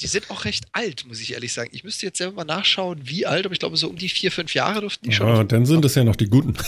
Die 0.00 0.06
sind 0.06 0.30
auch 0.30 0.44
recht 0.44 0.64
alt, 0.72 1.04
muss 1.06 1.20
ich 1.20 1.32
ehrlich 1.32 1.52
sagen. 1.52 1.70
Ich 1.72 1.84
müsste 1.84 2.06
jetzt 2.06 2.18
selber 2.18 2.36
mal 2.36 2.44
nachschauen, 2.44 3.00
wie 3.04 3.26
alt, 3.26 3.44
aber 3.44 3.52
ich 3.52 3.58
glaube, 3.58 3.76
so 3.76 3.88
um 3.88 3.96
die 3.96 4.08
vier, 4.08 4.32
fünf 4.32 4.54
Jahre 4.54 4.80
dürften 4.80 5.08
die 5.08 5.14
schon. 5.14 5.28
Ja, 5.28 5.44
dann 5.44 5.66
sind 5.66 5.84
das 5.84 5.94
ja 5.94 6.04
noch 6.04 6.16
die 6.16 6.26
guten. 6.26 6.54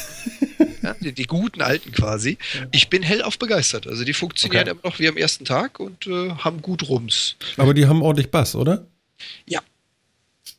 Ja, 0.81 0.95
die, 1.01 1.13
die, 1.13 1.25
guten 1.25 1.61
alten 1.61 1.91
quasi. 1.91 2.39
Ich 2.71 2.89
bin 2.89 3.03
hellauf 3.03 3.37
begeistert. 3.37 3.89
Also 3.89 4.05
die 4.05 4.13
funktionieren 4.13 4.63
okay. 4.63 4.71
immer 4.71 4.81
noch 4.85 4.99
wie 5.01 5.09
am 5.09 5.17
ersten 5.17 5.45
Tag 5.45 5.81
und 5.81 6.07
äh, 6.07 6.31
haben 6.31 6.63
gut 6.63 6.89
Rums. 6.89 7.35
Aber 7.57 7.75
die 7.75 7.87
haben 7.87 8.01
ordentlich 8.01 8.31
Bass, 8.31 8.55
oder? 8.55 8.87
Ja. 9.45 9.61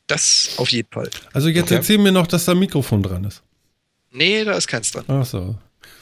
Das 0.07 0.51
auf 0.57 0.69
jeden 0.71 0.91
Fall. 0.91 1.09
Also 1.33 1.47
jetzt 1.47 1.67
okay. 1.67 1.75
erzähl 1.75 1.97
mir 1.99 2.11
noch, 2.11 2.27
dass 2.27 2.45
da 2.45 2.51
ein 2.51 2.59
Mikrofon 2.59 3.01
dran 3.01 3.23
ist. 3.23 3.41
Nee, 4.11 4.43
da 4.43 4.53
ist 4.53 4.67
keins 4.67 4.91
dran. 4.91 5.05
Ach 5.07 5.25
so. 5.25 5.55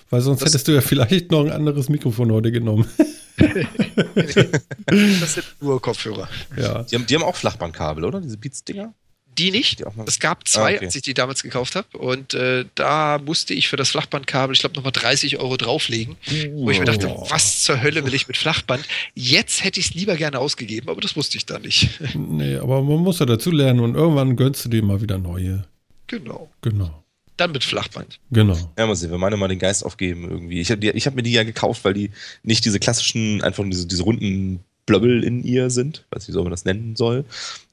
Weil 0.09 0.21
sonst 0.21 0.41
das 0.41 0.49
hättest 0.49 0.67
du 0.67 0.71
ja 0.73 0.81
vielleicht 0.81 1.31
noch 1.31 1.45
ein 1.45 1.51
anderes 1.51 1.89
Mikrofon 1.89 2.31
heute 2.31 2.51
genommen. 2.51 2.87
das 4.85 5.33
sind 5.35 5.45
nur 5.61 5.81
Kopfhörer. 5.81 6.27
Ja. 6.55 6.83
Die 6.83 6.95
haben, 6.95 7.05
die 7.05 7.15
haben 7.15 7.23
auch 7.23 7.35
Flachbandkabel, 7.35 8.03
oder? 8.03 8.19
Diese 8.19 8.37
Beats-Dinger? 8.37 8.93
Die 9.37 9.51
nicht. 9.51 9.79
Die 9.79 9.83
es 10.07 10.19
gab 10.19 10.47
zwei, 10.47 10.73
ah, 10.73 10.75
okay. 10.77 10.85
als 10.85 10.95
ich 10.95 11.03
die 11.03 11.13
damals 11.13 11.43
gekauft 11.43 11.75
habe. 11.75 11.95
Und 11.97 12.33
äh, 12.33 12.65
da 12.73 13.19
musste 13.23 13.53
ich 13.53 13.67
für 13.67 13.77
das 13.77 13.89
Flachbandkabel, 13.89 14.55
ich 14.55 14.61
glaube, 14.61 14.75
nochmal 14.75 14.91
30 14.91 15.37
Euro 15.37 15.57
drauflegen. 15.57 16.15
Uh, 16.27 16.65
wo 16.65 16.71
ich 16.71 16.79
mir 16.79 16.85
dachte, 16.85 17.07
oh. 17.07 17.27
was 17.29 17.61
zur 17.61 17.81
Hölle 17.81 18.03
will 18.03 18.15
ich 18.15 18.27
mit 18.27 18.37
Flachband? 18.37 18.83
Jetzt 19.13 19.63
hätte 19.63 19.79
ich 19.79 19.87
es 19.87 19.93
lieber 19.93 20.15
gerne 20.15 20.39
ausgegeben, 20.39 20.89
aber 20.89 21.01
das 21.01 21.15
wusste 21.15 21.37
ich 21.37 21.45
da 21.45 21.59
nicht. 21.59 21.89
Nee, 22.15 22.57
aber 22.57 22.81
man 22.81 22.97
muss 22.99 23.19
ja 23.19 23.27
dazu 23.27 23.51
lernen 23.51 23.81
und 23.81 23.93
irgendwann 23.93 24.35
gönnst 24.35 24.65
du 24.65 24.69
dir 24.69 24.81
mal 24.81 25.01
wieder 25.01 25.19
neue. 25.19 25.65
Genau. 26.07 26.49
Genau. 26.61 27.03
Dann 27.37 27.51
mit 27.51 27.63
Flachband. 27.63 28.19
Genau. 28.31 28.57
Ja, 28.77 28.87
mal 28.87 28.95
sehen, 28.95 29.11
wir 29.11 29.17
meinen 29.17 29.39
mal 29.39 29.47
den 29.47 29.59
Geist 29.59 29.85
aufgeben 29.85 30.29
irgendwie. 30.29 30.59
Ich 30.59 30.71
habe 30.71 30.87
hab 30.87 31.15
mir 31.15 31.23
die 31.23 31.31
ja 31.31 31.43
gekauft, 31.43 31.85
weil 31.85 31.93
die 31.93 32.11
nicht 32.43 32.65
diese 32.65 32.79
klassischen, 32.79 33.43
einfach 33.43 33.63
diese, 33.67 33.87
diese 33.87 34.03
runden 34.03 34.59
Blöbbel 34.87 35.23
in 35.23 35.43
ihr 35.43 35.69
sind, 35.69 36.05
weiß 36.09 36.27
nicht, 36.27 36.35
wie 36.35 36.41
man 36.41 36.51
das 36.51 36.65
nennen 36.65 36.95
soll, 36.95 37.25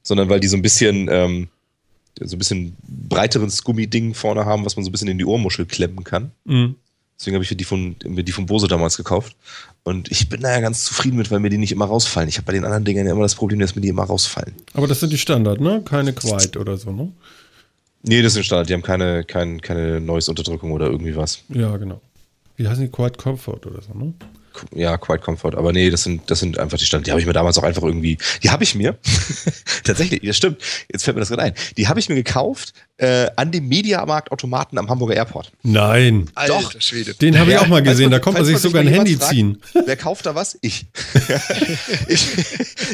sondern 0.03 0.29
weil 0.29 0.39
die 0.39 0.47
so 0.47 0.55
ein 0.55 0.61
bisschen, 0.61 1.07
ähm, 1.09 1.47
so 2.21 2.35
ein 2.35 2.39
bisschen 2.39 2.77
breiteres 2.83 3.63
Gummiding 3.63 4.13
vorne 4.13 4.45
haben, 4.45 4.65
was 4.65 4.75
man 4.75 4.85
so 4.85 4.89
ein 4.89 4.91
bisschen 4.91 5.07
in 5.07 5.17
die 5.17 5.25
Ohrmuschel 5.25 5.65
klemmen 5.65 6.03
kann. 6.03 6.31
Mhm. 6.45 6.75
Deswegen 7.17 7.35
habe 7.35 7.43
ich 7.43 7.51
mir 7.51 7.57
die 7.57 7.63
von, 7.63 7.95
mir 8.05 8.23
die 8.23 8.31
von 8.31 8.45
Bose 8.45 8.67
damals 8.67 8.97
gekauft. 8.97 9.35
Und 9.83 10.11
ich 10.11 10.27
bin 10.27 10.41
da 10.41 10.51
ja 10.51 10.59
ganz 10.59 10.83
zufrieden 10.83 11.17
mit, 11.17 11.31
weil 11.31 11.39
mir 11.39 11.49
die 11.49 11.57
nicht 11.57 11.71
immer 11.71 11.85
rausfallen. 11.85 12.27
Ich 12.27 12.37
habe 12.37 12.45
bei 12.45 12.53
den 12.53 12.65
anderen 12.65 12.83
Dingern 12.83 13.05
ja 13.05 13.13
immer 13.13 13.21
das 13.21 13.35
Problem, 13.35 13.59
dass 13.59 13.75
mir 13.75 13.81
die 13.81 13.87
immer 13.87 14.03
rausfallen. 14.03 14.53
Aber 14.73 14.87
das 14.87 14.99
sind 14.99 15.13
die 15.13 15.17
Standard, 15.17 15.61
ne? 15.61 15.81
Keine 15.85 16.11
Quiet 16.11 16.57
oder 16.57 16.75
so, 16.75 16.91
ne? 16.91 17.11
Nee, 18.07 18.21
das 18.21 18.33
sind 18.33 18.43
Standard. 18.45 18.69
Die 18.69 18.73
haben 18.73 18.83
keine, 18.83 19.23
kein, 19.23 19.61
keine 19.61 19.99
Noise-Unterdrückung 19.99 20.71
oder 20.71 20.87
irgendwie 20.87 21.15
was. 21.15 21.43
Ja, 21.49 21.75
genau. 21.77 22.01
Wie 22.55 22.67
heißen 22.67 22.83
die? 22.83 22.91
Quiet 22.91 23.17
Comfort 23.17 23.65
oder 23.65 23.81
so, 23.81 23.97
ne? 23.97 24.13
Ja, 24.73 24.97
Quiet 24.97 25.21
Comfort. 25.21 25.55
Aber 25.55 25.73
nee, 25.73 25.89
das 25.89 26.03
sind, 26.03 26.29
das 26.29 26.39
sind 26.39 26.57
einfach 26.57 26.77
die 26.77 26.85
Standard. 26.85 27.07
Die 27.07 27.11
habe 27.11 27.19
ich 27.19 27.27
mir 27.27 27.33
damals 27.33 27.57
auch 27.57 27.63
einfach 27.63 27.83
irgendwie. 27.83 28.17
Die 28.43 28.49
habe 28.49 28.63
ich 28.63 28.75
mir. 28.75 28.97
tatsächlich, 29.83 30.21
das 30.21 30.37
stimmt. 30.37 30.61
Jetzt 30.91 31.03
fällt 31.03 31.15
mir 31.15 31.21
das 31.21 31.29
gerade 31.29 31.41
ein. 31.43 31.53
Die 31.77 31.87
habe 31.87 31.99
ich 31.99 32.09
mir 32.09 32.15
gekauft 32.15 32.73
äh, 32.97 33.29
an 33.35 33.51
dem 33.51 33.67
Mediamarkt-Automaten 33.67 34.77
am 34.77 34.89
Hamburger 34.89 35.15
Airport. 35.15 35.51
Nein. 35.63 36.29
Alter, 36.35 36.53
Doch. 36.53 36.81
Schwede. 36.81 37.13
Den 37.15 37.37
habe 37.37 37.51
ich 37.51 37.57
auch 37.57 37.67
mal 37.67 37.83
gesehen. 37.83 38.11
da 38.11 38.19
konnte 38.19 38.39
man 38.39 38.45
sich 38.45 38.57
sogar 38.59 38.81
ein 38.81 38.87
Handy 38.87 39.17
fragt, 39.17 39.31
ziehen. 39.31 39.61
Wer 39.85 39.97
kauft 39.97 40.25
da 40.25 40.35
was? 40.35 40.57
Ich. 40.61 40.85
ich 42.07 42.27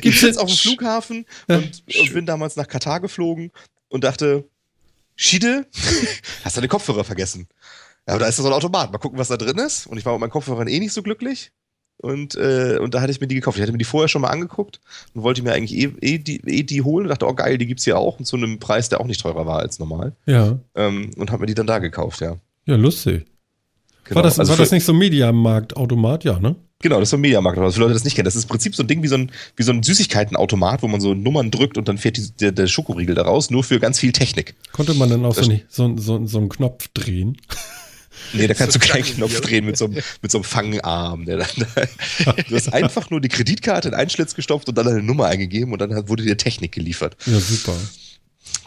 ich 0.02 0.22
jetzt 0.22 0.40
auf 0.40 0.48
dem 0.48 0.58
Flughafen 0.58 1.26
und, 1.48 1.84
und 2.00 2.14
bin 2.14 2.26
damals 2.26 2.56
nach 2.56 2.68
Katar 2.68 3.00
geflogen 3.00 3.52
und 3.90 4.04
dachte, 4.04 4.46
Schiede, 5.22 5.68
hast 6.44 6.58
deine 6.58 6.68
Kopfhörer 6.68 7.04
vergessen. 7.04 7.48
Ja, 8.08 8.16
aber 8.16 8.22
da 8.22 8.26
ist 8.26 8.38
so 8.38 8.46
ein 8.48 8.54
Automat. 8.54 8.92
Mal 8.92 8.98
gucken, 8.98 9.20
was 9.20 9.28
da 9.28 9.38
drin 9.38 9.60
ist. 9.60 9.86
Und 9.86 10.00
ich 10.00 10.06
war 10.06 10.14
mit 10.14 10.22
meinen 10.22 10.32
Kopfhörern 10.32 10.68
eh 10.68 10.80
nicht 10.80 10.94
so 10.94 11.04
glücklich. 11.04 11.52
Und, 11.98 12.34
äh, 12.34 12.80
und 12.82 12.96
da 12.96 13.02
hatte 13.02 13.12
ich 13.12 13.22
mir 13.22 13.28
die 13.28 13.36
gekauft. 13.36 13.58
Ich 13.58 13.62
hatte 13.62 13.72
mir 13.72 13.78
die 13.78 13.86
vorher 13.86 14.08
schon 14.08 14.24
mal 14.24 14.30
angeguckt 14.30 14.82
und 15.14 15.22
wollte 15.22 15.44
mir 15.44 15.54
eigentlich 15.54 15.78
eh, 15.80 15.92
eh, 16.02 16.18
die, 16.18 16.42
eh 16.48 16.64
die 16.64 16.82
holen 16.82 17.06
und 17.06 17.10
dachte, 17.10 17.28
oh 17.28 17.36
geil, 17.36 17.60
die 17.60 17.68
gibt's 17.68 17.84
hier 17.84 18.00
auch. 18.00 18.18
Und 18.18 18.26
zu 18.26 18.36
einem 18.36 18.58
Preis, 18.58 18.90
der 18.90 19.00
auch 19.00 19.06
nicht 19.06 19.22
teurer 19.22 19.46
war 19.46 19.60
als 19.60 19.78
normal. 19.78 20.16
Ja. 20.26 20.58
Ähm, 20.74 21.12
und 21.16 21.32
habe 21.32 21.42
mir 21.42 21.48
die 21.48 21.54
dann 21.54 21.68
da 21.68 21.78
gekauft, 21.78 22.22
ja. 22.22 22.38
Ja, 22.66 22.76
lustig. 22.76 23.26
Genau. 24.06 24.16
War, 24.16 24.24
das, 24.24 24.40
also 24.40 24.50
war 24.50 24.58
das 24.58 24.72
nicht 24.72 24.86
so 24.86 24.94
ein 24.94 24.98
Mediamarkt-Automat, 24.98 26.24
ja, 26.24 26.40
ne? 26.40 26.56
Genau, 26.82 27.00
das 27.00 27.08
ist 27.08 27.12
so 27.12 27.18
ein 27.18 27.22
Mediamarkt. 27.22 27.58
Aber 27.58 27.72
für 27.72 27.80
Leute, 27.80 27.92
die 27.92 27.96
das 27.96 28.04
nicht 28.04 28.16
kennen, 28.16 28.26
das 28.26 28.36
ist 28.36 28.44
im 28.44 28.50
Prinzip 28.50 28.76
so 28.76 28.84
ein 28.84 28.88
Ding 28.88 29.04
wie 29.04 29.08
so 29.08 29.16
ein, 29.16 29.32
wie 29.56 29.64
so 29.64 29.72
ein 29.72 29.84
Süßigkeitenautomat, 29.84 30.82
wo 30.82 30.88
man 30.88 31.02
so 31.02 31.14
Nummern 31.14 31.52
drückt 31.52 31.78
und 31.78 31.88
dann 31.88 31.98
fährt 31.98 32.18
die, 32.18 32.32
der, 32.40 32.52
der 32.52 32.68
Schokoriegel 32.68 33.16
da 33.16 33.24
raus, 33.24 33.50
nur 33.50 33.64
für 33.64 33.80
ganz 33.80 34.00
viel 34.00 34.12
Technik. 34.12 34.56
Konnte 34.72 34.94
man 34.94 35.10
dann 35.10 35.26
auch 35.26 35.36
so, 35.36 35.46
nicht, 35.46 35.66
so, 35.70 35.96
so, 35.98 36.26
so 36.26 36.38
einen 36.38 36.50
Knopf 36.50 36.88
drehen? 36.94 37.38
Nee, 38.34 38.48
da 38.48 38.54
kannst 38.54 38.74
so 38.74 38.80
du 38.80 38.88
keinen 38.88 39.04
Knopf 39.04 39.42
drehen 39.42 39.66
mit 39.66 39.78
so, 39.78 39.86
einem, 39.86 40.02
mit 40.22 40.32
so 40.32 40.38
einem 40.38 40.44
Fangarm. 40.44 41.26
Der 41.26 41.38
dann, 41.38 41.48
du 42.50 42.56
hast 42.56 42.72
einfach 42.74 43.10
nur 43.10 43.22
die 43.22 43.30
Kreditkarte 43.30 43.90
in 43.90 43.94
einen 43.94 44.10
Schlitz 44.10 44.36
gestopft 44.36 44.70
und 44.70 44.78
dann 44.78 44.88
eine 44.88 45.02
Nummer 45.02 45.26
eingegeben 45.26 45.74
und 45.74 45.80
dann 45.80 46.08
wurde 46.08 46.24
dir 46.24 46.38
Technik 46.38 46.72
geliefert. 46.72 47.16
Ja, 47.26 47.40
super. 47.40 47.74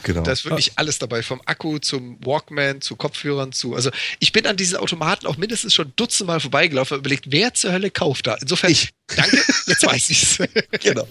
Genau. 0.05 0.23
Da 0.23 0.33
ist 0.33 0.45
wirklich 0.45 0.73
alles 0.77 0.99
dabei, 0.99 1.23
vom 1.23 1.41
Akku 1.47 1.79
zum 1.79 2.19
Walkman, 2.25 2.83
zu 2.83 2.95
Kopfhörern 2.95 3.53
zu. 3.53 3.75
Also 3.75 3.91
ich 4.21 4.33
bin 4.33 4.47
an 4.47 4.57
diesen 4.57 4.77
Automaten 4.77 5.27
auch 5.27 5.39
mindestens 5.39 5.73
schon 5.73 5.93
dutzendmal 5.97 6.41
vorbeigelaufen 6.41 6.97
und 6.97 7.01
überlegt, 7.01 7.33
wer 7.33 7.55
zur 7.55 7.73
Hölle 7.73 7.91
kauft 7.91 8.27
da? 8.27 8.35
Insofern, 8.35 8.71
ich. 8.71 8.91
danke, 9.17 9.37
jetzt 9.67 9.87
weiß 9.87 10.11
ich's. 10.11 10.39
genau. 10.83 11.09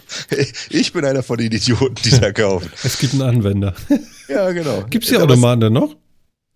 Ich 0.70 0.94
bin 0.94 1.04
einer 1.06 1.24
von 1.24 1.40
den 1.40 1.52
Idioten, 1.52 1.96
die 2.04 2.12
da 2.12 2.32
kaufen. 2.32 2.72
Es 2.84 3.00
gibt 3.00 3.14
einen 3.14 3.24
Anwender. 3.24 3.76
Ja, 4.30 4.50
genau. 4.54 4.86
Gibt 4.90 5.04
es 5.04 5.10
die 5.10 5.18
Automaten 5.18 5.60
denn 5.60 5.74
noch? 5.74 5.98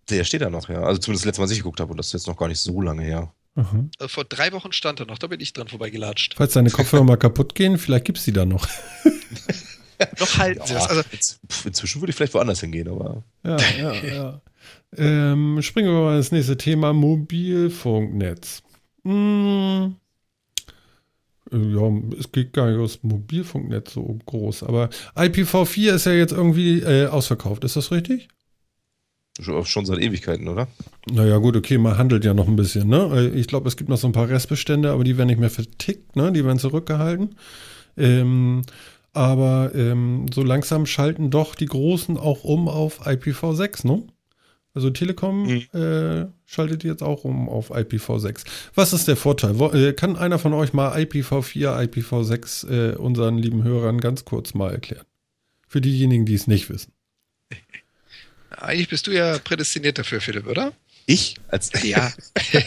Der 0.09 0.23
steht 0.23 0.41
da 0.41 0.49
noch, 0.49 0.69
ja. 0.69 0.81
Also 0.81 1.01
zumindest 1.01 1.25
das 1.25 1.25
letzte 1.25 1.41
Mal, 1.41 1.43
als 1.43 1.51
ich 1.51 1.57
geguckt 1.57 1.81
habe 1.81 1.91
und 1.91 1.97
das 1.97 2.07
ist 2.07 2.13
jetzt 2.13 2.27
noch 2.27 2.37
gar 2.37 2.47
nicht 2.47 2.61
so 2.61 2.81
lange 2.81 3.03
her. 3.03 3.33
Mhm. 3.55 3.91
vor 4.07 4.23
drei 4.23 4.53
Wochen 4.53 4.71
stand 4.71 5.01
er 5.01 5.05
noch, 5.05 5.17
da 5.17 5.27
bin 5.27 5.41
ich 5.41 5.51
dran 5.51 5.67
vorbeigelatscht. 5.67 6.35
Falls 6.37 6.53
deine 6.53 6.69
Kopfhörer 6.69 7.03
mal 7.03 7.17
kaputt 7.17 7.55
gehen, 7.55 7.77
vielleicht 7.77 8.05
gibt 8.05 8.19
es 8.19 8.23
die 8.23 8.31
da 8.31 8.45
noch. 8.45 8.67
Noch 10.19 10.37
halten 10.37 10.61
sie 10.65 10.73
das. 10.73 10.89
Also, 10.89 11.01
inzwischen 11.65 12.01
würde 12.01 12.11
ich 12.11 12.15
vielleicht 12.15 12.33
woanders 12.33 12.61
hingehen, 12.61 12.87
aber. 12.87 13.23
Ja, 13.43 13.57
ja, 13.79 13.93
ja. 13.93 14.41
ähm, 14.95 15.61
springen 15.61 15.89
wir 15.89 16.01
mal 16.01 16.17
ins 16.17 16.31
nächste 16.31 16.57
Thema: 16.57 16.93
Mobilfunknetz. 16.93 18.63
Hm. 19.03 19.95
Ja, 21.51 21.91
es 22.19 22.31
geht 22.31 22.53
gar 22.53 22.69
nicht 22.69 22.79
aus 22.79 22.99
Mobilfunknetz 23.03 23.93
so 23.93 24.19
groß, 24.25 24.63
aber 24.63 24.89
IPv4 25.15 25.93
ist 25.93 26.05
ja 26.05 26.11
jetzt 26.11 26.33
irgendwie 26.33 26.81
äh, 26.81 27.07
ausverkauft, 27.07 27.63
ist 27.63 27.77
das 27.77 27.91
richtig? 27.91 28.27
Schon 29.39 29.85
seit 29.85 29.99
Ewigkeiten, 29.99 30.47
oder? 30.47 30.67
Naja, 31.11 31.37
gut, 31.37 31.55
okay, 31.55 31.77
man 31.77 31.97
handelt 31.97 32.25
ja 32.25 32.33
noch 32.33 32.47
ein 32.47 32.55
bisschen, 32.55 32.89
ne? 32.89 33.11
Äh, 33.13 33.39
ich 33.39 33.47
glaube, 33.47 33.67
es 33.67 33.77
gibt 33.77 33.89
noch 33.89 33.97
so 33.97 34.07
ein 34.07 34.13
paar 34.13 34.29
Restbestände, 34.29 34.91
aber 34.91 35.03
die 35.03 35.17
werden 35.17 35.27
nicht 35.27 35.39
mehr 35.39 35.51
vertickt, 35.51 36.15
ne? 36.15 36.31
Die 36.31 36.43
werden 36.43 36.57
zurückgehalten. 36.57 37.35
Ähm, 37.97 38.63
aber 39.17 39.71
ähm, 39.75 40.27
so 40.33 40.43
langsam 40.43 40.85
schalten 40.85 41.29
doch 41.29 41.55
die 41.55 41.65
Großen 41.65 42.17
auch 42.17 42.43
um 42.43 42.69
auf 42.69 43.05
IPv6, 43.05 43.85
ne? 43.87 44.03
Also 44.73 44.91
Telekom 44.91 45.47
mhm. 45.47 45.79
äh, 45.79 46.27
schaltet 46.45 46.83
jetzt 46.83 47.01
auch 47.01 47.23
um 47.23 47.49
auf 47.49 47.71
IPv6. 47.71 48.43
Was 48.75 48.93
ist 48.93 49.07
der 49.07 49.15
Vorteil? 49.17 49.57
Wo, 49.57 49.71
äh, 49.71 49.93
kann 49.93 50.15
einer 50.15 50.37
von 50.37 50.53
euch 50.53 50.71
mal 50.71 50.95
IPv4, 50.95 51.89
IPv6 51.89 52.69
äh, 52.69 52.95
unseren 52.95 53.39
lieben 53.39 53.63
Hörern 53.63 53.99
ganz 53.99 54.23
kurz 54.23 54.53
mal 54.53 54.71
erklären? 54.71 55.05
Für 55.67 55.81
diejenigen, 55.81 56.27
die 56.27 56.35
es 56.35 56.45
nicht 56.45 56.69
wissen. 56.69 56.93
Eigentlich 58.51 58.89
bist 58.89 59.07
du 59.07 59.11
ja 59.11 59.39
prädestiniert 59.39 59.97
dafür, 59.97 60.21
Philipp, 60.21 60.45
oder? 60.45 60.73
Ich? 61.07 61.37
Als 61.47 61.71
ja. 61.83 62.13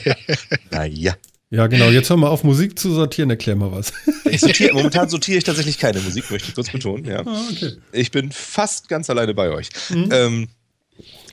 naja. 0.72 1.14
Ja, 1.50 1.66
genau. 1.66 1.90
Jetzt 1.90 2.08
hör 2.08 2.16
mal 2.16 2.28
auf, 2.28 2.44
Musik 2.44 2.78
zu 2.78 2.92
sortieren. 2.92 3.28
Erklär 3.28 3.56
mal 3.56 3.72
was. 3.72 3.92
Sortiere, 4.40 4.72
momentan 4.72 5.08
sortiere 5.08 5.38
ich 5.38 5.44
tatsächlich 5.44 5.78
keine 5.78 5.98
Musik, 6.00 6.30
möchte 6.30 6.48
ich 6.48 6.54
kurz 6.54 6.70
betonen. 6.70 7.04
Ja. 7.04 7.26
Ah, 7.26 7.48
okay. 7.50 7.72
Ich 7.90 8.12
bin 8.12 8.30
fast 8.30 8.88
ganz 8.88 9.10
alleine 9.10 9.34
bei 9.34 9.50
euch. 9.50 9.68
Mhm. 9.88 10.08
Ähm, 10.12 10.48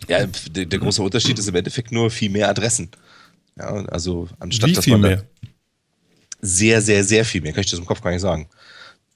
ja, 0.08 0.26
der, 0.50 0.66
der, 0.66 0.80
große 0.80 1.04
Unterschied 1.04 1.38
ist 1.38 1.48
im 1.48 1.56
Endeffekt 1.56 1.92
nur 1.92 2.10
viel 2.10 2.32
mehr 2.32 2.50
Adressen. 2.50 2.90
Ja, 3.58 3.68
also 3.88 4.28
anstatt 4.40 4.70
Wie 4.70 4.74
dass 4.74 4.86
viel 4.86 4.94
man 4.94 5.02
mehr? 5.02 5.24
sehr, 6.42 6.82
sehr, 6.82 7.04
sehr 7.04 7.24
viel 7.24 7.42
mehr, 7.42 7.54
kann 7.54 7.62
ich 7.62 7.70
das 7.70 7.80
im 7.80 7.86
Kopf 7.86 8.02
gar 8.02 8.12
nicht 8.12 8.22
sagen. 8.22 8.50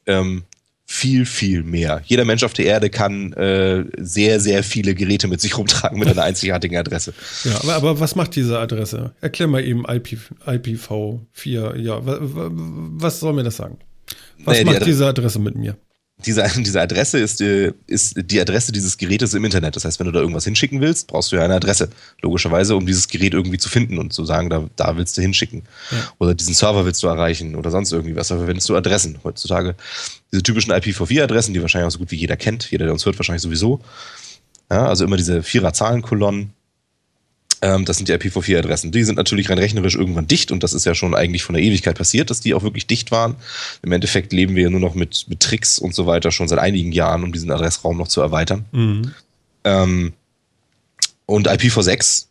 Ähm, 0.06 0.43
viel, 0.92 1.26
viel 1.26 1.64
mehr. 1.64 2.02
Jeder 2.06 2.26
Mensch 2.26 2.44
auf 2.44 2.52
der 2.52 2.66
Erde 2.66 2.89
kann 2.89 3.32
äh, 3.34 3.86
sehr, 3.98 4.42
sehr 4.42 4.62
viele 4.62 4.94
Geräte 4.94 5.30
mit 5.30 5.39
sich 5.39 5.58
rumtragen 5.58 5.98
mit 5.98 6.10
einer 6.10 6.24
einzigartigen 6.24 6.76
Adresse. 6.76 7.14
Ja, 7.46 7.56
aber, 7.62 7.76
aber 7.76 8.00
was 8.02 8.16
macht 8.16 8.36
diese 8.36 8.60
Adresse? 8.60 9.14
Erklär 9.22 9.48
mal 9.48 9.64
eben 9.64 9.86
IP, 9.88 10.18
IPv4. 10.46 11.78
Ja, 11.78 12.02
was 12.04 13.22
soll 13.22 13.32
mir 13.32 13.44
das 13.44 13.56
sagen? 13.56 13.78
Was 14.44 14.58
naja, 14.58 14.66
macht 14.66 14.82
die 14.82 14.86
diese 14.86 15.08
Adresse 15.08 15.39
mit 15.39 15.56
mir? 15.56 15.78
Diese, 16.26 16.43
diese 16.57 16.82
Adresse 16.82 17.19
ist, 17.19 17.41
äh, 17.41 17.74
ist 17.88 18.15
die 18.17 18.39
Adresse 18.39 18.72
dieses 18.72 18.97
Gerätes 18.97 19.34
im 19.34 19.45
Internet. 19.45 19.76
Das 19.76 19.86
heißt, 19.86 19.99
wenn 19.99 20.05
du 20.05 20.11
da 20.11 20.19
irgendwas 20.19 20.45
hinschicken 20.45 20.82
willst, 20.82 21.07
brauchst 21.07 21.32
du 21.32 21.36
ja 21.36 21.43
eine 21.43 21.55
Adresse, 21.55 21.89
logischerweise, 22.22 22.76
um 22.76 22.86
dieses 22.86 23.07
Gerät 23.07 23.34
irgendwie 23.34 23.57
zu 23.57 23.69
finden 23.69 23.97
und 23.97 24.13
zu 24.13 24.26
sagen, 24.26 24.49
da, 24.49 24.69
da 24.76 24.97
willst 24.97 25.17
du 25.17 25.22
hinschicken. 25.22 25.63
Ja. 25.91 25.97
Oder 26.19 26.34
diesen 26.34 26.53
Server 26.53 26.86
willst 26.86 27.01
du 27.03 27.07
erreichen 27.07 27.55
oder 27.55 27.72
sonst 27.72 27.91
irgendwie 27.91 28.15
was. 28.15 28.30
Da 28.30 28.38
verwendest 28.38 28.69
du 28.69 28.76
Adressen 28.76 29.19
heutzutage. 29.24 29.76
Diese 30.32 30.43
typischen 30.43 30.72
IPv4-Adressen, 30.72 31.53
die 31.53 31.61
wahrscheinlich 31.61 31.88
auch 31.88 31.91
so 31.91 31.99
gut 31.99 32.11
wie 32.11 32.17
jeder 32.17 32.38
kennt, 32.38 32.72
jeder, 32.72 32.86
der 32.86 32.93
uns 32.93 33.05
hört, 33.05 33.19
wahrscheinlich 33.19 33.41
sowieso. 33.41 33.82
Ja, 34.69 34.88
also 34.88 35.03
immer 35.03 35.17
diese 35.17 35.43
Vierer-Zahlenkolonnen 35.43 36.53
das 37.62 37.97
sind 37.97 38.09
die 38.09 38.14
IPv4-Adressen. 38.14 38.91
Die 38.91 39.03
sind 39.03 39.16
natürlich 39.16 39.49
rein 39.49 39.59
rechnerisch 39.59 39.95
irgendwann 39.95 40.28
dicht 40.28 40.51
und 40.51 40.64
das 40.64 40.74
ist 40.74 40.86
ja 40.86 40.95
schon 40.95 41.14
eigentlich 41.14 41.43
von 41.43 41.53
der 41.53 41.64
Ewigkeit 41.64 41.97
passiert, 41.97 42.30
dass 42.32 42.41
die 42.41 42.53
auch 42.55 42.64
wirklich 42.64 42.88
dicht 42.88 43.12
waren. 43.12 43.36
Im 43.84 43.91
Endeffekt 43.91 44.34
leben 44.34 44.55
wir 44.55 44.64
ja 44.64 44.70
nur 44.70 44.80
noch 44.80 44.95
mit, 44.95 45.26
mit 45.28 45.39
Tricks 45.39 45.78
und 45.78 45.93
so 45.93 46.07
weiter 46.07 46.32
schon 46.32 46.47
seit 46.47 46.59
einigen 46.59 46.91
Jahren, 46.91 47.24
um 47.24 47.32
diesen 47.32 47.51
Adressraum 47.51 47.97
noch 47.97 48.07
zu 48.07 48.20
erweitern. 48.20 48.66
Mhm. 48.72 49.12
Ähm, 49.64 50.14
und 51.28 51.47
IPv6 51.47 52.26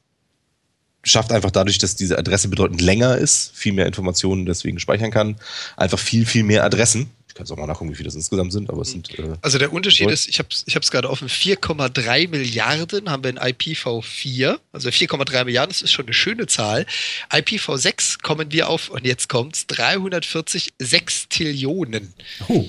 schafft 1.04 1.32
einfach 1.32 1.50
dadurch, 1.50 1.78
dass 1.78 1.96
diese 1.96 2.18
Adresse 2.18 2.48
bedeutend 2.48 2.80
länger 2.80 3.16
ist, 3.16 3.52
viel 3.54 3.72
mehr 3.72 3.86
Informationen 3.86 4.46
deswegen 4.46 4.80
speichern 4.80 5.10
kann, 5.10 5.36
einfach 5.76 5.98
viel, 5.98 6.26
viel 6.26 6.42
mehr 6.42 6.64
Adressen 6.64 7.08
ich 7.40 7.44
kann 7.44 7.44
es 7.44 7.50
auch 7.52 7.56
mal 7.56 7.66
nachgucken, 7.66 7.90
wie 7.90 7.94
viele 7.94 8.08
das 8.08 8.14
insgesamt 8.14 8.52
sind, 8.52 8.70
aber 8.70 8.82
es 8.82 8.90
sind. 8.90 9.18
Äh, 9.18 9.36
also 9.40 9.58
der 9.58 9.72
Unterschied 9.72 10.10
ist, 10.10 10.28
ich 10.28 10.38
habe 10.38 10.48
es 10.50 10.64
ich 10.66 10.90
gerade 10.90 11.08
offen, 11.08 11.28
4,3 11.28 12.28
Milliarden 12.28 13.10
haben 13.10 13.22
wir 13.22 13.30
in 13.30 13.38
IPv4. 13.38 14.58
Also 14.72 14.88
4,3 14.88 15.44
Milliarden, 15.44 15.70
das 15.70 15.82
ist 15.82 15.92
schon 15.92 16.06
eine 16.06 16.14
schöne 16.14 16.46
Zahl. 16.46 16.86
IPv6 17.30 18.22
kommen 18.22 18.52
wir 18.52 18.68
auf, 18.68 18.90
und 18.90 19.06
jetzt 19.06 19.28
kommt 19.28 19.56
es, 19.56 19.66
340 19.68 20.74
Sextillionen. 20.78 22.12
Oh. 22.48 22.66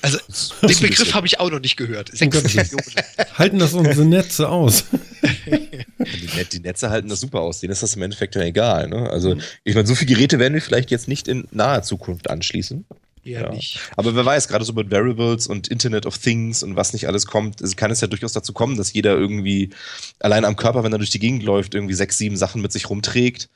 Also 0.00 0.18
den 0.62 0.78
Begriff 0.80 1.14
habe 1.14 1.26
ich 1.26 1.40
auch 1.40 1.50
noch 1.50 1.60
nicht 1.60 1.76
gehört. 1.76 2.16
Sextillionen. 2.16 2.94
halten 3.34 3.58
das 3.58 3.74
unsere 3.74 4.06
Netze 4.06 4.48
aus? 4.48 4.84
die, 5.46 6.44
die, 6.52 6.60
Netze 6.60 6.90
halten 6.90 7.08
das 7.08 7.20
super 7.20 7.40
aus. 7.40 7.60
Denen 7.60 7.72
ist 7.72 7.82
das 7.82 7.96
im 7.96 8.02
Endeffekt 8.02 8.36
ja 8.36 8.42
egal. 8.42 8.88
Ne? 8.88 9.10
Also, 9.10 9.34
mhm. 9.34 9.42
ich 9.64 9.74
meine, 9.74 9.86
so 9.86 9.94
viele 9.94 10.14
Geräte 10.14 10.38
werden 10.38 10.54
wir 10.54 10.62
vielleicht 10.62 10.90
jetzt 10.90 11.08
nicht 11.08 11.26
in 11.26 11.48
naher 11.50 11.82
Zukunft 11.82 12.30
anschließen. 12.30 12.84
Eher 13.28 13.42
ja. 13.42 13.50
nicht. 13.50 13.80
Aber 13.96 14.14
wer 14.14 14.24
weiß, 14.24 14.48
gerade 14.48 14.64
so 14.64 14.72
mit 14.72 14.90
Variables 14.90 15.46
und 15.46 15.68
Internet 15.68 16.06
of 16.06 16.18
Things 16.18 16.62
und 16.62 16.76
was 16.76 16.92
nicht 16.92 17.06
alles 17.06 17.26
kommt, 17.26 17.60
kann 17.76 17.90
es 17.90 18.00
ja 18.00 18.08
durchaus 18.08 18.32
dazu 18.32 18.52
kommen, 18.52 18.76
dass 18.76 18.92
jeder 18.92 19.16
irgendwie 19.16 19.70
allein 20.18 20.44
am 20.44 20.56
Körper, 20.56 20.82
wenn 20.84 20.92
er 20.92 20.98
durch 20.98 21.10
die 21.10 21.18
Gegend 21.18 21.42
läuft, 21.42 21.74
irgendwie 21.74 21.94
sechs, 21.94 22.18
sieben 22.18 22.36
Sachen 22.36 22.62
mit 22.62 22.72
sich 22.72 22.88
rumträgt. 22.88 23.48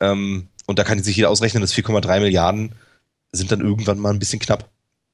Ähm, 0.00 0.48
und 0.66 0.78
da 0.78 0.84
kann 0.84 1.02
sich 1.02 1.16
jeder 1.16 1.30
ausrechnen, 1.30 1.60
dass 1.60 1.74
4,3 1.74 2.20
Milliarden 2.20 2.74
sind 3.32 3.52
dann 3.52 3.60
irgendwann 3.60 3.98
mal 3.98 4.12
ein 4.12 4.18
bisschen 4.18 4.40
knapp. 4.40 4.68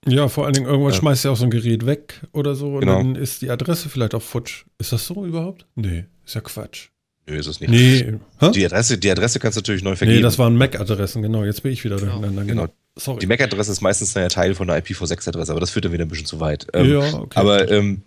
Ja, 0.07 0.29
vor 0.29 0.45
allen 0.45 0.55
Dingen, 0.55 0.67
irgendwann 0.67 0.93
ja. 0.93 0.99
schmeißt 0.99 1.25
ja 1.25 1.31
auch 1.31 1.37
so 1.37 1.45
ein 1.45 1.51
Gerät 1.51 1.87
weg 1.87 2.21
oder 2.33 2.55
so 2.55 2.75
und 2.75 2.81
genau. 2.81 2.99
dann 2.99 3.15
ist 3.15 3.43
die 3.43 3.51
Adresse 3.51 3.89
vielleicht 3.89 4.15
auch 4.15 4.23
futsch. 4.23 4.65
Ist 4.79 4.93
das 4.93 5.07
so 5.07 5.25
überhaupt? 5.25 5.67
Nee, 5.77 6.07
ist 6.25 6.35
ja 6.35 6.41
Quatsch. 6.41 6.89
Nö, 7.29 7.37
ist 7.37 7.47
es 7.47 7.61
nicht. 7.61 7.71
Nee. 7.71 8.19
Die 8.53 8.67
Adresse, 8.67 8.99
die 8.99 9.11
Adresse 9.11 9.39
kannst 9.39 9.57
du 9.57 9.61
natürlich 9.61 9.85
neu 9.85 9.95
vergeben. 9.95 10.17
Nee, 10.17 10.23
das 10.23 10.39
waren 10.39 10.57
MAC-Adressen, 10.57 11.23
genau. 11.23 11.45
Jetzt 11.45 11.63
bin 11.63 11.73
ich 11.73 11.85
wieder 11.85 11.97
genau. 11.97 12.19
durcheinander. 12.19 12.45
Genau. 12.45 12.69
Sorry. 12.97 13.21
Die 13.21 13.27
MAC-Adresse 13.27 13.73
ist 13.73 13.81
meistens 13.81 14.13
ja 14.15 14.29
Teil 14.29 14.55
von 14.55 14.69
der 14.69 14.83
IPv6-Adresse, 14.83 15.51
aber 15.51 15.61
das 15.61 15.71
führt 15.71 15.87
dann 15.87 15.93
wieder 15.93 16.05
ein 16.05 16.09
bisschen 16.09 16.27
zu 16.27 16.41
weit. 16.41 16.67
Ähm, 16.75 16.91
ja, 16.91 17.15
okay. 17.15 17.39
Aber 17.39 17.71
ähm, 17.71 18.03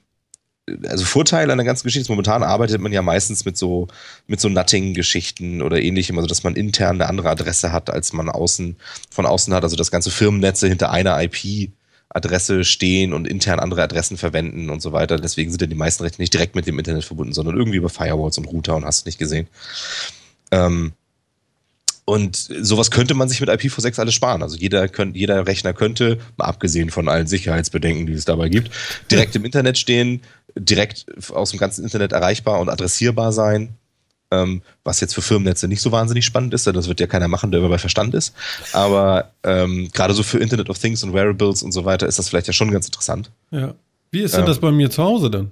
also 0.87 1.05
Vorteil 1.05 1.49
an 1.51 1.57
der 1.57 1.65
ganzen 1.65 1.83
Geschichte 1.83 2.01
ist, 2.01 2.09
momentan 2.09 2.43
arbeitet 2.43 2.81
man 2.81 2.91
ja 2.91 3.01
meistens 3.01 3.45
mit 3.45 3.57
so, 3.57 3.87
mit 4.27 4.39
so 4.39 4.49
Nutting-Geschichten 4.49 5.61
oder 5.61 5.81
ähnlichem, 5.81 6.17
also 6.17 6.27
dass 6.27 6.43
man 6.43 6.55
intern 6.55 7.01
eine 7.01 7.09
andere 7.09 7.29
Adresse 7.29 7.71
hat, 7.71 7.89
als 7.89 8.13
man 8.13 8.29
außen, 8.29 8.75
von 9.09 9.25
außen 9.25 9.53
hat, 9.53 9.63
also 9.63 9.75
das 9.75 9.91
ganze 9.91 10.11
Firmennetze 10.11 10.67
hinter 10.67 10.91
einer 10.91 11.21
IP 11.21 11.71
Adresse 12.09 12.63
stehen 12.63 13.13
und 13.13 13.27
intern 13.27 13.59
andere 13.59 13.83
Adressen 13.83 14.17
verwenden 14.17 14.69
und 14.69 14.81
so 14.81 14.93
weiter. 14.93 15.17
Deswegen 15.17 15.51
sind 15.51 15.61
ja 15.61 15.67
die 15.67 15.75
meisten 15.75 16.03
Rechte 16.03 16.21
nicht 16.21 16.33
direkt 16.33 16.55
mit 16.55 16.65
dem 16.65 16.79
Internet 16.79 17.03
verbunden, 17.03 17.33
sondern 17.33 17.57
irgendwie 17.57 17.77
über 17.77 17.89
Firewalls 17.89 18.37
und 18.37 18.45
Router 18.45 18.75
und 18.75 18.85
hast 18.85 19.05
du 19.05 19.09
nicht 19.09 19.19
gesehen. 19.19 19.47
Ähm, 20.51 20.93
und 22.05 22.35
sowas 22.35 22.91
könnte 22.91 23.15
man 23.15 23.29
sich 23.29 23.41
mit 23.41 23.49
IPv6 23.49 23.99
alles 23.99 24.13
sparen. 24.13 24.43
Also 24.43 24.57
jeder, 24.57 24.87
könnt, 24.87 25.15
jeder 25.15 25.47
Rechner 25.47 25.73
könnte, 25.73 26.19
mal 26.37 26.45
abgesehen 26.45 26.91
von 26.91 27.09
allen 27.09 27.27
Sicherheitsbedenken, 27.27 28.05
die 28.05 28.13
es 28.13 28.25
dabei 28.25 28.49
gibt, 28.49 28.71
direkt 29.11 29.35
im 29.35 29.43
Internet 29.43 29.77
stehen, 29.77 30.21
direkt 30.55 31.05
aus 31.31 31.51
dem 31.51 31.59
ganzen 31.59 31.83
Internet 31.83 32.11
erreichbar 32.11 32.59
und 32.59 32.69
adressierbar 32.69 33.31
sein 33.31 33.75
ähm, 34.31 34.61
was 34.83 34.99
jetzt 35.01 35.13
für 35.13 35.21
Firmennetze 35.21 35.67
nicht 35.67 35.81
so 35.81 35.91
wahnsinnig 35.91 36.25
spannend 36.25 36.53
ist, 36.53 36.65
denn 36.67 36.73
das 36.73 36.87
wird 36.87 36.99
ja 36.99 37.07
keiner 37.07 37.27
machen, 37.27 37.51
der 37.51 37.59
über 37.59 37.69
bei 37.69 37.77
Verstand 37.77 38.13
ist. 38.13 38.33
Aber 38.73 39.31
ähm, 39.43 39.89
gerade 39.93 40.13
so 40.13 40.23
für 40.23 40.39
Internet 40.39 40.69
of 40.69 40.79
Things 40.79 41.03
und 41.03 41.13
Wearables 41.13 41.63
und 41.63 41.71
so 41.71 41.85
weiter 41.85 42.07
ist 42.07 42.19
das 42.19 42.29
vielleicht 42.29 42.47
ja 42.47 42.53
schon 42.53 42.71
ganz 42.71 42.85
interessant. 42.87 43.31
Ja. 43.51 43.75
Wie 44.11 44.21
ist 44.21 44.33
denn 44.33 44.41
ähm, 44.41 44.47
das 44.47 44.59
bei 44.59 44.71
mir 44.71 44.89
zu 44.89 45.03
Hause 45.03 45.29
dann? 45.29 45.51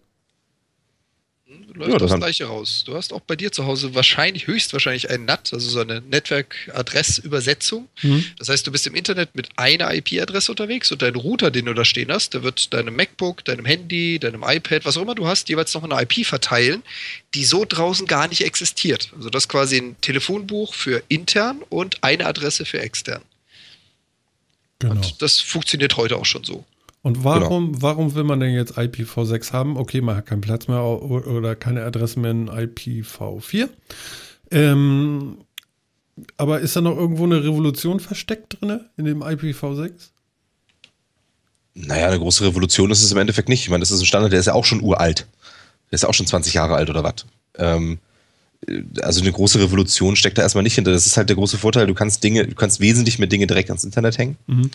Läuft 1.73 1.91
ja, 1.91 1.97
das, 1.97 2.11
das 2.11 2.19
gleiche 2.19 2.45
raus. 2.45 2.83
Du 2.85 2.95
hast 2.95 3.13
auch 3.13 3.21
bei 3.21 3.35
dir 3.35 3.51
zu 3.51 3.65
Hause 3.65 3.95
wahrscheinlich, 3.95 4.47
höchstwahrscheinlich 4.47 5.09
ein 5.09 5.25
NAT, 5.25 5.53
also 5.53 5.69
so 5.69 5.79
eine 5.79 6.01
Netzwerkadressübersetzung. 6.01 7.87
Mhm. 8.01 8.25
Das 8.37 8.49
heißt, 8.49 8.65
du 8.65 8.71
bist 8.71 8.87
im 8.87 8.95
Internet 8.95 9.35
mit 9.35 9.49
einer 9.57 9.93
IP-Adresse 9.93 10.51
unterwegs 10.51 10.91
und 10.91 11.01
dein 11.01 11.15
Router, 11.15 11.51
den 11.51 11.65
du 11.65 11.73
da 11.73 11.85
stehen 11.85 12.11
hast, 12.11 12.33
der 12.33 12.43
wird 12.43 12.73
deinem 12.73 12.95
MacBook, 12.95 13.43
deinem 13.45 13.65
Handy, 13.65 14.19
deinem 14.19 14.43
iPad, 14.43 14.85
was 14.85 14.97
auch 14.97 15.01
immer 15.01 15.15
du 15.15 15.27
hast, 15.27 15.49
jeweils 15.49 15.73
noch 15.73 15.83
eine 15.83 16.01
IP 16.01 16.25
verteilen, 16.25 16.83
die 17.33 17.45
so 17.45 17.65
draußen 17.67 18.07
gar 18.07 18.27
nicht 18.27 18.43
existiert. 18.43 19.11
Also 19.15 19.29
das 19.29 19.43
ist 19.43 19.49
quasi 19.49 19.77
ein 19.77 19.95
Telefonbuch 20.01 20.73
für 20.73 21.03
intern 21.07 21.61
und 21.69 22.03
eine 22.03 22.25
Adresse 22.25 22.65
für 22.65 22.79
extern. 22.79 23.21
Genau. 24.79 24.95
Und 24.95 25.21
das 25.21 25.39
funktioniert 25.39 25.97
heute 25.97 26.17
auch 26.17 26.25
schon 26.25 26.43
so. 26.43 26.65
Und 27.03 27.25
warum, 27.25 27.73
genau. 27.73 27.81
warum 27.81 28.15
will 28.15 28.23
man 28.23 28.39
denn 28.39 28.53
jetzt 28.53 28.77
IPv6 28.77 29.51
haben? 29.51 29.75
Okay, 29.75 29.99
man 29.99 30.15
hat 30.15 30.25
keinen 30.25 30.39
Platz 30.39 30.69
mehr 30.69 30.81
oder 30.81 31.53
keine 31.55 31.83
Adresse 31.83 32.17
mehr 32.17 32.31
in 32.31 32.49
IPv4. 32.49 33.67
Ähm, 34.51 35.37
aber 36.37 36.61
ist 36.61 36.77
da 36.77 36.81
noch 36.81 36.95
irgendwo 36.95 37.25
eine 37.25 37.43
Revolution 37.43 37.99
versteckt 37.99 38.61
drin 38.61 38.79
in 38.95 39.03
dem 39.03 39.21
IPv6? 39.21 39.91
Naja, 41.75 42.07
eine 42.07 42.19
große 42.19 42.45
Revolution 42.45 42.89
ist 42.89 43.03
es 43.03 43.11
im 43.11 43.17
Endeffekt 43.17 43.49
nicht. 43.49 43.63
Ich 43.63 43.69
meine, 43.69 43.81
das 43.81 43.91
ist 43.91 43.99
ein 43.99 44.05
Standard, 44.05 44.31
der 44.31 44.39
ist 44.39 44.45
ja 44.45 44.53
auch 44.53 44.65
schon 44.65 44.81
uralt. 44.81 45.27
Der 45.91 45.95
ist 45.95 46.03
ja 46.03 46.09
auch 46.09 46.13
schon 46.13 46.27
20 46.27 46.53
Jahre 46.53 46.75
alt 46.75 46.89
oder 46.89 47.03
was. 47.03 47.25
Ähm, 47.57 47.99
also 49.01 49.19
eine 49.19 49.31
große 49.33 49.59
Revolution 49.59 50.15
steckt 50.15 50.37
da 50.37 50.43
erstmal 50.43 50.63
nicht 50.63 50.75
hinter. 50.75 50.91
Das 50.91 51.05
ist 51.05 51.17
halt 51.17 51.27
der 51.27 51.35
große 51.35 51.57
Vorteil. 51.57 51.85
Du 51.85 51.95
kannst 51.95 52.23
Dinge, 52.23 52.47
du 52.47 52.55
kannst 52.55 52.79
wesentlich 52.79 53.19
mehr 53.19 53.27
Dinge 53.27 53.47
direkt 53.47 53.69
ans 53.69 53.83
Internet 53.83 54.17
hängen. 54.17 54.37
Mhm. 54.47 54.71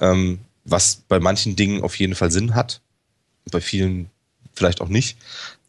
Ähm, 0.00 0.38
was 0.70 1.02
bei 1.08 1.20
manchen 1.20 1.56
Dingen 1.56 1.82
auf 1.82 1.96
jeden 1.96 2.14
Fall 2.14 2.30
Sinn 2.30 2.54
hat, 2.54 2.80
bei 3.50 3.60
vielen 3.60 4.10
vielleicht 4.54 4.80
auch 4.80 4.88
nicht. 4.88 5.18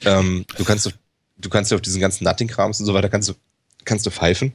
Ähm, 0.06 0.46
du 0.58 0.64
kannst 0.64 0.92
du 1.38 1.50
kannst 1.50 1.72
ja 1.72 1.76
auf 1.76 1.82
diesen 1.82 2.02
ganzen 2.02 2.24
Nutting-Krams 2.24 2.80
und 2.80 2.86
so 2.86 2.94
weiter 2.94 3.10
kannst 3.10 3.30
du 3.30 3.34
kannst 3.84 4.06
du 4.06 4.12
pfeifen. 4.12 4.54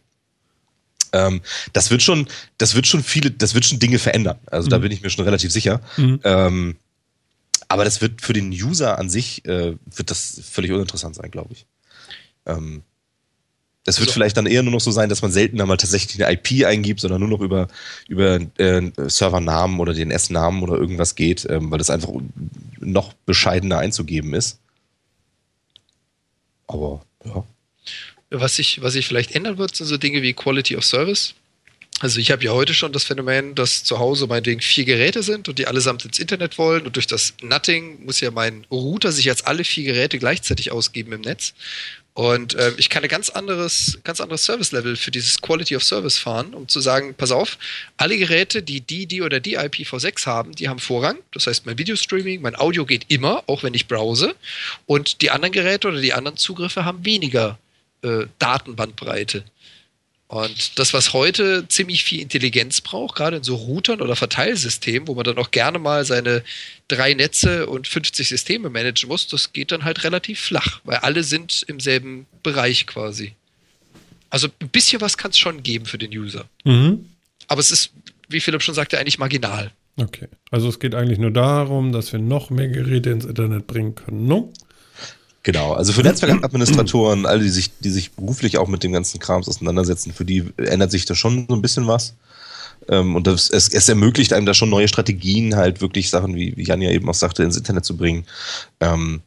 Ähm, 1.13 1.41
das 1.73 1.91
wird 1.91 2.03
schon, 2.03 2.29
das 2.59 2.75
wird 2.75 2.87
schon 2.87 3.03
viele, 3.03 3.31
das 3.31 3.55
wird 3.55 3.65
schon 3.65 3.79
Dinge 3.79 3.99
verändern. 3.99 4.39
Also 4.47 4.67
mhm. 4.67 4.71
da 4.71 4.79
bin 4.79 4.93
ich 4.93 5.03
mir 5.03 5.11
schon 5.11 5.25
relativ 5.25 5.53
sicher. 5.53 5.81
Mhm. 5.97 6.21
Ähm, 6.25 6.77
aber 7.69 7.85
das 7.85 8.01
wird 8.01 8.23
für 8.23 8.33
den 8.33 8.51
User 8.51 8.99
an 8.99 9.09
sich 9.09 9.45
äh, 9.45 9.77
wird 9.87 10.11
das 10.11 10.41
völlig 10.49 10.73
uninteressant 10.73 11.17
sein, 11.17 11.31
glaube 11.31 11.55
ich. 11.55 11.67
Ähm, 12.45 12.83
das 13.87 14.01
wird 14.01 14.11
vielleicht 14.11 14.37
dann 14.37 14.47
eher 14.47 14.65
nur 14.65 14.73
noch 14.73 14.81
so 14.81 14.91
sein, 14.91 15.09
dass 15.09 15.23
man 15.23 15.31
seltener 15.31 15.65
mal 15.65 15.77
tatsächlich 15.77 16.23
eine 16.23 16.35
IP 16.35 16.67
eingibt, 16.67 17.01
sondern 17.01 17.21
nur 17.21 17.29
noch 17.29 17.41
über, 17.41 17.69
über 18.09 18.41
äh, 18.59 18.91
Servernamen 19.07 19.79
oder 19.79 19.95
DNS-Namen 19.95 20.63
oder 20.63 20.75
irgendwas 20.75 21.15
geht, 21.15 21.47
ähm, 21.49 21.71
weil 21.71 21.79
das 21.79 21.89
einfach 21.89 22.11
noch 22.81 23.13
bescheidener 23.27 23.79
einzugeben 23.79 24.35
ist. 24.35 24.59
Aber 26.67 27.03
ja. 27.25 27.45
Was 28.31 28.57
sich, 28.57 28.83
was 28.83 28.95
sich 28.95 29.07
vielleicht 29.07 29.37
ändern 29.37 29.57
wird, 29.57 29.77
sind 29.77 29.87
so 29.87 29.97
Dinge 29.97 30.21
wie 30.21 30.33
Quality 30.33 30.77
of 30.77 30.85
Service. 30.85 31.35
Also 32.01 32.19
ich 32.19 32.33
habe 32.33 32.45
ja 32.45 32.53
heute 32.53 32.75
schon 32.75 32.93
das 32.93 33.05
Phänomen, 33.05 33.55
dass 33.55 33.85
zu 33.85 34.01
Hause 34.01 34.27
meinetwegen 34.27 34.61
vier 34.61 34.85
Geräte 34.85 35.23
sind 35.23 35.49
und 35.49 35.61
die 35.61 35.69
allesamt 35.69 36.05
ins 36.05 36.19
Internet 36.19 36.59
wollen 36.59 36.87
und 36.87 36.97
durch 36.97 37.07
das 37.07 37.35
Nutting 37.41 38.05
muss 38.05 38.21
ja 38.21 38.33
mein 38.33 38.67
Router 38.71 39.13
sich 39.13 39.25
jetzt 39.25 39.47
alle 39.47 39.63
vier 39.63 39.85
Geräte 39.85 40.19
gleichzeitig 40.19 40.73
ausgeben 40.73 41.13
im 41.13 41.21
Netz. 41.21 41.55
Und 42.17 42.55
äh, 42.55 42.73
ich 42.79 42.89
kann 42.89 43.03
ein 43.03 43.11
ganz 43.11 43.29
anderes, 43.29 43.99
ganz 44.03 44.23
anderes 44.23 44.43
Service-Level 44.47 44.97
für 44.97 45.11
dieses 45.11 45.43
Quality 45.43 45.77
of 45.77 45.85
Service 45.85 46.17
fahren, 46.17 46.55
um 46.55 46.67
zu 46.67 46.81
sagen, 46.81 47.15
pass 47.15 47.31
auf, 47.31 47.59
alle 47.99 48.17
Geräte, 48.17 48.63
die 48.63 48.81
die, 48.81 49.05
die 49.05 49.21
oder 49.21 49.39
die 49.39 49.59
IPv6 49.59 50.25
haben, 50.25 50.53
die 50.53 50.71
haben 50.71 50.79
Vorrang. 50.79 51.19
Das 51.35 51.47
heißt, 51.47 51.67
mein 51.67 51.77
Videostreaming, 51.77 52.41
mein 52.41 52.57
Audio 52.57 52.87
geht 52.87 53.05
immer, 53.09 53.45
auch 53.47 53.65
wenn 53.65 53.75
ich 53.75 53.87
browse. 53.87 54.35
Und 54.87 55.21
die 55.21 55.31
anderen 55.31 55.53
Geräte 55.53 55.89
oder 55.89 56.01
die 56.01 56.15
anderen 56.15 56.39
Zugriffe 56.39 56.87
haben 56.87 57.05
weniger 57.05 57.59
äh, 58.01 58.25
Datenbandbreite. 58.39 59.45
Und 60.29 60.79
das, 60.79 60.93
was 60.93 61.13
heute 61.13 61.69
ziemlich 61.69 62.03
viel 62.03 62.21
Intelligenz 62.21 62.81
braucht, 62.81 63.15
gerade 63.15 63.37
in 63.37 63.45
so 63.45 63.55
Routern 63.55 64.01
oder 64.01 64.17
Verteilsystemen, 64.17 65.07
wo 65.07 65.15
man 65.15 65.25
dann 65.25 65.39
auch 65.39 65.53
gerne 65.53 65.79
mal 65.79 66.05
seine 66.05 66.43
drei 66.89 67.15
Netze 67.15 67.67
und 67.69 67.87
50 67.87 68.27
Systeme 68.29 68.69
managen 68.69 69.09
muss, 69.09 69.29
das 69.29 69.53
geht 69.53 69.71
dann 69.71 69.85
halt 69.85 70.03
relativ 70.03 70.41
flach, 70.41 70.81
weil 70.83 70.97
alle 70.99 71.23
sind 71.23 71.65
im 71.69 71.79
selben 71.79 72.27
Bereich 72.43 72.89
quasi. 72.89 73.35
Also 74.29 74.49
ein 74.61 74.69
bisschen 74.69 75.01
was 75.01 75.17
kann 75.17 75.31
es 75.31 75.39
schon 75.39 75.63
geben 75.63 75.87
für 75.87 75.99
den 75.99 76.11
User. 76.11 76.47
Mhm. 76.65 77.09
Aber 77.47 77.61
es 77.61 77.71
ist, 77.71 77.93
wie 78.29 78.41
Philipp 78.41 78.63
schon 78.63 78.75
sagte, 78.75 78.99
eigentlich 78.99 79.21
marginal. 79.21 79.71
Okay. 79.97 80.27
Also 80.51 80.69
es 80.69 80.81
geht 80.81 80.97
eigentlich 80.97 81.21
nur 81.21 81.31
darum, 81.31 81.93
dass 81.93 82.13
wir 82.13 82.19
noch 82.19 82.51
mehr 82.51 82.69
Geräte 82.69 83.11
ins 83.11 83.25
Internet 83.25 83.69
bringen 83.69 83.95
können, 83.95 84.27
no? 84.27 84.53
Genau, 85.47 85.75
also 85.75 85.93
für 85.93 86.03
Netzwerkadministratoren, 86.03 87.25
alle, 87.25 87.45
die 87.45 87.51
sich, 87.51 87.71
die 87.79 87.91
sich 87.91 88.11
beruflich 88.11 88.59
auch 88.59 88.67
mit 88.67 88.83
dem 88.83 88.91
ganzen 88.91 89.21
Krams 89.21 89.47
auseinandersetzen, 89.47 90.13
für 90.13 90.25
die 90.25 90.45
ändert 90.57 90.91
sich 90.91 91.05
da 91.05 91.15
schon 91.15 91.47
so 91.49 91.55
ein 91.55 91.63
bisschen 91.63 91.87
was. 91.87 92.17
Ähm, 92.89 93.15
und 93.15 93.29
das, 93.29 93.49
es, 93.49 93.69
es 93.69 93.89
ermöglicht 93.89 94.33
einem 94.33 94.45
da 94.45 94.55
schon 94.55 94.71
neue 94.71 94.89
Strategien, 94.89 95.55
halt 95.55 95.81
wirklich 95.81 96.11
Sachen, 96.11 96.35
wie, 96.35 96.57
wie 96.57 96.65
Jan 96.65 96.83
ja 96.83 96.91
eben 96.91 97.09
auch 97.09 97.15
sagte, 97.15 97.45
ins 97.45 97.57
Internet 97.57 97.85
zu 97.85 97.97
bringen. 97.97 98.25
Ähm, 98.81 99.23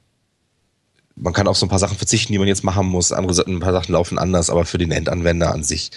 man 1.16 1.32
kann 1.32 1.48
auf 1.48 1.56
so 1.56 1.66
ein 1.66 1.70
paar 1.70 1.80
Sachen 1.80 1.96
verzichten, 1.96 2.34
die 2.34 2.40
man 2.40 2.50
jetzt 2.50 2.66
machen 2.66 2.88
muss. 2.88 3.14
Andere 3.14 3.42
ein 3.48 3.62
paar 3.62 3.72
Sachen 3.72 3.94
laufen 3.94 4.20
anders, 4.20 4.50
aber 4.50 4.66
für 4.66 4.78
den 4.78 4.92
Endanwender 4.92 5.54
an 5.54 5.64
sich 5.64 5.92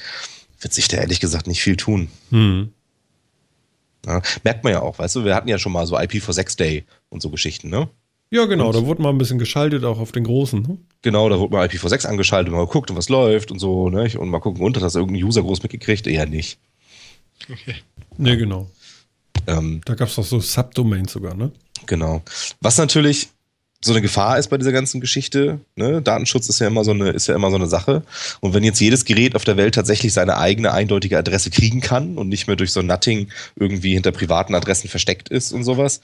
wird 0.60 0.72
sich 0.72 0.86
da 0.86 0.98
ehrlich 0.98 1.18
gesagt 1.18 1.48
nicht 1.48 1.62
viel 1.62 1.76
tun. 1.76 2.06
Hm. 2.30 2.70
Ja, 4.06 4.22
merkt 4.44 4.62
man 4.62 4.72
ja 4.72 4.82
auch, 4.82 5.00
weißt 5.00 5.16
du, 5.16 5.24
wir 5.24 5.34
hatten 5.34 5.48
ja 5.48 5.58
schon 5.58 5.72
mal 5.72 5.84
so 5.84 5.98
IP4 5.98 6.56
Day 6.56 6.84
und 7.08 7.22
so 7.22 7.30
Geschichten, 7.30 7.70
ne? 7.70 7.88
Ja, 8.32 8.46
genau, 8.46 8.68
und 8.68 8.74
da 8.74 8.86
wurde 8.86 9.02
mal 9.02 9.10
ein 9.10 9.18
bisschen 9.18 9.38
geschaltet, 9.38 9.84
auch 9.84 9.98
auf 9.98 10.10
den 10.10 10.24
großen. 10.24 10.62
Ne? 10.62 10.78
Genau, 11.02 11.28
da 11.28 11.38
wurde 11.38 11.52
mal 11.52 11.66
IPv6 11.66 12.06
angeschaltet, 12.06 12.50
mal 12.50 12.64
geguckt, 12.64 12.88
was 12.96 13.10
läuft 13.10 13.50
und 13.50 13.58
so, 13.58 13.90
ne? 13.90 14.10
Und 14.18 14.30
mal 14.30 14.40
gucken, 14.40 14.62
unter, 14.64 14.80
dass 14.80 14.94
irgendein 14.94 15.22
User 15.22 15.42
groß 15.42 15.62
mitgekriegt, 15.62 16.06
eher 16.06 16.24
nicht. 16.24 16.58
Okay. 17.50 17.74
Ne, 18.16 18.38
genau. 18.38 18.70
Ähm, 19.46 19.82
da 19.84 19.94
gab 19.94 20.08
es 20.08 20.14
doch 20.14 20.24
so 20.24 20.40
Subdomains 20.40 21.12
sogar, 21.12 21.34
ne? 21.34 21.52
Genau. 21.84 22.22
Was 22.62 22.78
natürlich 22.78 23.28
so 23.84 23.92
eine 23.92 24.00
Gefahr 24.00 24.38
ist 24.38 24.48
bei 24.48 24.58
dieser 24.58 24.72
ganzen 24.72 25.00
Geschichte. 25.00 25.60
Ne? 25.74 26.00
Datenschutz 26.00 26.48
ist 26.48 26.60
ja 26.60 26.68
immer 26.68 26.84
so 26.84 26.92
eine, 26.92 27.10
ist 27.10 27.26
ja 27.26 27.34
immer 27.34 27.50
so 27.50 27.56
eine 27.56 27.66
Sache. 27.66 28.02
Und 28.40 28.54
wenn 28.54 28.62
jetzt 28.62 28.80
jedes 28.80 29.04
Gerät 29.04 29.34
auf 29.34 29.44
der 29.44 29.56
Welt 29.56 29.74
tatsächlich 29.74 30.12
seine 30.12 30.38
eigene 30.38 30.72
eindeutige 30.72 31.18
Adresse 31.18 31.50
kriegen 31.50 31.80
kann 31.80 32.16
und 32.16 32.28
nicht 32.28 32.46
mehr 32.46 32.54
durch 32.54 32.70
so 32.70 32.80
ein 32.80 32.86
Nutting 32.86 33.28
irgendwie 33.56 33.94
hinter 33.94 34.12
privaten 34.12 34.54
Adressen 34.54 34.88
versteckt 34.88 35.28
ist 35.28 35.52
und 35.52 35.64
sowas, 35.64 36.00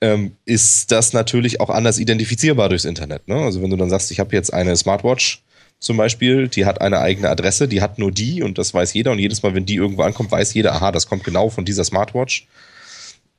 ähm, 0.00 0.32
ist 0.44 0.92
das 0.92 1.12
natürlich 1.12 1.60
auch 1.60 1.70
anders 1.70 1.98
identifizierbar 1.98 2.68
durchs 2.68 2.84
Internet. 2.84 3.28
Ne? 3.28 3.36
Also 3.36 3.62
wenn 3.62 3.70
du 3.70 3.76
dann 3.76 3.90
sagst, 3.90 4.10
ich 4.10 4.20
habe 4.20 4.34
jetzt 4.34 4.52
eine 4.52 4.76
Smartwatch 4.76 5.42
zum 5.78 5.96
Beispiel, 5.96 6.48
die 6.48 6.66
hat 6.66 6.80
eine 6.80 7.00
eigene 7.00 7.28
Adresse, 7.28 7.68
die 7.68 7.80
hat 7.80 7.98
nur 7.98 8.12
die 8.12 8.42
und 8.42 8.58
das 8.58 8.74
weiß 8.74 8.92
jeder 8.94 9.12
und 9.12 9.18
jedes 9.18 9.42
Mal, 9.42 9.54
wenn 9.54 9.66
die 9.66 9.76
irgendwo 9.76 10.02
ankommt, 10.02 10.30
weiß 10.30 10.52
jeder, 10.54 10.74
aha, 10.74 10.92
das 10.92 11.06
kommt 11.06 11.24
genau 11.24 11.48
von 11.48 11.64
dieser 11.64 11.84
Smartwatch. 11.84 12.46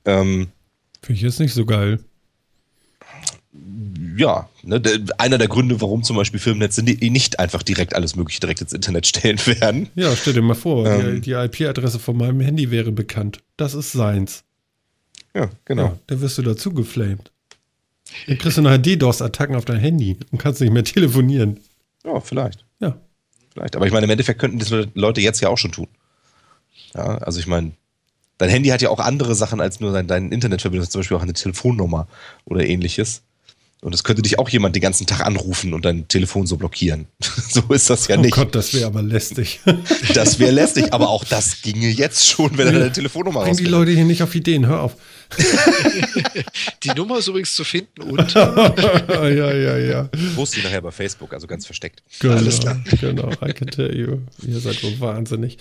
Ähm, 0.05 0.47
Finde 1.01 1.17
ich 1.17 1.21
jetzt 1.21 1.39
nicht 1.39 1.53
so 1.53 1.65
geil 1.65 1.99
ja, 4.17 4.49
ne, 4.63 4.81
einer 5.17 5.37
der 5.37 5.47
Gründe, 5.47 5.81
warum 5.81 6.03
zum 6.03 6.15
Beispiel 6.15 6.39
Firmennetze 6.39 6.83
nicht 6.83 7.39
einfach 7.39 7.63
direkt 7.63 7.95
alles 7.95 8.15
Mögliche 8.15 8.39
direkt 8.39 8.61
ins 8.61 8.73
Internet 8.73 9.07
stellen 9.07 9.39
werden. 9.45 9.89
Ja, 9.95 10.15
stell 10.15 10.33
dir 10.33 10.41
mal 10.41 10.55
vor, 10.55 10.85
ähm, 10.85 11.15
die, 11.15 11.21
die 11.21 11.31
IP-Adresse 11.31 11.99
von 11.99 12.17
meinem 12.17 12.39
Handy 12.39 12.71
wäre 12.71 12.91
bekannt. 12.91 13.39
Das 13.57 13.73
ist 13.73 13.91
seins. 13.91 14.43
Ja, 15.35 15.49
genau. 15.65 15.83
Ja, 15.83 15.99
dann 16.07 16.21
wirst 16.21 16.37
du 16.37 16.41
dazu 16.41 16.73
geflamed. 16.73 17.31
Dann 18.27 18.37
kriegst 18.37 18.57
du 18.57 18.61
nachher 18.61 18.77
DDoS-Attacken 18.77 19.55
auf 19.55 19.65
dein 19.65 19.79
Handy 19.79 20.17
und 20.31 20.37
kannst 20.37 20.61
nicht 20.61 20.73
mehr 20.73 20.83
telefonieren. 20.83 21.59
Ja, 22.03 22.19
vielleicht. 22.19 22.65
Ja. 22.79 22.97
Vielleicht. 23.53 23.75
Aber 23.75 23.85
ich 23.85 23.93
meine, 23.93 24.05
im 24.05 24.09
Endeffekt 24.09 24.39
könnten 24.39 24.59
das 24.59 24.71
Leute 24.93 25.21
jetzt 25.21 25.41
ja 25.41 25.49
auch 25.49 25.57
schon 25.57 25.71
tun. 25.71 25.87
Ja, 26.93 27.17
also 27.19 27.39
ich 27.39 27.47
meine, 27.47 27.71
dein 28.37 28.49
Handy 28.49 28.69
hat 28.69 28.81
ja 28.81 28.89
auch 28.89 28.99
andere 28.99 29.35
Sachen 29.35 29.61
als 29.61 29.79
nur 29.79 29.93
dein, 29.93 30.07
dein 30.07 30.31
Internetverbindung, 30.31 30.89
zum 30.89 30.99
Beispiel 30.99 31.17
auch 31.17 31.21
eine 31.21 31.33
Telefonnummer 31.33 32.07
oder 32.45 32.65
ähnliches. 32.65 33.23
Und 33.83 33.95
es 33.95 34.03
könnte 34.03 34.21
dich 34.21 34.37
auch 34.37 34.47
jemand 34.47 34.75
den 34.75 34.81
ganzen 34.81 35.07
Tag 35.07 35.25
anrufen 35.25 35.73
und 35.73 35.85
dein 35.85 36.07
Telefon 36.07 36.45
so 36.45 36.55
blockieren. 36.55 37.07
so 37.49 37.61
ist 37.73 37.89
das 37.89 38.07
ja 38.07 38.15
nicht. 38.15 38.37
Oh 38.37 38.41
Gott, 38.41 38.53
das 38.53 38.75
wäre 38.75 38.85
aber 38.85 39.01
lästig. 39.01 39.59
das 40.13 40.37
wäre 40.37 40.51
lästig, 40.51 40.93
aber 40.93 41.09
auch 41.09 41.25
das 41.25 41.61
ginge 41.63 41.89
jetzt 41.89 42.27
schon, 42.27 42.55
wenn 42.59 42.67
er 42.67 42.73
deine 42.73 42.91
Telefonnummer 42.91 43.39
rausfindet. 43.39 43.65
die 43.65 43.71
Leute 43.71 43.91
hier 43.91 44.05
nicht 44.05 44.21
auf 44.21 44.35
Ideen, 44.35 44.67
hör 44.67 44.81
auf. 44.81 44.97
die 46.83 46.89
Nummer 46.89 47.17
ist 47.17 47.27
übrigens 47.27 47.55
zu 47.55 47.63
finden 47.63 48.03
und. 48.03 48.33
ja, 48.35 49.53
ja, 49.53 49.77
ja. 49.77 50.09
Post 50.35 50.57
die 50.57 50.61
nachher 50.61 50.81
bei 50.81 50.91
Facebook, 50.91 51.33
also 51.33 51.47
ganz 51.47 51.65
versteckt. 51.65 52.03
Genau, 52.19 52.35
Alles 52.35 52.59
klar. 52.59 52.79
Genau, 52.99 53.31
I 53.43 53.51
can 53.51 53.67
tell 53.67 53.95
you. 53.95 54.19
Ihr 54.45 54.59
seid 54.59 54.83
wohl 54.83 54.99
wahnsinnig. 54.99 55.57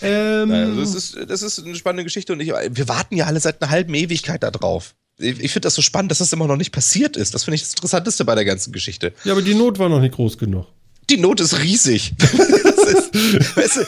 Ähm, 0.00 0.52
also 0.52 0.80
das, 0.80 0.94
ist, 0.94 1.16
das 1.28 1.42
ist 1.42 1.64
eine 1.64 1.74
spannende 1.74 2.04
Geschichte 2.04 2.32
und 2.34 2.40
ich, 2.40 2.48
wir 2.50 2.88
warten 2.88 3.16
ja 3.16 3.26
alle 3.26 3.40
seit 3.40 3.60
einer 3.60 3.70
halben 3.70 3.94
Ewigkeit 3.94 4.44
da 4.44 4.52
drauf 4.52 4.94
ich, 5.18 5.40
ich 5.40 5.52
finde 5.52 5.66
das 5.66 5.74
so 5.74 5.82
spannend, 5.82 6.10
dass 6.10 6.18
das 6.18 6.32
immer 6.32 6.46
noch 6.46 6.56
nicht 6.56 6.72
passiert 6.72 7.16
ist. 7.16 7.34
Das 7.34 7.44
finde 7.44 7.56
ich 7.56 7.62
das 7.62 7.70
Interessanteste 7.70 8.24
bei 8.24 8.34
der 8.34 8.44
ganzen 8.44 8.72
Geschichte. 8.72 9.12
Ja, 9.24 9.32
aber 9.32 9.42
die 9.42 9.54
Not 9.54 9.78
war 9.78 9.88
noch 9.88 10.00
nicht 10.00 10.14
groß 10.14 10.38
genug. 10.38 10.66
Die 11.10 11.18
Not 11.18 11.40
ist 11.40 11.60
riesig. 11.60 12.12
das 12.18 12.32
ist, 12.32 13.56
weißt 13.56 13.76
du, 13.76 13.80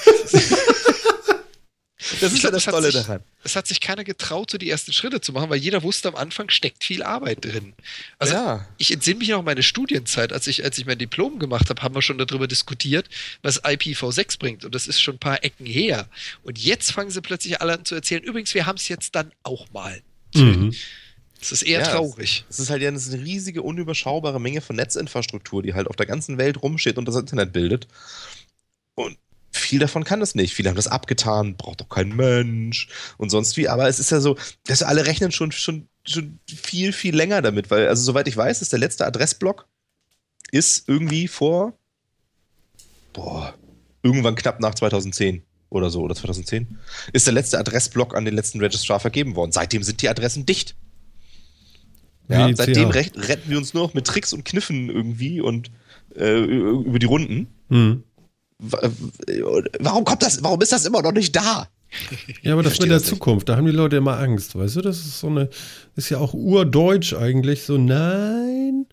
das 2.20 2.32
ist 2.32 2.42
ja 2.42 2.50
das 2.50 2.64
Tolle 2.64 2.92
sich, 2.92 3.00
daran. 3.00 3.22
Es 3.42 3.56
hat 3.56 3.66
sich 3.66 3.80
keiner 3.80 4.04
getraut, 4.04 4.50
so 4.50 4.58
die 4.58 4.68
ersten 4.68 4.92
Schritte 4.92 5.20
zu 5.20 5.32
machen, 5.32 5.50
weil 5.50 5.58
jeder 5.58 5.82
wusste, 5.82 6.08
am 6.08 6.14
Anfang 6.14 6.50
steckt 6.50 6.84
viel 6.84 7.02
Arbeit 7.02 7.44
drin. 7.44 7.72
Also 8.18 8.34
ja. 8.34 8.68
ich 8.76 8.92
entsinne 8.92 9.18
mich 9.18 9.30
noch 9.30 9.42
meine 9.42 9.62
Studienzeit, 9.62 10.32
als 10.32 10.46
ich, 10.46 10.62
als 10.62 10.78
ich 10.78 10.86
mein 10.86 10.98
Diplom 10.98 11.38
gemacht 11.38 11.70
habe, 11.70 11.82
haben 11.82 11.94
wir 11.94 12.02
schon 12.02 12.18
darüber 12.18 12.46
diskutiert, 12.46 13.08
was 13.42 13.64
IPv6 13.64 14.38
bringt. 14.38 14.64
Und 14.64 14.74
das 14.74 14.86
ist 14.86 15.00
schon 15.00 15.16
ein 15.16 15.20
paar 15.20 15.42
Ecken 15.42 15.66
her. 15.66 16.08
Und 16.42 16.58
jetzt 16.58 16.92
fangen 16.92 17.10
sie 17.10 17.22
plötzlich 17.22 17.60
alle 17.60 17.72
an 17.72 17.84
zu 17.84 17.94
erzählen, 17.94 18.22
übrigens, 18.22 18.54
wir 18.54 18.66
haben 18.66 18.76
es 18.76 18.88
jetzt 18.88 19.14
dann 19.14 19.32
auch 19.42 19.66
mal. 19.72 20.02
Mhm. 20.34 20.74
Das 21.40 21.52
ist 21.52 21.62
eher 21.62 21.80
ja, 21.80 21.86
traurig. 21.86 22.44
Es 22.48 22.58
ist 22.58 22.70
halt 22.70 22.82
ja 22.82 22.88
eine 22.88 22.98
riesige, 22.98 23.62
unüberschaubare 23.62 24.40
Menge 24.40 24.60
von 24.60 24.76
Netzinfrastruktur, 24.76 25.62
die 25.62 25.74
halt 25.74 25.86
auf 25.88 25.96
der 25.96 26.06
ganzen 26.06 26.38
Welt 26.38 26.62
rumsteht 26.62 26.98
und 26.98 27.06
das 27.06 27.16
Internet 27.16 27.52
bildet. 27.52 27.88
Und 28.94 29.18
viel 29.52 29.78
davon 29.78 30.04
kann 30.04 30.22
es 30.22 30.34
nicht. 30.34 30.54
Viele 30.54 30.68
haben 30.68 30.76
das 30.76 30.88
abgetan, 30.88 31.56
braucht 31.56 31.80
doch 31.80 31.88
kein 31.88 32.14
Mensch 32.14 32.88
und 33.18 33.30
sonst 33.30 33.56
wie. 33.56 33.68
Aber 33.68 33.88
es 33.88 33.98
ist 33.98 34.10
ja 34.10 34.20
so, 34.20 34.36
dass 34.64 34.82
alle 34.82 35.06
rechnen 35.06 35.32
schon, 35.32 35.52
schon, 35.52 35.88
schon 36.06 36.38
viel, 36.48 36.92
viel 36.92 37.14
länger 37.14 37.42
damit, 37.42 37.70
weil, 37.70 37.88
also 37.88 38.02
soweit 38.02 38.28
ich 38.28 38.36
weiß, 38.36 38.62
ist 38.62 38.72
der 38.72 38.78
letzte 38.78 39.06
Adressblock 39.06 39.66
ist 40.52 40.88
irgendwie 40.88 41.28
vor, 41.28 41.76
boah, 43.12 43.54
irgendwann 44.02 44.36
knapp 44.36 44.60
nach 44.60 44.74
2010 44.74 45.42
oder 45.70 45.90
so, 45.90 46.02
oder 46.02 46.14
2010, 46.14 46.78
ist 47.12 47.26
der 47.26 47.34
letzte 47.34 47.58
Adressblock 47.58 48.14
an 48.14 48.24
den 48.24 48.34
letzten 48.34 48.60
Registrar 48.60 49.00
vergeben 49.00 49.34
worden. 49.34 49.52
Seitdem 49.52 49.82
sind 49.82 50.02
die 50.02 50.08
Adressen 50.08 50.46
dicht. 50.46 50.76
Ja, 52.28 52.50
seitdem 52.54 52.90
retten 52.90 53.50
wir 53.50 53.58
uns 53.58 53.74
nur 53.74 53.84
noch 53.84 53.94
mit 53.94 54.06
Tricks 54.06 54.32
und 54.32 54.44
Kniffen 54.44 54.90
irgendwie 54.90 55.40
und 55.40 55.70
äh, 56.16 56.40
über 56.40 56.98
die 56.98 57.06
Runden. 57.06 57.48
Hm. 57.68 58.02
Warum 58.58 60.04
kommt 60.04 60.22
das, 60.22 60.42
warum 60.42 60.60
ist 60.62 60.72
das 60.72 60.86
immer 60.86 61.02
noch 61.02 61.12
nicht 61.12 61.36
da? 61.36 61.68
Ja, 62.42 62.54
aber 62.54 62.62
das 62.62 62.78
mit 62.80 62.90
der 62.90 62.98
das 62.98 63.06
Zukunft, 63.06 63.48
da 63.48 63.56
haben 63.56 63.66
die 63.66 63.72
Leute 63.72 63.96
immer 63.96 64.18
Angst, 64.18 64.56
weißt 64.56 64.76
du? 64.76 64.80
Das 64.80 64.98
ist 64.98 65.20
so 65.20 65.28
eine, 65.28 65.48
ist 65.94 66.10
ja 66.10 66.18
auch 66.18 66.34
urdeutsch 66.34 67.14
eigentlich, 67.14 67.62
so 67.62 67.78
nein, 67.78 68.86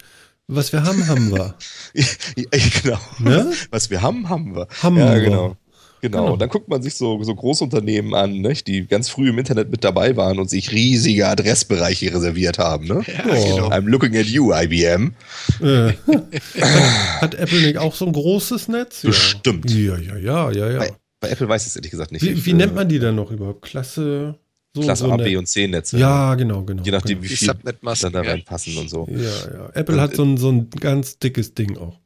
was 0.47 0.71
wir 0.73 0.83
haben, 0.83 1.07
haben 1.07 1.31
wir. 1.31 1.55
ja, 1.95 2.45
genau. 2.81 2.99
Ne? 3.19 3.51
Was 3.71 3.89
wir 3.89 4.01
haben, 4.01 4.29
haben 4.29 4.55
wir. 4.55 4.67
Haben 4.81 4.97
ja, 4.97 5.13
wir. 5.13 5.21
genau. 5.21 5.57
Genau. 6.03 6.23
genau. 6.23 6.33
Und 6.33 6.41
dann 6.41 6.49
guckt 6.49 6.67
man 6.67 6.81
sich 6.81 6.95
so, 6.95 7.23
so 7.23 7.33
Großunternehmen 7.33 8.13
an, 8.13 8.33
nicht? 8.33 8.67
die 8.67 8.85
ganz 8.85 9.07
früh 9.07 9.29
im 9.29 9.39
Internet 9.39 9.71
mit 9.71 9.85
dabei 9.85 10.17
waren 10.17 10.37
und 10.37 10.49
sich 10.49 10.73
riesige 10.73 11.29
Adressbereiche 11.29 12.13
reserviert 12.13 12.59
haben. 12.59 12.87
Ne? 12.87 13.03
Ja, 13.07 13.23
oh. 13.25 13.55
genau. 13.55 13.69
I'm 13.69 13.87
looking 13.87 14.17
at 14.17 14.25
you, 14.25 14.53
IBM. 14.53 15.13
Äh. 15.61 15.93
Hat 17.21 17.35
Apple 17.35 17.61
nicht 17.61 17.77
auch 17.77 17.95
so 17.95 18.05
ein 18.05 18.11
großes 18.11 18.67
Netz? 18.67 19.03
Bestimmt. 19.03 19.71
Ja, 19.71 19.97
ja, 19.97 20.17
ja, 20.17 20.51
ja, 20.51 20.71
ja. 20.71 20.79
Bei, 20.79 20.91
bei 21.21 21.29
Apple 21.29 21.47
weiß 21.47 21.61
ich 21.61 21.69
es 21.69 21.75
ehrlich 21.77 21.91
gesagt 21.91 22.11
nicht. 22.11 22.21
Wie, 22.21 22.45
wie 22.45 22.51
nennt 22.51 22.75
man 22.75 22.89
die 22.89 22.99
dann 22.99 23.15
noch 23.15 23.31
überhaupt? 23.31 23.61
Klasse. 23.61 24.35
So, 24.75 24.81
Klasse 24.81 25.05
so 25.05 25.11
A, 25.13 25.15
B 25.15 25.37
und 25.37 25.47
C 25.47 25.67
Netze. 25.67 25.97
Ja, 25.99 26.35
genau, 26.35 26.63
genau. 26.63 26.83
Je 26.83 26.91
nachdem, 26.91 27.21
genau. 27.21 27.31
wie 27.31 27.35
viel 27.37 27.47
dann 27.47 28.11
da 28.11 28.21
reinpassen 28.21 28.75
und 28.77 28.89
so. 28.89 29.07
Ja, 29.09 29.19
ja. 29.19 29.69
Apple 29.73 29.95
und, 29.95 30.01
hat 30.01 30.17
so 30.17 30.23
ein, 30.23 30.35
so 30.35 30.51
ein 30.51 30.69
ganz 30.69 31.17
dickes 31.17 31.53
Ding 31.53 31.77
auch. 31.77 31.97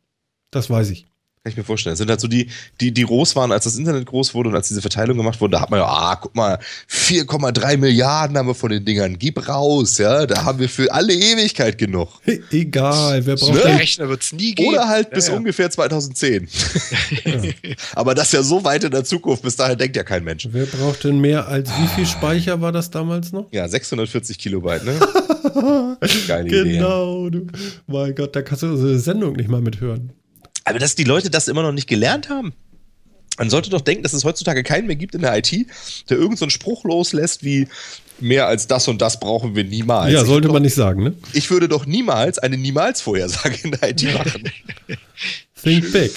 Das 0.51 0.69
weiß 0.69 0.91
ich. 0.91 1.07
Kann 1.48 1.53
ich 1.53 1.57
mir 1.57 1.64
vorstellen. 1.64 1.94
Das 1.94 1.99
sind 1.99 2.10
halt 2.10 2.19
so 2.19 2.28
die, 2.28 2.49
die, 2.82 2.91
die 2.91 3.03
groß 3.03 3.38
waren, 3.38 3.53
als 3.53 3.64
das 3.64 3.78
Internet 3.78 4.06
groß 4.06 4.34
wurde 4.34 4.49
und 4.49 4.56
als 4.56 4.68
diese 4.68 4.82
Verteilung 4.82 5.15
gemacht 5.15 5.40
wurde, 5.40 5.53
da 5.53 5.61
hat 5.61 5.69
man 5.69 5.80
ja, 5.80 5.86
ah, 5.86 6.18
guck 6.18 6.36
mal, 6.36 6.60
4,3 6.91 7.78
Milliarden 7.78 8.38
haben 8.38 8.48
wir 8.48 8.53
von 8.53 8.69
den 8.69 8.84
Dingern. 8.84 9.18
Gib 9.18 9.48
raus, 9.48 9.98
ja. 9.98 10.26
Da 10.26 10.44
haben 10.44 10.60
wir 10.60 10.68
für 10.68 10.91
alle 10.94 11.14
Ewigkeit 11.14 11.78
genug. 11.78 12.10
Egal, 12.52 13.26
wer 13.26 13.38
braucht 13.38 13.53
ne? 13.53 13.61
den 13.61 13.78
Rechner 13.78 14.10
wird 14.10 14.24
es 14.24 14.34
nie 14.34 14.56
geben. 14.56 14.72
Oder 14.72 14.90
halt 14.90 15.11
bis 15.11 15.28
ja, 15.28 15.34
ja. 15.34 15.40
ungefähr 15.40 15.72
2010. 15.72 16.49
ja. 17.24 17.32
Aber 17.95 18.14
das 18.14 18.26
ist 18.26 18.34
ja 18.34 18.44
so 18.44 18.65
weit 18.65 18.84
in 18.84 18.91
der 18.91 19.06
Zukunft, 19.06 19.44
bis 19.44 19.56
dahin 19.56 19.78
denkt 19.78 19.95
ja 19.95 20.03
kein 20.03 20.26
Mensch. 20.26 20.49
Wer 20.52 20.65
braucht 20.65 21.06
denn 21.06 21.19
mehr 21.19 21.48
als 21.48 21.69
wie 21.80 21.88
viel 21.95 22.06
Speicher 22.06 22.60
war 22.60 22.74
das 22.74 22.91
damals 22.91 23.32
noch? 23.32 23.48
Ja, 23.53 23.69
640 23.69 24.38
Kilobyte, 24.38 24.84
ne? 24.84 24.99
Geile 26.28 26.49
genau, 26.49 27.28
Idee. 27.28 27.38
Genau, 27.40 27.52
mein 27.88 28.15
Gott, 28.15 28.36
da 28.36 28.41
kannst 28.41 28.64
du 28.64 28.68
unsere 28.68 28.99
Sendung 28.99 29.38
nicht 29.38 29.48
mal 29.48 29.61
mithören. 29.61 30.11
Aber 30.68 30.80
dass 30.80 30.95
die 30.95 31.06
Leute 31.06 31.30
das 31.30 31.48
immer 31.48 31.61
noch 31.61 31.72
nicht 31.72 31.88
gelernt 31.88 32.27
haben. 32.30 32.53
Man 33.38 33.49
sollte 33.49 33.69
doch 33.69 33.81
denken, 33.81 34.03
dass 34.03 34.14
es 34.14 34.26
heutzutage 34.26 34.64
keinen 34.64 34.88
mehr 34.88 34.95
gibt 34.98 35.15
in 35.15 35.22
der 35.22 35.38
IT, 35.38 35.52
der 36.10 36.18
irgendeinen 36.18 36.38
so 36.38 36.49
Spruch 36.49 36.84
loslässt 36.84 37.44
wie 37.44 37.68
mehr 38.19 38.48
als 38.48 38.68
das 38.68 38.88
und 38.88 39.02
das 39.02 39.19
brauchen 39.19 39.56
wir 39.56 39.64
niemals. 39.64 40.11
Ja, 40.11 40.26
sollte 40.26 40.48
man 40.48 40.57
doch, 40.57 40.64
nicht 40.64 40.73
sagen, 40.73 41.03
ne? 41.03 41.14
Ich 41.34 41.49
würde 41.52 41.69
doch 41.69 41.85
niemals 41.85 42.39
eine 42.39 42.57
Niemals-Vorhersage 42.57 43.60
in 43.64 43.72
der 43.72 43.91
IT 43.91 44.03
machen. 44.14 44.52
Think 45.61 45.94
big. 45.94 46.11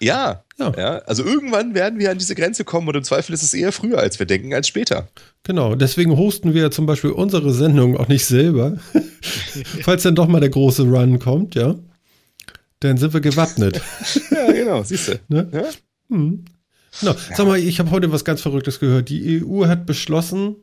Ja, 0.00 0.44
ja, 0.58 0.72
ja. 0.76 0.98
Also 1.00 1.24
irgendwann 1.24 1.74
werden 1.74 1.98
wir 1.98 2.10
an 2.10 2.18
diese 2.18 2.34
Grenze 2.34 2.64
kommen 2.64 2.88
und 2.88 2.96
im 2.96 3.04
Zweifel 3.04 3.32
ist 3.32 3.42
es 3.42 3.54
eher 3.54 3.72
früher, 3.72 3.98
als 3.98 4.18
wir 4.18 4.26
denken, 4.26 4.52
als 4.52 4.68
später. 4.68 5.08
Genau, 5.44 5.74
deswegen 5.76 6.16
hosten 6.16 6.52
wir 6.52 6.70
zum 6.70 6.86
Beispiel 6.86 7.10
unsere 7.10 7.52
Sendung 7.54 7.96
auch 7.96 8.08
nicht 8.08 8.26
selber. 8.26 8.78
Falls 9.82 10.02
dann 10.02 10.14
doch 10.14 10.26
mal 10.26 10.40
der 10.40 10.50
große 10.50 10.82
Run 10.82 11.18
kommt, 11.18 11.54
ja. 11.54 11.76
Dann 12.80 12.96
sind 12.96 13.12
wir 13.12 13.20
gewappnet. 13.20 13.80
ja, 14.30 14.52
genau, 14.52 14.82
siehst 14.82 15.08
du. 15.08 15.20
Ne? 15.28 15.48
Ja? 15.52 15.64
Hm. 16.08 16.44
Genau. 17.00 17.14
Sag 17.34 17.46
mal, 17.46 17.58
ich 17.58 17.78
habe 17.78 17.90
heute 17.90 18.10
was 18.10 18.24
ganz 18.24 18.40
Verrücktes 18.42 18.80
gehört. 18.80 19.08
Die 19.10 19.44
EU 19.44 19.66
hat 19.66 19.86
beschlossen, 19.86 20.56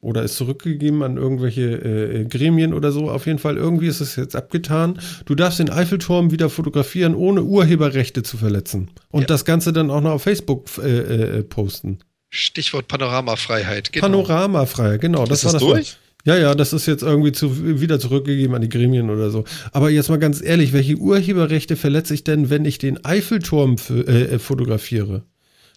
oder 0.00 0.22
ist 0.22 0.36
zurückgegeben 0.36 1.02
an 1.02 1.16
irgendwelche 1.16 1.62
äh, 1.62 2.24
Gremien 2.24 2.74
oder 2.74 2.92
so. 2.92 3.10
Auf 3.10 3.26
jeden 3.26 3.38
Fall, 3.38 3.56
irgendwie 3.56 3.88
ist 3.88 4.00
es 4.00 4.16
jetzt 4.16 4.36
abgetan. 4.36 5.00
Du 5.24 5.34
darfst 5.34 5.58
den 5.58 5.70
Eiffelturm 5.70 6.30
wieder 6.30 6.50
fotografieren, 6.50 7.14
ohne 7.14 7.42
Urheberrechte 7.42 8.22
zu 8.22 8.36
verletzen. 8.36 8.90
Und 9.10 9.22
ja. 9.22 9.26
das 9.26 9.44
Ganze 9.44 9.72
dann 9.72 9.90
auch 9.90 10.00
noch 10.00 10.12
auf 10.12 10.22
Facebook 10.22 10.66
äh, 10.78 11.38
äh, 11.38 11.42
posten. 11.42 11.98
Stichwort 12.30 12.88
Panoramafreiheit. 12.88 13.92
Genau. 13.92 14.06
Panoramafreiheit, 14.06 15.00
genau. 15.00 15.24
Das 15.24 15.40
ist 15.40 15.46
war 15.46 15.52
das 15.54 15.62
durch? 15.62 15.98
Ja, 16.26 16.36
ja, 16.36 16.54
das 16.56 16.72
ist 16.72 16.86
jetzt 16.86 17.02
irgendwie 17.02 17.30
zu, 17.30 17.80
wieder 17.80 18.00
zurückgegeben 18.00 18.56
an 18.56 18.60
die 18.60 18.68
Gremien 18.68 19.10
oder 19.10 19.30
so. 19.30 19.44
Aber 19.70 19.90
jetzt 19.90 20.10
mal 20.10 20.18
ganz 20.18 20.42
ehrlich, 20.42 20.72
welche 20.72 20.96
Urheberrechte 20.96 21.76
verletze 21.76 22.14
ich 22.14 22.24
denn, 22.24 22.50
wenn 22.50 22.64
ich 22.64 22.78
den 22.78 23.04
Eiffelturm 23.04 23.76
äh, 23.88 24.40
fotografiere? 24.40 25.22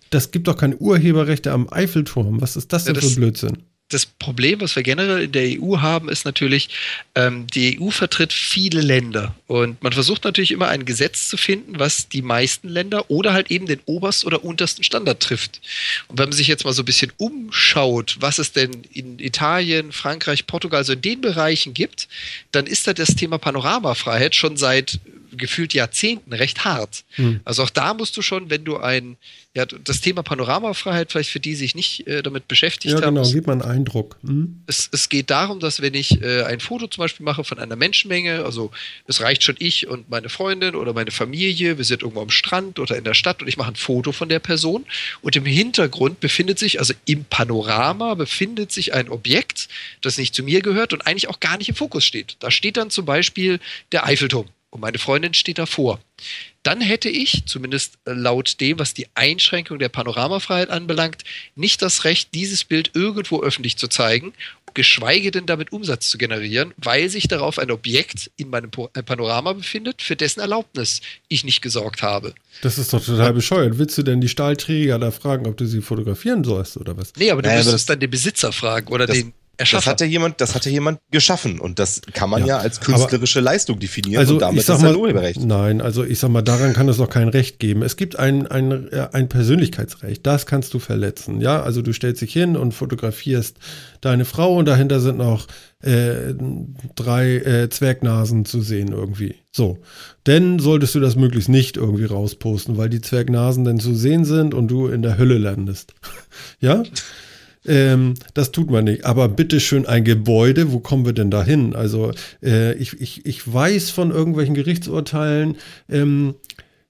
Das 0.10 0.32
gibt 0.32 0.48
doch 0.48 0.58
keine 0.58 0.76
Urheberrechte 0.78 1.52
am 1.52 1.72
Eiffelturm. 1.72 2.42
Was 2.42 2.56
ist 2.58 2.74
das 2.74 2.86
denn 2.86 2.96
ja, 2.96 3.02
das, 3.02 3.12
für 3.12 3.20
Blödsinn? 3.20 3.58
Das 3.90 4.06
Problem, 4.06 4.62
was 4.62 4.76
wir 4.76 4.84
generell 4.84 5.24
in 5.24 5.32
der 5.32 5.60
EU 5.60 5.78
haben, 5.78 6.10
ist 6.10 6.24
natürlich, 6.24 6.70
ähm, 7.16 7.48
die 7.48 7.82
EU 7.82 7.90
vertritt 7.90 8.32
viele 8.32 8.82
Länder 8.82 9.36
und 9.48 9.82
man 9.82 9.94
versucht 9.94 10.24
natürlich 10.24 10.52
immer 10.52 10.68
ein 10.68 10.86
Gesetz 10.86 11.28
zu 11.28 11.38
finden, 11.38 11.80
was 11.80 12.08
die 12.08 12.22
meisten 12.22 12.70
Länder 12.70 13.10
oder 13.10 13.34
halt 13.34 13.50
eben 13.50 13.66
den 13.66 13.82
obersten 13.86 14.28
oder 14.28 14.44
untersten 14.46 14.84
Standard 14.84 15.20
trifft. 15.22 15.60
Und 16.08 16.20
wenn 16.20 16.30
man 16.30 16.38
sich 16.38 16.48
jetzt 16.48 16.66
mal 16.66 16.74
so 16.74 16.84
ein 16.84 16.86
bisschen 16.86 17.12
umschaut, 17.18 18.18
was 18.20 18.38
es 18.38 18.52
denn 18.52 18.72
in 18.94 19.18
Italien, 19.18 19.92
Frankreich, 19.92 20.46
Portugal 20.46 20.84
so 20.84 20.94
in 20.94 21.02
den 21.02 21.22
Bereichen 21.22 21.74
gibt, 21.74 22.08
dann 22.52 22.68
ist 22.68 22.86
da 22.86 22.94
das 22.94 23.16
Thema 23.16 23.40
Panoramafreiheit 23.40 24.36
schon 24.36 24.56
seit 24.56 25.00
gefühlt 25.32 25.74
Jahrzehnten 25.74 26.34
recht 26.34 26.66
hart. 26.66 27.04
Hm. 27.16 27.40
Also 27.46 27.64
auch 27.64 27.70
da 27.70 27.94
musst 27.94 28.16
du 28.18 28.22
schon, 28.22 28.50
wenn 28.50 28.64
du 28.64 28.78
ein, 28.78 29.18
ja, 29.56 29.66
das 29.66 30.02
Thema 30.02 30.24
Panoramafreiheit, 30.24 31.12
vielleicht 31.12 31.32
für 31.32 31.40
die 31.40 31.56
sich 31.56 31.76
nicht 31.76 32.08
äh, 32.08 32.22
damit 32.22 32.48
beschäftigt 32.48 32.96
haben. 32.96 33.16
Ja, 33.16 33.22
genau, 33.22 33.32
gibt 33.32 33.48
man 33.48 33.62
einen 33.62 33.72
Eindruck. 33.72 34.18
Hm. 34.24 34.62
Es, 34.68 34.90
es 34.92 35.10
geht 35.10 35.30
darum, 35.30 35.60
dass 35.60 35.82
wenn 35.82 35.94
ich 35.94 36.22
äh, 36.22 36.44
ein 36.44 36.60
Foto 36.60 36.88
zum 36.88 37.02
Beispiel 37.02 37.24
mache 37.24 37.44
von 37.44 37.60
einer 37.60 37.76
Menschenmenge, 37.76 38.46
also 38.46 38.72
es 39.08 39.22
reicht 39.22 39.44
schon 39.44 39.56
ich 39.60 39.88
und 39.88 40.10
meine 40.10 40.30
Freundin 40.30 40.76
oder 40.76 40.94
meine 40.94 41.12
Familie, 41.12 41.78
wir 41.78 41.86
sind 41.86 42.02
irgendwo 42.02 42.22
am 42.22 42.30
Strand 42.30 42.80
oder 42.80 42.98
in 42.98 43.04
der 43.04 43.14
Stadt 43.14 43.42
und 43.42 43.48
ich 43.48 43.58
mache 43.58 43.72
ein 43.72 43.76
Foto 43.76 44.12
von 44.12 44.30
der 44.30 44.40
Person 44.40 44.86
und 45.22 45.36
im 45.36 45.46
Hintergrund 45.46 46.20
befindet 46.20 46.60
sich, 46.60 46.80
also 46.80 46.94
im 47.06 47.26
Panorama 47.26 48.14
befindet 48.14 48.72
sich 48.72 48.94
ein 48.94 49.10
Objekt, 49.10 49.68
das 50.02 50.18
nicht 50.18 50.36
zu 50.36 50.44
mir 50.44 50.62
gehört 50.62 50.94
und 50.94 51.06
eigentlich 51.08 51.28
auch 51.28 51.40
gar 51.40 51.58
nicht 51.58 51.70
im 51.70 51.76
Fokus 51.76 52.04
steht. 52.04 52.38
Da 52.40 52.52
steht 52.52 52.78
dann 52.78 52.90
zum 52.90 53.06
Beispiel 53.06 53.60
der 53.92 54.06
Eiffelturm 54.06 54.48
und 54.72 54.82
meine 54.82 55.00
Freundin 55.00 55.34
steht 55.34 55.58
davor. 55.58 56.00
Dann 56.64 56.82
hätte 56.82 57.10
ich, 57.10 57.44
zumindest 57.46 57.98
laut 58.06 58.60
dem, 58.60 58.80
was 58.80 58.94
die 58.94 59.08
Einschränkung 59.16 59.80
der 59.80 59.90
Panoramafreiheit 59.90 60.70
anbelangt, 60.70 61.24
nicht 61.56 61.82
das 61.82 62.04
Recht, 62.04 62.34
dieses 62.34 62.66
Bild 62.66 62.92
irgendwo 62.94 63.42
öffentlich 63.42 63.78
zu 63.78 63.88
zeigen, 63.88 64.34
geschweige 64.74 65.32
denn 65.32 65.46
damit 65.46 65.72
Umsatz 65.72 66.10
zu 66.10 66.18
generieren, 66.18 66.74
weil 66.78 67.10
sich 67.10 67.28
darauf 67.28 67.58
ein 67.58 67.72
Objekt 67.72 68.30
in 68.38 68.50
meinem 68.50 68.70
äh, 68.94 69.02
Panorama 69.02 69.54
befindet, 69.54 70.02
für 70.02 70.16
dessen 70.16 70.42
Erlaubnis 70.42 71.02
ich 71.28 71.44
nicht 71.44 71.62
gesorgt 71.62 72.02
habe. 72.04 72.36
Das 72.62 72.78
ist 72.78 72.94
doch 72.94 73.04
total 73.04 73.34
bescheuert. 73.34 73.78
Willst 73.78 73.98
du 73.98 74.04
denn 74.04 74.22
die 74.22 74.30
Stahlträger 74.30 75.00
da 75.00 75.12
fragen, 75.12 75.48
ob 75.48 75.58
du 75.58 75.66
sie 75.66 75.82
fotografieren 75.82 76.44
sollst 76.44 76.78
oder 76.78 76.96
was? 76.98 77.14
Nee, 77.18 77.32
aber 77.32 77.42
du 77.42 77.50
naja, 77.50 77.64
müsstest 77.64 77.90
dann 77.90 78.00
den 78.00 78.12
Besitzer 78.12 78.52
fragen 78.52 78.88
oder 78.94 79.08
den 79.08 79.34
Erschaffer. 79.60 79.84
Das 79.84 79.92
hat 79.92 80.02
ja 80.02 80.08
jemand, 80.08 80.40
das 80.40 80.56
hat 80.56 80.66
ja 80.66 80.72
jemand 80.72 81.00
geschaffen 81.12 81.60
und 81.60 81.80
das 81.80 82.02
kann 82.14 82.30
man 82.30 82.42
ja, 82.42 82.48
ja 82.48 82.58
als 82.60 82.80
künstlerische 82.80 83.42
Leistung 83.42 83.78
definieren 83.78 84.20
also 84.20 84.36
und 84.36 84.42
damit 84.42 84.62
ich 84.62 84.66
sag 84.66 84.78
ist 84.78 84.84
mal, 84.84 84.96
Urheberrecht. 84.96 85.44
Nein, 85.44 85.82
also 85.82 86.06
ich 86.06 86.18
sag 86.18 86.30
mal, 86.30 86.42
daran 86.42 86.74
kann 86.74 86.88
es 86.88 86.96
doch 86.96 87.10
kein 87.10 87.28
Recht 87.28 87.60
geben. 87.60 87.84
Es 87.84 87.98
gibt 87.98 88.18
ein, 88.18 88.48
ein, 88.48 88.90
ein 88.94 89.28
Persönlichkeitsrecht, 89.28 90.26
das 90.26 90.46
kannst 90.46 90.74
du 90.74 90.80
verletzen. 90.80 91.42
Ja, 91.42 91.62
also 91.62 91.82
du 91.82 91.92
stellst 91.92 92.22
dich 92.22 92.32
hin 92.32 92.56
und 92.56 92.74
fotografierst 92.74 93.58
deine 94.00 94.24
Frau 94.24 94.56
und 94.56 94.66
dahinter 94.66 95.02
sind 95.02 95.18
noch 95.18 95.48
äh, 95.82 96.34
drei 96.96 97.36
äh, 97.36 97.70
Zwergnasen 97.70 98.46
zu 98.46 98.62
sehen 98.62 98.94
irgendwie. 98.94 99.36
So. 99.52 99.80
Denn 100.26 100.60
solltest 100.60 100.96
du 100.96 101.02
das 101.02 101.18
möglichst 101.18 101.50
nicht 101.50 101.76
irgendwie 101.76 102.06
rausposten, 102.06 102.78
weil 102.78 102.90
die 102.90 103.02
Zwergnasen 103.02 103.66
dann 103.66 103.80
zu 103.80 103.94
sehen 103.94 104.24
sind 104.24 104.54
und 104.54 104.70
du 104.70 104.88
in 104.88 105.02
der 105.02 105.18
Hölle 105.18 105.38
landest. 105.38 105.96
ja? 106.62 106.84
Ähm, 107.70 108.16
das 108.34 108.52
tut 108.52 108.72
man 108.72 108.86
nicht. 108.86 109.06
Aber 109.06 109.30
bitteschön 109.30 109.86
ein 109.86 110.04
Gebäude, 110.04 110.72
wo 110.74 110.80
kommen 110.80 111.06
wir 111.06 111.14
denn 111.14 111.30
da 111.30 111.44
hin? 111.44 111.76
Also 111.76 112.12
äh, 112.42 112.74
ich, 112.74 113.00
ich, 113.00 113.26
ich 113.28 113.54
weiß 113.54 113.92
von 113.92 114.10
irgendwelchen 114.10 114.56
Gerichtsurteilen, 114.56 115.56
ähm, 115.88 116.34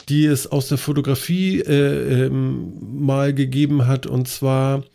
die 0.07 0.25
es 0.25 0.47
aus 0.47 0.69
der 0.69 0.77
Fotografie 0.77 1.59
äh, 1.59 2.25
ähm, 2.25 2.71
mal 2.81 3.33
gegeben 3.33 3.87
hat. 3.87 4.07
Und 4.07 4.29
zwar 4.29 4.85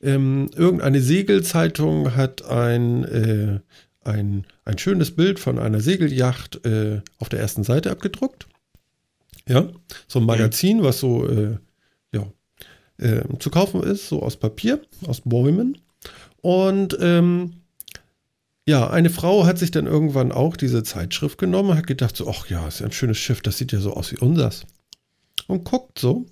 ähm, 0.00 0.50
irgendeine 0.56 1.00
Segelzeitung 1.00 2.14
hat 2.14 2.44
ein, 2.48 3.04
äh, 3.04 3.58
ein, 4.08 4.46
ein 4.64 4.78
schönes 4.78 5.10
Bild 5.16 5.40
von 5.40 5.58
einer 5.58 5.80
Segelyacht 5.80 6.64
äh, 6.64 7.00
auf 7.18 7.28
der 7.28 7.40
ersten 7.40 7.64
Seite 7.64 7.90
abgedruckt. 7.90 8.46
Ja, 9.48 9.68
so 10.06 10.20
ein 10.20 10.26
Magazin, 10.26 10.82
was 10.84 11.00
so 11.00 11.28
äh, 12.98 13.22
zu 13.38 13.50
kaufen 13.50 13.82
ist, 13.82 14.08
so 14.08 14.22
aus 14.22 14.36
Papier, 14.36 14.80
aus 15.06 15.22
Bäumen. 15.24 15.78
Und 16.40 16.96
ähm, 17.00 17.54
ja, 18.66 18.88
eine 18.88 19.10
Frau 19.10 19.44
hat 19.46 19.58
sich 19.58 19.70
dann 19.70 19.86
irgendwann 19.86 20.32
auch 20.32 20.56
diese 20.56 20.82
Zeitschrift 20.82 21.38
genommen 21.38 21.70
und 21.70 21.76
hat 21.76 21.86
gedacht, 21.86 22.16
so, 22.16 22.28
ach 22.28 22.48
ja, 22.48 22.66
ist 22.66 22.80
ja 22.80 22.86
ein 22.86 22.92
schönes 22.92 23.18
Schiff, 23.18 23.42
das 23.42 23.58
sieht 23.58 23.72
ja 23.72 23.80
so 23.80 23.92
aus 23.92 24.12
wie 24.12 24.18
unseres. 24.18 24.64
Und 25.46 25.64
guckt 25.64 25.98
so 25.98 26.24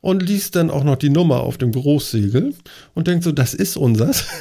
und 0.00 0.22
liest 0.22 0.56
dann 0.56 0.70
auch 0.70 0.84
noch 0.84 0.96
die 0.96 1.08
Nummer 1.08 1.40
auf 1.40 1.56
dem 1.56 1.72
Großsegel 1.72 2.54
und 2.94 3.06
denkt 3.06 3.24
so, 3.24 3.32
das 3.32 3.54
ist 3.54 3.76
unseres. 3.76 4.26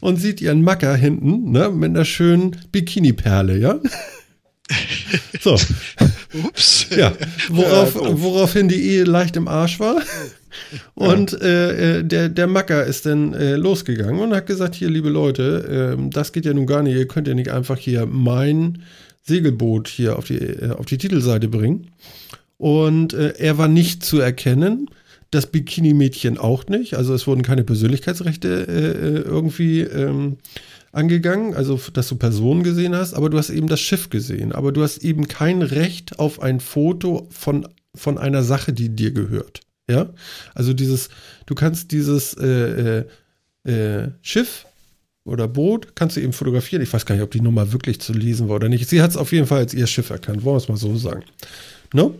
Und 0.00 0.18
sieht 0.18 0.40
ihren 0.40 0.62
Macker 0.62 0.94
hinten, 0.94 1.50
ne, 1.50 1.68
mit 1.68 1.90
einer 1.90 2.04
schönen 2.04 2.56
Bikini-Perle, 2.70 3.58
ja. 3.58 3.80
So. 5.40 5.58
Ups. 6.44 6.86
Ja, 6.90 7.12
worauf, 7.48 7.94
woraufhin 7.94 8.68
die 8.68 8.80
Ehe 8.80 9.04
leicht 9.04 9.36
im 9.36 9.48
Arsch 9.48 9.80
war. 9.80 10.00
Und 10.94 11.32
ja. 11.32 11.38
äh, 11.38 11.98
äh, 11.98 12.04
der, 12.04 12.28
der 12.28 12.46
Macker 12.46 12.84
ist 12.84 13.06
dann 13.06 13.34
äh, 13.34 13.56
losgegangen 13.56 14.20
und 14.20 14.34
hat 14.34 14.46
gesagt: 14.46 14.74
Hier, 14.74 14.90
liebe 14.90 15.08
Leute, 15.08 15.96
äh, 15.98 16.10
das 16.10 16.32
geht 16.32 16.44
ja 16.44 16.54
nun 16.54 16.66
gar 16.66 16.82
nicht. 16.82 16.96
Ihr 16.96 17.08
könnt 17.08 17.28
ja 17.28 17.34
nicht 17.34 17.50
einfach 17.50 17.78
hier 17.78 18.06
mein 18.06 18.82
Segelboot 19.22 19.88
hier 19.88 20.18
auf 20.18 20.26
die, 20.26 20.38
äh, 20.38 20.70
auf 20.70 20.86
die 20.86 20.98
Titelseite 20.98 21.48
bringen. 21.48 21.88
Und 22.56 23.12
äh, 23.12 23.34
er 23.38 23.58
war 23.58 23.68
nicht 23.68 24.04
zu 24.04 24.18
erkennen. 24.18 24.88
Das 25.30 25.46
Bikini-Mädchen 25.46 26.38
auch 26.38 26.66
nicht. 26.68 26.94
Also 26.94 27.12
es 27.12 27.26
wurden 27.26 27.42
keine 27.42 27.62
Persönlichkeitsrechte 27.62 29.24
irgendwie 29.28 29.82
ähm, 29.82 30.38
angegangen, 30.92 31.54
also 31.54 31.78
dass 31.92 32.08
du 32.08 32.16
Personen 32.16 32.62
gesehen 32.62 32.94
hast, 32.94 33.14
aber 33.14 33.30
du 33.30 33.38
hast 33.38 33.50
eben 33.50 33.68
das 33.68 33.80
Schiff 33.80 34.10
gesehen. 34.10 34.52
Aber 34.52 34.72
du 34.72 34.82
hast 34.82 34.98
eben 34.98 35.28
kein 35.28 35.62
Recht 35.62 36.18
auf 36.18 36.40
ein 36.40 36.60
Foto 36.60 37.26
von, 37.30 37.68
von 37.94 38.18
einer 38.18 38.42
Sache, 38.42 38.72
die 38.72 38.88
dir 38.88 39.12
gehört. 39.12 39.60
Ja, 39.90 40.10
also 40.54 40.74
dieses, 40.74 41.08
du 41.46 41.54
kannst 41.54 41.92
dieses 41.92 42.34
äh, 42.34 43.04
äh, 43.64 43.70
äh, 43.70 44.10
Schiff 44.20 44.66
oder 45.24 45.48
Boot, 45.48 45.94
kannst 45.94 46.16
du 46.16 46.20
eben 46.20 46.32
fotografieren. 46.32 46.82
Ich 46.82 46.92
weiß 46.92 47.06
gar 47.06 47.14
nicht, 47.14 47.24
ob 47.24 47.30
die 47.30 47.40
Nummer 47.40 47.72
wirklich 47.72 48.00
zu 48.00 48.12
lesen 48.12 48.48
war 48.48 48.56
oder 48.56 48.68
nicht. 48.68 48.88
Sie 48.88 49.00
hat 49.00 49.10
es 49.10 49.16
auf 49.16 49.32
jeden 49.32 49.46
Fall 49.46 49.58
als 49.58 49.74
ihr 49.74 49.86
Schiff 49.86 50.10
erkannt, 50.10 50.44
wollen 50.44 50.54
wir 50.54 50.62
es 50.62 50.68
mal 50.68 50.76
so 50.76 50.96
sagen. 50.96 51.22
No? 51.94 52.14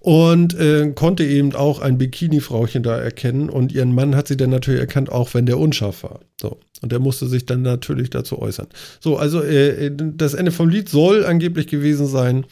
Und 0.00 0.54
äh, 0.54 0.92
konnte 0.94 1.24
eben 1.24 1.54
auch 1.54 1.80
ein 1.80 1.98
Bikini-Frauchen 1.98 2.82
da 2.82 2.96
erkennen 2.98 3.50
und 3.50 3.72
ihren 3.72 3.94
Mann 3.94 4.14
hat 4.14 4.28
sie 4.28 4.36
dann 4.36 4.50
natürlich 4.50 4.80
erkannt, 4.80 5.10
auch 5.10 5.34
wenn 5.34 5.46
der 5.46 5.58
unscharf 5.58 6.04
war. 6.04 6.20
So. 6.40 6.60
Und 6.80 6.92
der 6.92 7.00
musste 7.00 7.26
sich 7.26 7.46
dann 7.46 7.62
natürlich 7.62 8.10
dazu 8.10 8.38
äußern. 8.38 8.68
So, 9.00 9.16
also 9.16 9.42
äh, 9.42 9.86
äh 9.86 9.90
das 9.96 10.34
Ende 10.34 10.52
vom 10.52 10.68
Lied 10.68 10.88
soll 10.88 11.24
angeblich 11.24 11.66
gewesen 11.66 12.06
sein, 12.06 12.46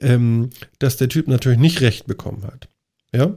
ähm, 0.00 0.50
dass 0.78 0.96
der 0.96 1.08
Typ 1.08 1.28
natürlich 1.28 1.58
nicht 1.58 1.80
recht 1.80 2.06
bekommen 2.06 2.42
hat. 2.44 2.68
Ja, 3.14 3.34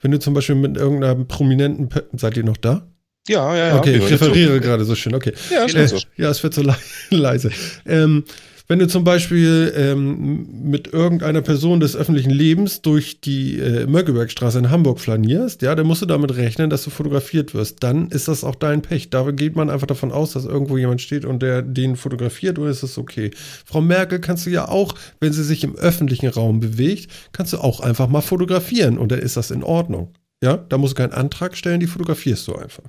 wenn 0.00 0.10
du 0.10 0.18
zum 0.18 0.34
Beispiel 0.34 0.54
mit 0.54 0.76
irgendeiner 0.76 1.24
prominenten, 1.24 1.88
seid 2.12 2.36
ihr 2.36 2.44
noch 2.44 2.56
da? 2.56 2.86
Ja, 3.28 3.54
ja, 3.54 3.68
ja. 3.68 3.78
Okay, 3.78 3.96
ich 3.96 4.10
referiere 4.10 4.60
gerade 4.60 4.84
so 4.84 4.94
schön, 4.94 5.14
okay. 5.14 5.34
Ja, 5.50 5.66
äh, 5.66 5.86
so. 5.86 5.98
ja, 6.16 6.30
es 6.30 6.42
wird 6.42 6.54
so 6.54 6.62
le 6.62 6.76
leise. 7.10 7.50
Ähm, 7.86 8.24
wenn 8.68 8.78
du 8.78 8.86
zum 8.86 9.02
Beispiel 9.02 9.72
ähm, 9.74 10.46
mit 10.62 10.92
irgendeiner 10.92 11.40
Person 11.40 11.80
des 11.80 11.96
öffentlichen 11.96 12.30
Lebens 12.30 12.82
durch 12.82 13.22
die 13.22 13.58
äh, 13.58 13.86
Mönckebergstraße 13.86 14.58
in 14.58 14.70
Hamburg 14.70 15.00
flanierst, 15.00 15.62
ja, 15.62 15.74
dann 15.74 15.86
musst 15.86 16.02
du 16.02 16.06
damit 16.06 16.36
rechnen, 16.36 16.68
dass 16.68 16.84
du 16.84 16.90
fotografiert 16.90 17.54
wirst. 17.54 17.82
Dann 17.82 18.08
ist 18.08 18.28
das 18.28 18.44
auch 18.44 18.54
dein 18.54 18.82
Pech. 18.82 19.08
Da 19.08 19.30
geht 19.30 19.56
man 19.56 19.70
einfach 19.70 19.86
davon 19.86 20.12
aus, 20.12 20.32
dass 20.32 20.44
irgendwo 20.44 20.76
jemand 20.76 21.00
steht 21.00 21.24
und 21.24 21.42
der 21.42 21.62
den 21.62 21.96
fotografiert 21.96 22.58
oder 22.58 22.68
ist 22.68 22.82
es 22.82 22.98
okay. 22.98 23.30
Frau 23.64 23.80
Merkel 23.80 24.18
kannst 24.18 24.44
du 24.44 24.50
ja 24.50 24.68
auch, 24.68 24.94
wenn 25.18 25.32
sie 25.32 25.44
sich 25.44 25.64
im 25.64 25.74
öffentlichen 25.74 26.28
Raum 26.28 26.60
bewegt, 26.60 27.10
kannst 27.32 27.54
du 27.54 27.58
auch 27.58 27.80
einfach 27.80 28.08
mal 28.08 28.20
fotografieren 28.20 28.98
und 28.98 29.10
dann 29.10 29.20
ist 29.20 29.38
das 29.38 29.50
in 29.50 29.62
Ordnung. 29.62 30.12
Ja, 30.42 30.58
da 30.58 30.76
musst 30.76 30.92
du 30.92 31.02
keinen 31.02 31.14
Antrag 31.14 31.56
stellen, 31.56 31.80
die 31.80 31.86
fotografierst 31.86 32.46
du 32.46 32.54
einfach. 32.54 32.84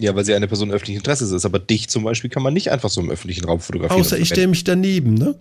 Ja, 0.00 0.14
weil 0.16 0.24
sie 0.24 0.34
eine 0.34 0.48
Person 0.48 0.72
öffentlichen 0.72 0.98
Interesses 0.98 1.30
ist. 1.30 1.44
Aber 1.44 1.58
dich 1.58 1.88
zum 1.88 2.04
Beispiel 2.04 2.30
kann 2.30 2.42
man 2.42 2.52
nicht 2.52 2.70
einfach 2.70 2.90
so 2.90 3.00
im 3.00 3.10
öffentlichen 3.10 3.44
Raum 3.44 3.60
fotografieren. 3.60 4.00
Außer 4.00 4.18
ich 4.18 4.28
stelle 4.28 4.48
mich 4.48 4.64
daneben, 4.64 5.14
ne? 5.14 5.36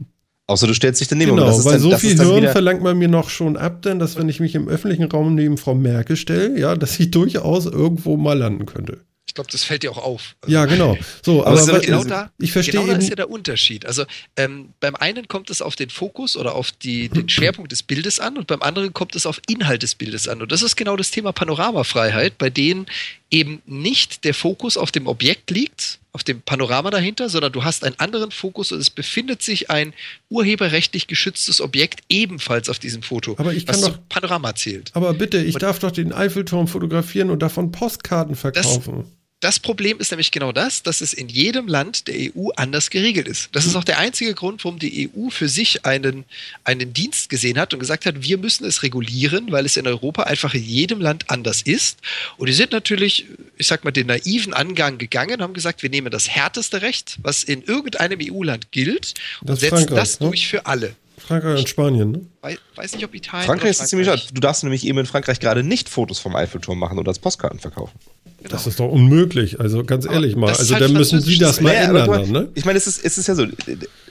Außer 0.45 0.67
du 0.67 0.73
stellst 0.73 0.99
dich 0.99 1.07
daneben. 1.07 1.31
Genau, 1.31 1.47
weil 1.65 1.73
dann, 1.73 1.81
so 1.81 1.97
viel 1.97 2.19
Hirn 2.19 2.49
verlangt 2.49 2.83
man 2.83 2.97
mir 2.97 3.07
noch 3.07 3.29
schon 3.29 3.55
ab, 3.55 3.81
denn 3.81 3.97
dass 3.97 4.17
wenn 4.17 4.27
ich 4.27 4.39
mich 4.39 4.55
im 4.55 4.67
öffentlichen 4.67 5.05
Raum 5.05 5.35
neben 5.35 5.57
Frau 5.57 5.73
Merkel 5.73 6.17
stelle, 6.17 6.59
ja, 6.59 6.75
dass 6.75 6.99
ich 6.99 7.11
durchaus 7.11 7.65
irgendwo 7.65 8.17
mal 8.17 8.37
landen 8.37 8.65
könnte. 8.65 8.99
Ich 9.25 9.35
glaube, 9.35 9.49
das 9.51 9.63
fällt 9.63 9.81
dir 9.81 9.91
auch 9.91 9.97
auf. 9.97 10.35
Also, 10.41 10.53
ja, 10.53 10.65
genau. 10.65 10.95
So, 11.23 11.45
aber, 11.45 11.59
aber 11.59 11.79
genau 11.79 12.03
da, 12.03 12.29
ich 12.37 12.51
verstehe 12.51 12.81
genau 12.81 12.93
da 12.93 12.99
ist 12.99 13.09
ja 13.09 13.15
der 13.15 13.31
Unterschied. 13.31 13.85
Also 13.85 14.03
ähm, 14.35 14.73
beim 14.79 14.95
einen 14.95 15.27
kommt 15.27 15.49
es 15.49 15.61
auf 15.61 15.75
den 15.75 15.89
Fokus 15.89 16.35
oder 16.37 16.53
auf 16.53 16.71
die, 16.71 17.09
den 17.09 17.29
Schwerpunkt 17.29 17.71
des 17.71 17.81
Bildes 17.81 18.19
an 18.19 18.37
und 18.37 18.45
beim 18.45 18.61
anderen 18.61 18.93
kommt 18.93 19.15
es 19.15 19.25
auf 19.25 19.41
Inhalt 19.47 19.81
des 19.81 19.95
Bildes 19.95 20.27
an. 20.27 20.41
Und 20.41 20.51
das 20.51 20.61
ist 20.61 20.75
genau 20.75 20.97
das 20.97 21.09
Thema 21.09 21.31
Panoramafreiheit, 21.31 22.37
bei 22.37 22.49
denen 22.49 22.85
eben 23.33 23.61
nicht 23.65 24.23
der 24.23 24.33
Fokus 24.33 24.77
auf 24.77 24.91
dem 24.91 25.07
Objekt 25.07 25.49
liegt, 25.49 25.99
auf 26.11 26.23
dem 26.23 26.41
Panorama 26.41 26.91
dahinter, 26.91 27.27
sondern 27.27 27.51
du 27.51 27.63
hast 27.63 27.83
einen 27.83 27.99
anderen 27.99 28.29
Fokus 28.29 28.71
und 28.71 28.79
es 28.79 28.91
befindet 28.91 29.41
sich 29.41 29.71
ein 29.71 29.93
urheberrechtlich 30.29 31.07
geschütztes 31.07 31.59
Objekt 31.59 32.01
ebenfalls 32.09 32.69
auf 32.69 32.77
diesem 32.77 33.01
Foto, 33.01 33.35
aber 33.39 33.53
ich 33.53 33.65
kann 33.65 33.81
was 33.81 33.93
doch, 33.93 33.99
Panorama 34.07 34.53
zählt. 34.53 34.91
Aber 34.93 35.13
bitte, 35.15 35.39
ich 35.39 35.55
und 35.55 35.63
darf 35.63 35.79
doch 35.79 35.89
den 35.89 36.13
Eiffelturm 36.13 36.67
fotografieren 36.67 37.31
und 37.31 37.39
davon 37.39 37.71
Postkarten 37.71 38.35
verkaufen. 38.35 38.97
Das, 38.97 39.22
das 39.43 39.59
Problem 39.59 39.99
ist 39.99 40.11
nämlich 40.11 40.31
genau 40.31 40.53
das, 40.53 40.83
dass 40.83 41.01
es 41.01 41.11
in 41.11 41.27
jedem 41.27 41.67
Land 41.67 42.07
der 42.07 42.15
EU 42.15 42.49
anders 42.55 42.89
geregelt 42.89 43.27
ist. 43.27 43.49
Das 43.51 43.65
ist 43.65 43.75
auch 43.75 43.83
der 43.83 43.97
einzige 43.97 44.33
Grund, 44.33 44.63
warum 44.63 44.79
die 44.79 45.09
EU 45.09 45.29
für 45.29 45.49
sich 45.49 45.85
einen, 45.85 46.23
einen 46.63 46.93
Dienst 46.93 47.29
gesehen 47.29 47.59
hat 47.59 47.73
und 47.73 47.81
gesagt 47.81 48.05
hat, 48.05 48.23
wir 48.23 48.37
müssen 48.37 48.65
es 48.65 48.83
regulieren, 48.83 49.51
weil 49.51 49.65
es 49.65 49.75
in 49.75 49.85
Europa 49.85 50.23
einfach 50.23 50.53
in 50.53 50.63
jedem 50.63 51.01
Land 51.01 51.29
anders 51.29 51.61
ist. 51.61 51.99
Und 52.37 52.47
die 52.47 52.53
sind 52.53 52.71
natürlich, 52.71 53.25
ich 53.57 53.67
sag 53.67 53.83
mal, 53.83 53.91
den 53.91 54.07
naiven 54.07 54.53
Angang 54.53 54.97
gegangen, 54.97 55.41
haben 55.41 55.53
gesagt, 55.53 55.83
wir 55.83 55.89
nehmen 55.89 56.09
das 56.09 56.29
härteste 56.29 56.81
Recht, 56.81 57.17
was 57.21 57.43
in 57.43 57.63
irgendeinem 57.63 58.19
EU-Land 58.21 58.71
gilt, 58.71 59.13
und 59.41 59.49
das 59.49 59.59
setzen 59.59 59.75
Frankreich, 59.75 59.97
das 59.97 60.19
ne? 60.21 60.27
durch 60.27 60.47
für 60.47 60.65
alle. 60.65 60.95
Frankreich 61.27 61.59
und 61.59 61.69
Spanien, 61.69 62.11
ne? 62.11 62.21
Weiß, 62.41 62.57
weiß 62.75 62.95
nicht, 62.95 63.05
ob 63.05 63.13
Italien. 63.15 63.45
Frankreich 63.45 63.71
ist 63.71 63.87
ziemlich 63.87 64.07
hart. 64.09 64.29
Du 64.33 64.41
darfst 64.41 64.63
nämlich 64.63 64.85
eben 64.85 64.97
in 64.97 65.05
Frankreich 65.05 65.39
gerade 65.39 65.63
nicht 65.63 65.89
Fotos 65.89 66.19
vom 66.19 66.35
Eiffelturm 66.35 66.77
machen 66.77 66.99
oder 66.99 67.09
als 67.09 67.19
Postkarten 67.19 67.59
verkaufen. 67.59 67.97
Genau. 68.37 68.49
Das 68.49 68.67
ist 68.67 68.79
doch 68.79 68.89
unmöglich. 68.89 69.59
Also 69.61 69.85
ganz 69.85 70.05
ehrlich 70.05 70.35
mal. 70.35 70.49
Also 70.49 70.73
halt 70.73 70.83
dann 70.83 70.93
müssen 70.93 71.21
Sie 71.21 71.37
das 71.37 71.61
mal 71.61 71.69
naja, 71.69 71.87
ändern. 71.87 72.11
Dann, 72.11 72.31
ne? 72.31 72.49
Ich 72.55 72.65
meine, 72.65 72.77
es 72.77 72.87
ist, 72.87 73.03
es 73.03 73.17
ist 73.17 73.27
ja 73.27 73.35
so. 73.35 73.47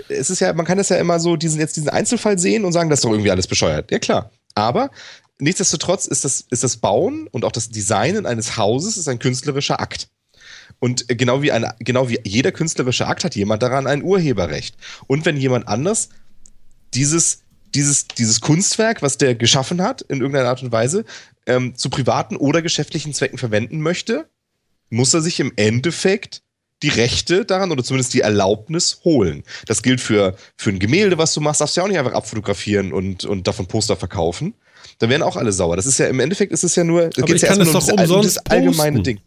Es 0.09 0.31
ist 0.31 0.41
ja, 0.41 0.53
man 0.55 0.65
kann 0.65 0.79
das 0.79 0.89
ja 0.89 0.97
immer 0.97 1.21
so, 1.21 1.37
diesen, 1.37 1.61
jetzt 1.61 1.77
diesen 1.77 1.91
Einzelfall 1.91 2.39
sehen 2.39 2.65
und 2.65 2.73
sagen, 2.73 2.89
das 2.89 3.01
ist 3.01 3.05
doch 3.05 3.11
irgendwie 3.11 3.31
alles 3.31 3.47
bescheuert. 3.47 3.91
Ja, 3.91 3.99
klar. 3.99 4.31
Aber 4.55 4.91
nichtsdestotrotz 5.39 6.07
ist 6.07 6.25
das, 6.25 6.47
ist 6.51 6.65
das 6.65 6.79
Bauen 6.79 7.29
und 7.31 7.45
auch 7.45 7.53
das 7.53 7.69
Designen 7.69 8.25
eines 8.25 8.57
Hauses 8.57 8.97
ist 8.97 9.09
ein 9.09 9.19
künstlerischer 9.19 9.81
Akt. 9.81 10.09
Und 10.79 11.07
genau 11.09 11.43
wie, 11.43 11.53
ein, 11.53 11.67
genau 11.79 12.09
wie 12.09 12.19
jeder 12.25 12.53
künstlerische 12.53 13.07
Akt 13.07 13.25
hat 13.25 13.37
jemand 13.37 13.63
daran 13.63 13.87
ein 13.87 14.03
Urheberrecht. 14.03 14.77
Und 15.07 15.27
wenn 15.27 15.37
jemand 15.37 15.69
anders 15.69 16.09
dieses, 16.95 17.43
dieses, 17.75 18.07
dieses 18.09 18.41
Kunstwerk, 18.41 19.03
was 19.03 19.19
der 19.19 19.35
geschaffen 19.35 19.83
hat, 19.83 20.03
in 20.03 20.21
irgendeiner 20.21 20.49
Art 20.49 20.63
und 20.63 20.73
Weise, 20.73 21.05
ähm, 21.47 21.77
zu 21.77 21.91
privaten 21.91 22.37
oder 22.37 22.63
geschäftlichen 22.63 23.15
Zwecken 23.15 23.39
verwenden 23.39 23.81
möchte, 23.81 24.29
muss 24.91 25.15
er 25.15 25.23
sich 25.23 25.41
im 25.41 25.53
Endeffekt 25.57 26.43
die 26.83 26.89
Rechte 26.89 27.45
daran 27.45 27.71
oder 27.71 27.85
zumindest 27.85 28.13
die 28.13 28.21
Erlaubnis 28.21 29.01
holen. 29.05 29.45
Das 29.67 29.83
gilt 29.83 30.01
für, 30.01 30.37
für 30.57 30.71
ein 30.71 30.79
Gemälde, 30.79 31.17
was 31.17 31.33
du 31.33 31.41
machst, 31.41 31.61
darfst 31.61 31.77
du 31.77 31.81
ja 31.81 31.85
auch 31.85 31.89
nicht 31.89 31.99
einfach 31.99 32.13
abfotografieren 32.13 32.93
und, 32.93 33.25
und 33.25 33.47
davon 33.47 33.67
Poster 33.67 33.97
verkaufen. 33.97 34.55
Da 34.99 35.09
werden 35.09 35.23
auch 35.23 35.37
alle 35.37 35.53
sauer. 35.53 35.77
Das 35.77 35.87
ist 35.87 35.99
ja 35.99 36.07
im 36.07 36.21
Endeffekt 36.21 36.53
ist 36.53 36.65
es 36.65 36.75
ja 36.75 36.85
nur, 36.85 37.05
es 37.05 37.25
geht 37.25 37.41
ja 37.41 37.49
erstmal 37.49 37.69
um 37.69 37.97
das, 37.97 38.35
das 38.35 38.47
allgemeine 38.47 39.03
Ding. 39.03 39.21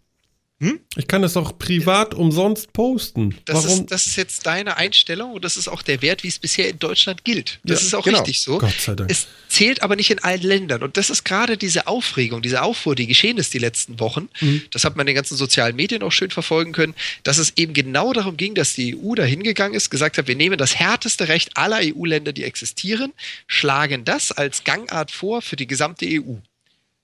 Hm? 0.61 0.80
Ich 0.95 1.07
kann 1.07 1.22
es 1.26 1.34
doch 1.34 1.60
privat 1.60 2.14
umsonst 2.14 2.72
posten. 2.72 3.36
Das 3.44 3.65
Warum? 3.65 3.82
Ist, 3.82 3.91
das 3.91 4.06
ist 4.06 4.15
jetzt 4.15 4.45
deine 4.45 4.77
Einstellung 4.77 5.34
und 5.34 5.44
das 5.44 5.57
ist 5.57 5.68
auch 5.68 5.82
der 5.82 6.02
Wert, 6.02 6.23
wie 6.23 6.30
es 6.30 6.40
bisher 6.40 6.69
in 6.69 6.80
Deutschland 6.80 7.26
gilt. 7.26 7.60
Das 7.65 7.82
ja, 7.82 7.88
ist 7.88 7.94
auch 7.94 8.06
genau. 8.06 8.19
richtig 8.19 8.40
so. 8.40 8.60
Gott 8.60 8.80
sei 8.80 8.95
Dank. 8.95 9.11
Es 9.11 9.27
zählt 9.49 9.82
aber 9.82 9.98
nicht 9.98 10.11
in 10.11 10.19
allen 10.19 10.41
Ländern. 10.41 10.82
Und 10.82 10.95
das 10.95 11.10
ist 11.10 11.26
gerade 11.26 11.57
diese 11.57 11.88
Aufregung, 11.88 12.41
diese 12.41 12.61
Aufruhr, 12.61 12.95
die 12.95 13.06
geschehen 13.06 13.38
ist 13.38 13.53
die 13.53 13.60
letzten 13.60 13.99
Wochen. 13.99 14.30
Mhm. 14.40 14.61
Das 14.72 14.86
hat 14.86 14.95
man 14.95 15.03
in 15.03 15.07
den 15.07 15.15
ganzen 15.15 15.36
sozialen 15.36 15.76
Medien 15.76 16.03
auch 16.03 16.14
schön 16.14 16.32
verfolgen 16.32 16.72
können, 16.72 16.95
dass 17.23 17.38
es 17.38 17.52
eben 17.57 17.73
genau 17.73 18.14
darum 18.14 18.38
ging, 18.38 18.56
dass 18.56 18.76
die 18.76 18.95
EU 18.95 19.14
da 19.15 19.23
hingegangen 19.23 19.76
ist, 19.76 19.90
gesagt 19.90 20.18
hat, 20.18 20.30
wir 20.30 20.38
nehmen 20.38 20.57
das 20.57 20.76
härteste 20.76 21.27
Recht 21.27 21.57
aller 21.57 21.82
EU-Länder, 21.82 22.32
die 22.32 22.45
existieren, 22.45 23.11
schlagen 23.48 24.06
das 24.06 24.32
als 24.32 24.64
Gangart 24.64 25.11
vor 25.11 25.41
für 25.41 25.57
die 25.57 25.68
gesamte 25.68 26.06
EU. 26.06 26.36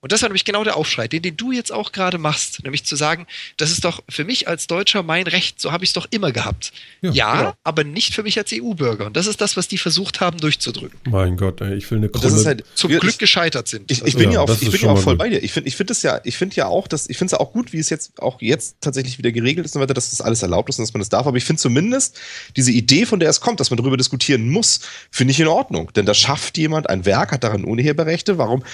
Und 0.02 0.10
das 0.10 0.20
war 0.20 0.28
nämlich 0.28 0.44
genau 0.44 0.64
der 0.64 0.76
Aufschrei, 0.76 1.06
den, 1.06 1.22
den 1.22 1.36
du 1.36 1.52
jetzt 1.52 1.70
auch 1.70 1.92
gerade 1.92 2.18
machst, 2.18 2.64
nämlich 2.64 2.84
zu 2.84 2.96
sagen, 2.96 3.28
das 3.56 3.70
ist 3.70 3.84
doch 3.84 4.02
für 4.08 4.24
mich 4.24 4.48
als 4.48 4.66
Deutscher 4.66 5.04
mein 5.04 5.28
Recht, 5.28 5.60
so 5.60 5.70
habe 5.70 5.84
ich 5.84 5.90
es 5.90 5.94
doch 5.94 6.08
immer 6.10 6.32
gehabt. 6.32 6.72
Ja, 7.02 7.12
ja 7.12 7.36
genau. 7.36 7.52
aber 7.62 7.84
nicht 7.84 8.12
für 8.12 8.24
mich 8.24 8.36
als 8.36 8.50
EU-Bürger. 8.52 9.06
Und 9.06 9.16
das 9.16 9.28
ist 9.28 9.40
das, 9.40 9.56
was 9.56 9.68
die 9.68 9.78
versucht 9.78 10.20
haben 10.20 10.38
durchzudrücken. 10.38 10.98
Mein 11.08 11.36
Gott, 11.36 11.60
ey, 11.60 11.76
ich 11.76 11.88
will 11.92 11.98
eine 11.98 12.08
Krone. 12.08 12.44
Halt, 12.44 12.64
Zum 12.74 12.90
wir, 12.90 12.98
Glück 12.98 13.16
gescheitert 13.20 13.68
sind. 13.68 13.92
Ich, 13.92 13.98
ich 13.98 14.04
also, 14.04 14.18
bin 14.18 14.32
ja, 14.32 14.40
auch, 14.40 14.50
ich 14.50 14.72
bin 14.72 14.80
ja 14.80 14.90
auch 14.90 14.98
voll 14.98 15.14
bei 15.14 15.28
dir. 15.28 15.40
Ich 15.40 15.52
finde 15.52 15.68
ich 15.68 15.76
find 15.76 15.88
das 15.88 16.02
ja, 16.02 16.20
ich 16.24 16.36
finde 16.36 16.56
ja 16.56 16.66
auch, 16.66 16.88
dass, 16.88 17.08
ich 17.08 17.16
finde 17.16 17.36
es 17.36 17.40
auch 17.40 17.52
gut, 17.52 17.72
wie 17.72 17.78
es 17.78 17.88
jetzt 17.88 18.20
auch 18.20 18.42
jetzt 18.42 18.78
tatsächlich 18.80 19.18
wieder 19.18 19.30
geregelt 19.30 19.66
ist 19.66 19.76
und 19.76 19.82
weiter, 19.82 19.94
dass 19.94 20.10
das 20.10 20.20
alles 20.20 20.42
erlaubt 20.42 20.68
ist 20.68 20.80
und 20.80 20.82
dass 20.84 20.94
man 20.94 21.00
das 21.00 21.10
darf. 21.10 21.28
Aber 21.28 21.36
ich 21.36 21.44
finde 21.44 21.62
zumindest 21.62 22.18
diese 22.56 22.72
Idee, 22.72 23.06
von 23.06 23.20
der 23.20 23.30
es 23.30 23.40
kommt, 23.40 23.60
dass 23.60 23.70
man 23.70 23.76
darüber 23.76 23.96
diskutieren 23.96 24.48
muss, 24.48 24.80
finde 25.12 25.30
ich 25.30 25.38
in 25.38 25.46
Ordnung. 25.46 25.92
Denn 25.94 26.06
da 26.06 26.14
schafft 26.14 26.58
jemand 26.58 26.90
ein 26.90 27.04
Werk, 27.04 27.30
hat 27.30 27.44
daran 27.44 27.64
Urheberrechte. 27.64 28.36
Warum? 28.36 28.64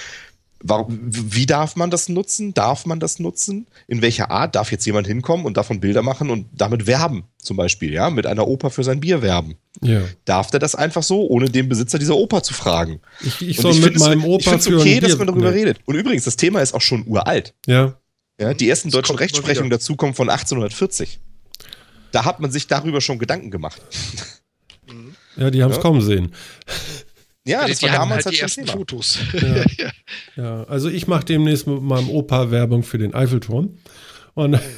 Warum, 0.61 0.99
wie 1.01 1.45
darf 1.45 1.77
man 1.77 1.89
das 1.89 2.09
nutzen? 2.09 2.53
Darf 2.53 2.85
man 2.85 2.99
das 2.99 3.19
nutzen? 3.19 3.67
In 3.87 4.01
welcher 4.01 4.29
Art 4.29 4.55
darf 4.55 4.71
jetzt 4.71 4.85
jemand 4.85 5.07
hinkommen 5.07 5.45
und 5.45 5.55
davon 5.55 5.79
Bilder 5.79 6.01
machen 6.01 6.29
und 6.29 6.47
damit 6.53 6.85
werben? 6.85 7.23
Zum 7.37 7.55
Beispiel, 7.55 7.93
ja, 7.93 8.09
mit 8.09 8.25
einer 8.25 8.45
Oper 8.45 8.69
für 8.69 8.83
sein 8.83 8.99
Bier 8.99 9.21
werben. 9.21 9.55
Ja. 9.81 10.01
Darf 10.25 10.51
der 10.51 10.59
das 10.59 10.75
einfach 10.75 11.03
so, 11.03 11.27
ohne 11.27 11.49
den 11.49 11.69
Besitzer 11.69 11.97
dieser 11.97 12.15
Oper 12.15 12.43
zu 12.43 12.53
fragen? 12.53 12.99
Ich, 13.21 13.41
ich 13.41 13.57
soll 13.57 13.71
ich 13.71 13.81
mit 13.81 13.97
meinem 13.99 14.25
Opa 14.25 14.55
Ich 14.55 14.61
finde 14.63 14.75
es 14.75 14.81
okay, 14.81 14.99
dass 14.99 15.17
man 15.17 15.27
darüber 15.27 15.51
nee. 15.51 15.59
redet. 15.59 15.79
Und 15.85 15.95
übrigens, 15.95 16.25
das 16.25 16.35
Thema 16.35 16.61
ist 16.61 16.73
auch 16.73 16.81
schon 16.81 17.07
uralt. 17.07 17.53
Ja. 17.65 17.97
Ja, 18.39 18.53
die 18.53 18.69
ersten 18.69 18.89
deutschen 18.89 19.15
Rechtsprechungen 19.15 19.69
dazu 19.69 19.95
kommen 19.95 20.13
von 20.13 20.29
1840. 20.29 21.19
Da 22.11 22.25
hat 22.25 22.39
man 22.39 22.51
sich 22.51 22.67
darüber 22.67 23.01
schon 23.01 23.19
Gedanken 23.19 23.51
gemacht. 23.51 23.81
Ja, 25.35 25.51
die 25.51 25.63
haben 25.63 25.71
es 25.71 25.77
ja. 25.77 25.81
kommen 25.81 26.01
sehen. 26.01 26.33
Ja, 27.49 27.67
das 27.67 27.79
die 27.79 27.85
war 27.85 27.93
damals 27.93 28.25
halt 28.25 28.35
die 28.35 28.39
ersten 28.39 28.65
Thema. 28.65 28.77
Fotos. 28.77 29.19
Ja. 29.77 29.91
ja. 30.35 30.63
also 30.65 30.89
ich 30.89 31.07
mache 31.07 31.25
demnächst 31.25 31.67
mit 31.67 31.81
meinem 31.81 32.09
Opa 32.09 32.51
Werbung 32.51 32.83
für 32.83 32.97
den 32.97 33.13
Eiffelturm. 33.13 33.77
Und 34.33 34.59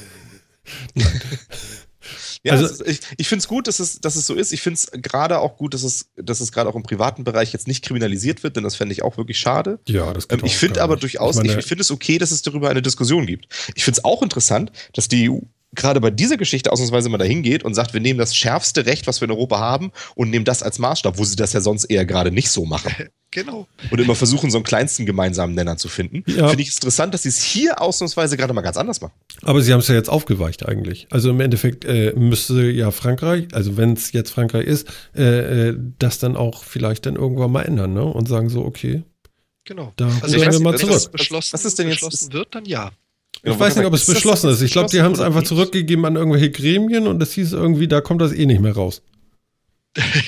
Ja, 2.43 2.53
also, 2.53 2.65
ist, 2.65 2.87
ich, 2.87 2.99
ich 3.17 3.27
finde 3.27 3.41
es 3.41 3.47
gut, 3.47 3.67
dass 3.67 3.79
es, 3.79 4.01
dass 4.01 4.15
es 4.15 4.25
so 4.25 4.33
ist. 4.33 4.51
Ich 4.51 4.61
finde 4.61 4.75
es 4.79 4.89
gerade 4.91 5.39
auch 5.39 5.57
gut, 5.57 5.75
dass 5.75 5.83
es, 5.83 6.09
dass 6.15 6.39
es 6.39 6.51
gerade 6.51 6.69
auch 6.69 6.75
im 6.75 6.81
privaten 6.81 7.23
Bereich 7.23 7.53
jetzt 7.53 7.67
nicht 7.67 7.83
kriminalisiert 7.83 8.41
wird, 8.41 8.55
denn 8.55 8.63
das 8.63 8.75
fände 8.75 8.93
ich 8.93 9.03
auch 9.03 9.17
wirklich 9.17 9.37
schade. 9.37 9.79
Ja, 9.87 10.11
das 10.11 10.27
geht 10.27 10.39
ähm, 10.39 10.45
Ich 10.45 10.57
finde 10.57 10.81
aber 10.81 10.97
durchaus, 10.97 11.37
ich, 11.37 11.55
ich 11.55 11.65
finde 11.65 11.83
es 11.83 11.91
okay, 11.91 12.17
dass 12.17 12.31
es 12.31 12.41
darüber 12.41 12.69
eine 12.69 12.81
Diskussion 12.81 13.27
gibt. 13.27 13.47
Ich 13.75 13.83
finde 13.83 13.99
es 13.99 14.05
auch 14.05 14.23
interessant, 14.23 14.71
dass 14.93 15.07
die 15.07 15.29
EU 15.29 15.39
gerade 15.73 16.01
bei 16.01 16.11
dieser 16.11 16.37
Geschichte 16.37 16.71
ausnahmsweise 16.71 17.09
mal 17.09 17.17
dahin 17.17 17.43
geht 17.43 17.63
und 17.63 17.73
sagt, 17.73 17.93
wir 17.93 18.01
nehmen 18.01 18.19
das 18.19 18.35
schärfste 18.35 18.85
Recht, 18.85 19.07
was 19.07 19.21
wir 19.21 19.27
in 19.27 19.31
Europa 19.31 19.59
haben 19.59 19.91
und 20.15 20.29
nehmen 20.29 20.45
das 20.45 20.63
als 20.63 20.79
Maßstab, 20.79 21.17
wo 21.17 21.23
sie 21.23 21.35
das 21.35 21.53
ja 21.53 21.61
sonst 21.61 21.85
eher 21.85 22.05
gerade 22.05 22.31
nicht 22.31 22.49
so 22.49 22.65
machen. 22.65 22.93
Genau. 23.33 23.65
Und 23.89 24.01
immer 24.01 24.13
versuchen, 24.13 24.51
so 24.51 24.57
einen 24.57 24.65
kleinsten 24.65 25.05
gemeinsamen 25.05 25.55
Nenner 25.55 25.77
zu 25.77 25.87
finden. 25.87 26.25
Ja. 26.27 26.49
Finde 26.49 26.63
ich 26.63 26.75
interessant, 26.75 27.13
dass 27.13 27.23
sie 27.23 27.29
es 27.29 27.41
hier 27.41 27.81
ausnahmsweise 27.81 28.35
gerade 28.35 28.51
mal 28.51 28.59
ganz 28.59 28.75
anders 28.75 28.99
machen. 28.99 29.13
Aber 29.43 29.61
sie 29.61 29.71
haben 29.71 29.79
es 29.79 29.87
ja 29.87 29.95
jetzt 29.95 30.09
aufgeweicht 30.09 30.67
eigentlich. 30.67 31.07
Also 31.11 31.29
im 31.29 31.39
Endeffekt 31.39 31.85
äh, 31.85 32.11
müsste 32.13 32.69
ja 32.69 32.91
Frankreich, 32.91 33.47
also 33.53 33.77
wenn 33.77 33.93
es 33.93 34.11
jetzt 34.11 34.31
Frankreich 34.31 34.65
ist, 34.65 34.89
äh, 35.15 35.69
äh, 35.69 35.77
das 35.97 36.19
dann 36.19 36.35
auch 36.35 36.65
vielleicht 36.65 37.05
dann 37.05 37.15
irgendwann 37.15 37.53
mal 37.53 37.61
ändern 37.61 37.93
ne? 37.93 38.03
und 38.03 38.27
sagen 38.27 38.49
so, 38.49 38.65
okay. 38.65 39.03
Genau. 39.63 39.93
Da 39.95 40.11
also 40.21 40.35
wir 40.35 40.59
mal 40.59 40.77
zurück. 40.77 40.95
Was, 40.95 41.09
beschlossen, 41.09 41.53
was 41.53 41.63
ist 41.63 41.79
denn 41.79 41.87
jetzt 41.87 42.01
beschlossen 42.01 42.33
wird, 42.33 42.53
dann 42.53 42.65
ja. 42.65 42.91
Ich 43.43 43.59
weiß 43.59 43.75
nicht, 43.75 43.85
ob 43.85 43.93
es 43.93 44.05
beschlossen 44.05 44.51
ist. 44.51 44.61
Ich 44.61 44.71
glaube, 44.71 44.89
die 44.89 45.01
haben 45.01 45.13
es 45.13 45.19
einfach 45.19 45.43
zurückgegeben 45.43 46.05
an 46.05 46.15
irgendwelche 46.15 46.51
Gremien 46.51 47.07
und 47.07 47.21
es 47.23 47.33
hieß 47.33 47.53
irgendwie, 47.53 47.87
da 47.87 48.01
kommt 48.01 48.21
das 48.21 48.33
eh 48.33 48.45
nicht 48.45 48.61
mehr 48.61 48.73
raus. 48.73 49.01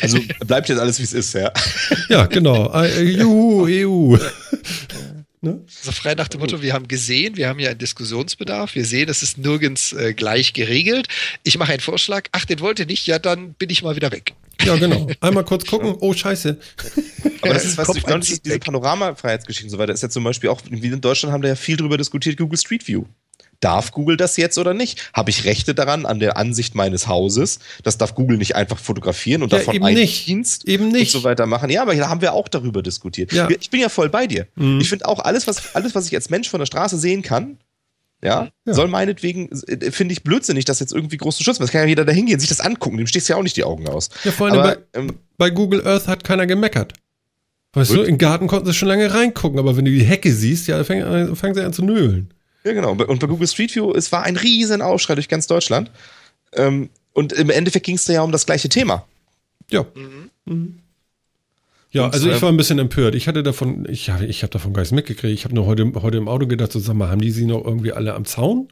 Also 0.02 0.19
bleibt 0.45 0.68
jetzt 0.69 0.80
alles, 0.80 0.99
wie 0.99 1.03
es 1.03 1.14
ist, 1.14 1.34
ja. 1.34 1.52
Ja, 2.10 2.26
genau. 2.26 2.73
Äh, 2.73 3.03
juhu, 3.03 3.65
EU. 3.65 4.18
Ne? 5.44 5.61
Also 5.80 5.91
frei 5.91 6.15
nach 6.15 6.30
dem 6.30 6.40
Motto, 6.40 6.61
wir 6.61 6.73
haben 6.73 6.88
gesehen, 6.88 7.35
wir 7.35 7.49
haben 7.49 7.60
ja 7.60 7.69
einen 7.69 7.77
Diskussionsbedarf, 7.80 8.76
wir 8.76 8.85
sehen, 8.85 9.10
es 9.10 9.23
ist 9.23 9.38
nirgends 9.38 9.91
äh, 9.91 10.14
gleich 10.14 10.53
geregelt. 10.53 11.07
Ich 11.44 11.57
mache 11.57 11.73
einen 11.73 11.81
Vorschlag, 11.81 12.30
ach, 12.31 12.45
den 12.45 12.61
wollt 12.61 12.80
ihr 12.80 12.85
nicht, 12.85 13.06
ja, 13.07 13.19
dann 13.19 13.53
bin 13.53 13.69
ich 13.69 13.84
mal 13.84 13.98
wieder 13.98 14.11
weg. 14.11 14.34
Ja, 14.65 14.76
genau. 14.76 15.07
Einmal 15.22 15.44
kurz 15.44 15.65
gucken, 15.65 15.95
oh 15.99 16.14
scheiße. 16.14 16.57
Aber 17.41 17.53
das 17.53 17.65
ist, 17.65 17.77
was 17.77 17.88
du, 17.88 18.02
genau, 18.02 18.18
das 18.18 18.30
ist 18.30 18.45
diese 18.45 18.60
Panoramafreiheitsgeschichte 18.60 19.68
und 19.68 19.72
so 19.72 19.77
weiter, 19.77 19.94
ist 19.94 20.03
ja 20.03 20.10
zum 20.10 20.23
Beispiel 20.23 20.49
auch, 20.49 20.61
wie 20.69 20.88
in 20.88 21.02
Deutschland 21.02 21.34
haben 21.34 21.41
da 21.41 21.49
ja 21.49 21.56
viel 21.56 21.77
drüber 21.77 21.98
diskutiert, 21.98 22.38
Google 22.38 22.57
Street 22.57 22.88
View. 22.88 23.06
Darf 23.64 23.91
Google 23.91 24.18
das 24.18 24.35
jetzt 24.35 24.57
oder 24.57 24.73
nicht? 24.73 25.10
Habe 25.14 25.30
ich 25.30 25.45
Rechte 25.45 25.73
daran, 25.73 26.06
an 26.06 26.19
der 26.19 26.35
Ansicht 26.35 26.76
meines 26.76 27.07
Hauses? 27.07 27.60
Das 27.81 27.98
darf 27.98 28.14
Google 28.14 28.38
nicht 28.38 28.57
einfach 28.57 28.77
fotografieren 28.77 29.41
und 29.41 29.53
ja, 29.53 29.60
davon 29.60 29.81
einen 29.81 29.95
nicht. 29.95 30.27
Dienst 30.27 30.68
eben 30.68 30.90
nicht. 30.90 31.15
und 31.15 31.22
so 31.22 31.23
weiter 31.23 31.45
machen. 31.45 31.69
Ja, 31.69 31.84
aber 31.84 31.95
da 31.95 32.10
haben 32.10 32.19
wir 32.19 32.34
auch 32.34 32.49
darüber 32.49 32.84
diskutiert. 32.84 33.31
Ja. 33.31 33.48
Ich 33.49 33.69
bin 33.69 33.80
ja 33.80 33.88
voll 33.88 34.10
bei 34.10 34.27
dir. 34.27 34.48
Mhm. 34.56 34.81
Ich 34.81 34.90
finde 34.90 35.07
auch 35.07 35.19
alles 35.19 35.48
was, 35.48 35.76
alles, 35.76 35.95
was 35.95 36.07
ich 36.07 36.15
als 36.15 36.30
Mensch 36.30 36.49
von 36.49 36.60
der 36.60 36.65
Straße 36.65 36.98
sehen 36.98 37.22
kann, 37.22 37.57
ja, 38.24 38.50
ja. 38.66 38.74
soll 38.74 38.88
meinetwegen, 38.88 39.50
äh, 39.68 39.91
finde 39.91 40.14
ich 40.14 40.24
blödsinnig, 40.24 40.66
das 40.66 40.80
jetzt 40.80 40.94
irgendwie 40.94 41.18
groß 41.18 41.38
zu 41.38 41.44
schützen. 41.44 41.62
Das 41.62 41.72
kann 41.72 41.82
ja 41.82 41.88
jeder 41.88 42.06
da 42.06 42.14
hingehen, 42.14 42.40
sich 42.40 42.50
das 42.50 42.62
angucken, 42.62 42.98
dem 42.98 43.08
stehst 43.08 43.28
ja 43.28 43.36
auch 43.36 43.44
nicht 43.44 43.58
die 43.58 43.64
Augen 43.64 43.88
aus. 43.88 44.10
Ja, 44.24 44.32
vor 44.32 44.48
allem 44.48 44.60
aber, 44.60 44.76
bei, 44.76 45.00
ähm, 45.00 45.14
bei, 45.38 45.50
Google 45.50 45.86
Earth 45.86 46.08
hat 46.08 46.24
keiner 46.24 46.48
gemeckert. 46.48 46.94
Weißt 47.74 47.91
gut. 47.91 48.00
du, 48.00 48.04
im 48.04 48.18
Garten 48.18 48.48
konnten 48.48 48.66
sie 48.68 48.74
schon 48.74 48.88
lange 48.88 49.14
reingucken, 49.14 49.60
aber 49.60 49.76
wenn 49.76 49.86
du 49.86 49.91
die 49.91 50.04
Hecke 50.04 50.32
siehst, 50.32 50.68
ja, 50.68 50.84
fangen, 50.84 51.36
fangen 51.36 51.56
sie 51.56 51.62
an 51.62 51.74
zu 51.74 51.84
nölen. 51.84 52.34
Ja, 52.64 52.74
genau. 52.74 52.91
Und 52.91 53.20
bei 53.20 53.28
Google 53.28 53.48
Street 53.48 53.76
View, 53.76 53.91
es 53.94 54.12
war 54.12 54.24
ein 54.24 54.38
riesen 54.38 54.82
Aufschrei 54.82 55.16
durch 55.16 55.28
ganz 55.28 55.48
Deutschland. 55.48 55.91
Ähm, 56.54 56.90
und 57.12 57.34
im 57.34 57.50
Endeffekt 57.50 57.86
ging 57.86 57.95
es 57.95 58.06
da 58.06 58.14
ja 58.14 58.22
um 58.22 58.32
das 58.32 58.45
gleiche 58.45 58.70
Thema. 58.70 59.06
Ja. 59.70 59.86
Mhm. 59.95 60.30
Mhm. 60.45 60.80
Ja, 61.94 62.10
also 62.10 62.30
ich 62.30 62.41
war 62.41 62.49
ein 62.49 62.57
bisschen 62.57 62.80
empört. 62.80 63.14
Ich 63.14 63.28
hatte 63.28 63.44
davon, 63.44 63.88
ich, 63.88 64.11
ich 64.28 64.41
habe 64.41 64.52
davon 64.52 64.74
gar 64.74 64.82
nichts 64.82 64.94
mitgekriegt. 64.94 65.34
Ich 65.34 65.45
habe 65.45 65.53
nur 65.53 65.68
heute, 65.68 65.91
heute 66.02 66.18
im 66.18 66.28
Auto 66.28 66.48
gedacht, 66.48 66.72
so, 66.72 66.80
sag 66.80 66.95
mal, 66.95 67.10
haben 67.10 67.22
die 67.22 67.30
sie 67.30 67.45
noch 67.45 67.64
irgendwie 67.64 67.94
alle 67.94 68.15
am 68.15 68.26
Zaun? 68.26 68.68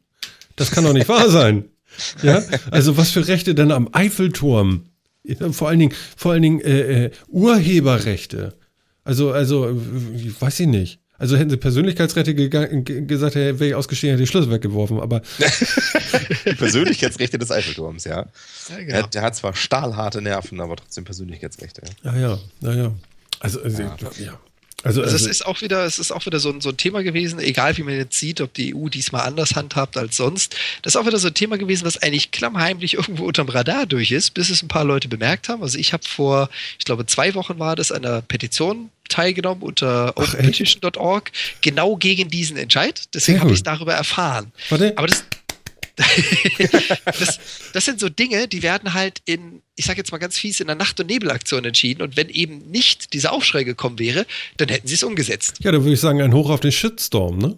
Das 0.56 0.72
kann 0.72 0.84
doch 0.84 0.94
nicht 0.94 1.08
wahr 1.08 1.30
sein. 1.30 1.66
Ja, 2.24 2.42
also 2.72 2.96
was 2.96 3.12
für 3.12 3.28
Rechte 3.28 3.54
denn 3.54 3.70
am 3.70 3.90
Eiffelturm? 3.92 4.86
Vor 5.52 5.68
allen 5.68 5.80
Dingen, 5.80 5.94
vor 6.16 6.32
allen 6.32 6.42
Dingen 6.42 6.62
äh, 6.62 7.06
äh, 7.08 7.12
Urheberrechte. 7.28 8.54
Also, 9.04 9.34
also, 9.34 9.70
weiß 10.40 10.62
ich 10.62 10.68
nicht. 10.68 11.00
Also 11.18 11.36
hätten 11.36 11.50
sie 11.50 11.58
Persönlichkeitsrechte 11.58 12.34
gesagt, 12.34 13.36
wäre 13.36 13.68
ich 13.68 13.76
ausgestiegen, 13.76 14.14
hätte 14.14 14.24
ich 14.24 14.30
die 14.30 14.32
Schlüssel 14.32 14.52
weggeworfen, 14.52 15.02
aber. 15.02 15.22
die 16.46 16.54
Persönlichkeitsrechte 16.56 17.38
des 17.38 17.52
Eiffelturms, 17.52 18.06
ja. 18.06 18.26
ja 18.70 18.78
genau. 18.78 18.88
der, 18.88 19.08
der, 19.08 19.22
hat 19.22 19.36
zwar 19.36 19.54
stahlharte 19.54 20.22
Nerven, 20.22 20.62
aber 20.62 20.78
trotzdem 20.78 21.04
Persönlichkeitsrechte. 21.04 21.84
Ja, 22.04 22.18
ja, 22.18 22.40
ja, 22.62 22.74
ja. 22.74 22.96
Also, 23.42 23.62
also 23.62 23.82
ja. 23.82 23.96
ja. 24.20 24.40
Also, 24.84 25.02
also, 25.04 25.14
also, 25.14 25.26
es 25.26 25.32
ist 25.32 25.46
auch 25.46 25.62
wieder, 25.62 25.86
es 25.86 26.00
ist 26.00 26.12
auch 26.12 26.26
wieder 26.26 26.40
so 26.40 26.50
ein, 26.50 26.60
so 26.60 26.70
ein 26.70 26.78
Thema 26.78 27.04
gewesen, 27.04 27.40
egal 27.40 27.78
wie 27.78 27.84
man 27.84 27.96
jetzt 27.96 28.18
sieht, 28.18 28.42
ob 28.42 28.52
die 28.56 28.74
EU 28.74 28.90
diesmal 28.90 29.28
anders 29.28 29.56
handhabt 29.56 29.96
als 29.96 30.18
sonst. 30.18 30.56
Das 30.82 30.96
ist 30.96 30.98
auch 31.00 31.06
wieder 31.06 31.20
so 31.20 31.28
ein 31.28 31.36
Thema 31.36 31.60
gewesen, 31.60 31.86
was 31.86 31.98
eigentlich 32.02 32.32
klammheimlich 32.32 32.94
irgendwo 32.96 33.26
unterm 33.26 33.50
Radar 33.50 33.86
durch 33.86 34.12
ist, 34.12 34.34
bis 34.34 34.50
es 34.50 34.64
ein 34.64 34.70
paar 34.70 34.84
Leute 34.84 35.08
bemerkt 35.08 35.50
haben. 35.50 35.62
Also 35.62 35.78
ich 35.78 35.94
habe 35.94 36.04
vor, 36.08 36.50
ich 36.80 36.86
glaube, 36.86 37.06
zwei 37.06 37.36
Wochen 37.36 37.60
war 37.60 37.76
das, 37.76 37.92
einer 37.92 38.22
Petition 38.24 38.90
teilgenommen 39.08 39.62
unter 39.62 40.18
openpetition.org, 40.18 41.32
genau 41.62 41.98
gegen 41.98 42.30
diesen 42.30 42.58
Entscheid. 42.58 43.04
Deswegen 43.14 43.42
habe 43.42 43.52
ich 43.52 43.62
darüber 43.62 43.94
erfahren. 43.94 44.52
Warte. 44.70 44.94
Aber 44.96 45.08
das, 45.08 45.26
das, 47.06 47.40
das, 47.74 47.86
sind 47.86 48.00
so 48.00 48.10
Dinge, 48.10 48.48
die 48.48 48.64
werden 48.64 48.94
halt 48.94 49.22
in, 49.26 49.62
ich 49.76 49.86
sage 49.86 49.98
jetzt 50.00 50.12
mal 50.12 50.18
ganz 50.18 50.38
fies, 50.38 50.60
in 50.60 50.68
der 50.68 50.76
Nacht- 50.76 51.00
und 51.00 51.08
Nebelaktion 51.08 51.66
entschieden. 51.66 52.02
Und 52.02 52.18
wenn 52.18 52.30
eben 52.30 52.70
nicht 52.70 53.14
dieser 53.14 53.34
Aufschrei 53.34 53.64
gekommen 53.64 54.00
wäre, 54.00 54.26
dann 54.58 54.70
hätten 54.70 54.88
sie 54.88 54.96
es 54.96 55.04
umgesetzt. 55.04 55.58
Ja, 55.62 55.72
da 55.72 55.80
würde 55.80 55.94
ich 55.94 56.00
sagen, 56.00 56.22
ein 56.22 56.34
Hoch 56.34 56.50
auf 56.50 56.60
den 56.60 56.72
Shitstorm, 56.72 57.38
ne? 57.38 57.58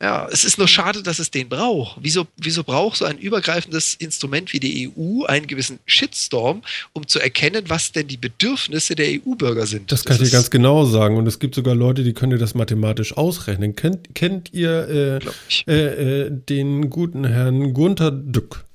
Ja, 0.00 0.28
es 0.30 0.44
ist 0.44 0.58
nur 0.58 0.68
schade, 0.68 1.02
dass 1.02 1.18
es 1.18 1.32
den 1.32 1.48
braucht. 1.48 1.98
Wieso, 2.00 2.28
wieso 2.36 2.62
braucht 2.62 2.98
so 2.98 3.04
ein 3.04 3.18
übergreifendes 3.18 3.94
Instrument 3.94 4.52
wie 4.52 4.60
die 4.60 4.88
EU 4.88 5.24
einen 5.24 5.48
gewissen 5.48 5.80
Shitstorm, 5.86 6.62
um 6.92 7.08
zu 7.08 7.18
erkennen, 7.18 7.64
was 7.66 7.90
denn 7.90 8.06
die 8.06 8.16
Bedürfnisse 8.16 8.94
der 8.94 9.08
EU-Bürger 9.08 9.66
sind? 9.66 9.90
Das 9.90 10.04
kann 10.04 10.16
das 10.16 10.26
ich 10.26 10.30
dir 10.30 10.36
ganz 10.36 10.50
genau 10.50 10.84
sagen. 10.84 11.16
Und 11.16 11.26
es 11.26 11.40
gibt 11.40 11.56
sogar 11.56 11.74
Leute, 11.74 12.04
die 12.04 12.12
können 12.12 12.30
dir 12.30 12.38
das 12.38 12.54
mathematisch 12.54 13.16
ausrechnen. 13.16 13.74
Kennt, 13.74 14.14
kennt 14.14 14.54
ihr 14.54 15.20
äh, 15.66 15.72
äh, 15.72 16.26
äh, 16.26 16.30
den 16.30 16.90
guten 16.90 17.24
Herrn 17.24 17.74
Gunther 17.74 18.12
Dück? 18.12 18.67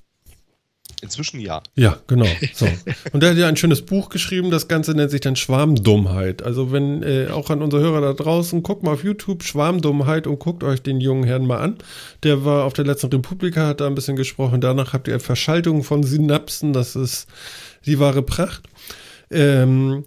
Inzwischen 1.03 1.41
ja. 1.41 1.61
Ja, 1.75 1.99
genau. 2.07 2.27
So. 2.53 2.65
Und 3.11 3.21
der 3.21 3.31
hat 3.31 3.37
ja 3.37 3.47
ein 3.47 3.57
schönes 3.57 3.81
Buch 3.81 4.07
geschrieben, 4.07 4.51
das 4.51 4.69
Ganze 4.69 4.93
nennt 4.93 5.11
sich 5.11 5.19
dann 5.19 5.35
Schwarmdummheit. 5.35 6.41
Also 6.43 6.71
wenn, 6.71 7.03
äh, 7.03 7.27
auch 7.27 7.49
an 7.49 7.61
unsere 7.61 7.83
Hörer 7.83 7.99
da 7.99 8.13
draußen, 8.13 8.63
guckt 8.63 8.83
mal 8.83 8.93
auf 8.93 9.03
YouTube 9.03 9.43
Schwarmdummheit 9.43 10.27
und 10.27 10.39
guckt 10.39 10.63
euch 10.63 10.81
den 10.81 11.01
jungen 11.01 11.25
Herrn 11.25 11.45
mal 11.45 11.57
an. 11.57 11.77
Der 12.23 12.45
war 12.45 12.63
auf 12.63 12.71
der 12.71 12.85
letzten 12.85 13.07
Republika, 13.07 13.67
hat 13.67 13.81
da 13.81 13.87
ein 13.87 13.95
bisschen 13.95 14.15
gesprochen. 14.15 14.61
Danach 14.61 14.93
habt 14.93 15.09
ihr 15.09 15.19
Verschaltung 15.19 15.83
von 15.83 16.03
Synapsen, 16.03 16.71
das 16.71 16.95
ist 16.95 17.27
die 17.85 17.99
wahre 17.99 18.23
Pracht. 18.23 18.63
Ähm, 19.29 20.05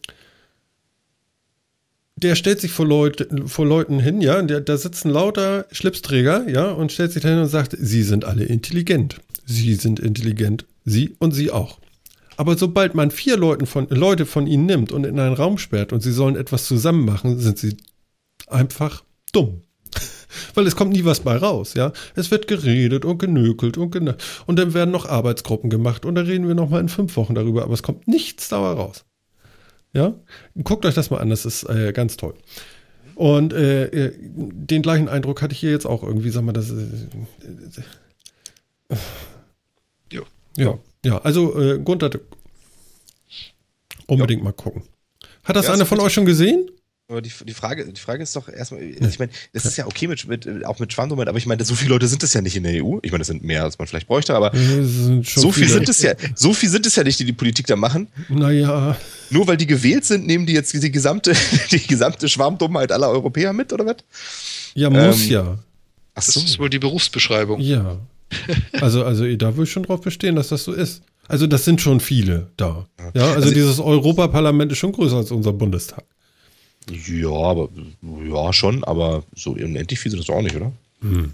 der 2.16 2.34
stellt 2.34 2.62
sich 2.62 2.72
vor, 2.72 2.86
Leut, 2.86 3.28
vor 3.44 3.66
Leuten 3.66 4.00
hin, 4.00 4.22
ja, 4.22 4.40
der, 4.40 4.62
da 4.62 4.78
sitzen 4.78 5.10
lauter 5.10 5.66
Schlipsträger, 5.70 6.48
ja, 6.48 6.70
und 6.70 6.90
stellt 6.90 7.12
sich 7.12 7.22
dahin 7.22 7.40
und 7.40 7.48
sagt, 7.48 7.76
sie 7.78 8.02
sind 8.02 8.24
alle 8.24 8.44
intelligent. 8.44 9.16
Sie 9.44 9.74
sind 9.74 10.00
intelligent. 10.00 10.64
Sie 10.86 11.14
und 11.18 11.32
Sie 11.32 11.50
auch. 11.50 11.78
Aber 12.36 12.56
sobald 12.56 12.94
man 12.94 13.10
vier 13.10 13.36
Leuten 13.36 13.66
von, 13.66 13.88
Leute 13.88 14.26
von 14.26 14.46
ihnen 14.46 14.66
nimmt 14.66 14.92
und 14.92 15.04
in 15.04 15.18
einen 15.18 15.34
Raum 15.34 15.58
sperrt 15.58 15.92
und 15.92 16.00
sie 16.00 16.12
sollen 16.12 16.36
etwas 16.36 16.66
zusammen 16.66 17.04
machen, 17.04 17.38
sind 17.38 17.58
sie 17.58 17.76
einfach 18.46 19.04
dumm. 19.32 19.62
Weil 20.54 20.66
es 20.66 20.76
kommt 20.76 20.92
nie 20.92 21.04
was 21.04 21.20
bei 21.20 21.36
raus, 21.36 21.74
ja. 21.74 21.92
Es 22.14 22.30
wird 22.30 22.46
geredet 22.46 23.04
und 23.04 23.18
genökelt 23.18 23.78
und 23.78 23.90
gena 23.90 24.16
und 24.46 24.58
dann 24.58 24.74
werden 24.74 24.90
noch 24.90 25.06
Arbeitsgruppen 25.06 25.70
gemacht 25.70 26.04
und 26.04 26.14
dann 26.14 26.26
reden 26.26 26.46
wir 26.46 26.54
noch 26.54 26.68
mal 26.68 26.80
in 26.80 26.88
fünf 26.88 27.16
Wochen 27.16 27.34
darüber, 27.34 27.64
aber 27.64 27.74
es 27.74 27.82
kommt 27.82 28.06
nichts 28.06 28.48
dabei 28.48 28.72
raus. 28.72 29.04
Ja, 29.94 30.14
guckt 30.62 30.84
euch 30.84 30.94
das 30.94 31.08
mal 31.10 31.18
an, 31.18 31.30
das 31.30 31.46
ist 31.46 31.64
äh, 31.64 31.92
ganz 31.94 32.18
toll. 32.18 32.34
Und 33.14 33.54
äh, 33.54 33.86
äh 33.86 34.12
den 34.18 34.82
gleichen 34.82 35.08
Eindruck 35.08 35.40
hatte 35.40 35.54
ich 35.54 35.60
hier 35.60 35.70
jetzt 35.70 35.86
auch 35.86 36.02
irgendwie, 36.02 36.28
sag 36.28 36.42
mal, 36.42 36.52
das. 36.52 36.70
Äh, 36.70 36.74
äh, 38.90 38.96
ja, 40.56 40.78
ja, 41.04 41.18
also 41.18 41.60
äh, 41.60 41.78
Gunther, 41.78 42.10
unbedingt 44.06 44.40
ja. 44.40 44.44
mal 44.44 44.52
gucken. 44.52 44.82
Hat 45.44 45.56
das 45.56 45.66
ja, 45.66 45.74
einer 45.74 45.86
von 45.86 46.00
euch 46.00 46.12
schon 46.12 46.26
gesehen? 46.26 46.70
Aber 47.08 47.22
die, 47.22 47.30
die, 47.44 47.54
Frage, 47.54 47.86
die 47.86 48.00
Frage 48.00 48.24
ist 48.24 48.34
doch 48.34 48.48
erstmal, 48.48 48.82
ich 48.82 49.18
meine, 49.20 49.30
das 49.52 49.64
ist 49.64 49.76
ja 49.76 49.86
okay 49.86 50.08
mit, 50.08 50.26
mit 50.26 50.64
auch 50.64 50.80
mit 50.80 50.92
Schwandomet, 50.92 51.28
aber 51.28 51.38
ich 51.38 51.46
meine, 51.46 51.64
so 51.64 51.76
viele 51.76 51.90
Leute 51.90 52.08
sind 52.08 52.20
es 52.24 52.34
ja 52.34 52.40
nicht 52.40 52.56
in 52.56 52.64
der 52.64 52.84
EU. 52.84 52.98
Ich 53.02 53.12
meine, 53.12 53.20
das 53.20 53.28
sind 53.28 53.44
mehr, 53.44 53.62
als 53.62 53.78
man 53.78 53.86
vielleicht 53.86 54.08
bräuchte, 54.08 54.34
aber 54.34 54.50
so 55.22 55.52
viel 55.52 55.68
sind 55.68 55.88
es 55.88 56.02
ja, 56.02 56.14
so 56.34 56.52
viel 56.52 56.68
sind 56.68 56.84
es 56.84 56.96
ja 56.96 57.04
nicht, 57.04 57.20
die 57.20 57.24
die 57.24 57.32
Politik 57.32 57.68
da 57.68 57.76
machen. 57.76 58.08
Naja. 58.28 58.96
Nur 59.30 59.46
weil 59.46 59.56
die 59.56 59.68
gewählt 59.68 60.04
sind, 60.04 60.26
nehmen 60.26 60.46
die 60.46 60.52
jetzt 60.52 60.72
die 60.72 60.90
gesamte, 60.90 61.32
die 61.70 61.86
gesamte 61.86 62.28
Schwarmdummheit 62.28 62.90
aller 62.90 63.08
Europäer 63.08 63.52
mit, 63.52 63.72
oder 63.72 63.86
was? 63.86 63.98
Ja, 64.74 64.90
muss 64.90 65.26
ähm, 65.26 65.30
ja. 65.30 65.58
Ach 66.16 66.22
so. 66.22 66.40
Das 66.40 66.50
ist 66.50 66.58
wohl 66.58 66.70
die 66.70 66.80
Berufsbeschreibung. 66.80 67.60
Ja. 67.60 68.00
Also, 68.80 69.04
also 69.04 69.24
da 69.36 69.56
würde 69.56 69.64
ich 69.64 69.72
schon 69.72 69.84
drauf 69.84 70.00
bestehen, 70.00 70.36
dass 70.36 70.48
das 70.48 70.64
so 70.64 70.72
ist. 70.72 71.02
Also 71.28 71.46
das 71.46 71.64
sind 71.64 71.80
schon 71.80 72.00
viele 72.00 72.48
da. 72.56 72.86
Ja, 72.98 73.22
also, 73.22 73.36
also 73.36 73.50
dieses 73.54 73.80
Europaparlament 73.80 74.70
ist 74.72 74.78
schon 74.78 74.92
größer 74.92 75.16
als 75.16 75.30
unser 75.30 75.52
Bundestag. 75.52 76.04
Ja, 76.90 77.30
aber 77.30 77.68
ja 78.24 78.52
schon, 78.52 78.84
aber 78.84 79.24
so 79.34 79.52
unendlich 79.52 79.98
viel 79.98 80.10
sind 80.10 80.20
das 80.20 80.30
auch 80.30 80.42
nicht, 80.42 80.54
oder? 80.54 80.72
Hm. 81.00 81.32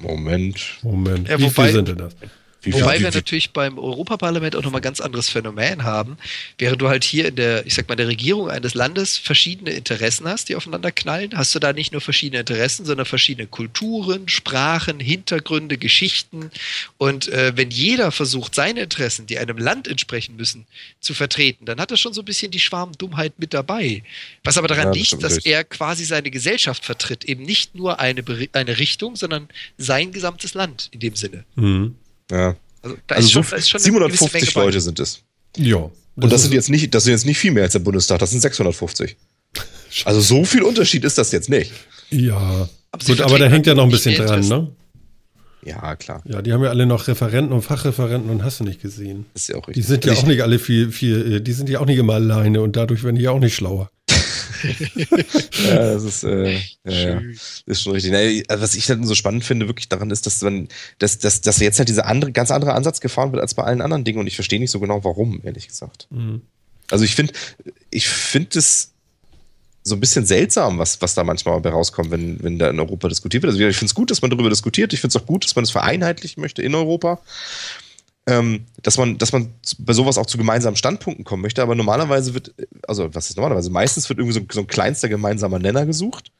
Moment. 0.00 0.78
Moment. 0.82 1.28
Ja, 1.28 1.38
Wie 1.38 1.50
viel 1.50 1.72
sind 1.72 1.88
denn 1.88 1.98
das? 1.98 2.14
Wie 2.62 2.72
Wobei 2.72 2.98
wir 2.98 3.10
natürlich 3.10 3.50
beim 3.50 3.78
Europaparlament 3.78 4.56
auch 4.56 4.62
nochmal 4.62 4.80
ein 4.80 4.82
ganz 4.82 5.00
anderes 5.00 5.28
Phänomen 5.28 5.84
haben, 5.84 6.16
während 6.58 6.82
du 6.82 6.88
halt 6.88 7.04
hier 7.04 7.28
in 7.28 7.36
der, 7.36 7.64
ich 7.66 7.74
sag 7.74 7.88
mal, 7.88 7.94
der 7.94 8.08
Regierung 8.08 8.50
eines 8.50 8.74
Landes 8.74 9.16
verschiedene 9.16 9.70
Interessen 9.70 10.26
hast, 10.26 10.48
die 10.48 10.56
aufeinander 10.56 10.90
knallen, 10.90 11.36
hast 11.36 11.54
du 11.54 11.60
da 11.60 11.72
nicht 11.72 11.92
nur 11.92 12.00
verschiedene 12.00 12.40
Interessen, 12.40 12.84
sondern 12.84 13.06
verschiedene 13.06 13.46
Kulturen, 13.46 14.28
Sprachen, 14.28 14.98
Hintergründe, 14.98 15.78
Geschichten. 15.78 16.50
Und 16.96 17.28
äh, 17.28 17.56
wenn 17.56 17.70
jeder 17.70 18.10
versucht, 18.10 18.56
seine 18.56 18.80
Interessen, 18.80 19.26
die 19.26 19.38
einem 19.38 19.58
Land 19.58 19.86
entsprechen 19.86 20.34
müssen, 20.34 20.66
zu 21.00 21.14
vertreten, 21.14 21.64
dann 21.64 21.80
hat 21.80 21.92
er 21.92 21.96
schon 21.96 22.12
so 22.12 22.22
ein 22.22 22.24
bisschen 22.24 22.50
die 22.50 22.60
Schwarmdummheit 22.60 23.38
mit 23.38 23.54
dabei. 23.54 24.02
Was 24.42 24.58
aber 24.58 24.66
daran 24.66 24.88
ja, 24.88 24.92
liegt, 24.92 25.22
dass 25.22 25.38
er 25.38 25.62
quasi 25.62 26.04
seine 26.04 26.32
Gesellschaft 26.32 26.84
vertritt, 26.84 27.24
eben 27.24 27.44
nicht 27.44 27.76
nur 27.76 28.00
eine, 28.00 28.24
eine 28.52 28.78
Richtung, 28.78 29.14
sondern 29.14 29.48
sein 29.76 30.10
gesamtes 30.10 30.54
Land 30.54 30.88
in 30.90 30.98
dem 30.98 31.14
Sinne. 31.14 31.44
Mhm. 31.54 31.94
Ja. 32.30 32.56
Also, 32.82 32.96
da 33.06 33.14
also 33.16 33.28
schon, 33.28 33.44
so 33.44 33.50
da 33.72 33.78
750 33.78 34.54
Leute 34.54 34.80
sind 34.80 35.00
es. 35.00 35.22
Ja. 35.56 35.76
Und 35.76 35.92
das, 36.16 36.30
das 36.30 36.42
sind 36.42 36.52
jetzt 36.54 36.70
nicht, 36.70 36.94
das 36.94 37.04
sind 37.04 37.12
jetzt 37.12 37.26
nicht 37.26 37.38
viel 37.38 37.52
mehr 37.52 37.64
als 37.64 37.72
der 37.72 37.78
Bundestag, 37.80 38.18
das 38.18 38.30
sind 38.30 38.40
650. 38.40 39.16
Also 40.04 40.20
so 40.20 40.44
viel 40.44 40.62
Unterschied 40.64 41.02
ist 41.02 41.16
das 41.16 41.32
jetzt 41.32 41.48
nicht. 41.48 41.72
Ja. 42.10 42.68
Aber 42.90 43.04
Gut, 43.06 43.22
aber 43.22 43.38
da 43.38 43.46
hängt 43.46 43.66
ja 43.66 43.74
noch 43.74 43.84
ein 43.84 43.90
bisschen 43.90 44.14
dran, 44.16 44.46
ne? 44.46 44.68
Ja, 45.64 45.96
klar. 45.96 46.22
Ja, 46.26 46.42
die 46.42 46.52
haben 46.52 46.62
ja 46.62 46.68
alle 46.70 46.86
noch 46.86 47.08
Referenten 47.08 47.52
und 47.52 47.62
Fachreferenten 47.62 48.30
und 48.30 48.44
hast 48.44 48.60
du 48.60 48.64
nicht 48.64 48.80
gesehen. 48.80 49.26
ist 49.34 49.48
ja 49.48 49.56
auch 49.56 49.66
richtig. 49.66 49.82
Die 49.82 49.88
sind 49.88 50.04
ja 50.04 50.12
auch 50.12 50.26
nicht 50.26 50.42
alle 50.42 50.58
viel, 50.58 50.92
viel, 50.92 51.40
die 51.40 51.52
sind 51.52 51.68
ja 51.68 51.80
auch 51.80 51.86
nicht 51.86 51.98
immer 51.98 52.14
alleine 52.14 52.60
und 52.60 52.76
dadurch 52.76 53.02
werden 53.02 53.16
die 53.16 53.22
ja 53.22 53.30
auch 53.30 53.40
nicht 53.40 53.54
schlauer. 53.54 53.90
ja, 55.66 55.76
das 55.76 56.04
ist, 56.04 56.24
äh, 56.24 56.58
ja, 56.84 57.20
ist 57.66 57.82
schon 57.82 57.92
richtig. 57.92 58.12
Nee, 58.12 58.42
was 58.48 58.74
ich 58.74 58.88
halt 58.88 59.04
so 59.06 59.14
spannend 59.14 59.44
finde, 59.44 59.68
wirklich 59.68 59.88
daran 59.88 60.10
ist, 60.10 60.26
dass 60.26 60.40
man, 60.42 60.68
dass, 60.98 61.18
dass, 61.18 61.40
dass 61.40 61.58
jetzt 61.58 61.78
halt 61.78 61.88
dieser 61.88 62.06
andere, 62.06 62.32
ganz 62.32 62.50
andere 62.50 62.74
Ansatz 62.74 63.00
gefahren 63.00 63.32
wird 63.32 63.42
als 63.42 63.54
bei 63.54 63.64
allen 63.64 63.80
anderen 63.80 64.04
Dingen 64.04 64.18
und 64.18 64.26
ich 64.26 64.34
verstehe 64.34 64.60
nicht 64.60 64.70
so 64.70 64.80
genau, 64.80 65.04
warum, 65.04 65.40
ehrlich 65.44 65.68
gesagt. 65.68 66.08
Mhm. 66.10 66.42
Also 66.90 67.04
ich 67.04 67.14
finde, 67.14 67.32
ich 67.90 68.08
finde 68.08 68.58
es 68.58 68.92
so 69.82 69.94
ein 69.94 70.00
bisschen 70.00 70.26
seltsam, 70.26 70.78
was, 70.78 71.00
was 71.00 71.14
da 71.14 71.24
manchmal 71.24 71.60
bei 71.60 71.70
rauskommt, 71.70 72.10
wenn, 72.10 72.42
wenn 72.42 72.58
da 72.58 72.70
in 72.70 72.78
Europa 72.78 73.08
diskutiert 73.08 73.42
wird. 73.42 73.52
Also 73.52 73.64
ich 73.64 73.76
finde 73.76 73.90
es 73.90 73.94
gut, 73.94 74.10
dass 74.10 74.22
man 74.22 74.30
darüber 74.30 74.50
diskutiert. 74.50 74.92
Ich 74.92 75.00
finde 75.00 75.16
es 75.16 75.22
auch 75.22 75.26
gut, 75.26 75.44
dass 75.44 75.56
man 75.56 75.64
das 75.64 75.70
vereinheitlichen 75.70 76.40
möchte 76.40 76.62
in 76.62 76.74
Europa. 76.74 77.20
Ähm, 78.28 78.66
dass 78.82 78.98
man, 78.98 79.16
dass 79.16 79.32
man 79.32 79.48
bei 79.78 79.94
sowas 79.94 80.18
auch 80.18 80.26
zu 80.26 80.36
gemeinsamen 80.36 80.76
Standpunkten 80.76 81.24
kommen 81.24 81.40
möchte, 81.40 81.62
aber 81.62 81.74
normalerweise 81.74 82.34
wird, 82.34 82.54
also 82.86 83.08
was 83.14 83.30
ist 83.30 83.36
normalerweise? 83.36 83.70
Meistens 83.70 84.06
wird 84.10 84.18
irgendwie 84.18 84.38
so, 84.38 84.44
so 84.52 84.60
ein 84.60 84.66
kleinster 84.66 85.08
gemeinsamer 85.08 85.58
Nenner 85.58 85.86
gesucht. 85.86 86.30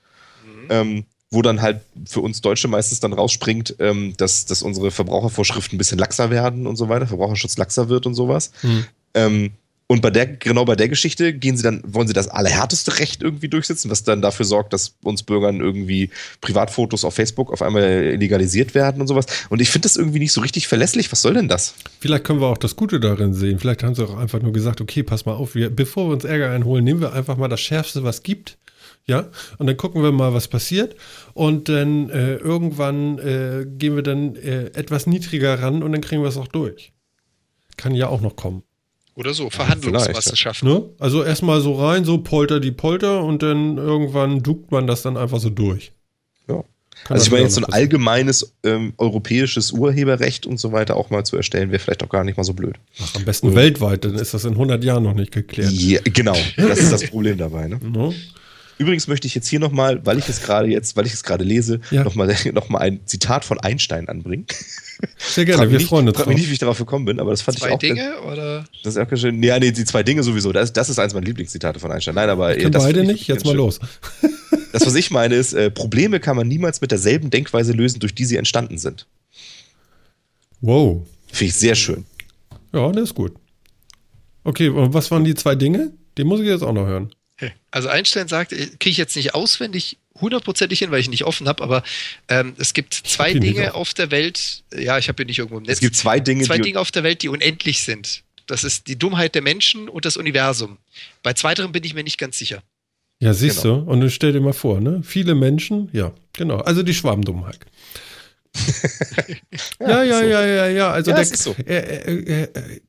Mhm. 0.44 0.66
Ähm, 0.68 1.04
wo 1.30 1.42
dann 1.42 1.60
halt 1.60 1.80
für 2.06 2.20
uns 2.20 2.40
Deutsche 2.40 2.68
meistens 2.68 3.00
dann 3.00 3.12
rausspringt, 3.12 3.76
ähm, 3.80 4.14
dass, 4.16 4.46
dass 4.46 4.62
unsere 4.62 4.90
Verbrauchervorschriften 4.90 5.76
ein 5.76 5.78
bisschen 5.78 5.98
laxer 5.98 6.30
werden 6.30 6.66
und 6.66 6.76
so 6.76 6.88
weiter, 6.88 7.06
Verbraucherschutz 7.06 7.58
laxer 7.58 7.88
wird 7.88 8.06
und 8.06 8.14
sowas. 8.14 8.50
Mhm. 8.62 8.84
Ähm, 9.14 9.50
und 9.90 10.02
bei 10.02 10.10
der, 10.10 10.26
genau 10.26 10.66
bei 10.66 10.76
der 10.76 10.90
Geschichte 10.90 11.32
gehen 11.32 11.56
sie 11.56 11.62
dann, 11.62 11.82
wollen 11.86 12.06
sie 12.06 12.12
das 12.12 12.28
allerhärteste 12.28 12.98
Recht 12.98 13.22
irgendwie 13.22 13.48
durchsetzen, 13.48 13.90
was 13.90 14.04
dann 14.04 14.20
dafür 14.20 14.44
sorgt, 14.44 14.74
dass 14.74 14.94
uns 15.02 15.22
Bürgern 15.22 15.60
irgendwie 15.60 16.10
Privatfotos 16.42 17.06
auf 17.06 17.14
Facebook 17.14 17.50
auf 17.50 17.62
einmal 17.62 18.14
legalisiert 18.16 18.74
werden 18.74 19.00
und 19.00 19.06
sowas. 19.06 19.24
Und 19.48 19.62
ich 19.62 19.70
finde 19.70 19.86
das 19.86 19.96
irgendwie 19.96 20.18
nicht 20.18 20.32
so 20.32 20.42
richtig 20.42 20.68
verlässlich. 20.68 21.10
Was 21.10 21.22
soll 21.22 21.32
denn 21.32 21.48
das? 21.48 21.74
Vielleicht 22.00 22.24
können 22.24 22.42
wir 22.42 22.48
auch 22.48 22.58
das 22.58 22.76
Gute 22.76 23.00
darin 23.00 23.32
sehen. 23.32 23.58
Vielleicht 23.58 23.82
haben 23.82 23.94
sie 23.94 24.04
auch 24.04 24.18
einfach 24.18 24.42
nur 24.42 24.52
gesagt, 24.52 24.82
okay, 24.82 25.02
pass 25.02 25.24
mal 25.24 25.32
auf, 25.32 25.54
wir, 25.54 25.70
bevor 25.70 26.08
wir 26.08 26.12
uns 26.12 26.24
Ärger 26.24 26.50
einholen, 26.50 26.84
nehmen 26.84 27.00
wir 27.00 27.14
einfach 27.14 27.38
mal 27.38 27.48
das 27.48 27.60
Schärfste, 27.60 28.04
was 28.04 28.22
gibt. 28.22 28.58
Ja, 29.06 29.30
und 29.56 29.66
dann 29.68 29.78
gucken 29.78 30.02
wir 30.02 30.12
mal, 30.12 30.34
was 30.34 30.48
passiert. 30.48 30.96
Und 31.32 31.70
dann 31.70 32.10
äh, 32.10 32.34
irgendwann 32.34 33.18
äh, 33.18 33.64
gehen 33.66 33.96
wir 33.96 34.02
dann 34.02 34.36
äh, 34.36 34.66
etwas 34.74 35.06
niedriger 35.06 35.62
ran 35.62 35.82
und 35.82 35.92
dann 35.92 36.02
kriegen 36.02 36.20
wir 36.20 36.28
es 36.28 36.36
auch 36.36 36.48
durch. 36.48 36.92
Kann 37.78 37.94
ja 37.94 38.08
auch 38.08 38.20
noch 38.20 38.36
kommen. 38.36 38.64
Oder 39.18 39.34
so, 39.34 39.50
Verhandlungsmasse 39.50 40.36
schaffen. 40.36 40.68
Ne? 40.68 40.84
Also 41.00 41.24
erstmal 41.24 41.60
so 41.60 41.74
rein, 41.74 42.04
so 42.04 42.18
polter 42.18 42.60
die 42.60 42.70
Polter 42.70 43.24
und 43.24 43.42
dann 43.42 43.76
irgendwann 43.76 44.44
duckt 44.44 44.70
man 44.70 44.86
das 44.86 45.02
dann 45.02 45.16
einfach 45.16 45.40
so 45.40 45.50
durch. 45.50 45.90
Ja. 46.48 46.62
Kann 47.02 47.16
also 47.16 47.26
ich 47.26 47.32
meine, 47.32 47.42
jetzt 47.42 47.54
so 47.56 47.62
ein 47.62 47.72
allgemeines 47.72 48.54
ähm, 48.62 48.92
europäisches 48.96 49.72
Urheberrecht 49.72 50.46
und 50.46 50.60
so 50.60 50.70
weiter 50.70 50.96
auch 50.96 51.10
mal 51.10 51.24
zu 51.24 51.36
erstellen, 51.36 51.72
wäre 51.72 51.80
vielleicht 51.80 52.04
auch 52.04 52.08
gar 52.08 52.22
nicht 52.22 52.36
mal 52.36 52.44
so 52.44 52.54
blöd. 52.54 52.76
Ach, 53.02 53.16
am 53.16 53.24
besten 53.24 53.48
ja. 53.48 53.54
weltweit, 53.56 54.04
dann 54.04 54.14
ist 54.14 54.34
das 54.34 54.44
in 54.44 54.52
100 54.52 54.84
Jahren 54.84 55.02
noch 55.02 55.14
nicht 55.14 55.32
geklärt. 55.32 55.72
Ja, 55.72 56.00
genau, 56.04 56.36
das 56.56 56.78
ist 56.78 56.92
das 56.92 57.08
Problem 57.08 57.38
dabei. 57.38 57.66
Ne? 57.66 57.80
No? 57.88 58.14
Übrigens 58.78 59.08
möchte 59.08 59.26
ich 59.26 59.34
jetzt 59.34 59.48
hier 59.48 59.58
nochmal, 59.58 60.04
weil 60.06 60.18
ich 60.18 60.28
es 60.28 60.40
gerade 60.40 60.68
jetzt, 60.68 60.96
weil 60.96 61.04
ich 61.04 61.12
es 61.12 61.24
gerade 61.24 61.44
lese, 61.44 61.80
ja. 61.90 62.04
nochmal 62.04 62.34
noch 62.52 62.68
mal 62.68 62.78
ein 62.78 63.00
Zitat 63.06 63.44
von 63.44 63.58
Einstein 63.58 64.08
anbringen. 64.08 64.46
Sehr 65.16 65.44
gerne, 65.44 65.70
wir 65.70 65.80
freuen 65.80 66.08
uns. 66.08 66.16
Ich 66.16 66.18
frage 66.18 66.30
mich 66.30 66.38
nicht, 66.38 66.48
wie 66.48 66.52
ich 66.54 66.58
darauf 66.58 66.78
gekommen 66.78 67.04
bin, 67.04 67.20
aber 67.20 67.30
das 67.30 67.42
fand 67.42 67.58
zwei 67.58 67.68
ich 67.68 67.72
auch. 67.74 67.78
Zwei 67.78 67.88
Dinge 67.88 68.10
ganz, 68.10 68.24
oder? 68.24 68.64
Das 68.82 68.94
ist 68.94 69.00
auch 69.00 69.08
ganz 69.08 69.20
schön. 69.20 69.42
Ja, 69.42 69.58
nee, 69.58 69.72
die 69.72 69.84
zwei 69.84 70.02
Dinge 70.02 70.22
sowieso. 70.22 70.52
Das, 70.52 70.72
das 70.72 70.88
ist 70.88 70.98
eins 70.98 71.14
meiner 71.14 71.26
Lieblingszitate 71.26 71.80
von 71.80 71.90
Einstein. 71.90 72.14
Nein, 72.14 72.30
aber. 72.30 72.54
Können 72.54 72.72
beide 72.72 73.04
nicht? 73.04 73.26
Jetzt 73.26 73.44
mal 73.44 73.50
schön. 73.50 73.58
los. 73.58 73.80
das, 74.72 74.86
was 74.86 74.94
ich 74.94 75.10
meine, 75.10 75.34
ist, 75.34 75.52
äh, 75.52 75.70
Probleme 75.70 76.20
kann 76.20 76.36
man 76.36 76.48
niemals 76.48 76.80
mit 76.80 76.90
derselben 76.90 77.30
Denkweise 77.30 77.72
lösen, 77.72 78.00
durch 78.00 78.14
die 78.14 78.24
sie 78.24 78.36
entstanden 78.36 78.78
sind. 78.78 79.06
Wow. 80.60 81.06
Finde 81.28 81.50
ich 81.50 81.54
sehr 81.54 81.74
schön. 81.74 82.04
Ja, 82.72 82.90
das 82.92 83.04
ist 83.04 83.14
gut. 83.14 83.32
Okay, 84.44 84.68
und 84.68 84.94
was 84.94 85.10
waren 85.10 85.24
die 85.24 85.34
zwei 85.34 85.54
Dinge? 85.54 85.92
Den 86.16 86.26
muss 86.26 86.40
ich 86.40 86.46
jetzt 86.46 86.62
auch 86.62 86.72
noch 86.72 86.86
hören. 86.86 87.10
Also 87.70 87.88
Einstein 87.88 88.28
sagt, 88.28 88.50
kriege 88.50 88.90
ich 88.90 88.96
jetzt 88.96 89.16
nicht 89.16 89.34
auswendig 89.34 89.98
hundertprozentig 90.20 90.78
hin, 90.80 90.90
weil 90.90 91.00
ich 91.00 91.10
nicht 91.10 91.24
offen 91.24 91.48
habe, 91.48 91.62
aber 91.62 91.82
ähm, 92.28 92.54
es 92.58 92.74
gibt 92.74 92.94
zwei 92.94 93.34
Dinge 93.34 93.74
auf 93.74 93.94
der 93.94 94.10
Welt, 94.10 94.62
ja, 94.76 94.98
ich 94.98 95.08
habe 95.08 95.16
hier 95.18 95.26
nicht 95.26 95.38
irgendwo 95.38 95.58
im 95.58 95.62
Netz. 95.62 95.74
Es 95.74 95.80
gibt 95.80 95.96
zwei 95.96 96.20
Dinge, 96.20 96.44
zwei 96.44 96.58
Dinge 96.58 96.80
auf 96.80 96.90
der 96.90 97.02
Welt, 97.02 97.22
die 97.22 97.28
unendlich 97.28 97.82
sind. 97.82 98.24
Das 98.46 98.64
ist 98.64 98.86
die 98.86 98.98
Dummheit 98.98 99.34
der 99.34 99.42
Menschen 99.42 99.88
und 99.88 100.04
das 100.04 100.16
Universum. 100.16 100.78
Bei 101.22 101.34
zweiterem 101.34 101.72
bin 101.72 101.84
ich 101.84 101.94
mir 101.94 102.02
nicht 102.02 102.18
ganz 102.18 102.38
sicher. 102.38 102.62
Ja, 103.20 103.34
siehst 103.34 103.62
genau. 103.62 103.80
du, 103.80 103.90
und 103.90 104.00
dann 104.00 104.10
stell 104.10 104.32
dir 104.32 104.40
mal 104.40 104.52
vor, 104.52 104.80
ne? 104.80 105.02
Viele 105.04 105.34
Menschen, 105.34 105.88
ja, 105.92 106.12
genau. 106.32 106.58
Also 106.58 106.82
die 106.82 106.94
Schwarmdummheit. 106.94 107.58
ja, 109.80 110.02
ja, 110.02 110.22
ja, 110.22 110.46
ja, 110.46 110.68
ja, 110.68 110.90
Also 110.90 111.10
ja, 111.10 111.16
der, 111.16 111.26
so. 111.26 111.54
äh, 111.66 111.74
äh, 111.74 112.42
äh, 112.44 112.80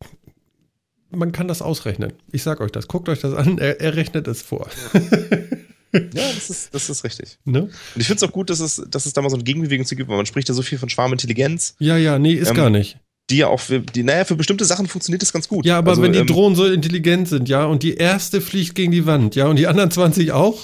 man 1.11 1.31
kann 1.31 1.48
das 1.48 1.61
ausrechnen. 1.61 2.14
Ich 2.31 2.44
sag 2.44 2.61
euch 2.61 2.72
das. 2.72 2.88
Guckt 2.88 3.10
euch 3.10 3.19
das 3.19 3.34
an. 3.34 3.57
Er, 3.57 3.81
er 3.81 3.95
rechnet 3.95 4.27
es 4.27 4.41
vor. 4.41 4.69
Ja. 5.91 6.02
das 6.11 6.49
ist, 6.49 6.76
das 6.76 6.88
ist 6.88 7.03
richtig. 7.03 7.40
Ne? 7.45 7.64
Und 7.64 7.72
ich 7.95 8.06
finde 8.06 8.23
es 8.23 8.30
auch 8.30 8.31
gut, 8.31 8.49
dass 8.52 8.60
es, 8.60 8.84
dass 8.90 9.07
es 9.07 9.14
da 9.14 9.22
mal 9.22 9.30
so 9.30 9.36
eine 9.36 9.44
Gegenbewegung 9.44 9.88
zu 9.88 9.95
gibt, 9.95 10.07
weil 10.07 10.18
man 10.18 10.26
spricht 10.27 10.48
ja 10.48 10.53
so 10.53 10.61
viel 10.61 10.77
von 10.77 10.88
Schwarmintelligenz. 10.88 11.76
Ja, 11.80 11.98
ja, 11.98 12.19
nee, 12.19 12.34
ist 12.34 12.49
ähm, 12.49 12.56
gar 12.56 12.69
nicht. 12.69 12.99
Die 13.30 13.38
ja 13.38 13.48
auch 13.48 13.60
für, 13.60 13.80
die, 13.80 14.03
naja, 14.03 14.26
für 14.26 14.36
bestimmte 14.36 14.65
Sachen 14.65 14.88
funktioniert 14.88 15.22
das 15.22 15.34
ganz 15.34 15.48
gut. 15.48 15.65
Ja, 15.65 15.77
aber 15.80 15.91
also, 15.91 16.02
wenn 16.02 16.14
die 16.14 16.19
ähm, 16.19 16.27
Drohnen 16.27 16.56
so 16.56 16.65
intelligent 16.65 17.27
sind, 17.27 17.49
ja, 17.49 17.65
und 17.65 17.84
die 17.84 17.95
erste 17.95 18.41
fliegt 18.41 18.76
gegen 18.76 18.91
die 18.91 19.06
Wand, 19.06 19.36
ja, 19.36 19.48
und 19.48 19.56
die 19.56 19.68
anderen 19.68 19.91
20 19.91 20.31
auch? 20.31 20.64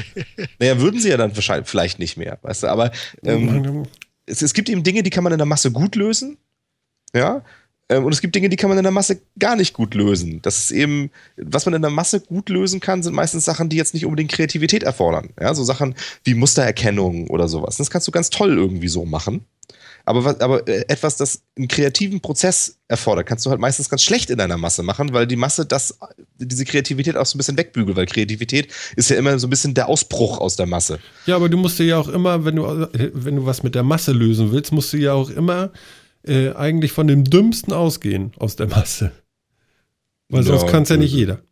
naja, 0.58 0.80
würden 0.80 1.00
sie 1.00 1.10
ja 1.10 1.16
dann 1.16 1.34
wahrscheinlich 1.34 1.68
vielleicht 1.68 1.98
nicht 1.98 2.16
mehr, 2.16 2.38
weißt 2.42 2.64
du, 2.64 2.68
aber 2.68 2.92
ähm, 3.24 3.84
es, 4.26 4.42
es 4.42 4.54
gibt 4.54 4.68
eben 4.68 4.82
Dinge, 4.82 5.02
die 5.02 5.10
kann 5.10 5.24
man 5.24 5.32
in 5.32 5.38
der 5.38 5.46
Masse 5.46 5.70
gut 5.70 5.96
lösen, 5.96 6.38
ja, 7.14 7.44
und 7.98 8.12
es 8.12 8.20
gibt 8.20 8.34
Dinge, 8.34 8.48
die 8.48 8.56
kann 8.56 8.68
man 8.68 8.78
in 8.78 8.84
der 8.84 8.92
Masse 8.92 9.20
gar 9.38 9.56
nicht 9.56 9.72
gut 9.74 9.94
lösen. 9.94 10.40
Das 10.42 10.58
ist 10.58 10.70
eben, 10.70 11.10
was 11.36 11.66
man 11.66 11.74
in 11.74 11.82
der 11.82 11.90
Masse 11.90 12.20
gut 12.20 12.48
lösen 12.48 12.80
kann, 12.80 13.02
sind 13.02 13.14
meistens 13.14 13.44
Sachen, 13.44 13.68
die 13.68 13.76
jetzt 13.76 13.94
nicht 13.94 14.06
unbedingt 14.06 14.32
Kreativität 14.32 14.82
erfordern. 14.82 15.30
Ja, 15.40 15.54
so 15.54 15.64
Sachen 15.64 15.94
wie 16.24 16.34
Mustererkennung 16.34 17.28
oder 17.28 17.48
sowas. 17.48 17.76
Das 17.76 17.90
kannst 17.90 18.06
du 18.08 18.12
ganz 18.12 18.30
toll 18.30 18.56
irgendwie 18.56 18.88
so 18.88 19.04
machen. 19.04 19.44
Aber, 20.04 20.36
aber 20.40 20.66
äh, 20.66 20.84
etwas, 20.88 21.16
das 21.16 21.42
einen 21.56 21.68
kreativen 21.68 22.20
Prozess 22.20 22.78
erfordert, 22.88 23.26
kannst 23.26 23.46
du 23.46 23.50
halt 23.50 23.60
meistens 23.60 23.88
ganz 23.88 24.02
schlecht 24.02 24.30
in 24.30 24.38
deiner 24.38 24.58
Masse 24.58 24.82
machen, 24.82 25.12
weil 25.12 25.26
die 25.26 25.36
Masse 25.36 25.64
das, 25.64 25.98
diese 26.38 26.64
Kreativität 26.64 27.16
auch 27.16 27.26
so 27.26 27.36
ein 27.36 27.38
bisschen 27.38 27.56
wegbügelt, 27.56 27.96
weil 27.96 28.06
Kreativität 28.06 28.68
ist 28.96 29.10
ja 29.10 29.16
immer 29.16 29.38
so 29.38 29.46
ein 29.46 29.50
bisschen 29.50 29.74
der 29.74 29.88
Ausbruch 29.88 30.38
aus 30.38 30.56
der 30.56 30.66
Masse. 30.66 30.98
Ja, 31.26 31.36
aber 31.36 31.48
du 31.48 31.56
musst 31.56 31.78
dir 31.78 31.86
ja 31.86 31.98
auch 31.98 32.08
immer, 32.08 32.44
wenn 32.44 32.56
du, 32.56 32.64
äh, 32.64 33.10
wenn 33.14 33.36
du 33.36 33.46
was 33.46 33.62
mit 33.62 33.74
der 33.74 33.84
Masse 33.84 34.12
lösen 34.12 34.50
willst, 34.50 34.72
musst 34.72 34.92
du 34.92 34.96
ja 34.96 35.12
auch 35.12 35.30
immer 35.30 35.70
äh, 36.26 36.52
eigentlich 36.52 36.92
von 36.92 37.06
dem 37.06 37.24
Dümmsten 37.24 37.72
ausgehen 37.72 38.32
aus 38.38 38.56
der 38.56 38.68
Masse. 38.68 39.12
Weil 40.28 40.42
sonst 40.42 40.62
ja, 40.62 40.68
kann 40.70 40.84
es 40.84 40.88
ja 40.88 40.96
nicht 40.96 41.12
jeder. 41.12 41.42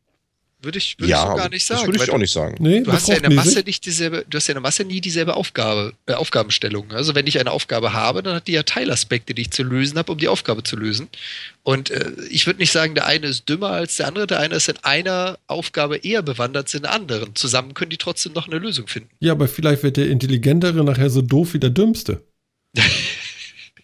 Würde 0.62 0.76
ich, 0.76 0.98
würde 0.98 1.10
ja, 1.10 1.22
ich 1.22 1.30
so 1.30 1.36
gar 1.36 1.48
nicht 1.48 1.64
sagen. 1.64 1.80
Das 1.80 1.88
würde 1.88 2.04
ich 2.04 2.10
auch 2.10 2.18
nicht 2.18 2.32
sagen. 2.32 2.56
Nee, 2.60 2.82
du 2.82 2.92
hast 2.92 3.08
ja 3.08 3.16
in 3.16 3.22
der 3.22 3.32
Masse 3.32 3.60
nicht 3.60 3.86
dieselbe, 3.86 4.26
du 4.28 4.36
hast 4.36 4.46
ja 4.46 4.52
in 4.52 4.56
der 4.56 4.62
Masse 4.62 4.84
nie 4.84 5.00
dieselbe 5.00 5.34
Aufgabe, 5.34 5.94
äh, 6.04 6.12
Aufgabenstellung. 6.12 6.92
Also 6.92 7.14
wenn 7.14 7.26
ich 7.26 7.40
eine 7.40 7.50
Aufgabe 7.50 7.94
habe, 7.94 8.22
dann 8.22 8.34
hat 8.34 8.46
die 8.46 8.52
ja 8.52 8.62
Teilaspekte, 8.62 9.32
die 9.32 9.42
ich 9.42 9.50
zu 9.52 9.62
lösen 9.62 9.96
habe, 9.96 10.12
um 10.12 10.18
die 10.18 10.28
Aufgabe 10.28 10.62
zu 10.62 10.76
lösen. 10.76 11.08
Und 11.62 11.90
äh, 11.90 12.10
ich 12.28 12.46
würde 12.46 12.58
nicht 12.58 12.72
sagen, 12.72 12.94
der 12.94 13.06
eine 13.06 13.28
ist 13.28 13.48
dümmer 13.48 13.70
als 13.70 13.96
der 13.96 14.08
andere, 14.08 14.26
der 14.26 14.40
eine 14.40 14.56
ist 14.56 14.68
in 14.68 14.76
einer 14.82 15.38
Aufgabe 15.46 15.96
eher 15.96 16.20
bewandert 16.20 16.66
als 16.66 16.74
in 16.74 16.82
der 16.82 16.92
anderen. 16.92 17.34
Zusammen 17.34 17.72
können 17.72 17.90
die 17.90 17.96
trotzdem 17.96 18.34
noch 18.34 18.46
eine 18.46 18.58
Lösung 18.58 18.86
finden. 18.86 19.08
Ja, 19.20 19.32
aber 19.32 19.48
vielleicht 19.48 19.82
wird 19.82 19.96
der 19.96 20.08
Intelligentere 20.08 20.84
nachher 20.84 21.08
so 21.08 21.22
doof 21.22 21.54
wie 21.54 21.58
der 21.58 21.70
Dümmste. 21.70 22.22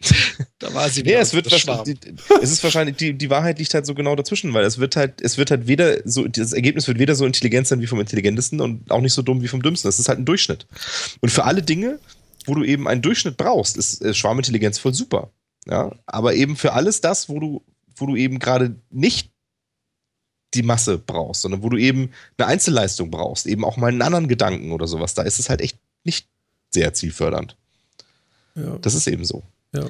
da 0.59 0.73
war 0.74 0.89
sie 0.89 1.02
nee, 1.02 1.14
es 1.14 1.32
wird 1.32 1.51
wahrscheinlich, 1.51 1.98
es 2.43 2.51
ist 2.51 2.62
wahrscheinlich, 2.64 2.97
die, 2.97 3.14
die 3.14 3.31
Wahrheit 3.31 3.59
liegt 3.59 3.74
halt 3.74 3.86
so 3.86 3.94
genau 3.94 4.16
dazwischen, 4.16 4.52
weil 4.55 4.64
es 4.64 4.78
wird 4.78 4.97
halt, 4.97 5.20
es 5.20 5.39
wird 5.39 5.51
halt 5.51 5.66
weder 5.66 5.98
so, 6.05 6.27
das 6.27 6.52
Ergebnis 6.52 6.86
wird 6.89 6.98
weder 6.98 7.14
so 7.14 7.27
intelligent 7.27 7.66
sein 7.66 7.81
wie 7.81 7.86
vom 7.86 8.01
Intelligentesten 8.01 8.60
und 8.60 8.90
auch 8.90 9.01
nicht 9.01 9.14
so 9.14 9.23
dumm 9.23 9.43
wie 9.43 9.48
vom 9.48 9.62
Dümmsten. 9.62 9.89
Es 9.89 9.98
ist 9.98 10.09
halt 10.09 10.18
ein 10.18 10.24
Durchschnitt. 10.24 10.66
Und 11.20 11.31
für 11.31 11.44
alle 11.44 11.62
Dinge, 11.62 11.98
wo 12.47 12.55
du 12.55 12.64
eben 12.64 12.89
einen 12.89 13.02
Durchschnitt 13.02 13.36
brauchst, 13.36 13.77
ist, 13.77 14.02
ist 14.02 14.16
Schwarmintelligenz 14.16 14.78
voll 14.78 14.94
super. 14.94 15.31
Ja, 15.66 15.90
aber 16.06 16.35
eben 16.35 16.56
für 16.56 16.73
alles 16.74 17.01
das, 17.01 17.28
wo 17.28 17.40
du, 17.40 17.64
wo 17.97 18.06
du 18.06 18.16
eben 18.16 18.39
gerade 18.39 18.77
nicht 18.90 19.31
die 20.55 20.62
Masse 20.62 20.98
brauchst, 20.98 21.43
sondern 21.43 21.62
wo 21.62 21.68
du 21.68 21.77
eben 21.77 22.12
eine 22.39 22.47
Einzelleistung 22.47 23.10
brauchst, 23.10 23.47
eben 23.47 23.64
auch 23.64 23.77
mal 23.77 23.89
einen 23.89 24.02
anderen 24.02 24.28
Gedanken 24.28 24.73
oder 24.73 24.86
sowas, 24.86 25.14
da 25.14 25.23
ist 25.23 25.39
es 25.39 25.51
halt 25.51 25.60
echt 25.60 25.78
nicht 26.05 26.28
sehr 26.70 26.94
zielfördernd. 26.94 27.56
Ja. 28.55 28.78
Das 28.78 28.94
ist 28.94 29.06
eben 29.06 29.24
so. 29.24 29.43
Ja. 29.74 29.86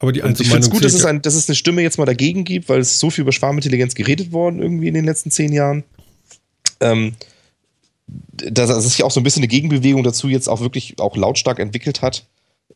Aber 0.00 0.12
die 0.12 0.22
und 0.22 0.40
ich 0.40 0.48
finde 0.48 0.64
es 0.64 0.70
gut, 0.70 0.84
dass 0.84 0.94
es, 0.94 1.04
ein, 1.04 1.22
dass 1.22 1.34
es 1.34 1.48
eine 1.48 1.56
Stimme 1.56 1.82
jetzt 1.82 1.98
mal 1.98 2.04
dagegen 2.04 2.44
gibt, 2.44 2.68
weil 2.68 2.80
es 2.80 3.00
so 3.00 3.10
viel 3.10 3.22
über 3.22 3.32
Schwarmintelligenz 3.32 3.94
geredet 3.94 4.32
worden 4.32 4.62
irgendwie 4.62 4.88
in 4.88 4.94
den 4.94 5.04
letzten 5.04 5.30
zehn 5.30 5.52
Jahren. 5.52 5.82
Ähm, 6.80 7.16
dass, 8.06 8.68
dass 8.68 8.84
sich 8.84 9.02
auch 9.02 9.10
so 9.10 9.20
ein 9.20 9.24
bisschen 9.24 9.40
eine 9.40 9.48
Gegenbewegung 9.48 10.04
dazu 10.04 10.28
jetzt 10.28 10.48
auch 10.48 10.60
wirklich 10.60 10.98
auch 10.98 11.16
lautstark 11.16 11.58
entwickelt 11.58 12.00
hat. 12.00 12.26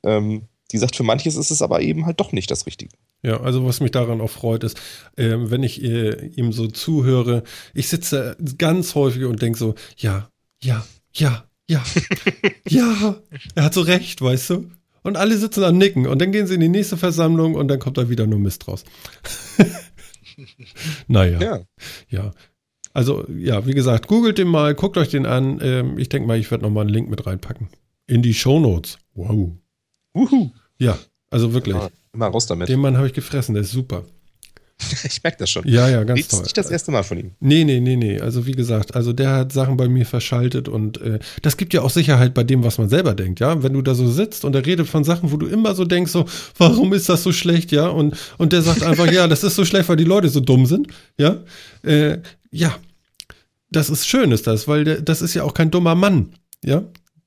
Ähm, 0.02 0.42
die 0.72 0.78
sagt, 0.78 0.96
für 0.96 1.02
manches 1.02 1.36
ist 1.36 1.50
es 1.50 1.62
aber 1.62 1.80
eben 1.82 2.06
halt 2.06 2.18
doch 2.18 2.32
nicht 2.32 2.50
das 2.50 2.66
Richtige. 2.66 2.94
Ja, 3.22 3.40
also 3.40 3.64
was 3.64 3.80
mich 3.80 3.90
daran 3.92 4.20
auch 4.20 4.30
freut, 4.30 4.64
ist, 4.64 4.78
äh, 5.16 5.36
wenn 5.36 5.62
ich 5.62 5.82
äh, 5.82 6.26
ihm 6.28 6.52
so 6.52 6.66
zuhöre, 6.66 7.44
ich 7.74 7.88
sitze 7.88 8.36
ganz 8.58 8.94
häufig 8.94 9.24
und 9.24 9.40
denke 9.40 9.58
so, 9.58 9.74
ja, 9.96 10.28
ja, 10.62 10.84
ja, 11.12 11.44
ja, 11.68 11.84
ja, 12.68 13.16
er 13.54 13.64
hat 13.64 13.74
so 13.74 13.82
recht, 13.82 14.20
weißt 14.20 14.50
du? 14.50 14.70
Und 15.02 15.16
alle 15.16 15.36
sitzen 15.36 15.64
am 15.64 15.78
Nicken 15.78 16.06
und 16.06 16.20
dann 16.20 16.30
gehen 16.30 16.46
sie 16.46 16.54
in 16.54 16.60
die 16.60 16.68
nächste 16.68 16.96
Versammlung 16.96 17.54
und 17.54 17.68
dann 17.68 17.78
kommt 17.78 17.98
da 17.98 18.08
wieder 18.08 18.26
nur 18.26 18.38
Mist 18.38 18.68
raus. 18.68 18.84
naja. 21.08 21.40
Ja. 21.40 21.60
ja. 22.08 22.30
Also, 22.94 23.26
ja, 23.28 23.66
wie 23.66 23.72
gesagt, 23.72 24.06
googelt 24.06 24.38
den 24.38 24.48
mal, 24.48 24.74
guckt 24.74 24.96
euch 24.98 25.08
den 25.08 25.26
an. 25.26 25.58
Ähm, 25.62 25.98
ich 25.98 26.08
denke 26.08 26.28
mal, 26.28 26.38
ich 26.38 26.50
werde 26.50 26.64
nochmal 26.64 26.82
einen 26.82 26.92
Link 26.92 27.08
mit 27.08 27.26
reinpacken. 27.26 27.68
In 28.06 28.22
die 28.22 28.34
Shownotes. 28.34 28.98
Wow. 29.14 29.52
Uhu. 30.14 30.50
Ja, 30.78 30.98
also 31.30 31.54
wirklich. 31.54 31.74
Immer, 31.74 31.90
immer 32.12 32.26
raus 32.26 32.46
damit. 32.46 32.68
Den 32.68 32.80
Mann 32.80 32.96
habe 32.96 33.06
ich 33.06 33.12
gefressen, 33.12 33.54
der 33.54 33.62
ist 33.62 33.72
super. 33.72 34.04
ich 35.04 35.22
merke 35.22 35.38
das 35.38 35.50
schon. 35.50 35.66
Ja, 35.66 35.88
ja, 35.88 36.04
ganz 36.04 36.28
toll. 36.28 36.42
nicht 36.42 36.56
das 36.56 36.70
erste 36.70 36.90
Mal 36.90 37.02
von 37.02 37.18
ihm. 37.18 37.30
Nee, 37.40 37.64
nee, 37.64 37.80
nee, 37.80 37.96
nee. 37.96 38.20
Also 38.20 38.46
wie 38.46 38.52
gesagt, 38.52 38.94
also 38.94 39.12
der 39.12 39.30
hat 39.30 39.52
Sachen 39.52 39.76
bei 39.76 39.88
mir 39.88 40.06
verschaltet 40.06 40.68
und 40.68 41.00
äh, 41.00 41.18
das 41.42 41.56
gibt 41.56 41.74
ja 41.74 41.82
auch 41.82 41.90
Sicherheit 41.90 42.34
bei 42.34 42.44
dem, 42.44 42.64
was 42.64 42.78
man 42.78 42.88
selber 42.88 43.14
denkt, 43.14 43.40
ja. 43.40 43.62
Wenn 43.62 43.72
du 43.72 43.82
da 43.82 43.94
so 43.94 44.10
sitzt 44.10 44.44
und 44.44 44.54
er 44.54 44.64
redet 44.64 44.88
von 44.88 45.04
Sachen, 45.04 45.32
wo 45.32 45.36
du 45.36 45.46
immer 45.46 45.74
so 45.74 45.84
denkst, 45.84 46.12
so, 46.12 46.26
warum 46.58 46.92
ist 46.92 47.08
das 47.08 47.22
so 47.22 47.32
schlecht, 47.32 47.72
ja? 47.72 47.88
Und, 47.88 48.16
und 48.38 48.52
der 48.52 48.62
sagt 48.62 48.82
einfach, 48.82 49.10
ja, 49.10 49.28
das 49.28 49.44
ist 49.44 49.56
so 49.56 49.64
schlecht, 49.64 49.88
weil 49.88 49.96
die 49.96 50.04
Leute 50.04 50.28
so 50.28 50.40
dumm 50.40 50.66
sind, 50.66 50.88
ja. 51.18 51.42
Äh, 51.82 52.18
ja, 52.50 52.76
das 53.70 53.90
ist 53.90 54.06
schön, 54.06 54.32
ist 54.32 54.46
das, 54.46 54.68
weil 54.68 54.84
der, 54.84 55.00
das 55.00 55.22
ist 55.22 55.34
ja 55.34 55.44
auch 55.44 55.54
kein 55.54 55.70
dummer 55.70 55.94
Mann, 55.94 56.34
ja 56.64 56.84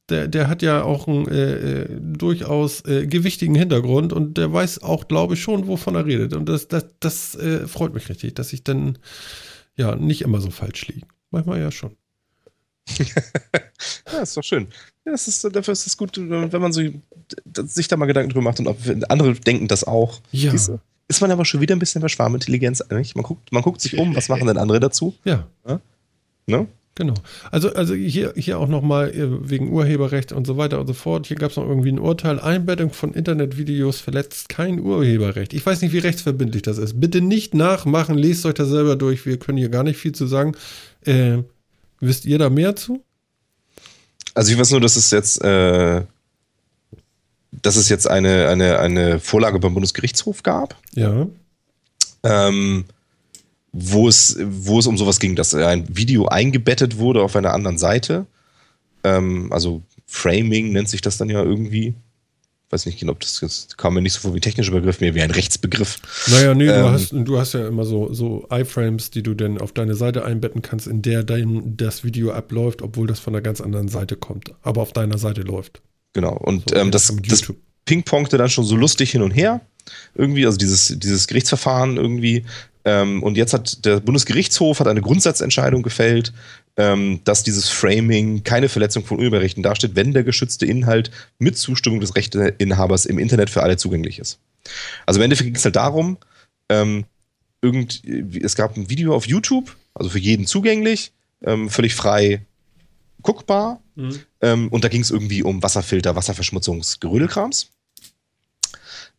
der, 0.09 0.27
der 0.27 0.47
hat 0.47 0.61
ja 0.61 0.83
auch 0.83 1.07
einen 1.07 1.27
äh, 1.27 1.81
äh, 1.81 1.99
durchaus 1.99 2.85
äh, 2.85 3.07
gewichtigen 3.07 3.55
Hintergrund 3.55 4.13
und 4.13 4.37
der 4.37 4.51
weiß 4.51 4.83
auch, 4.83 5.07
glaube 5.07 5.33
ich, 5.33 5.41
schon, 5.41 5.67
wovon 5.67 5.95
er 5.95 6.05
redet. 6.05 6.33
Und 6.33 6.47
das, 6.47 6.67
das, 6.67 6.85
das 6.99 7.35
äh, 7.35 7.67
freut 7.67 7.93
mich 7.93 8.09
richtig, 8.09 8.35
dass 8.35 8.53
ich 8.53 8.63
dann 8.63 8.97
ja 9.75 9.95
nicht 9.95 10.21
immer 10.21 10.41
so 10.41 10.51
falsch 10.51 10.87
liege. 10.87 11.07
Manchmal 11.31 11.59
ja 11.59 11.71
schon. 11.71 11.95
ja, 14.11 14.19
ist 14.21 14.37
doch 14.37 14.43
schön. 14.43 14.67
Ja, 15.05 15.11
das 15.11 15.27
ist, 15.27 15.43
dafür 15.43 15.71
ist 15.71 15.87
es 15.87 15.97
gut, 15.97 16.17
wenn 16.17 16.61
man 16.61 16.71
so, 16.71 16.81
sich 17.63 17.87
da 17.87 17.97
mal 17.97 18.05
Gedanken 18.05 18.29
drüber 18.29 18.43
macht 18.43 18.59
und 18.59 18.67
ob 18.67 18.77
andere 19.09 19.33
denken 19.33 19.67
das 19.67 19.83
auch. 19.83 20.21
Ja. 20.31 20.51
Diese, 20.51 20.79
ist 21.07 21.21
man 21.21 21.31
aber 21.31 21.45
schon 21.45 21.61
wieder 21.61 21.75
ein 21.75 21.79
bisschen 21.79 22.01
bei 22.01 22.07
Schwarmintelligenz 22.07 22.81
eigentlich. 22.81 23.15
Man 23.15 23.23
guckt, 23.23 23.51
man 23.51 23.63
guckt 23.63 23.81
sich 23.81 23.97
um, 23.97 24.15
was 24.15 24.29
machen 24.29 24.47
denn 24.47 24.57
andere 24.57 24.79
dazu? 24.79 25.15
Ja. 25.23 25.47
ja? 25.67 25.79
Ne? 26.47 26.67
Genau. 26.97 27.13
Also, 27.51 27.73
also 27.73 27.93
hier, 27.93 28.33
hier 28.37 28.57
auch 28.57 28.69
nochmal 28.69 29.09
äh, 29.09 29.49
wegen 29.49 29.69
Urheberrecht 29.69 30.31
und 30.31 30.47
so 30.47 30.55
weiter 30.55 30.79
und 30.79 30.87
so 30.87 30.93
fort. 30.93 31.27
Hier 31.27 31.35
gab 31.35 31.51
es 31.51 31.57
noch 31.57 31.67
irgendwie 31.67 31.91
ein 31.91 31.99
Urteil. 31.99 32.39
Einbettung 32.39 32.91
von 32.91 33.13
Internetvideos 33.13 33.99
verletzt 33.99 34.47
kein 34.47 34.79
Urheberrecht. 34.79 35.53
Ich 35.53 35.65
weiß 35.65 35.81
nicht, 35.81 35.91
wie 35.91 35.99
rechtsverbindlich 35.99 36.61
das 36.61 36.77
ist. 36.77 37.01
Bitte 37.01 37.19
nicht 37.19 37.53
nachmachen. 37.53 38.17
Lest 38.17 38.45
euch 38.45 38.53
das 38.53 38.69
selber 38.69 38.95
durch. 38.95 39.25
Wir 39.25 39.37
können 39.37 39.57
hier 39.57 39.67
gar 39.67 39.83
nicht 39.83 39.97
viel 39.97 40.13
zu 40.13 40.25
sagen. 40.25 40.55
Äh, 41.01 41.39
wisst 41.99 42.25
ihr 42.25 42.39
da 42.39 42.49
mehr 42.49 42.77
zu? 42.77 43.03
Also 44.33 44.53
ich 44.53 44.57
weiß 44.57 44.71
nur, 44.71 44.81
dass 44.81 44.95
es 44.95 45.11
jetzt, 45.11 45.43
äh, 45.43 46.01
dass 47.51 47.75
es 47.75 47.89
jetzt 47.89 48.09
eine, 48.09 48.47
eine, 48.47 48.79
eine 48.79 49.19
Vorlage 49.19 49.59
beim 49.59 49.73
Bundesgerichtshof 49.73 50.43
gab. 50.43 50.77
Ja. 50.93 51.27
Ähm, 52.23 52.85
wo 53.77 54.07
es, 54.07 54.37
wo 54.41 54.79
es 54.79 54.87
um 54.87 54.97
sowas 54.97 55.19
ging, 55.19 55.35
dass 55.35 55.53
ein 55.53 55.85
Video 55.95 56.27
eingebettet 56.27 56.97
wurde 56.97 57.21
auf 57.21 57.35
einer 57.35 57.53
anderen 57.53 57.77
Seite. 57.77 58.25
Ähm, 59.03 59.51
also 59.51 59.83
Framing 60.07 60.71
nennt 60.71 60.87
sich 60.87 61.01
das 61.01 61.17
dann 61.17 61.29
ja 61.29 61.43
irgendwie. 61.43 61.87
Ich 62.67 62.71
weiß 62.71 62.85
nicht 62.85 62.99
genau, 62.99 63.11
ob 63.11 63.19
das, 63.19 63.41
das 63.41 63.67
kam 63.75 63.93
mir 63.93 64.01
nicht 64.01 64.13
so 64.13 64.21
vor 64.21 64.33
wie 64.33 64.39
ein 64.39 64.41
technischer 64.41 64.71
Begriff, 64.71 65.01
mehr 65.01 65.13
wie 65.13 65.21
ein 65.21 65.29
Rechtsbegriff. 65.29 65.99
Naja, 66.27 66.55
nee, 66.55 66.67
ähm, 66.67 66.81
du, 66.83 66.89
hast, 66.89 67.11
du 67.11 67.37
hast 67.37 67.53
ja 67.53 67.67
immer 67.67 67.83
so, 67.83 68.11
so 68.13 68.47
iFrames, 68.49 69.11
die 69.11 69.21
du 69.21 69.33
dann 69.33 69.59
auf 69.59 69.73
deine 69.73 69.93
Seite 69.93 70.23
einbetten 70.23 70.61
kannst, 70.61 70.87
in 70.87 71.01
der 71.01 71.23
dein, 71.23 71.75
das 71.77 72.03
Video 72.03 72.31
abläuft, 72.31 72.81
obwohl 72.81 73.07
das 73.07 73.19
von 73.19 73.35
einer 73.35 73.43
ganz 73.43 73.61
anderen 73.61 73.89
Seite 73.89 74.15
kommt, 74.15 74.53
aber 74.61 74.81
auf 74.81 74.93
deiner 74.93 75.17
Seite 75.17 75.41
läuft. 75.41 75.81
Genau, 76.13 76.35
und 76.37 76.69
so, 76.69 76.75
ähm, 76.75 76.91
das, 76.91 77.13
das 77.27 77.53
pingpongte 77.83 78.37
dann 78.37 78.49
schon 78.49 78.63
so 78.63 78.77
lustig 78.77 79.11
hin 79.11 79.21
und 79.21 79.31
her. 79.31 79.61
Irgendwie, 80.15 80.45
also 80.45 80.57
dieses, 80.57 80.97
dieses 80.97 81.27
Gerichtsverfahren 81.27 81.97
irgendwie 81.97 82.45
ähm, 82.85 83.23
und 83.23 83.35
jetzt 83.35 83.53
hat 83.53 83.83
der 83.83 83.99
Bundesgerichtshof 83.99 84.79
hat 84.79 84.87
eine 84.87 85.01
Grundsatzentscheidung 85.01 85.81
gefällt, 85.81 86.33
ähm, 86.77 87.19
dass 87.23 87.43
dieses 87.43 87.69
Framing 87.69 88.43
keine 88.43 88.69
Verletzung 88.69 89.03
von 89.03 89.17
Urheberrechten 89.17 89.63
darstellt, 89.63 89.95
wenn 89.95 90.13
der 90.13 90.23
geschützte 90.23 90.65
Inhalt 90.65 91.09
mit 91.39 91.57
Zustimmung 91.57 91.99
des 91.99 92.15
Rechteinhabers 92.15 93.05
im 93.05 93.17
Internet 93.17 93.49
für 93.49 93.63
alle 93.63 93.77
zugänglich 93.77 94.19
ist. 94.19 94.39
Also 95.05 95.19
im 95.19 95.23
Endeffekt 95.23 95.47
ging 95.47 95.55
es 95.55 95.65
halt 95.65 95.75
darum, 95.75 96.17
ähm, 96.69 97.05
irgend, 97.61 98.03
es 98.05 98.55
gab 98.55 98.77
ein 98.77 98.89
Video 98.89 99.15
auf 99.15 99.27
YouTube, 99.27 99.75
also 99.95 100.11
für 100.11 100.19
jeden 100.19 100.45
zugänglich, 100.45 101.11
ähm, 101.43 101.69
völlig 101.69 101.95
frei 101.95 102.45
guckbar. 103.23 103.81
Mhm. 103.95 104.19
Ähm, 104.41 104.67
und 104.69 104.83
da 104.83 104.89
ging 104.89 105.01
es 105.01 105.09
irgendwie 105.09 105.41
um 105.41 105.63
Wasserfilter, 105.63 106.15
Wasserverschmutzungsgerödelkrams. 106.15 107.71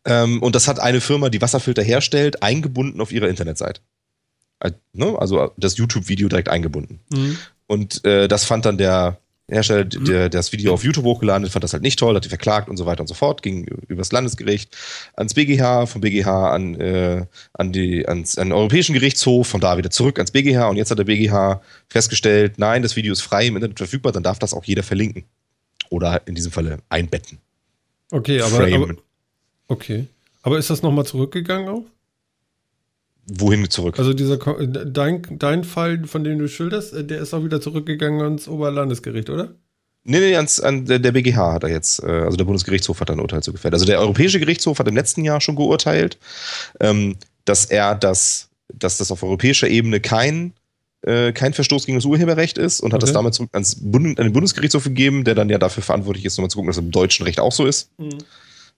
Ähm, 0.07 0.43
und 0.43 0.55
das 0.55 0.69
hat 0.69 0.81
eine 0.81 1.01
Firma, 1.01 1.29
die 1.29 1.43
Wasserfilter 1.43 1.83
herstellt, 1.83 2.43
eingebunden 2.43 3.01
auf 3.01 3.13
ihrer 3.13 3.29
Internetseite. 3.29 3.81
Ne? 4.93 5.15
Also 5.19 5.53
das 5.57 5.77
YouTube-Video 5.77 6.29
direkt 6.29 6.49
eingebunden. 6.49 7.01
Mhm. 7.11 7.37
Und 7.67 8.05
äh, 8.05 8.29
das 8.29 8.45
fand 8.45 8.65
dann 8.65 8.79
der 8.79 9.19
Hersteller, 9.49 9.85
mhm. 9.85 10.05
der, 10.05 10.29
der 10.29 10.29
das 10.31 10.53
Video 10.53 10.73
auf 10.73 10.83
YouTube 10.83 11.05
hochgeladen 11.05 11.45
hat, 11.45 11.53
fand 11.53 11.63
das 11.63 11.73
halt 11.73 11.83
nicht 11.83 11.99
toll, 11.99 12.17
hat 12.17 12.25
die 12.25 12.29
verklagt 12.29 12.69
und 12.69 12.77
so 12.77 12.87
weiter 12.87 13.03
und 13.03 13.07
so 13.07 13.15
fort, 13.15 13.43
ging 13.43 13.65
übers 13.87 14.11
Landesgericht 14.11 14.77
ans 15.15 15.35
BGH, 15.35 15.87
vom 15.87 16.01
BGH 16.01 16.51
an, 16.51 16.75
äh, 16.81 17.27
an, 17.53 17.73
die, 17.73 18.09
ans, 18.09 18.39
an 18.39 18.49
den 18.49 18.53
Europäischen 18.53 18.95
Gerichtshof, 18.95 19.47
von 19.47 19.61
da 19.61 19.79
wieder 19.79 19.91
zurück 19.91 20.19
ans 20.19 20.33
BGH 20.33 20.69
und 20.69 20.77
jetzt 20.77 20.91
hat 20.91 20.99
der 20.99 21.05
BGH 21.05 21.61
festgestellt, 21.89 22.59
nein, 22.59 22.83
das 22.83 22.97
Video 22.97 23.13
ist 23.13 23.21
frei 23.21 23.47
im 23.47 23.57
Internet 23.57 23.79
verfügbar, 23.79 24.11
dann 24.11 24.25
darf 24.25 24.39
das 24.39 24.53
auch 24.53 24.65
jeder 24.65 24.83
verlinken. 24.83 25.25
Oder 25.91 26.27
in 26.27 26.35
diesem 26.35 26.51
Falle 26.51 26.79
einbetten. 26.89 27.39
Okay, 28.11 28.41
aber, 28.41 28.67
aber 28.67 28.97
Okay. 29.69 30.07
Aber 30.43 30.59
ist 30.59 30.71
das 30.71 30.83
nochmal 30.83 31.07
zurückgegangen 31.07 31.69
auch? 31.69 31.85
Wohin 33.29 33.69
zurück? 33.69 33.99
Also 33.99 34.15
dieser 34.15 34.37
dein, 34.37 35.23
dein 35.39 35.65
Fall, 35.65 36.05
von 36.07 36.23
dem 36.23 36.39
du 36.39 36.49
schilderst, 36.49 36.93
äh, 36.93 37.05
der 37.05 37.21
ist 37.21 37.35
auch 37.35 37.43
wieder 37.43 37.61
zurückgegangen 37.61 38.21
ans 38.23 38.47
Oberlandesgericht, 38.47 39.31
oder? 39.31 39.55
Nee, 40.05 40.21
nee, 40.21 40.37
ans, 40.37 40.61
an 40.61 40.85
der, 40.85 41.01
der 41.01 41.11
BGH 41.11 41.55
hat 41.55 41.65
er 41.65 41.71
jetzt, 41.71 42.01
äh, 42.05 42.07
also 42.07 42.37
der 42.37 42.45
Bundesgerichtshof 42.45 43.01
hat 43.01 43.11
ein 43.11 43.19
Urteil 43.19 43.43
zu 43.43 43.53
gefällt. 43.53 43.75
Also 43.75 43.87
der 43.87 43.99
Europäische 43.99 44.39
Gerichtshof 44.39 44.79
hat 44.79 44.87
im 44.87 44.95
letzten 44.95 45.25
Jahr 45.25 45.41
schon 45.41 45.57
geurteilt, 45.57 46.19
ähm, 46.79 47.17
dass 47.45 47.65
er 47.65 47.97
das, 47.97 48.49
dass 48.73 48.99
das 48.99 49.11
auf 49.11 49.25
europäischer 49.25 49.67
Ebene 49.67 49.99
kein, 49.99 50.53
äh, 51.03 51.33
kein 51.33 51.53
Verstoß 51.53 51.87
gegen 51.87 51.99
das 51.99 52.05
Urheberrecht 52.05 52.57
ist 52.59 52.81
und 52.81 52.93
hat 52.93 53.03
okay. 53.03 53.07
das 53.07 53.15
damit 53.15 53.35
zurück 53.35 53.51
ans 53.53 53.75
Bund, 53.81 54.21
an 54.21 54.27
den 54.27 54.33
Bundesgerichtshof 54.33 54.85
gegeben, 54.85 55.25
der 55.25 55.35
dann 55.35 55.49
ja 55.49 55.59
dafür 55.59 55.83
verantwortlich 55.83 56.25
ist, 56.25 56.39
nochmal 56.39 56.51
zu 56.51 56.59
gucken, 56.59 56.69
dass 56.69 56.77
es 56.77 56.85
im 56.85 56.93
deutschen 56.93 57.25
Recht 57.25 57.41
auch 57.41 57.53
so 57.53 57.67
ist. 57.67 57.91
Mhm 57.99 58.19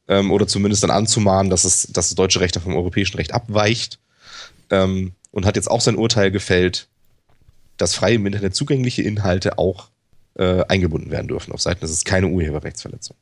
ähm, 0.08 0.30
oder 0.30 0.46
zumindest 0.46 0.82
dann 0.82 0.90
anzumahnen, 0.90 1.50
dass, 1.50 1.64
es, 1.64 1.86
dass 1.92 2.08
das 2.08 2.14
deutsche 2.14 2.40
Recht 2.40 2.56
vom 2.56 2.74
europäischen 2.74 3.16
Recht 3.16 3.32
abweicht 3.32 3.98
ähm, 4.70 5.12
und 5.30 5.46
hat 5.46 5.56
jetzt 5.56 5.70
auch 5.70 5.80
sein 5.80 5.96
Urteil 5.96 6.30
gefällt, 6.30 6.88
dass 7.76 7.94
frei 7.94 8.14
im 8.14 8.26
Internet 8.26 8.54
zugängliche 8.54 9.02
Inhalte 9.02 9.58
auch 9.58 9.88
äh, 10.34 10.64
eingebunden 10.68 11.10
werden 11.10 11.28
dürfen 11.28 11.52
auf 11.52 11.60
Seiten. 11.60 11.80
Das 11.80 11.90
ist 11.90 12.04
keine 12.04 12.28
Urheberrechtsverletzung. 12.28 13.16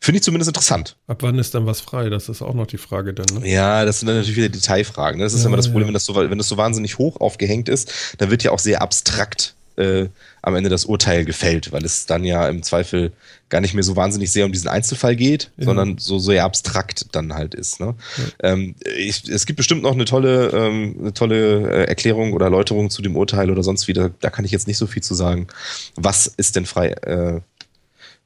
Finde 0.00 0.18
ich 0.18 0.22
zumindest 0.22 0.48
interessant. 0.48 0.96
Ab 1.06 1.18
wann 1.22 1.38
ist 1.38 1.54
dann 1.54 1.66
was 1.66 1.80
frei? 1.80 2.08
Das 2.08 2.28
ist 2.28 2.42
auch 2.42 2.54
noch 2.54 2.66
die 2.66 2.78
Frage 2.78 3.12
dann. 3.12 3.26
Ne? 3.40 3.48
Ja, 3.48 3.84
das 3.84 4.00
sind 4.00 4.06
dann 4.06 4.16
natürlich 4.16 4.36
wieder 4.36 4.48
Detailfragen. 4.48 5.18
Ne? 5.18 5.24
Das 5.24 5.34
ist 5.34 5.42
ja, 5.42 5.48
immer 5.48 5.56
das 5.56 5.66
Problem, 5.66 5.82
ja. 5.82 5.88
wenn, 5.88 5.94
das 5.94 6.04
so, 6.06 6.14
wenn 6.16 6.38
das 6.38 6.48
so 6.48 6.56
wahnsinnig 6.56 6.98
hoch 6.98 7.20
aufgehängt 7.20 7.68
ist, 7.68 7.92
dann 8.18 8.30
wird 8.30 8.42
ja 8.42 8.52
auch 8.52 8.58
sehr 8.58 8.80
abstrakt 8.80 9.55
äh, 9.76 10.08
am 10.42 10.54
Ende 10.54 10.70
das 10.70 10.84
Urteil 10.84 11.24
gefällt, 11.24 11.72
weil 11.72 11.84
es 11.84 12.06
dann 12.06 12.24
ja 12.24 12.48
im 12.48 12.62
Zweifel 12.62 13.12
gar 13.48 13.60
nicht 13.60 13.74
mehr 13.74 13.84
so 13.84 13.96
wahnsinnig 13.96 14.32
sehr 14.32 14.44
um 14.44 14.52
diesen 14.52 14.68
Einzelfall 14.68 15.16
geht, 15.16 15.50
ja. 15.56 15.66
sondern 15.66 15.98
so 15.98 16.18
sehr 16.18 16.44
abstrakt 16.44 17.06
dann 17.12 17.34
halt 17.34 17.54
ist. 17.54 17.80
Ne? 17.80 17.94
Ja. 18.16 18.52
Ähm, 18.52 18.74
ich, 18.96 19.28
es 19.28 19.46
gibt 19.46 19.56
bestimmt 19.56 19.82
noch 19.82 19.92
eine 19.92 20.04
tolle, 20.04 20.48
ähm, 20.48 20.96
eine 21.00 21.14
tolle 21.14 21.70
äh, 21.70 21.84
Erklärung 21.84 22.32
oder 22.32 22.46
Erläuterung 22.46 22.90
zu 22.90 23.02
dem 23.02 23.16
Urteil 23.16 23.50
oder 23.50 23.62
sonst 23.62 23.88
wieder. 23.88 24.10
Da 24.20 24.30
kann 24.30 24.44
ich 24.44 24.50
jetzt 24.50 24.66
nicht 24.66 24.78
so 24.78 24.86
viel 24.86 25.02
zu 25.02 25.14
sagen. 25.14 25.46
Was 25.94 26.26
ist 26.26 26.56
denn 26.56 26.66
frei? 26.66 26.88
Äh, 26.88 27.40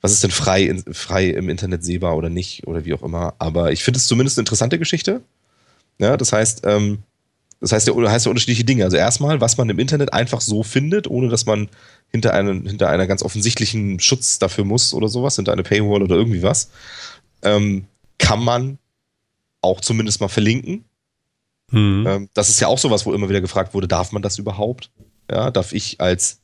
was 0.00 0.12
ist 0.12 0.24
denn 0.24 0.30
frei, 0.30 0.62
in, 0.62 0.82
frei 0.94 1.28
im 1.28 1.48
Internet 1.48 1.84
sehbar 1.84 2.16
oder 2.16 2.30
nicht 2.30 2.66
oder 2.66 2.84
wie 2.84 2.94
auch 2.94 3.02
immer. 3.02 3.34
Aber 3.38 3.72
ich 3.72 3.84
finde 3.84 3.98
es 3.98 4.06
zumindest 4.06 4.38
eine 4.38 4.42
interessante 4.42 4.78
Geschichte. 4.78 5.20
Ja, 5.98 6.16
das 6.16 6.32
heißt, 6.32 6.62
ähm, 6.64 7.02
das 7.60 7.72
heißt, 7.72 7.86
der 7.86 7.94
heißt 8.10 8.24
ja 8.24 8.30
unterschiedliche 8.30 8.64
Dinge. 8.64 8.84
Also 8.84 8.96
erstmal, 8.96 9.40
was 9.40 9.58
man 9.58 9.68
im 9.68 9.78
Internet 9.78 10.12
einfach 10.12 10.40
so 10.40 10.62
findet, 10.62 11.08
ohne 11.08 11.28
dass 11.28 11.44
man 11.44 11.68
hinter, 12.10 12.32
einen, 12.32 12.66
hinter 12.66 12.88
einer 12.88 13.06
ganz 13.06 13.22
offensichtlichen 13.22 14.00
Schutz 14.00 14.38
dafür 14.38 14.64
muss 14.64 14.94
oder 14.94 15.08
sowas, 15.08 15.36
hinter 15.36 15.52
einer 15.52 15.62
Paywall 15.62 16.02
oder 16.02 16.16
irgendwie 16.16 16.42
was, 16.42 16.70
ähm, 17.42 17.84
kann 18.18 18.42
man 18.42 18.78
auch 19.60 19.82
zumindest 19.82 20.20
mal 20.20 20.28
verlinken. 20.28 20.84
Mhm. 21.70 22.06
Ähm, 22.06 22.28
das 22.32 22.48
ist 22.48 22.60
ja 22.60 22.68
auch 22.68 22.78
sowas, 22.78 23.04
wo 23.04 23.12
immer 23.12 23.28
wieder 23.28 23.42
gefragt 23.42 23.74
wurde, 23.74 23.88
darf 23.88 24.10
man 24.12 24.22
das 24.22 24.38
überhaupt? 24.38 24.90
Ja, 25.30 25.50
darf 25.50 25.72
ich 25.72 26.00
als, 26.00 26.40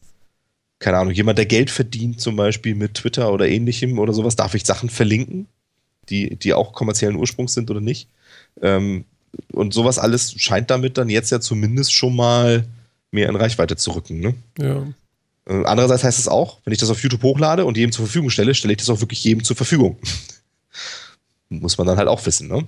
keine 0.79 0.99
Ahnung, 0.99 1.15
jemand, 1.15 1.39
der 1.39 1.47
Geld 1.47 1.71
verdient, 1.71 2.21
zum 2.21 2.37
Beispiel 2.37 2.75
mit 2.75 2.95
Twitter 2.95 3.33
oder 3.33 3.49
ähnlichem 3.49 3.99
oder 3.99 4.13
sowas, 4.13 4.37
darf 4.37 4.55
ich 4.55 4.65
Sachen 4.65 4.91
verlinken, 4.91 5.49
die, 6.11 6.37
die 6.37 6.53
auch 6.53 6.73
kommerziellen 6.75 7.17
Ursprungs 7.17 7.55
sind 7.55 7.71
oder 7.71 7.81
nicht? 7.81 8.11
Ähm, 8.61 9.07
und 9.53 9.75
sowas 9.75 9.99
alles 9.99 10.35
scheint 10.41 10.71
damit 10.71 10.99
dann 10.99 11.09
jetzt 11.09 11.31
ja 11.31 11.41
zumindest 11.41 11.93
schon 11.93 12.15
mal 12.17 12.65
mehr 13.11 13.29
in 13.29 13.37
Reichweite 13.37 13.77
zu 13.77 13.93
rücken. 13.93 14.21
Ne? 14.21 14.35
Ja. 14.59 14.87
Äh, 15.49 15.65
andererseits 15.65 16.05
heißt 16.05 16.19
es 16.19 16.29
auch, 16.29 16.61
wenn 16.65 16.73
ich 16.73 16.79
das 16.79 16.91
auf 16.91 17.03
YouTube 17.03 17.23
hochlade 17.23 17.65
und 17.65 17.77
jedem 17.77 17.93
zur 17.93 18.07
Verfügung 18.07 18.31
stelle, 18.31 18.55
stelle 18.55 18.73
ich 18.73 18.79
das 18.79 18.91
auch 18.91 19.01
wirklich 19.01 19.23
jedem 19.25 19.45
zur 19.45 19.57
Verfügung. 19.57 19.99
Muss 21.49 21.79
man 21.79 21.87
dann 21.87 21.97
halt 21.97 22.09
auch 22.09 22.25
wissen, 22.27 22.49
ne? 22.49 22.67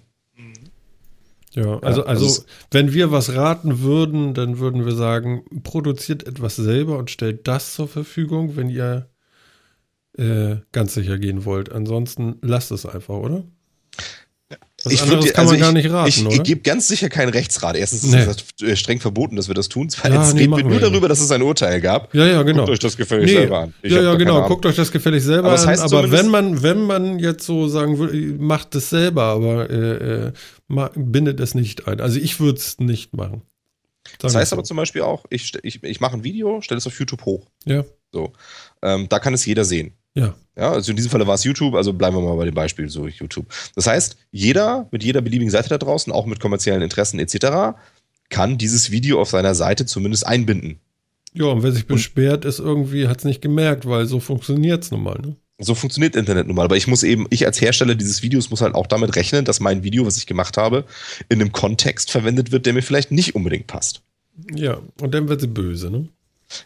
Ja, 1.52 1.78
also, 1.80 2.04
also, 2.04 2.26
also 2.26 2.44
wenn 2.70 2.92
wir 2.92 3.10
was 3.10 3.34
raten 3.34 3.80
würden, 3.80 4.34
dann 4.34 4.58
würden 4.58 4.84
wir 4.84 4.94
sagen, 4.94 5.44
produziert 5.64 6.26
etwas 6.26 6.56
selber 6.56 6.98
und 6.98 7.10
stellt 7.10 7.48
das 7.48 7.74
zur 7.74 7.88
Verfügung, 7.88 8.54
wenn 8.54 8.68
ihr 8.68 9.08
äh, 10.16 10.56
ganz 10.72 10.94
sicher 10.94 11.18
gehen 11.18 11.44
wollt. 11.44 11.72
Ansonsten 11.72 12.36
lasst 12.42 12.70
es 12.70 12.86
einfach, 12.86 13.16
oder? 13.16 13.44
Was 14.88 14.94
ich 14.94 15.02
anderes 15.02 15.32
kann 15.32 15.48
also 15.48 15.52
man 15.52 15.56
ich, 15.56 15.62
gar 15.62 15.72
nicht 15.72 15.90
raten, 15.90 16.08
Ich, 16.08 16.38
ich 16.38 16.42
gebe 16.42 16.60
ganz 16.62 16.88
sicher 16.88 17.08
keinen 17.08 17.30
Rechtsrat. 17.30 17.76
Erstens 17.76 18.04
ist 18.04 18.12
nee. 18.12 18.20
es 18.20 18.62
äh, 18.62 18.76
streng 18.76 19.00
verboten, 19.00 19.36
dass 19.36 19.48
wir 19.48 19.54
das 19.54 19.68
tun. 19.68 19.88
Zweitens 19.88 20.28
ja, 20.28 20.32
nee, 20.34 20.40
reden 20.40 20.56
wir 20.56 20.64
nur 20.64 20.80
darüber, 20.80 21.08
dass 21.08 21.20
es 21.20 21.30
ein 21.30 21.42
Urteil 21.42 21.80
gab. 21.80 22.14
Ja, 22.14 22.26
ja, 22.26 22.42
genau. 22.42 22.60
Guckt 22.60 22.72
euch 22.72 22.78
das 22.78 22.96
gefällig 22.96 23.26
nee. 23.26 23.36
selber 23.36 23.58
an. 23.60 23.74
Ich 23.82 23.92
ja, 23.92 24.02
ja, 24.02 24.14
genau. 24.14 24.46
Guckt 24.48 24.66
euch 24.66 24.76
das 24.76 24.90
gefällig 24.90 25.22
selber 25.22 25.52
aber 25.52 25.60
an. 25.60 25.78
Aber 25.78 26.10
wenn 26.10 26.28
man, 26.28 26.62
wenn 26.62 26.82
man 26.82 27.18
jetzt 27.18 27.44
so 27.44 27.68
sagen 27.68 27.98
würde, 27.98 28.16
macht 28.38 28.74
es 28.74 28.90
selber, 28.90 29.24
aber 29.24 29.70
äh, 29.70 30.28
äh, 30.28 30.32
bindet 30.96 31.40
es 31.40 31.54
nicht 31.54 31.86
ein. 31.86 32.00
Also 32.00 32.18
ich 32.18 32.40
würde 32.40 32.58
es 32.58 32.78
nicht 32.78 33.16
machen. 33.16 33.42
Das 34.18 34.34
heißt 34.34 34.52
aber 34.52 34.64
zum 34.64 34.76
Beispiel 34.76 35.02
auch, 35.02 35.24
ich, 35.30 35.52
ich, 35.62 35.82
ich 35.82 36.00
mache 36.00 36.16
ein 36.16 36.24
Video, 36.24 36.60
stelle 36.60 36.78
es 36.78 36.86
auf 36.86 36.98
YouTube 36.98 37.24
hoch. 37.24 37.46
Ja. 37.64 37.84
So. 38.12 38.32
Ähm, 38.82 39.08
da 39.08 39.18
kann 39.18 39.34
es 39.34 39.44
jeder 39.44 39.64
sehen. 39.64 39.92
Ja. 40.14 40.34
Ja, 40.58 40.72
also 40.72 40.90
in 40.90 40.96
diesem 40.96 41.10
Fall 41.10 41.24
war 41.24 41.36
es 41.36 41.44
YouTube, 41.44 41.74
also 41.74 41.92
bleiben 41.92 42.16
wir 42.16 42.22
mal 42.22 42.36
bei 42.36 42.44
dem 42.44 42.54
Beispiel 42.54 42.88
so 42.88 43.06
YouTube. 43.06 43.46
Das 43.76 43.86
heißt, 43.86 44.16
jeder 44.32 44.88
mit 44.90 45.04
jeder 45.04 45.20
beliebigen 45.20 45.50
Seite 45.50 45.68
da 45.68 45.78
draußen, 45.78 46.12
auch 46.12 46.26
mit 46.26 46.40
kommerziellen 46.40 46.82
Interessen 46.82 47.20
etc., 47.20 47.78
kann 48.28 48.58
dieses 48.58 48.90
Video 48.90 49.20
auf 49.20 49.30
seiner 49.30 49.54
Seite 49.54 49.86
zumindest 49.86 50.26
einbinden. 50.26 50.80
Ja, 51.32 51.46
und 51.46 51.62
wer 51.62 51.70
sich 51.70 51.86
beschwert, 51.86 52.44
ist 52.44 52.58
irgendwie, 52.58 53.06
hat 53.06 53.18
es 53.18 53.24
nicht 53.24 53.40
gemerkt, 53.40 53.86
weil 53.86 54.06
so 54.06 54.18
funktioniert 54.18 54.82
es 54.82 54.90
nun 54.90 55.02
mal. 55.02 55.18
Ne? 55.20 55.36
So 55.58 55.74
funktioniert 55.74 56.16
Internet 56.16 56.46
nun 56.46 56.56
mal. 56.56 56.64
Aber 56.64 56.76
ich 56.76 56.88
muss 56.88 57.04
eben, 57.04 57.26
ich 57.30 57.46
als 57.46 57.60
Hersteller 57.60 57.94
dieses 57.94 58.22
Videos 58.22 58.50
muss 58.50 58.60
halt 58.60 58.74
auch 58.74 58.86
damit 58.86 59.14
rechnen, 59.14 59.44
dass 59.44 59.60
mein 59.60 59.84
Video, 59.84 60.06
was 60.06 60.16
ich 60.16 60.26
gemacht 60.26 60.56
habe, 60.56 60.84
in 61.28 61.40
einem 61.40 61.52
Kontext 61.52 62.10
verwendet 62.10 62.50
wird, 62.50 62.66
der 62.66 62.72
mir 62.72 62.82
vielleicht 62.82 63.12
nicht 63.12 63.34
unbedingt 63.34 63.68
passt. 63.68 64.02
Ja, 64.54 64.78
und 65.00 65.14
dann 65.14 65.28
wird 65.28 65.40
sie 65.40 65.46
böse, 65.46 65.90
ne? 65.90 66.08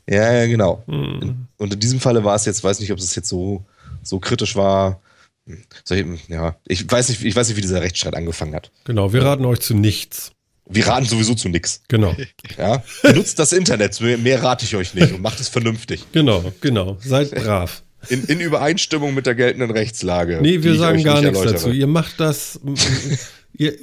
Ja, 0.09 0.33
ja, 0.33 0.47
genau. 0.47 0.83
Mhm. 0.87 1.49
Und 1.59 1.75
in 1.75 1.81
diesem 1.81 2.01
Falle 2.01 2.25
war 2.25 2.37
es 2.37 2.45
jetzt, 2.45 2.63
weiß 2.65 2.81
nicht, 2.81 2.93
ob 2.93 2.99
es 2.99 3.15
jetzt 3.15 3.29
so, 3.29 3.65
so 4.03 4.19
kritisch 4.19 4.57
war. 4.57 5.01
Ich, 5.47 6.29
ja, 6.29 6.57
ich 6.67 6.91
weiß 6.91 7.09
nicht, 7.09 7.25
ich 7.25 7.35
weiß 7.35 7.49
nicht, 7.49 7.57
wie 7.57 7.63
dieser 7.63 7.83
Rechtsstreit 7.83 8.15
angefangen 8.15 8.55
hat. 8.55 8.71
Genau, 8.85 9.13
wir 9.13 9.25
raten 9.25 9.45
euch 9.45 9.61
zu 9.61 9.75
nichts. 9.75 10.33
Wir 10.69 10.87
raten 10.87 11.07
sowieso 11.07 11.35
zu 11.35 11.49
nichts. 11.49 11.83
Genau. 11.89 12.15
Ja? 12.59 12.83
Benutzt 13.03 13.39
das 13.39 13.53
Internet, 13.53 13.99
mehr 14.01 14.43
rate 14.43 14.65
ich 14.65 14.77
euch 14.77 14.95
nicht 14.95 15.13
und 15.13 15.23
macht 15.23 15.41
es 15.41 15.49
vernünftig. 15.49 16.05
Genau, 16.13 16.53
genau. 16.61 16.99
Seid 17.01 17.31
brav. 17.35 17.83
In, 18.09 18.25
in 18.25 18.41
Übereinstimmung 18.41 19.15
mit 19.15 19.27
der 19.27 19.35
geltenden 19.35 19.71
Rechtslage. 19.71 20.41
Nee, 20.43 20.63
wir 20.63 20.75
sagen 20.75 21.03
gar 21.03 21.23
nichts 21.23 21.41
dazu. 21.41 21.71
Ihr 21.71 21.87
macht 21.87 22.21
das. 22.21 22.61
ihr, 23.57 23.75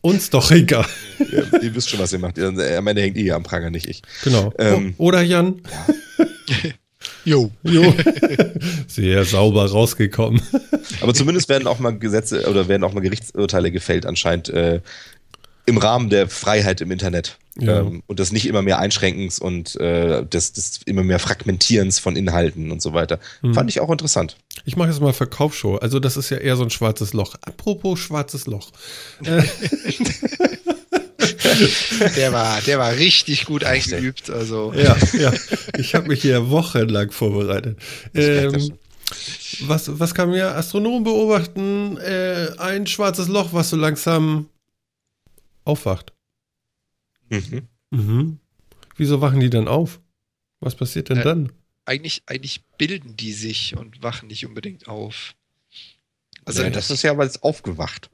uns 0.00 0.30
doch 0.30 0.50
egal. 0.50 0.86
Ja, 1.18 1.60
ihr 1.60 1.74
wisst 1.74 1.90
schon, 1.90 2.00
was 2.00 2.12
ihr 2.12 2.18
macht. 2.18 2.38
Am 2.38 2.86
Ende 2.86 3.02
hängt 3.02 3.16
ihr 3.16 3.36
am 3.36 3.42
Pranger, 3.42 3.70
nicht 3.70 3.86
ich. 3.86 4.02
Genau. 4.22 4.52
Ähm, 4.58 4.94
Oder 4.98 5.22
Jan? 5.22 5.62
Ja. 6.48 6.70
Jo. 7.24 7.50
jo. 7.62 7.94
Sehr 8.86 9.24
sauber 9.24 9.70
rausgekommen. 9.70 10.40
Aber 11.00 11.14
zumindest 11.14 11.48
werden 11.48 11.66
auch 11.66 11.78
mal 11.78 11.98
Gesetze 11.98 12.48
oder 12.48 12.68
werden 12.68 12.84
auch 12.84 12.92
mal 12.92 13.00
Gerichtsurteile 13.00 13.70
gefällt, 13.70 14.06
anscheinend 14.06 14.48
äh, 14.48 14.80
im 15.66 15.78
Rahmen 15.78 16.10
der 16.10 16.28
Freiheit 16.28 16.80
im 16.80 16.90
Internet. 16.90 17.38
Ja. 17.56 17.80
Ähm, 17.80 18.02
und 18.06 18.18
des 18.18 18.32
nicht 18.32 18.46
immer 18.46 18.62
mehr 18.62 18.80
Einschränkens 18.80 19.38
und 19.38 19.76
äh, 19.76 20.26
des, 20.26 20.52
des 20.52 20.80
immer 20.86 21.04
mehr 21.04 21.20
Fragmentierens 21.20 22.00
von 22.00 22.16
Inhalten 22.16 22.72
und 22.72 22.82
so 22.82 22.94
weiter. 22.94 23.20
Hm. 23.42 23.54
Fand 23.54 23.70
ich 23.70 23.80
auch 23.80 23.90
interessant. 23.90 24.36
Ich 24.64 24.76
mache 24.76 24.88
jetzt 24.88 25.00
mal 25.00 25.12
Verkaufsshow. 25.12 25.76
Also 25.76 26.00
das 26.00 26.16
ist 26.16 26.30
ja 26.30 26.38
eher 26.38 26.56
so 26.56 26.64
ein 26.64 26.70
schwarzes 26.70 27.12
Loch. 27.12 27.36
Apropos 27.42 28.00
schwarzes 28.00 28.46
Loch. 28.46 28.72
der 32.16 32.32
war, 32.32 32.60
der 32.62 32.78
war 32.78 32.92
richtig 32.92 33.46
gut 33.46 33.64
eingeübt. 33.64 34.30
Also. 34.30 34.72
Ja, 34.74 34.96
ja. 35.12 35.32
Ich 35.78 35.94
habe 35.94 36.08
mich 36.08 36.22
hier 36.22 36.50
wochenlang 36.50 37.10
vorbereitet. 37.10 37.78
Ähm, 38.14 38.78
was, 39.60 39.98
was 39.98 40.14
kann 40.14 40.30
mir 40.30 40.56
Astronomen 40.56 41.04
beobachten? 41.04 41.96
Äh, 41.98 42.50
ein 42.58 42.86
schwarzes 42.86 43.28
Loch, 43.28 43.52
was 43.52 43.70
so 43.70 43.76
langsam 43.76 44.48
aufwacht. 45.64 46.12
Mhm. 47.28 47.68
Mhm. 47.90 48.38
Wieso 48.96 49.20
wachen 49.20 49.40
die 49.40 49.50
dann 49.50 49.68
auf? 49.68 50.00
Was 50.60 50.74
passiert 50.74 51.08
denn 51.08 51.18
äh, 51.18 51.24
dann? 51.24 51.52
Eigentlich, 51.84 52.22
eigentlich 52.26 52.64
bilden 52.78 53.16
die 53.16 53.32
sich 53.32 53.76
und 53.76 54.02
wachen 54.02 54.28
nicht 54.28 54.46
unbedingt 54.46 54.88
auf. 54.88 55.34
Also 56.44 56.62
ja, 56.62 56.70
das 56.70 56.90
ist 56.90 57.02
ja, 57.02 57.16
weil 57.16 57.26
es 57.26 57.42
aufgewacht. 57.42 58.10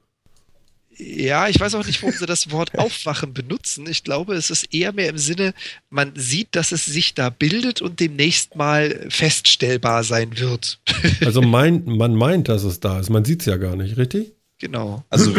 Ja, 0.97 1.47
ich 1.47 1.59
weiß 1.59 1.75
auch 1.75 1.85
nicht, 1.85 2.01
warum 2.01 2.15
sie 2.15 2.25
das 2.25 2.51
Wort 2.51 2.77
aufwachen 2.77 3.33
benutzen. 3.33 3.87
Ich 3.87 4.03
glaube, 4.03 4.35
es 4.35 4.49
ist 4.49 4.73
eher 4.73 4.91
mehr 4.91 5.09
im 5.09 5.17
Sinne, 5.17 5.53
man 5.89 6.11
sieht, 6.15 6.55
dass 6.55 6.71
es 6.71 6.85
sich 6.85 7.13
da 7.13 7.29
bildet 7.29 7.81
und 7.81 7.99
demnächst 7.99 8.55
mal 8.55 9.07
feststellbar 9.09 10.03
sein 10.03 10.37
wird. 10.37 10.79
Also 11.25 11.41
mein, 11.41 11.85
man 11.85 12.15
meint, 12.15 12.49
dass 12.49 12.63
es 12.63 12.79
da 12.79 12.99
ist. 12.99 13.09
Man 13.09 13.25
sieht 13.25 13.41
es 13.41 13.45
ja 13.45 13.57
gar 13.57 13.75
nicht, 13.75 13.97
richtig? 13.97 14.33
Genau. 14.61 15.03
Also, 15.09 15.33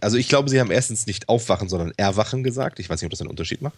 also 0.00 0.16
ich 0.16 0.28
glaube, 0.28 0.48
sie 0.48 0.60
haben 0.60 0.70
erstens 0.70 1.06
nicht 1.06 1.28
aufwachen, 1.28 1.68
sondern 1.68 1.92
erwachen 1.96 2.44
gesagt. 2.44 2.78
Ich 2.78 2.88
weiß 2.88 3.00
nicht, 3.00 3.06
ob 3.06 3.10
das 3.10 3.20
einen 3.20 3.30
Unterschied 3.30 3.60
macht. 3.60 3.76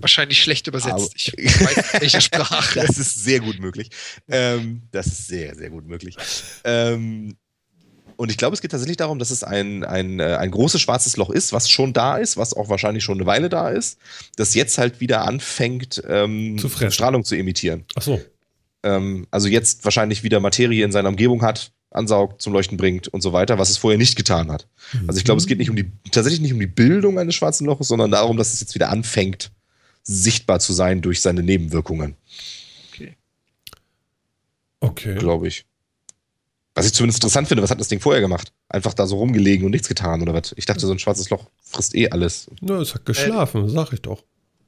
Wahrscheinlich 0.00 0.42
schlecht 0.42 0.66
übersetzt. 0.66 0.92
Aber, 0.92 1.08
ich 1.14 1.60
weiß 1.60 2.00
welche 2.00 2.20
Sprache. 2.20 2.80
Das 2.90 2.98
ist 2.98 3.24
sehr 3.24 3.40
gut 3.40 3.58
möglich. 3.58 3.88
Ähm, 4.28 4.82
das 4.92 5.06
ist 5.06 5.28
sehr, 5.28 5.54
sehr 5.54 5.70
gut 5.70 5.86
möglich. 5.86 6.14
Ähm, 6.64 7.36
und 8.20 8.30
ich 8.30 8.36
glaube, 8.36 8.52
es 8.52 8.60
geht 8.60 8.70
tatsächlich 8.70 8.98
darum, 8.98 9.18
dass 9.18 9.30
es 9.30 9.42
ein, 9.42 9.82
ein, 9.82 10.20
äh, 10.20 10.36
ein 10.36 10.50
großes 10.50 10.78
schwarzes 10.78 11.16
Loch 11.16 11.30
ist, 11.30 11.54
was 11.54 11.70
schon 11.70 11.94
da 11.94 12.18
ist, 12.18 12.36
was 12.36 12.52
auch 12.52 12.68
wahrscheinlich 12.68 13.02
schon 13.02 13.16
eine 13.16 13.24
Weile 13.24 13.48
da 13.48 13.70
ist, 13.70 13.98
das 14.36 14.52
jetzt 14.52 14.76
halt 14.76 15.00
wieder 15.00 15.26
anfängt, 15.26 16.02
ähm, 16.06 16.58
zu 16.58 16.68
Strahlung 16.68 17.24
zu 17.24 17.34
emittieren. 17.34 17.86
Ach 17.94 18.02
so. 18.02 18.20
Ähm, 18.82 19.26
also 19.30 19.48
jetzt 19.48 19.84
wahrscheinlich 19.84 20.22
wieder 20.22 20.38
Materie 20.38 20.84
in 20.84 20.92
seiner 20.92 21.08
Umgebung 21.08 21.40
hat, 21.40 21.72
ansaugt, 21.90 22.42
zum 22.42 22.52
Leuchten 22.52 22.76
bringt 22.76 23.08
und 23.08 23.22
so 23.22 23.32
weiter, 23.32 23.58
was 23.58 23.70
es 23.70 23.78
vorher 23.78 23.96
nicht 23.96 24.16
getan 24.16 24.52
hat. 24.52 24.68
Mhm. 24.92 25.08
Also 25.08 25.16
ich 25.16 25.24
glaube, 25.24 25.40
es 25.40 25.46
geht 25.46 25.56
nicht 25.56 25.70
um 25.70 25.76
die, 25.76 25.90
tatsächlich 26.12 26.42
nicht 26.42 26.52
um 26.52 26.60
die 26.60 26.66
Bildung 26.66 27.18
eines 27.18 27.34
schwarzen 27.34 27.64
Loches, 27.64 27.88
sondern 27.88 28.10
darum, 28.10 28.36
dass 28.36 28.52
es 28.52 28.60
jetzt 28.60 28.74
wieder 28.74 28.90
anfängt, 28.90 29.50
sichtbar 30.02 30.60
zu 30.60 30.74
sein 30.74 31.00
durch 31.00 31.22
seine 31.22 31.42
Nebenwirkungen. 31.42 32.16
Okay. 32.92 33.16
Okay. 34.80 35.14
Glaube 35.14 35.48
ich. 35.48 35.64
Was 36.74 36.86
ich 36.86 36.92
zumindest 36.92 37.18
interessant 37.18 37.48
finde, 37.48 37.62
was 37.62 37.70
hat 37.70 37.80
das 37.80 37.88
Ding 37.88 38.00
vorher 38.00 38.20
gemacht? 38.20 38.52
Einfach 38.68 38.94
da 38.94 39.06
so 39.06 39.16
rumgelegen 39.16 39.64
und 39.64 39.72
nichts 39.72 39.88
getan 39.88 40.22
oder 40.22 40.34
was? 40.34 40.54
Ich 40.56 40.66
dachte, 40.66 40.86
so 40.86 40.92
ein 40.92 40.98
schwarzes 40.98 41.28
Loch 41.30 41.46
frisst 41.62 41.94
eh 41.94 42.08
alles. 42.10 42.48
Nö, 42.60 42.80
es 42.80 42.94
hat 42.94 43.04
geschlafen, 43.04 43.66
äh, 43.66 43.70
sag 43.70 43.92
ich 43.92 44.00
doch. 44.02 44.22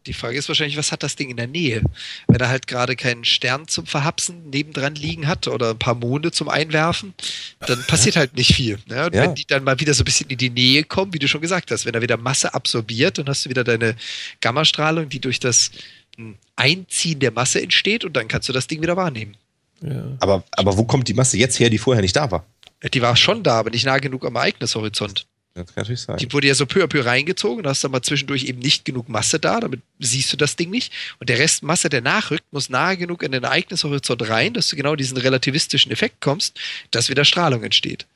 Die 0.07 0.13
Frage 0.13 0.37
ist 0.37 0.49
wahrscheinlich, 0.49 0.77
was 0.77 0.91
hat 0.91 1.05
das 1.05 1.15
Ding 1.15 1.31
in 1.31 1.37
der 1.37 1.47
Nähe? 1.47 1.83
Wenn 2.27 2.41
er 2.41 2.49
halt 2.49 2.67
gerade 2.67 2.97
keinen 2.97 3.25
Stern 3.25 3.69
zum 3.69 3.87
Verhapsen 3.87 4.51
nebendran 4.51 4.97
liegen 4.97 5.29
hat 5.29 5.47
oder 5.47 5.71
ein 5.71 5.79
paar 5.79 5.95
Monde 5.95 6.33
zum 6.33 6.49
Einwerfen, 6.49 7.15
dann 7.61 7.85
passiert 7.87 8.17
halt 8.17 8.37
nicht 8.37 8.55
viel. 8.55 8.79
Ne? 8.87 9.07
Und 9.07 9.15
ja. 9.15 9.23
wenn 9.23 9.35
die 9.37 9.47
dann 9.47 9.63
mal 9.63 9.79
wieder 9.79 9.95
so 9.95 10.03
ein 10.03 10.05
bisschen 10.05 10.29
in 10.29 10.39
die 10.39 10.51
Nähe 10.51 10.83
kommen, 10.83 11.15
wie 11.15 11.21
du 11.21 11.29
schon 11.29 11.41
gesagt 11.41 11.71
hast, 11.71 11.87
wenn 11.87 11.95
er 11.95 12.03
wieder 12.03 12.17
Masse 12.17 12.53
absorbiert, 12.53 13.19
dann 13.19 13.29
hast 13.29 13.45
du 13.45 13.51
wieder 13.51 13.63
deine 13.63 13.95
Gammastrahlung, 14.41 15.09
die 15.09 15.21
durch 15.21 15.39
das 15.39 15.71
hm, 16.17 16.37
Einziehen 16.57 17.21
der 17.21 17.31
Masse 17.31 17.63
entsteht 17.63 18.05
und 18.05 18.17
dann 18.17 18.27
kannst 18.27 18.49
du 18.49 18.53
das 18.53 18.67
Ding 18.67 18.83
wieder 18.83 18.97
wahrnehmen. 18.97 19.37
Ja. 19.83 20.05
Aber, 20.21 20.45
aber 20.53 20.77
wo 20.77 20.85
kommt 20.85 21.09
die 21.09 21.15
Masse 21.15 21.37
jetzt 21.37 21.59
her, 21.59 21.71
die 21.71 21.79
vorher 21.79 22.03
nicht 22.03 22.17
da 22.17 22.31
war? 22.31 22.47
Die 22.93 23.03
war 23.03 23.17
schon 23.17 23.43
da, 23.43 23.59
aber 23.59 23.71
nicht 23.71 23.87
nah 23.87 23.99
genug 23.99 24.25
am 24.25 24.35
Ereignishorizont. 24.35 25.27
Das 25.55 25.67
kann 25.67 25.83
natürlich 25.83 26.01
sein. 26.01 26.17
Die 26.17 26.33
wurde 26.33 26.47
ja 26.47 26.55
so 26.55 26.65
peu 26.65 26.83
à 26.83 26.87
peu 26.87 27.05
reingezogen, 27.05 27.63
da 27.63 27.71
hast 27.71 27.85
du 27.85 27.89
mal 27.89 28.01
zwischendurch 28.01 28.45
eben 28.45 28.59
nicht 28.59 28.85
genug 28.85 29.09
Masse 29.09 29.39
da, 29.39 29.61
damit 29.61 29.81
siehst 29.99 30.33
du 30.33 30.37
das 30.37 30.57
Ding 30.57 30.71
nicht. 30.71 30.93
Und 31.21 31.29
der 31.29 31.39
Rest 31.39 31.63
Masse, 31.63 31.91
der 31.91 32.01
nachrückt, 32.01 32.45
muss 32.53 32.71
nahe 32.71 32.97
genug 32.97 33.23
in 33.23 33.33
den 33.33 33.45
Ereignishorizont 33.45 34.29
rein, 34.29 34.55
dass 34.55 34.69
du 34.69 34.77
genau 34.77 34.97
diesen 34.97 35.19
relativistischen 35.19 35.93
Effekt 35.93 36.21
kommst, 36.21 36.59
dass 36.91 37.11
wieder 37.11 37.25
Strahlung 37.25 37.63
entsteht. 37.63 38.07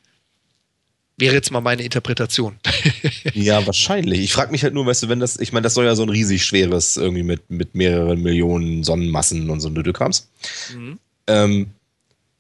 Wäre 1.19 1.35
jetzt 1.35 1.51
mal 1.51 1.61
meine 1.61 1.83
Interpretation. 1.83 2.57
ja, 3.35 3.67
wahrscheinlich. 3.67 4.21
Ich 4.21 4.33
frage 4.33 4.53
mich 4.53 4.63
halt 4.63 4.75
nur, 4.75 4.87
weißt 4.87 5.05
du, 5.05 5.09
wenn 5.09 5.21
das, 5.21 5.39
ich 5.39 5.53
meine, 5.53 5.65
das 5.65 5.75
soll 5.75 5.87
ja 5.87 5.95
so 5.95 6.03
ein 6.03 6.11
riesig 6.11 6.45
schweres, 6.45 6.97
irgendwie 6.97 7.23
mit, 7.23 7.51
mit 7.51 7.75
mehreren 7.75 8.23
Millionen 8.23 8.85
Sonnenmassen 8.85 9.49
und 9.49 9.61
so 9.61 9.69
ein 9.69 9.75
Dödelkrams. 9.75 10.29
Mhm. 10.75 10.99
Ähm, 11.27 11.69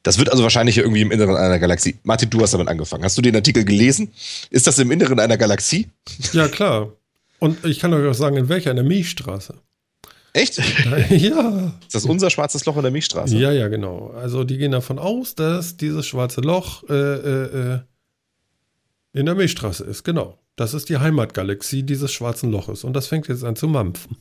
das 0.03 0.19
wird 0.19 0.31
also 0.31 0.45
wahrscheinlich 0.45 0.79
irgendwie 0.79 1.01
im 1.01 1.11
Inneren 1.11 1.35
einer 1.35 1.59
Galaxie. 1.59 1.97
Martin, 2.05 2.31
du 2.31 2.41
hast 2.41 2.55
damit 2.55 2.69
angefangen. 2.69 3.03
Hast 3.03 3.19
du 3.19 3.23
den 3.23 3.35
Artikel 3.35 3.65
gelesen? 3.65 4.13
Ist 4.51 4.67
das 4.69 4.79
im 4.79 4.91
Inneren 4.93 5.19
einer 5.19 5.37
Galaxie? 5.37 5.89
Ja, 6.33 6.47
klar. 6.47 6.93
Und 7.41 7.65
ich 7.65 7.81
kann 7.81 7.93
euch 7.93 8.09
auch 8.09 8.15
sagen, 8.15 8.37
in 8.37 8.49
welcher? 8.49 8.71
In 8.71 8.77
der 8.77 8.85
Milchstraße. 8.85 9.55
Echt? 10.33 10.59
ja. 11.11 11.73
Ist 11.81 11.95
das 11.95 12.05
unser 12.05 12.31
schwarzes 12.31 12.65
Loch 12.67 12.77
in 12.77 12.83
der 12.83 12.93
Milchstraße? 12.93 13.37
Ja, 13.37 13.51
ja, 13.53 13.69
genau. 13.69 14.11
Also 14.11 14.45
die 14.45 14.59
gehen 14.59 14.73
davon 14.73 14.99
aus, 14.99 15.35
dass 15.35 15.77
dieses 15.77 16.07
schwarze 16.07 16.41
Loch 16.41 16.85
äh, 16.89 16.95
äh, 16.95 17.75
äh, 17.75 17.79
in 19.13 19.27
der 19.27 19.35
Milchstraße 19.35 19.83
ist. 19.85 20.05
Genau. 20.05 20.39
Das 20.55 20.73
ist 20.73 20.89
die 20.89 20.99
Heimatgalaxie 20.99 21.83
dieses 21.83 22.13
schwarzen 22.13 22.51
Loches. 22.51 22.85
Und 22.85 22.93
das 22.93 23.09
fängt 23.09 23.29
jetzt 23.29 23.45
an 23.45 23.57
zu 23.57 23.67
mampfen. 23.67 24.17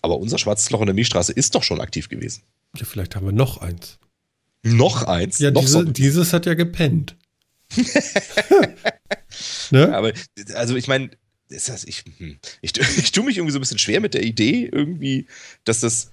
Aber 0.00 0.18
unser 0.18 0.38
schwarzes 0.38 0.70
Loch 0.70 0.80
in 0.80 0.86
der 0.86 0.94
Milchstraße 0.94 1.32
ist 1.32 1.54
doch 1.54 1.62
schon 1.62 1.80
aktiv 1.80 2.08
gewesen. 2.08 2.42
Ja, 2.76 2.84
vielleicht 2.84 3.16
haben 3.16 3.26
wir 3.26 3.32
noch 3.32 3.58
eins. 3.58 3.98
Noch 4.62 5.02
eins? 5.04 5.38
Ja, 5.38 5.50
noch 5.50 5.62
diese, 5.62 5.72
so 5.72 5.82
dieses 5.84 6.32
hat 6.32 6.46
ja 6.46 6.54
gepennt. 6.54 7.16
ne? 9.70 9.94
Aber, 9.94 10.12
also 10.54 10.76
ich 10.76 10.88
meine, 10.88 11.10
ich, 11.50 12.04
hm, 12.18 12.38
ich, 12.60 12.72
ich 12.98 13.12
tue 13.12 13.24
mich 13.24 13.36
irgendwie 13.36 13.52
so 13.52 13.58
ein 13.58 13.62
bisschen 13.62 13.78
schwer 13.78 14.00
mit 14.00 14.14
der 14.14 14.22
Idee, 14.22 14.68
irgendwie, 14.70 15.26
dass 15.64 15.80
das. 15.80 16.10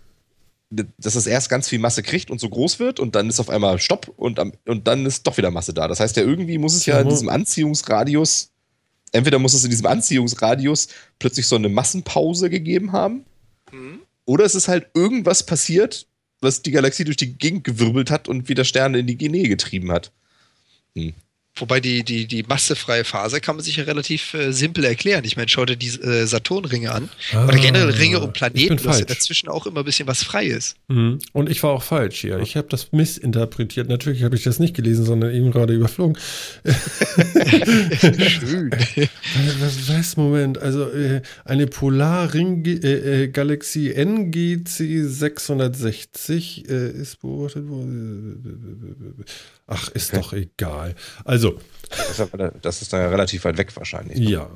dass 0.69 1.15
es 1.15 1.27
erst 1.27 1.49
ganz 1.49 1.69
viel 1.69 1.79
Masse 1.79 2.03
kriegt 2.03 2.29
und 2.29 2.39
so 2.39 2.49
groß 2.49 2.79
wird 2.79 2.99
und 2.99 3.15
dann 3.15 3.29
ist 3.29 3.39
auf 3.39 3.49
einmal 3.49 3.79
Stopp 3.79 4.11
und, 4.17 4.39
und 4.39 4.87
dann 4.87 5.05
ist 5.05 5.25
doch 5.25 5.37
wieder 5.37 5.51
Masse 5.51 5.73
da. 5.73 5.87
Das 5.87 5.99
heißt 5.99 6.17
ja, 6.17 6.23
irgendwie 6.23 6.57
muss 6.57 6.75
es 6.75 6.85
ja 6.85 6.99
in 6.99 7.09
diesem 7.09 7.29
Anziehungsradius, 7.29 8.51
entweder 9.11 9.39
muss 9.39 9.53
es 9.53 9.63
in 9.63 9.71
diesem 9.71 9.87
Anziehungsradius 9.87 10.89
plötzlich 11.17 11.47
so 11.47 11.55
eine 11.55 11.69
Massenpause 11.69 12.49
gegeben 12.49 12.91
haben, 12.91 13.25
mhm. 13.71 14.01
oder 14.25 14.45
es 14.45 14.53
ist 14.53 14.67
halt 14.67 14.89
irgendwas 14.93 15.43
passiert, 15.43 16.07
was 16.41 16.61
die 16.61 16.71
Galaxie 16.71 17.03
durch 17.03 17.17
die 17.17 17.37
Gegend 17.37 17.63
gewirbelt 17.63 18.11
hat 18.11 18.27
und 18.27 18.49
wieder 18.49 18.63
Sterne 18.63 18.99
in 18.99 19.07
die 19.07 19.29
Nähe 19.29 19.49
getrieben 19.49 19.91
hat. 19.91 20.11
Hm. 20.95 21.13
Wobei 21.59 21.79
die, 21.79 22.03
die, 22.03 22.25
die 22.25 22.43
massefreie 22.43 23.03
Phase 23.03 23.41
kann 23.41 23.55
man 23.55 23.65
sich 23.65 23.77
ja 23.77 23.83
relativ 23.83 24.33
äh, 24.33 24.51
simpel 24.51 24.85
erklären. 24.85 25.23
Ich 25.25 25.37
meine, 25.37 25.49
schau 25.49 25.65
dir 25.65 25.75
die 25.75 25.87
äh, 25.87 26.25
Saturnringe 26.25 26.91
an. 26.91 27.09
Ah, 27.33 27.47
Oder 27.47 27.57
generell 27.57 27.89
Ringe 27.89 28.19
um 28.19 28.33
Planeten, 28.33 28.77
dass 28.77 28.99
ja 28.99 29.05
dazwischen 29.05 29.49
auch 29.49 29.65
immer 29.65 29.79
ein 29.79 29.85
bisschen 29.85 30.07
was 30.07 30.23
frei 30.23 30.45
ist. 30.45 30.75
Mhm. 30.87 31.19
Und 31.33 31.49
ich 31.49 31.63
war 31.63 31.71
auch 31.71 31.83
falsch 31.83 32.21
hier. 32.21 32.39
Ich 32.39 32.55
habe 32.55 32.67
das 32.69 32.91
missinterpretiert. 32.91 33.89
Natürlich 33.89 34.23
habe 34.23 34.35
ich 34.35 34.43
das 34.43 34.59
nicht 34.59 34.75
gelesen, 34.75 35.05
sondern 35.05 35.33
eben 35.33 35.51
gerade 35.51 35.73
überflogen. 35.73 36.17
Schön. 36.63 38.71
was, 39.59 39.89
was, 39.89 40.17
Moment. 40.17 40.57
Also 40.57 40.89
äh, 40.89 41.21
eine 41.45 41.67
Polarring-Galaxie 41.67 43.89
äh, 43.89 44.01
äh, 44.01 44.05
NGC 44.05 45.03
660 45.03 46.69
äh, 46.69 46.89
ist 46.91 47.21
beobachtet 47.21 47.69
worden. 47.69 49.25
Ach, 49.67 49.89
ist 49.89 50.13
okay. 50.13 50.21
doch 50.21 50.33
egal. 50.33 50.95
Also. 51.23 51.48
Das 52.61 52.81
ist 52.81 52.93
dann 52.93 53.01
ja 53.01 53.09
relativ 53.09 53.45
weit 53.45 53.57
weg 53.57 53.75
wahrscheinlich. 53.75 54.19
Ja. 54.19 54.49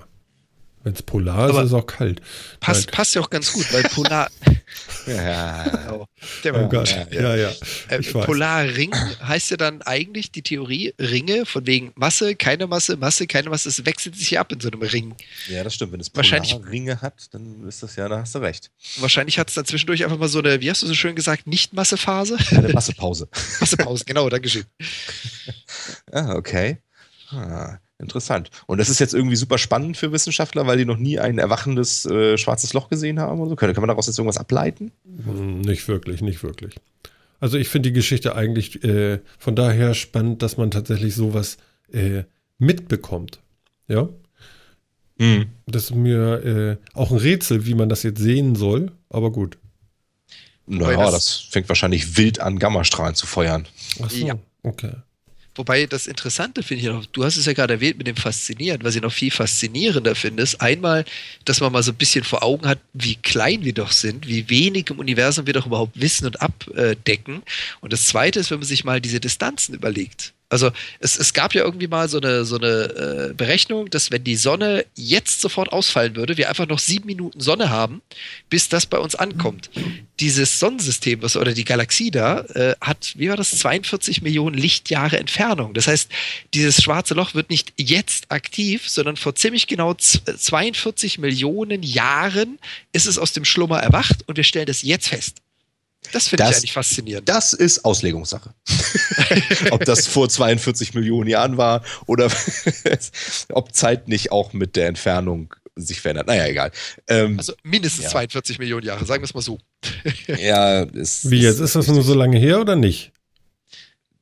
Wenn 0.83 0.93
es 0.93 1.01
polar 1.01 1.49
ist, 1.49 1.55
ist 1.55 1.63
es 1.67 1.73
auch 1.73 1.85
kalt. 1.85 2.21
Passt, 2.59 2.91
passt 2.91 3.15
ja 3.15 3.21
auch 3.21 3.29
ganz 3.29 3.53
gut, 3.53 3.71
weil 3.71 3.83
Polar. 3.83 4.29
ja, 5.07 5.63
genau. 5.63 6.07
Der 6.43 6.61
oh 6.61 6.67
Gott. 6.67 6.89
Ja, 7.09 7.35
ja. 7.35 7.35
ja. 7.35 7.51
Äh, 7.87 8.01
Polarring 8.01 8.93
heißt 8.93 9.51
ja 9.51 9.57
dann 9.57 9.81
eigentlich 9.83 10.31
die 10.31 10.41
Theorie 10.41 10.93
Ringe, 10.99 11.45
von 11.45 11.65
wegen 11.65 11.93
Masse, 11.95 12.35
keine 12.35 12.67
Masse, 12.67 12.97
Masse, 12.97 13.27
keine 13.27 13.49
Masse, 13.49 13.69
es 13.69 13.85
wechselt 13.85 14.17
sich 14.17 14.37
ab 14.37 14.51
in 14.51 14.59
so 14.59 14.69
einem 14.69 14.81
Ring. 14.81 15.15
Ja, 15.47 15.63
das 15.63 15.75
stimmt. 15.75 15.93
Wenn 15.93 16.01
es 16.01 16.09
Polarringe 16.09 17.01
hat, 17.01 17.33
dann 17.33 17.65
ist 17.65 17.81
das 17.81 17.95
ja, 17.95 18.09
da 18.09 18.19
hast 18.19 18.35
du 18.35 18.39
recht. 18.39 18.69
Wahrscheinlich 18.97 19.39
hat 19.39 19.47
es 19.47 19.55
dann 19.55 19.65
zwischendurch 19.65 20.03
einfach 20.03 20.17
mal 20.17 20.27
so 20.27 20.39
eine, 20.39 20.59
wie 20.59 20.69
hast 20.69 20.83
du 20.83 20.87
so 20.87 20.93
schön 20.93 21.15
gesagt, 21.15 21.47
Nicht-Massephase? 21.47 22.37
Eine 22.51 22.73
Massepause. 22.73 23.29
Massepause, 23.61 24.03
genau, 24.05 24.27
Dankeschön. 24.27 24.65
ah, 26.11 26.35
okay. 26.35 26.79
Ah. 27.31 27.77
Interessant. 28.03 28.51
Und 28.67 28.77
das 28.77 28.89
ist 28.89 28.99
jetzt 28.99 29.13
irgendwie 29.13 29.35
super 29.35 29.57
spannend 29.57 29.97
für 29.97 30.11
Wissenschaftler, 30.11 30.67
weil 30.67 30.77
die 30.77 30.85
noch 30.85 30.97
nie 30.97 31.17
ein 31.17 31.39
erwachendes 31.39 32.05
äh, 32.05 32.37
schwarzes 32.37 32.73
Loch 32.73 32.89
gesehen 32.89 33.19
haben 33.19 33.39
oder 33.39 33.49
so. 33.49 33.55
Kann, 33.55 33.73
kann 33.73 33.81
man 33.81 33.87
daraus 33.87 34.07
jetzt 34.07 34.19
irgendwas 34.19 34.37
ableiten? 34.37 34.91
Hm, 35.25 35.61
nicht 35.61 35.87
wirklich, 35.87 36.21
nicht 36.21 36.43
wirklich. 36.43 36.75
Also 37.39 37.57
ich 37.57 37.69
finde 37.69 37.89
die 37.89 37.93
Geschichte 37.93 38.35
eigentlich 38.35 38.83
äh, 38.83 39.19
von 39.39 39.55
daher 39.55 39.95
spannend, 39.95 40.41
dass 40.41 40.57
man 40.57 40.71
tatsächlich 40.71 41.15
sowas 41.15 41.57
äh, 41.91 42.23
mitbekommt. 42.57 43.39
Ja. 43.87 44.09
Mhm. 45.17 45.47
Das 45.65 45.85
ist 45.85 45.95
mir 45.95 46.45
äh, 46.45 46.77
auch 46.93 47.11
ein 47.11 47.17
Rätsel, 47.17 47.65
wie 47.65 47.75
man 47.75 47.89
das 47.89 48.03
jetzt 48.03 48.19
sehen 48.19 48.55
soll, 48.55 48.91
aber 49.09 49.31
gut. 49.31 49.57
Naja, 50.65 51.11
das, 51.11 51.11
das 51.11 51.37
fängt 51.49 51.67
wahrscheinlich 51.67 52.17
wild 52.17 52.39
an, 52.39 52.59
Gammastrahlen 52.59 53.15
zu 53.15 53.27
feuern. 53.27 53.67
Ach 54.01 54.09
so, 54.09 54.25
ja. 54.25 54.35
okay. 54.63 54.93
Wobei 55.55 55.85
das 55.85 56.07
Interessante 56.07 56.63
finde 56.63 56.83
ich 56.83 56.89
noch, 56.89 57.05
du 57.05 57.23
hast 57.23 57.37
es 57.37 57.45
ja 57.45 57.53
gerade 57.53 57.73
erwähnt 57.73 57.97
mit 57.97 58.07
dem 58.07 58.15
Faszinieren, 58.15 58.83
was 58.83 58.95
ich 58.95 59.01
noch 59.01 59.11
viel 59.11 59.31
faszinierender 59.31 60.15
finde, 60.15 60.41
ist 60.41 60.59
einmal, 60.61 61.05
dass 61.45 61.59
man 61.59 61.71
mal 61.71 61.83
so 61.83 61.91
ein 61.91 61.97
bisschen 61.97 62.23
vor 62.23 62.43
Augen 62.43 62.67
hat, 62.67 62.79
wie 62.93 63.15
klein 63.15 63.63
wir 63.63 63.73
doch 63.73 63.91
sind, 63.91 64.27
wie 64.27 64.49
wenig 64.49 64.89
im 64.89 64.99
Universum 64.99 65.45
wir 65.45 65.53
doch 65.53 65.67
überhaupt 65.67 65.99
wissen 65.99 66.25
und 66.25 66.41
abdecken. 66.41 67.43
Und 67.81 67.93
das 67.93 68.05
zweite 68.05 68.39
ist, 68.39 68.49
wenn 68.49 68.59
man 68.59 68.67
sich 68.67 68.83
mal 68.83 68.99
diese 68.99 69.19
Distanzen 69.19 69.75
überlegt. 69.75 70.33
Also 70.53 70.71
es, 70.99 71.17
es 71.17 71.33
gab 71.33 71.55
ja 71.55 71.63
irgendwie 71.63 71.87
mal 71.87 72.07
so 72.07 72.19
eine, 72.19 72.45
so 72.45 72.57
eine 72.57 73.29
äh, 73.31 73.33
Berechnung, 73.33 73.89
dass 73.89 74.11
wenn 74.11 74.23
die 74.23 74.35
Sonne 74.35 74.85
jetzt 74.95 75.41
sofort 75.41 75.73
ausfallen 75.73 76.15
würde, 76.15 76.37
wir 76.37 76.47
einfach 76.47 76.67
noch 76.67 76.79
sieben 76.79 77.07
Minuten 77.07 77.41
Sonne 77.41 77.71
haben, 77.71 78.01
bis 78.49 78.69
das 78.69 78.85
bei 78.85 78.99
uns 78.99 79.15
ankommt. 79.15 79.71
Dieses 80.19 80.59
Sonnensystem 80.59 81.21
was, 81.23 81.35
oder 81.35 81.53
die 81.53 81.65
Galaxie 81.65 82.11
da 82.11 82.41
äh, 82.41 82.75
hat, 82.79 83.13
wie 83.17 83.29
war 83.29 83.35
das, 83.35 83.51
42 83.57 84.21
Millionen 84.21 84.55
Lichtjahre 84.55 85.17
Entfernung. 85.17 85.73
Das 85.73 85.87
heißt, 85.87 86.09
dieses 86.53 86.81
schwarze 86.83 87.15
Loch 87.15 87.33
wird 87.33 87.49
nicht 87.49 87.73
jetzt 87.77 88.31
aktiv, 88.31 88.87
sondern 88.87 89.17
vor 89.17 89.35
ziemlich 89.35 89.67
genau 89.67 89.95
42 89.95 91.17
Millionen 91.17 91.81
Jahren 91.81 92.59
ist 92.91 93.07
es 93.07 93.17
aus 93.17 93.33
dem 93.33 93.43
Schlummer 93.43 93.79
erwacht 93.79 94.27
und 94.27 94.37
wir 94.37 94.43
stellen 94.43 94.67
das 94.67 94.83
jetzt 94.83 95.09
fest. 95.09 95.42
Das 96.11 96.27
finde 96.27 96.43
ich 96.43 96.55
eigentlich 96.55 96.73
faszinierend. 96.73 97.27
Das 97.27 97.53
ist 97.53 97.85
Auslegungssache. 97.85 98.53
ob 99.71 99.85
das 99.85 100.07
vor 100.07 100.29
42 100.29 100.93
Millionen 100.93 101.29
Jahren 101.29 101.57
war 101.57 101.83
oder 102.05 102.29
ob 103.49 103.73
Zeit 103.73 104.07
nicht 104.07 104.31
auch 104.31 104.53
mit 104.53 104.75
der 104.75 104.87
Entfernung 104.87 105.55
sich 105.75 106.01
verändert. 106.01 106.27
Naja, 106.27 106.45
egal. 106.45 106.71
Ähm, 107.07 107.37
also 107.37 107.53
mindestens 107.63 108.05
ja. 108.05 108.11
42 108.11 108.59
Millionen 108.59 108.85
Jahre, 108.85 109.05
sagen 109.05 109.23
wir 109.23 109.25
es 109.25 109.33
mal 109.33 109.41
so. 109.41 109.59
ja, 110.27 110.81
ist, 110.83 111.29
Wie 111.29 111.41
jetzt? 111.41 111.59
Ist 111.59 111.75
das 111.75 111.87
nur 111.87 112.03
so 112.03 112.13
lange 112.13 112.37
her 112.37 112.61
oder 112.61 112.75
nicht? 112.75 113.11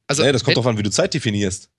Also, 0.07 0.23
naja, 0.23 0.33
das 0.33 0.43
kommt 0.43 0.57
darauf 0.57 0.67
an, 0.67 0.77
wie 0.77 0.83
du 0.83 0.91
Zeit 0.91 1.13
definierst. 1.13 1.69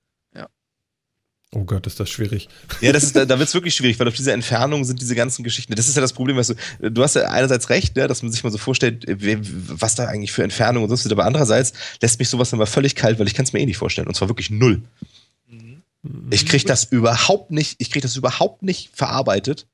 Oh 1.54 1.64
Gott, 1.64 1.86
ist 1.86 2.00
das 2.00 2.08
schwierig. 2.08 2.48
Ja, 2.80 2.92
das 2.92 3.02
ist, 3.02 3.14
da, 3.14 3.26
da 3.26 3.38
wird 3.38 3.46
es 3.46 3.54
wirklich 3.54 3.74
schwierig, 3.74 4.00
weil 4.00 4.08
auf 4.08 4.14
dieser 4.14 4.32
Entfernung 4.32 4.84
sind 4.84 5.02
diese 5.02 5.14
ganzen 5.14 5.44
Geschichten. 5.44 5.74
Das 5.74 5.86
ist 5.86 5.94
ja 5.94 6.00
das 6.00 6.14
Problem, 6.14 6.38
weißt 6.38 6.54
du, 6.80 6.90
du 6.90 7.02
hast 7.02 7.14
ja 7.14 7.30
einerseits 7.30 7.68
recht, 7.68 7.94
ne, 7.94 8.08
dass 8.08 8.22
man 8.22 8.32
sich 8.32 8.42
mal 8.42 8.50
so 8.50 8.56
vorstellt, 8.56 9.04
was 9.06 9.94
da 9.94 10.06
eigentlich 10.06 10.32
für 10.32 10.42
Entfernungen 10.42 10.88
und 10.88 10.96
so 10.96 11.06
ist, 11.06 11.12
aber 11.12 11.26
andererseits 11.26 11.74
lässt 12.00 12.18
mich 12.18 12.30
sowas 12.30 12.54
immer 12.54 12.66
völlig 12.66 12.94
kalt, 12.94 13.18
weil 13.18 13.26
ich 13.26 13.34
kann 13.34 13.44
es 13.44 13.52
mir 13.52 13.60
eh 13.60 13.66
nicht 13.66 13.76
vorstellen. 13.76 14.08
Und 14.08 14.14
zwar 14.14 14.28
wirklich 14.28 14.48
null. 14.48 14.80
Mhm. 15.46 15.82
Ich 16.30 16.46
kriege 16.46 16.64
das 16.64 16.84
überhaupt 16.84 17.50
nicht, 17.50 17.76
ich 17.78 17.90
kriege 17.90 18.02
das 18.02 18.16
überhaupt 18.16 18.62
nicht 18.62 18.90
verarbeitet, 18.94 19.66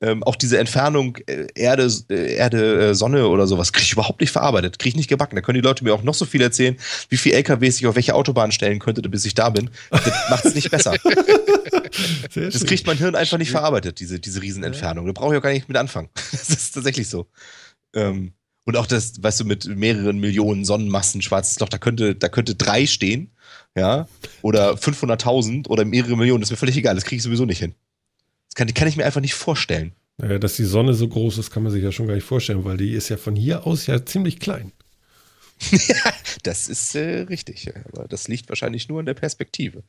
ähm, 0.00 0.22
auch 0.22 0.36
diese 0.36 0.58
Entfernung 0.58 1.16
äh, 1.26 1.46
Erde, 1.54 1.90
äh, 2.10 2.34
Erde, 2.34 2.90
äh, 2.90 2.94
Sonne 2.94 3.26
oder 3.28 3.46
sowas 3.46 3.72
kriege 3.72 3.84
ich 3.84 3.92
überhaupt 3.92 4.20
nicht 4.20 4.30
verarbeitet, 4.30 4.78
kriege 4.78 4.90
ich 4.90 4.96
nicht 4.96 5.08
gebacken. 5.08 5.34
Da 5.34 5.42
können 5.42 5.56
die 5.56 5.66
Leute 5.66 5.82
mir 5.82 5.92
auch 5.92 6.02
noch 6.02 6.14
so 6.14 6.24
viel 6.24 6.40
erzählen, 6.40 6.76
wie 7.08 7.16
viel 7.16 7.32
LKWs 7.32 7.78
ich 7.78 7.86
auf 7.86 7.96
welche 7.96 8.14
Autobahn 8.14 8.52
stellen 8.52 8.78
könnte, 8.78 9.02
bis 9.08 9.24
ich 9.24 9.34
da 9.34 9.50
bin. 9.50 9.70
Das 9.90 10.30
macht 10.30 10.44
es 10.44 10.54
nicht 10.54 10.70
besser. 10.70 10.94
das 12.34 12.64
kriegt 12.64 12.86
mein 12.86 12.96
Hirn 12.96 13.16
einfach 13.16 13.38
nicht 13.38 13.50
verarbeitet, 13.50 13.98
diese, 13.98 14.20
diese 14.20 14.40
Riesenentfernung. 14.40 15.06
Da 15.06 15.12
brauche 15.12 15.34
ich 15.34 15.38
auch 15.38 15.42
gar 15.42 15.52
nicht 15.52 15.68
mit 15.68 15.76
anfangen. 15.76 16.08
Das 16.30 16.50
ist 16.50 16.72
tatsächlich 16.72 17.08
so. 17.08 17.26
Ähm, 17.94 18.32
und 18.64 18.76
auch 18.76 18.86
das, 18.86 19.22
weißt 19.22 19.40
du, 19.40 19.44
mit 19.44 19.66
mehreren 19.66 20.18
Millionen 20.18 20.64
Sonnenmassen, 20.64 21.22
schwarzes 21.22 21.58
Loch, 21.58 21.68
da 21.68 21.78
könnte, 21.78 22.14
da 22.14 22.28
könnte 22.28 22.54
drei 22.54 22.86
stehen, 22.86 23.32
ja, 23.74 24.06
oder 24.42 24.74
500.000 24.74 25.68
oder 25.68 25.84
mehrere 25.84 26.16
Millionen, 26.16 26.40
das 26.40 26.48
ist 26.48 26.52
mir 26.52 26.58
völlig 26.58 26.76
egal, 26.76 26.94
das 26.94 27.04
kriege 27.04 27.16
ich 27.16 27.22
sowieso 27.22 27.44
nicht 27.44 27.58
hin. 27.58 27.74
Kann, 28.58 28.74
kann 28.74 28.88
ich 28.88 28.96
mir 28.96 29.06
einfach 29.06 29.20
nicht 29.20 29.34
vorstellen. 29.34 29.92
Naja, 30.16 30.40
dass 30.40 30.56
die 30.56 30.64
Sonne 30.64 30.92
so 30.92 31.06
groß 31.06 31.38
ist, 31.38 31.52
kann 31.52 31.62
man 31.62 31.70
sich 31.70 31.84
ja 31.84 31.92
schon 31.92 32.08
gar 32.08 32.16
nicht 32.16 32.26
vorstellen, 32.26 32.64
weil 32.64 32.76
die 32.76 32.92
ist 32.92 33.08
ja 33.08 33.16
von 33.16 33.36
hier 33.36 33.68
aus 33.68 33.86
ja 33.86 34.04
ziemlich 34.04 34.40
klein. 34.40 34.72
das 36.42 36.68
ist 36.68 36.96
äh, 36.96 37.20
richtig, 37.20 37.70
aber 37.84 38.08
das 38.08 38.26
liegt 38.26 38.48
wahrscheinlich 38.48 38.88
nur 38.88 38.98
an 38.98 39.06
der 39.06 39.14
Perspektive. 39.14 39.84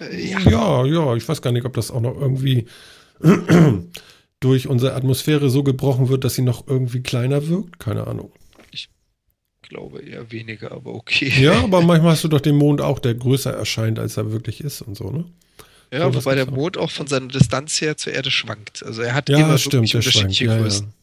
Äh, 0.00 0.30
ja. 0.30 0.38
ja, 0.38 0.86
ja, 0.86 1.16
ich 1.16 1.28
weiß 1.28 1.42
gar 1.42 1.50
nicht, 1.50 1.64
ob 1.64 1.74
das 1.74 1.90
auch 1.90 2.00
noch 2.00 2.14
irgendwie 2.16 2.66
durch 4.38 4.68
unsere 4.68 4.94
Atmosphäre 4.94 5.50
so 5.50 5.64
gebrochen 5.64 6.08
wird, 6.08 6.22
dass 6.22 6.36
sie 6.36 6.42
noch 6.42 6.68
irgendwie 6.68 7.02
kleiner 7.02 7.48
wirkt. 7.48 7.80
Keine 7.80 8.06
Ahnung. 8.06 8.30
Ich 8.70 8.88
glaube 9.62 9.98
eher 10.00 10.30
weniger, 10.30 10.70
aber 10.70 10.94
okay. 10.94 11.32
Ja, 11.40 11.64
aber 11.64 11.80
manchmal 11.82 12.12
hast 12.12 12.22
du 12.22 12.28
doch 12.28 12.40
den 12.40 12.54
Mond 12.54 12.80
auch, 12.80 13.00
der 13.00 13.14
größer 13.14 13.52
erscheint, 13.52 13.98
als 13.98 14.16
er 14.16 14.30
wirklich 14.30 14.60
ist 14.60 14.80
und 14.80 14.96
so, 14.96 15.10
ne? 15.10 15.24
Ja, 15.92 16.12
so, 16.12 16.14
wobei 16.14 16.34
der 16.34 16.50
Mond 16.50 16.76
auch 16.78 16.90
von 16.90 17.06
seiner 17.06 17.28
Distanz 17.28 17.80
her 17.80 17.96
zur 17.96 18.12
Erde 18.12 18.30
schwankt. 18.30 18.82
Also 18.84 19.02
er 19.02 19.14
hat 19.14 19.28
ja, 19.28 19.38
immer 19.38 19.58
stimmt, 19.58 19.94
unterschiedliche 19.94 20.44
schwankt. 20.46 20.62
Größen. 20.62 20.86
Ja, 20.86 20.88
ja. 20.88 20.94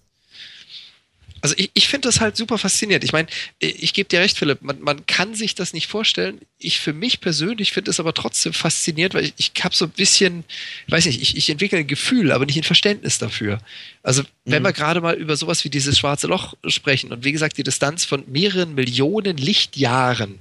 Also 1.44 1.56
ich, 1.58 1.72
ich 1.74 1.90
finde 1.90 2.08
das 2.08 2.22
halt 2.22 2.38
super 2.38 2.58
faszinierend. 2.58 3.04
Ich 3.04 3.12
meine, 3.12 3.28
ich 3.60 3.94
gebe 3.94 4.08
dir 4.08 4.22
recht, 4.22 4.38
Philipp, 4.38 4.62
man, 4.62 4.80
man 4.80 5.06
kann 5.06 5.36
sich 5.36 5.56
das 5.56 5.74
nicht 5.74 5.88
vorstellen. 5.88 6.40
Ich 6.58 6.80
für 6.80 6.94
mich 6.94 7.20
persönlich 7.20 7.74
finde 7.74 7.92
es 7.92 8.00
aber 8.00 8.14
trotzdem 8.14 8.54
faszinierend, 8.54 9.14
weil 9.14 9.26
ich, 9.26 9.34
ich 9.36 9.52
habe 9.62 9.76
so 9.76 9.84
ein 9.84 9.92
bisschen, 9.92 10.46
weiß 10.88 11.06
nicht, 11.06 11.22
ich, 11.22 11.36
ich 11.36 11.50
entwickle 11.50 11.80
ein 11.80 11.88
Gefühl, 11.88 12.32
aber 12.32 12.46
nicht 12.46 12.56
ein 12.56 12.64
Verständnis 12.64 13.20
dafür. 13.20 13.60
Also 14.04 14.24
wenn 14.46 14.64
mhm. 14.64 14.68
wir 14.68 14.72
gerade 14.72 15.02
mal 15.02 15.16
über 15.16 15.36
sowas 15.36 15.66
wie 15.66 15.70
dieses 15.70 16.00
schwarze 16.00 16.28
Loch 16.28 16.54
sprechen 16.66 17.12
und 17.12 17.26
wie 17.26 17.34
gesagt 17.34 17.58
die 17.58 17.64
Distanz 17.64 18.06
von 18.06 18.24
mehreren 18.26 18.74
Millionen 18.74 19.36
Lichtjahren, 19.36 20.40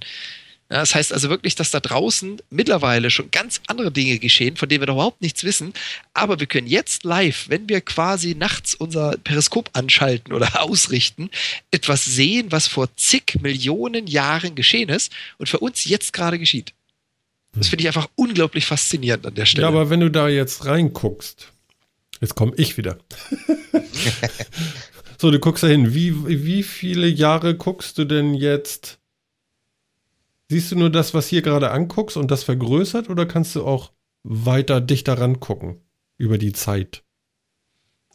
ja, 0.73 0.79
das 0.79 0.95
heißt 0.95 1.13
also 1.13 1.29
wirklich, 1.29 1.55
dass 1.55 1.71
da 1.71 1.81
draußen 1.81 2.41
mittlerweile 2.49 3.11
schon 3.11 3.31
ganz 3.31 3.61
andere 3.67 3.93
Dinge 3.93 4.19
geschehen, 4.19 4.57
von 4.57 4.71
denen 4.71 4.81
wir 4.81 4.89
überhaupt 4.89 5.21
nichts 5.21 5.45
wissen. 5.45 5.75
Aber 6.15 6.41
wir 6.41 6.47
können 6.47 6.67
jetzt 6.67 7.05
live, 7.05 7.51
wenn 7.51 7.69
wir 7.69 7.83
quasi 7.83 8.35
nachts 8.35 8.75
unser 8.75 9.19
Periskop 9.19 9.69
anschalten 9.75 10.33
oder 10.33 10.63
ausrichten, 10.63 11.29
etwas 11.71 12.07
sehen, 12.07 12.53
was 12.53 12.69
vor 12.69 12.89
zig 12.97 13.39
Millionen 13.43 14.07
Jahren 14.07 14.55
geschehen 14.55 14.89
ist 14.89 15.13
und 15.37 15.51
für 15.51 15.59
uns 15.59 15.85
jetzt 15.85 16.15
gerade 16.15 16.39
geschieht. 16.39 16.73
Das 17.55 17.69
finde 17.69 17.83
ich 17.83 17.89
einfach 17.89 18.09
unglaublich 18.15 18.65
faszinierend 18.65 19.27
an 19.27 19.35
der 19.35 19.45
Stelle. 19.45 19.65
Ja, 19.65 19.69
aber 19.69 19.91
wenn 19.91 20.01
du 20.01 20.11
da 20.11 20.27
jetzt 20.29 20.65
reinguckst, 20.65 21.53
jetzt 22.23 22.35
komme 22.35 22.55
ich 22.57 22.79
wieder. 22.79 22.97
So, 25.19 25.31
du 25.31 25.39
guckst 25.39 25.63
da 25.63 25.69
hin. 25.69 25.95
Wie, 25.95 26.43
wie 26.45 26.65
viele 26.65 27.07
Jahre 27.07 27.55
guckst 27.55 27.97
du 27.97 28.05
denn 28.05 28.35
jetzt? 28.35 28.99
Siehst 30.53 30.71
du 30.71 30.77
nur 30.77 30.91
das, 30.91 31.15
was 31.15 31.29
hier 31.29 31.41
gerade 31.41 31.71
anguckst 31.71 32.19
und 32.19 32.31
das 32.31 32.45
vergrößert 32.45 33.09
oder 33.09 33.25
kannst 33.25 33.57
du 33.57 33.65
auch 33.65 33.91
weiter 34.23 34.83
dichter 34.83 35.19
rangucken 35.19 35.81
über 36.19 36.37
die 36.37 36.53
Zeit? 36.53 37.03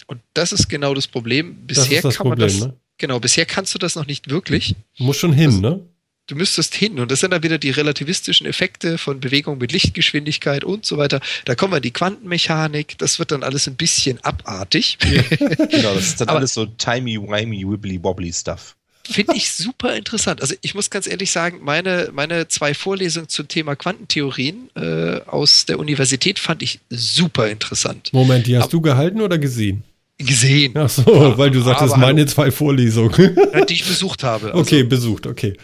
Und 0.06 0.22
das 0.36 0.52
ist 0.52 0.70
genau 0.70 0.94
das 0.94 1.08
Problem. 1.08 1.66
Bisher 1.66 2.04
das 2.04 2.14
das 2.14 2.18
kann 2.18 2.28
Problem, 2.28 2.48
man 2.48 2.60
das. 2.60 2.68
Ne? 2.68 2.78
Genau, 3.00 3.20
bisher 3.20 3.48
kannst 3.48 3.74
du 3.74 3.80
das 3.80 3.96
noch 3.96 4.06
nicht 4.06 4.30
wirklich. 4.30 4.76
Du 5.00 5.06
musst 5.06 5.20
schon 5.20 5.34
hin, 5.34 5.48
also, 5.48 5.62
ne? 5.62 5.90
Du 6.28 6.36
müsstest 6.36 6.76
hin 6.76 7.00
und 7.00 7.10
das 7.10 7.22
sind 7.22 7.32
dann 7.32 7.42
wieder 7.42 7.58
die 7.58 7.72
relativistischen 7.72 8.46
Effekte 8.46 9.00
von 9.00 9.20
Bewegung 9.20 9.58
mit 9.58 9.72
Lichtgeschwindigkeit 9.72 10.64
und 10.64 10.86
so 10.86 10.98
weiter. 10.98 11.22
Da 11.46 11.56
kommen 11.56 11.74
wir 11.74 11.78
in 11.78 11.84
die 11.84 11.92
Quantenmechanik, 11.92 13.00
das 13.00 13.18
wird 13.18 13.32
dann 13.32 13.42
alles 13.42 13.68
ein 13.68 13.78
bisschen 13.78 14.24
abartig. 14.24 15.00
Ja. 15.10 15.24
genau, 15.66 15.96
das 15.96 16.10
ist 16.10 16.22
dann 16.22 16.28
Aber 16.30 16.38
alles 16.38 16.54
so 16.54 16.68
timey-wimey, 16.68 17.68
wibbly-wobbly 17.68 18.32
Stuff. 18.32 18.78
Finde 19.10 19.36
ich 19.36 19.52
super 19.52 19.96
interessant. 19.96 20.42
Also 20.42 20.56
ich 20.62 20.76
muss 20.76 20.90
ganz 20.90 21.08
ehrlich 21.08 21.32
sagen, 21.32 21.60
meine, 21.62 22.10
meine 22.14 22.48
zwei 22.48 22.74
Vorlesungen 22.74 23.30
zum 23.30 23.48
Thema 23.48 23.76
Quantentheorien 23.76 24.70
äh, 24.76 25.22
aus 25.26 25.66
der 25.66 25.80
Universität 25.80 26.40
fand 26.40 26.62
ich 26.62 26.80
super 26.90 27.50
interessant. 27.50 28.12
Moment, 28.12 28.48
die 28.48 28.58
hast 28.58 28.66
Aber, 28.66 28.72
du 28.72 28.82
gehalten 28.82 29.22
oder 29.22 29.38
gesehen? 29.38 29.84
Gesehen. 30.18 30.74
Ach 30.76 30.90
so, 30.90 31.04
ja, 31.04 31.38
weil 31.38 31.52
du 31.52 31.62
sagtest, 31.62 31.96
meine 31.98 32.26
zwei 32.26 32.52
Vorlesungen. 32.52 33.38
die 33.70 33.74
ich 33.74 33.88
besucht 33.88 34.24
habe. 34.24 34.48
Also. 34.48 34.60
Okay, 34.60 34.84
besucht, 34.84 35.28
okay. 35.28 35.56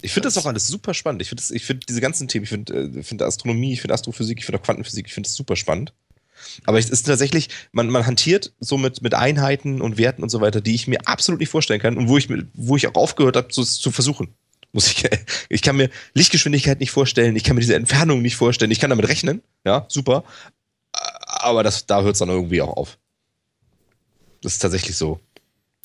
Ich 0.00 0.12
finde 0.12 0.28
das 0.28 0.38
auch 0.38 0.46
alles 0.46 0.66
super 0.68 0.94
spannend. 0.94 1.22
Ich 1.22 1.28
finde 1.28 1.42
find 1.42 1.88
diese 1.88 2.00
ganzen 2.00 2.28
Themen, 2.28 2.44
ich 2.44 2.50
finde 2.50 2.72
äh, 2.98 3.02
find 3.02 3.22
Astronomie, 3.22 3.72
ich 3.72 3.80
finde 3.80 3.94
Astrophysik, 3.94 4.38
ich 4.38 4.44
finde 4.44 4.60
auch 4.60 4.64
Quantenphysik, 4.64 5.06
ich 5.06 5.12
finde 5.12 5.28
das 5.28 5.34
super 5.34 5.56
spannend. 5.56 5.92
Aber 6.64 6.78
es 6.78 6.90
ist 6.90 7.04
tatsächlich, 7.04 7.48
man, 7.72 7.88
man 7.88 8.06
hantiert 8.06 8.52
so 8.60 8.78
mit, 8.78 9.02
mit 9.02 9.14
Einheiten 9.14 9.80
und 9.80 9.98
Werten 9.98 10.22
und 10.22 10.28
so 10.28 10.40
weiter, 10.40 10.60
die 10.60 10.74
ich 10.74 10.86
mir 10.86 11.06
absolut 11.06 11.40
nicht 11.40 11.50
vorstellen 11.50 11.80
kann 11.80 11.96
und 11.96 12.08
wo 12.08 12.18
ich, 12.18 12.28
wo 12.54 12.76
ich 12.76 12.86
auch 12.86 12.94
aufgehört 12.94 13.36
habe, 13.36 13.48
so, 13.50 13.64
zu 13.64 13.90
versuchen. 13.90 14.34
Muss 14.72 14.88
ich, 14.88 15.04
ich 15.48 15.62
kann 15.62 15.76
mir 15.76 15.90
Lichtgeschwindigkeit 16.14 16.80
nicht 16.80 16.90
vorstellen, 16.90 17.36
ich 17.36 17.44
kann 17.44 17.56
mir 17.56 17.60
diese 17.60 17.76
Entfernung 17.76 18.22
nicht 18.22 18.36
vorstellen, 18.36 18.70
ich 18.70 18.80
kann 18.80 18.90
damit 18.90 19.08
rechnen, 19.08 19.42
ja, 19.64 19.84
super. 19.88 20.24
Aber 20.92 21.62
das, 21.62 21.86
da 21.86 22.02
hört 22.02 22.14
es 22.14 22.20
dann 22.20 22.28
irgendwie 22.28 22.62
auch 22.62 22.76
auf. 22.76 22.98
Das 24.42 24.54
ist 24.54 24.58
tatsächlich 24.60 24.96
so. 24.96 25.20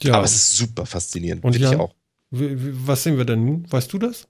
Ja. 0.02 0.16
Aber 0.16 0.26
es 0.26 0.36
ist 0.36 0.58
super 0.58 0.86
faszinierend. 0.86 1.44
Und 1.44 1.58
ja, 1.58 1.72
ich 1.72 1.78
auch. 1.78 1.94
Was 2.32 3.04
sehen 3.04 3.18
wir 3.18 3.26
denn 3.26 3.46
nun? 3.46 3.72
Weißt 3.72 3.92
du 3.92 3.98
das? 3.98 4.28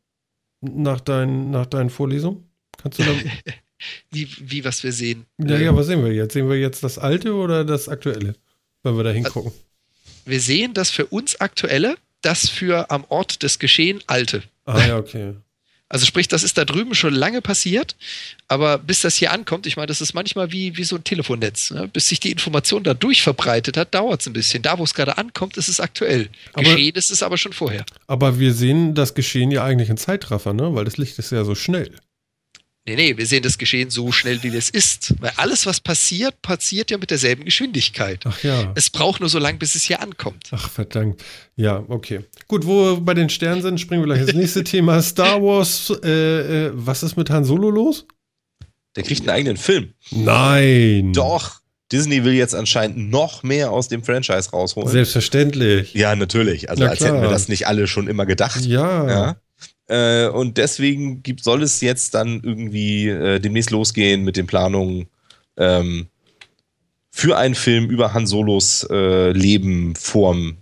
Nach, 0.62 1.00
dein, 1.00 1.52
nach 1.52 1.66
deinen 1.66 1.90
Vorlesungen? 1.90 2.50
Kannst 2.78 3.00
du 3.00 3.04
da. 3.04 3.12
wie, 4.12 4.28
wie, 4.40 4.64
was 4.66 4.84
wir 4.84 4.94
sehen. 4.94 5.26
Naja, 5.38 5.70
ähm, 5.70 5.76
was 5.76 5.88
sehen 5.88 6.04
wir 6.04 6.14
jetzt? 6.14 6.34
Sehen 6.34 6.50
wir 6.50 6.60
jetzt 6.60 6.84
das 6.84 6.98
alte 6.98 7.34
oder 7.34 7.66
das 7.66 7.90
aktuelle? 7.90 8.36
Wenn 8.84 8.98
wir 8.98 9.04
da 9.04 9.12
hingucken. 9.12 9.52
Wir 10.26 10.40
sehen 10.40 10.74
das 10.74 10.90
für 10.90 11.06
uns 11.08 11.40
aktuelle, 11.40 11.96
das 12.22 12.50
für 12.50 12.92
am 12.92 13.06
Ort 13.10 13.44
des 13.44 13.60
Geschehen 13.60 14.02
alte. 14.08 14.44
Ah 14.66 14.86
ja, 14.86 14.98
okay. 14.98 15.36
Also 15.92 16.06
sprich, 16.06 16.30
das 16.30 16.44
ist 16.44 16.58
da 16.58 16.64
drüben 16.64 16.96
schon 16.96 17.14
lange 17.14 17.42
passiert, 17.42 17.98
aber 18.48 18.78
bis 18.78 19.02
das 19.02 19.18
hier 19.18 19.34
ankommt, 19.34 19.68
ich 19.68 19.76
meine, 19.76 19.88
das 19.88 20.00
ist 20.00 20.14
manchmal 20.14 20.50
wie, 20.54 20.78
wie 20.78 20.86
so 20.86 20.96
ein 20.96 21.04
Telefonnetz. 21.04 21.72
Ne? 21.72 21.90
Bis 21.92 22.08
sich 22.08 22.22
die 22.22 22.32
Information 22.32 22.86
da 22.86 22.94
durchverbreitet 22.94 23.76
hat, 23.76 23.94
dauert 23.94 24.22
es 24.22 24.28
ein 24.28 24.32
bisschen. 24.32 24.64
Da, 24.64 24.80
wo 24.80 24.86
es 24.86 24.94
gerade 24.94 25.18
ankommt, 25.18 25.58
ist 25.58 25.68
es 25.68 25.82
aktuell. 25.82 26.30
Aber, 26.54 26.64
Geschehen 26.64 26.96
ist 26.96 27.12
es 27.12 27.22
aber 27.24 27.38
schon 27.38 27.52
vorher. 27.52 27.86
Aber 28.08 28.40
wir 28.40 28.54
sehen 28.54 28.96
das 28.96 29.16
Geschehen 29.16 29.52
ja 29.52 29.66
eigentlich 29.66 29.90
in 29.90 29.98
Zeitraffer, 29.98 30.54
ne? 30.54 30.74
weil 30.74 30.86
das 30.86 30.96
Licht 30.96 31.20
ist 31.20 31.34
ja 31.34 31.44
so 31.44 31.56
schnell. 31.56 31.92
Nee, 32.92 33.12
nee, 33.12 33.18
wir 33.18 33.26
sehen 33.26 33.42
das 33.42 33.58
Geschehen 33.58 33.90
so 33.90 34.12
schnell, 34.12 34.44
wie 34.44 34.50
es 34.50 34.70
ist. 34.70 35.14
Weil 35.22 35.32
alles, 35.38 35.66
was 35.66 35.80
passiert, 35.80 36.42
passiert 36.42 36.92
ja 36.92 36.98
mit 36.98 37.10
derselben 37.10 37.46
Geschwindigkeit. 37.46 38.20
Ach 38.26 38.44
ja. 38.44 38.74
Es 38.76 38.90
braucht 38.90 39.22
nur 39.22 39.30
so 39.30 39.40
lange, 39.40 39.58
bis 39.58 39.76
es 39.76 39.84
hier 39.84 40.02
ankommt. 40.02 40.50
Ach, 40.52 40.70
verdammt. 40.70 41.24
Ja, 41.56 41.86
okay. 41.88 42.26
Gut, 42.50 42.66
wo 42.66 42.96
wir 42.96 43.02
bei 43.02 43.14
den 43.14 43.30
Sternen 43.30 43.62
sind, 43.62 43.80
springen 43.80 44.02
wir 44.02 44.08
gleich 44.08 44.28
ins 44.28 44.34
nächste 44.34 44.64
Thema. 44.66 45.02
Star 45.02 45.42
Wars, 45.42 45.94
äh, 46.04 46.66
äh, 46.68 46.72
was 46.74 47.02
ist 47.04 47.16
mit 47.16 47.30
Han 47.30 47.46
Solo 47.46 47.70
los? 47.70 48.06
Der 48.98 49.04
kriegt 49.04 49.22
einen 49.22 49.30
eigenen 49.30 49.58
Film. 49.58 49.94
Nein. 50.12 51.14
Doch. 51.14 51.62
Disney 51.94 52.26
will 52.26 52.34
jetzt 52.34 52.56
anscheinend 52.56 53.10
noch 53.10 53.44
mehr 53.44 53.72
aus 53.72 53.88
dem 53.88 54.04
Franchise 54.04 54.50
rausholen. 54.52 54.90
Selbstverständlich. 54.90 55.94
Ja, 55.94 56.16
natürlich. 56.16 56.70
Also, 56.70 56.86
als 56.86 57.00
hätten 57.00 57.22
wir 57.22 57.30
das 57.30 57.48
nicht 57.48 57.68
alle 57.68 57.88
schon 57.88 58.08
immer 58.08 58.26
gedacht. 58.26 58.66
Ja. 58.66 59.10
ja. 59.10 59.36
Äh, 59.92 60.30
und 60.30 60.58
deswegen 60.58 61.22
gibt, 61.22 61.44
soll 61.44 61.64
es 61.64 61.82
jetzt 61.82 62.14
dann 62.14 62.40
irgendwie 62.44 63.10
äh, 63.10 63.40
demnächst 63.42 63.72
losgehen 63.72 64.24
mit 64.24 64.38
den 64.38 64.48
Planungen 64.48 65.08
ähm, 65.58 66.08
für 67.10 67.38
einen 67.38 67.56
Film 67.56 67.90
über 67.90 68.14
Han 68.14 68.26
Solos 68.26 68.88
äh, 68.90 69.32
Leben 69.32 69.94
vorm 69.96 70.56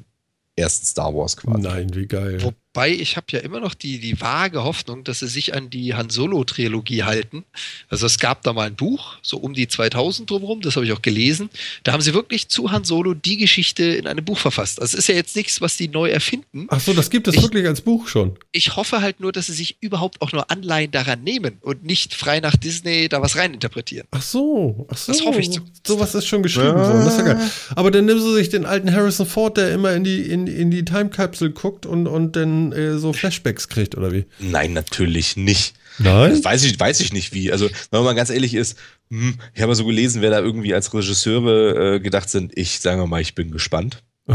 ersten 0.56 0.88
Star 0.88 1.14
Wars 1.14 1.38
quasi. 1.38 1.62
Nein, 1.62 1.94
wie 1.94 2.08
geil. 2.08 2.40
Wobei 2.74 2.92
ich 2.92 3.18
habe 3.18 3.26
ja 3.32 3.40
immer 3.40 3.60
noch 3.60 3.74
die, 3.74 4.00
die 4.00 4.22
vage 4.22 4.64
Hoffnung, 4.64 5.04
dass 5.04 5.20
sie 5.20 5.28
sich 5.28 5.56
an 5.56 5.72
die 5.72 5.96
Han 5.96 6.12
Solo-Trilogie 6.12 7.04
halten. 7.04 7.44
Also 7.90 8.06
es 8.06 8.20
gab 8.20 8.44
da 8.44 8.54
mal 8.54 8.68
ein 8.68 8.76
Buch, 8.76 9.16
so 9.24 9.38
um 9.38 9.56
die 9.56 9.68
2000 9.68 10.30
drumherum, 10.30 10.62
das 10.62 10.76
habe 10.76 10.86
ich 10.86 10.94
auch 10.94 11.02
gelesen. 11.02 11.50
Da 11.84 11.94
haben 11.94 12.02
sie 12.02 12.14
wirklich 12.14 12.48
zu 12.48 12.72
Han 12.72 12.84
Solo 12.84 13.16
die 13.16 13.38
Geschichte 13.38 13.84
in 13.84 14.06
einem 14.06 14.24
Buch 14.24 14.38
verfasst. 14.38 14.80
Also 14.80 14.94
es 14.94 15.00
ist 15.00 15.08
ja 15.08 15.16
jetzt 15.16 15.36
nichts, 15.36 15.62
was 15.62 15.78
die 15.78 15.88
neu 15.88 16.10
erfinden. 16.10 16.68
Ach 16.70 16.80
so, 16.80 16.94
das 16.94 17.10
gibt 17.10 17.28
es 17.28 17.36
ich, 17.36 17.42
wirklich 17.42 17.66
als 17.66 17.82
Buch 17.82 18.08
schon. 18.08 18.38
Ich 18.52 18.76
hoffe 18.76 19.02
halt 19.02 19.20
nur, 19.20 19.32
dass 19.32 19.48
sie 19.48 19.54
sich 19.54 19.78
überhaupt 19.82 20.22
auch 20.22 20.32
nur 20.32 20.52
Anleihen 20.52 20.92
daran 20.92 21.24
nehmen 21.24 21.58
und 21.62 21.84
nicht 21.84 22.14
frei 22.14 22.40
nach 22.40 22.56
Disney 22.56 23.10
da 23.10 23.20
was 23.24 23.36
reininterpretieren. 23.36 24.08
Ach 24.12 24.22
so, 24.22 24.86
ach 24.92 24.98
so. 24.98 25.12
Das 25.12 25.26
hoffe 25.26 25.40
ich. 25.40 25.60
So 25.86 26.00
was 26.00 26.14
ist 26.14 26.28
schon 26.28 26.44
geschrieben 26.44 26.68
ja. 26.68 26.76
worden. 26.76 27.04
Das 27.04 27.18
ist 27.18 27.26
ja 27.26 27.34
geil. 27.34 27.52
Aber 27.76 27.90
dann 27.90 28.06
nimmst 28.06 28.24
du 28.24 28.34
sich 28.36 28.50
den 28.50 28.66
alten 28.66 28.94
Harrison 28.94 29.26
Ford, 29.26 29.58
der 29.58 29.74
immer 29.74 29.94
in 29.94 30.04
die, 30.04 30.22
in, 30.22 30.46
in 30.46 30.70
die 30.70 30.86
Time-Capsule 30.86 31.50
guckt 31.50 31.88
und, 31.88 32.06
und 32.06 32.36
dann 32.36 32.59
äh, 32.72 32.98
so 32.98 33.14
Flashbacks 33.14 33.68
kriegt, 33.68 33.98
oder 33.98 34.12
wie? 34.12 34.26
Nein, 34.40 34.74
natürlich 34.74 35.38
nicht. 35.38 35.76
Nein? 35.98 36.32
Das 36.32 36.44
weiß 36.44 36.64
ich, 36.64 36.80
weiß 36.80 37.00
ich 37.02 37.14
nicht 37.14 37.34
wie. 37.34 37.52
Also, 37.52 37.66
wenn 37.66 38.00
man 38.00 38.04
mal 38.04 38.16
ganz 38.16 38.30
ehrlich 38.30 38.54
ist, 38.54 38.78
hm, 39.10 39.36
ich 39.54 39.62
habe 39.62 39.76
so 39.76 39.86
gelesen, 39.86 40.22
wer 40.22 40.30
da 40.30 40.40
irgendwie 40.40 40.74
als 40.74 40.94
Regisseure 40.94 41.96
äh, 41.96 42.00
gedacht 42.00 42.30
sind. 42.30 42.58
Ich 42.58 42.80
sage 42.80 43.06
mal, 43.08 43.22
ich 43.22 43.36
bin 43.36 43.52
gespannt. 43.52 44.04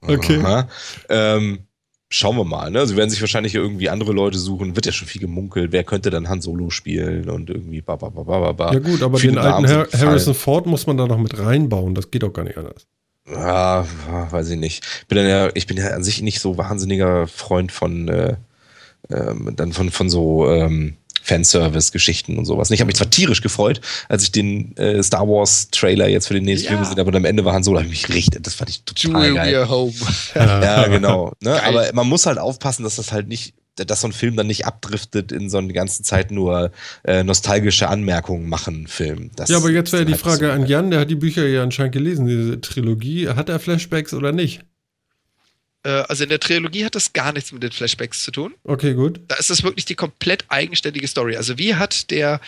okay. 0.00 0.64
Ähm, 1.08 1.60
schauen 2.08 2.36
wir 2.36 2.44
mal. 2.44 2.70
Ne? 2.70 2.80
Also 2.80 2.96
werden 2.96 3.10
sich 3.10 3.20
wahrscheinlich 3.20 3.54
irgendwie 3.54 3.88
andere 3.88 4.12
Leute 4.12 4.38
suchen. 4.38 4.76
Wird 4.76 4.86
ja 4.86 4.92
schon 4.92 5.08
viel 5.08 5.20
gemunkelt. 5.20 5.72
Wer 5.72 5.84
könnte 5.84 6.10
dann 6.10 6.28
Han 6.28 6.40
Solo 6.40 6.70
spielen 6.70 7.30
und 7.30 7.48
irgendwie 7.48 7.80
ba, 7.80 7.96
ba, 7.96 8.08
ba, 8.08 8.22
ba, 8.22 8.52
ba. 8.52 8.72
Ja 8.72 8.80
gut, 8.80 9.02
aber 9.02 9.18
Viele 9.18 9.34
den 9.34 9.40
alten 9.40 9.68
Har 9.68 9.88
Harrison 9.92 10.34
Ford 10.34 10.66
muss 10.66 10.86
man 10.86 10.96
da 10.96 11.06
noch 11.06 11.18
mit 11.18 11.38
reinbauen. 11.38 11.94
Das 11.94 12.10
geht 12.10 12.24
auch 12.24 12.32
gar 12.32 12.44
nicht 12.44 12.58
anders. 12.58 12.86
Ja, 13.32 13.86
weiß 14.30 14.50
ich 14.50 14.58
nicht. 14.58 14.84
Bin 15.08 15.16
dann 15.16 15.28
ja, 15.28 15.50
ich 15.54 15.66
bin 15.66 15.76
ja 15.76 15.88
an 15.88 16.04
sich 16.04 16.22
nicht 16.22 16.40
so 16.40 16.58
wahnsinniger 16.58 17.26
Freund 17.26 17.72
von, 17.72 18.08
äh, 18.08 18.36
ähm, 19.10 19.52
dann 19.56 19.72
von, 19.72 19.90
von 19.90 20.10
so 20.10 20.50
ähm, 20.50 20.96
Fanservice-Geschichten 21.22 22.38
und 22.38 22.44
sowas. 22.44 22.70
Ich 22.70 22.80
habe 22.80 22.86
mich 22.86 22.96
zwar 22.96 23.10
tierisch 23.10 23.42
gefreut, 23.42 23.80
als 24.08 24.24
ich 24.24 24.32
den 24.32 24.76
äh, 24.76 25.02
Star 25.02 25.28
Wars-Trailer 25.28 26.08
jetzt 26.08 26.28
für 26.28 26.34
den 26.34 26.44
nächsten 26.44 26.66
ja. 26.66 26.70
Film 26.70 26.80
gesehen 26.80 26.98
habe 26.98 27.08
und 27.08 27.16
am 27.16 27.24
Ende 27.24 27.44
war 27.44 27.52
Han 27.52 27.62
Solo, 27.62 27.78
habe 27.78 27.86
ich 27.88 28.08
mich 28.08 28.16
richtig, 28.16 28.42
das 28.42 28.54
fand 28.54 28.70
ich 28.70 28.82
total 28.82 29.26
Jewel 29.26 29.34
geil. 29.34 29.68
Home. 29.68 29.92
ja, 30.34 30.86
genau. 30.88 31.32
Ne? 31.40 31.62
Aber 31.62 31.90
man 31.92 32.06
muss 32.06 32.26
halt 32.26 32.38
aufpassen, 32.38 32.82
dass 32.82 32.96
das 32.96 33.12
halt 33.12 33.28
nicht 33.28 33.54
dass 33.76 34.02
so 34.02 34.08
ein 34.08 34.12
Film 34.12 34.36
dann 34.36 34.46
nicht 34.46 34.66
abdriftet 34.66 35.32
in 35.32 35.48
so 35.48 35.58
eine 35.58 35.72
ganze 35.72 36.02
Zeit 36.02 36.30
nur 36.30 36.72
äh, 37.04 37.22
nostalgische 37.22 37.88
Anmerkungen 37.88 38.48
machen 38.48 38.86
Film. 38.86 39.30
Das 39.36 39.48
ja, 39.48 39.56
aber 39.56 39.70
jetzt 39.70 39.92
wäre 39.92 40.04
die 40.04 40.12
halt 40.12 40.20
Frage 40.20 40.46
so 40.46 40.52
an 40.52 40.66
Jan, 40.66 40.90
der 40.90 41.00
hat 41.00 41.10
die 41.10 41.16
Bücher 41.16 41.46
ja 41.46 41.62
anscheinend 41.62 41.92
gelesen, 41.92 42.26
diese 42.26 42.60
Trilogie. 42.60 43.28
Hat 43.28 43.48
er 43.48 43.58
Flashbacks 43.58 44.12
oder 44.12 44.32
nicht? 44.32 44.60
Äh, 45.82 45.90
also 46.08 46.24
in 46.24 46.30
der 46.30 46.40
Trilogie 46.40 46.84
hat 46.84 46.94
das 46.94 47.12
gar 47.12 47.32
nichts 47.32 47.52
mit 47.52 47.62
den 47.62 47.72
Flashbacks 47.72 48.24
zu 48.24 48.30
tun. 48.30 48.54
Okay, 48.64 48.94
gut. 48.94 49.20
Da 49.28 49.36
ist 49.36 49.50
das 49.50 49.62
wirklich 49.62 49.84
die 49.84 49.94
komplett 49.94 50.44
eigenständige 50.48 51.08
Story. 51.08 51.36
Also 51.36 51.58
wie 51.58 51.74
hat 51.74 52.10
der 52.10 52.40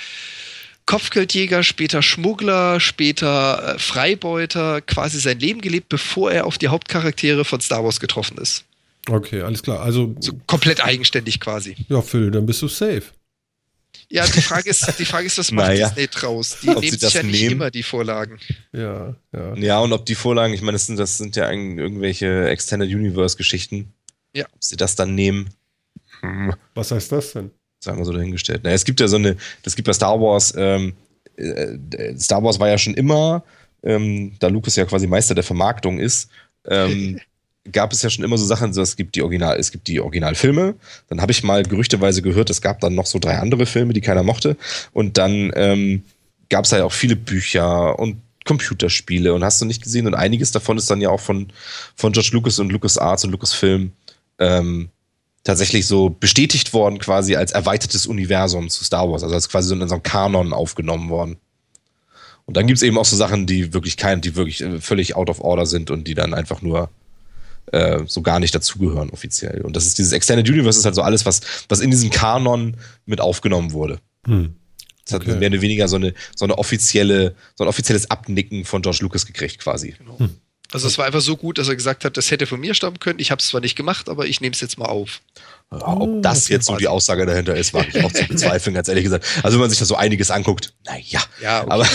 Kopfgeldjäger, 0.87 1.63
später 1.63 2.03
Schmuggler, 2.03 2.81
später 2.81 3.75
äh, 3.75 3.79
Freibeuter 3.79 4.81
quasi 4.81 5.21
sein 5.21 5.39
Leben 5.39 5.61
gelebt, 5.61 5.89
bevor 5.89 6.33
er 6.33 6.47
auf 6.47 6.59
die 6.59 6.69
Hauptcharaktere 6.69 7.45
von 7.45 7.61
Star 7.61 7.85
Wars 7.85 8.01
getroffen 8.01 8.39
ist. 8.39 8.65
Okay, 9.09 9.43
alles 9.43 9.63
klar. 9.63 9.81
Also 9.81 10.15
so 10.21 10.33
komplett 10.47 10.85
eigenständig 10.85 11.41
quasi. 11.41 11.77
Ja, 11.89 12.03
Phil, 12.03 12.31
dann 12.31 12.47
bist 12.47 12.63
du 12.63 12.69
safe. 12.69 13.03
Ja, 14.09 14.27
die 14.27 14.41
Frage 14.43 14.71
ist, 14.71 14.99
die 14.99 15.05
Frage 15.05 15.27
ist, 15.27 15.39
was 15.39 15.51
macht 15.51 15.69
naja. 15.69 15.89
Disney 15.89 16.07
draus? 16.07 16.59
Die 16.63 16.69
ob 16.69 16.81
nehmen 16.81 16.99
sich 16.99 17.15
ja 17.15 17.23
nicht 17.23 17.41
nehmen? 17.41 17.53
immer 17.53 17.71
die 17.71 17.83
Vorlagen. 17.83 18.39
Ja, 18.73 19.17
ja. 19.33 19.55
Ja, 19.57 19.79
und 19.81 19.93
ob 19.93 20.05
die 20.07 20.15
Vorlagen, 20.15 20.53
ich 20.55 20.61
meine, 20.61 20.73
das 20.73 20.87
sind, 20.87 20.99
das 20.99 21.19
sind 21.19 21.35
ja 21.35 21.51
irgendwelche 21.51 22.49
Extended 22.49 22.91
Universe-Geschichten. 22.91 23.93
Ja. 24.35 24.45
Ob 24.53 24.63
sie 24.63 24.77
das 24.77 24.97
dann 24.97 25.15
nehmen. 25.15 25.51
Hm. 26.21 26.55
Was 26.75 26.91
heißt 26.91 27.11
das 27.13 27.33
denn? 27.33 27.51
Sagen 27.81 27.99
wir 27.99 28.05
so 28.05 28.13
dahingestellt. 28.13 28.63
Naja, 28.65 28.77
es 28.77 28.85
gibt 28.85 29.01
ja 29.01 29.09
so 29.09 29.17
eine, 29.17 29.37
das 29.63 29.77
gibt 29.77 29.87
bei 29.87 29.93
Star 29.93 30.21
Wars, 30.21 30.55
ähm, 30.57 30.95
äh, 31.37 32.17
Star 32.19 32.43
Wars 32.43 32.61
war 32.61 32.69
ja 32.69 32.79
schon 32.79 32.95
immer, 32.95 33.45
ähm, 33.83 34.35
da 34.39 34.49
Lucas 34.49 34.77
ja 34.77 34.85
quasi 34.85 35.07
Meister 35.07 35.35
der 35.35 35.45
Vermarktung 35.45 35.99
ist, 35.99 36.31
ähm, 36.67 37.19
gab 37.71 37.93
es 37.93 38.03
ja 38.03 38.11
schon 38.11 38.25
immer 38.25 38.39
so 38.39 38.45
Sachen, 38.45 38.73
so, 38.73 38.83
es 38.83 38.97
gibt 38.97 39.15
die 39.15 39.23
Original, 39.23 39.57
es 39.59 39.71
gibt 39.71 39.87
die 39.87 40.01
Originalfilme. 40.01 40.75
Dann 41.09 41.21
habe 41.21 41.33
ich 41.33 41.45
mal 41.45 41.63
gerüchteweise 41.63 42.23
gehört, 42.23 42.51
es 42.51 42.61
gab 42.61 42.81
dann 42.81 42.95
noch 42.95 43.07
so 43.07 43.19
drei 43.19 43.39
andere 43.39 43.67
Filme, 43.67 43.93
die 43.93 44.01
keiner 44.01 44.23
mochte. 44.23 44.57
Und 44.93 45.17
dann 45.19 45.53
ähm, 45.55 46.03
gab 46.49 46.65
es 46.65 46.73
halt 46.73 46.83
auch 46.83 46.93
viele 46.93 47.17
Bücher 47.17 47.99
und 47.99 48.21
Computerspiele 48.45 49.33
und 49.33 49.45
hast 49.45 49.61
du 49.61 49.65
nicht 49.65 49.83
gesehen. 49.83 50.07
Und 50.07 50.15
einiges 50.15 50.51
davon 50.51 50.77
ist 50.77 50.91
dann 50.91 51.01
ja 51.01 51.11
auch 51.11 51.21
von, 51.21 51.53
von 51.95 52.13
George 52.13 52.31
Lucas 52.33 52.59
und 52.59 52.73
Lucas 52.73 52.99
Arts 52.99 53.25
und 53.25 53.31
Lucasfilm 53.31 53.93
ähm, 54.39 54.89
tatsächlich 55.45 55.87
so 55.87 56.11
bestätigt 56.11 56.73
worden, 56.73 56.99
quasi 56.99 57.37
als 57.37 57.53
erweitertes 57.53 58.07
Universum 58.07 58.69
zu 58.69 58.85
Star 58.85 59.11
Wars, 59.11 59.23
also 59.23 59.35
als 59.35 59.49
quasi 59.49 59.69
so 59.69 59.75
in 59.75 59.83
unserem 59.83 60.03
Kanon 60.03 60.53
aufgenommen 60.53 61.11
worden. 61.11 61.37
Und 62.45 62.57
dann 62.57 62.67
gibt 62.67 62.79
es 62.79 62.83
eben 62.83 62.99
auch 62.99 63.05
so 63.05 63.17
Sachen, 63.17 63.47
die 63.47 63.73
wirklich 63.73 63.97
kein, 63.97 64.21
die 64.21 64.35
wirklich 64.35 64.63
äh, 64.63 64.81
völlig 64.81 65.15
out 65.15 65.31
of 65.31 65.41
order 65.41 65.67
sind 65.67 65.91
und 65.91 66.09
die 66.09 66.15
dann 66.15 66.35
einfach 66.35 66.61
nur 66.61 66.91
äh, 67.67 68.01
so 68.07 68.23
gar 68.23 68.41
nicht 68.41 68.55
dazugehören 68.55 69.11
offiziell. 69.11 69.63
Und 69.63 69.77
das 69.77 69.87
ist 69.87 69.99
dieses 69.99 70.13
Extended 70.13 70.49
Universe 70.49 70.79
ist 70.79 70.85
halt 70.85 70.95
so 70.95 71.03
alles, 71.03 71.25
was, 71.25 71.41
was 71.69 71.81
in 71.81 71.91
diesem 71.91 72.11
Kanon 72.11 72.77
mit 73.07 73.21
aufgenommen 73.21 73.73
wurde. 73.73 73.99
Hm. 74.27 74.57
Das 75.05 75.15
okay. 75.15 75.33
hat 75.33 75.41
mehr 75.41 75.51
oder 75.51 75.61
weniger 75.61 75.89
so 75.89 75.97
eine, 75.97 76.15
so 76.35 76.45
eine 76.45 76.59
offizielle, 76.59 77.35
so 77.57 77.65
ein 77.65 77.69
offizielles 77.69 78.11
Abnicken 78.11 78.65
von 78.65 78.83
George 78.83 79.01
Lucas 79.03 79.27
gekriegt, 79.27 79.59
quasi. 79.59 79.95
Genau. 79.99 80.19
Hm. 80.19 80.31
Also 80.73 80.89
es 80.89 80.97
war 80.99 81.07
einfach 81.07 81.21
so 81.21 81.37
gut, 81.37 81.59
dass 81.59 81.69
er 81.69 81.77
gesagt 81.77 82.05
hat, 82.05 82.17
das 82.17 82.31
hätte 82.31 82.47
von 82.47 82.59
mir 82.59 82.75
stammen 82.75 82.99
können. 82.99 83.19
Ich 83.19 83.31
habe 83.31 83.41
es 83.41 83.49
zwar 83.49 83.61
nicht 83.61 83.77
gemacht, 83.77 84.09
aber 84.09 84.27
ich 84.27 84.41
nehme 84.41 84.55
es 84.55 84.61
jetzt 84.61 84.79
mal 84.79 84.87
auf. 84.87 85.21
Ja, 85.71 85.87
ob 85.87 86.23
das 86.23 86.49
jetzt 86.49 86.67
so 86.67 86.77
die 86.77 86.89
Aussage 86.89 87.25
dahinter 87.25 87.57
ist, 87.57 87.73
wage 87.73 87.89
ich 87.89 88.05
auch 88.05 88.13
zu 88.13 88.27
bezweifeln, 88.27 88.75
ganz 88.75 88.89
ehrlich 88.89 89.05
gesagt. 89.05 89.27
Also 89.43 89.57
wenn 89.57 89.63
man 89.63 89.71
sich 89.71 89.79
da 89.79 89.85
so 89.85 89.97
einiges 89.97 90.31
anguckt, 90.31 90.75
naja. 90.85 91.23
Ja, 91.41 91.63
okay. 91.63 91.71
aber 91.71 91.89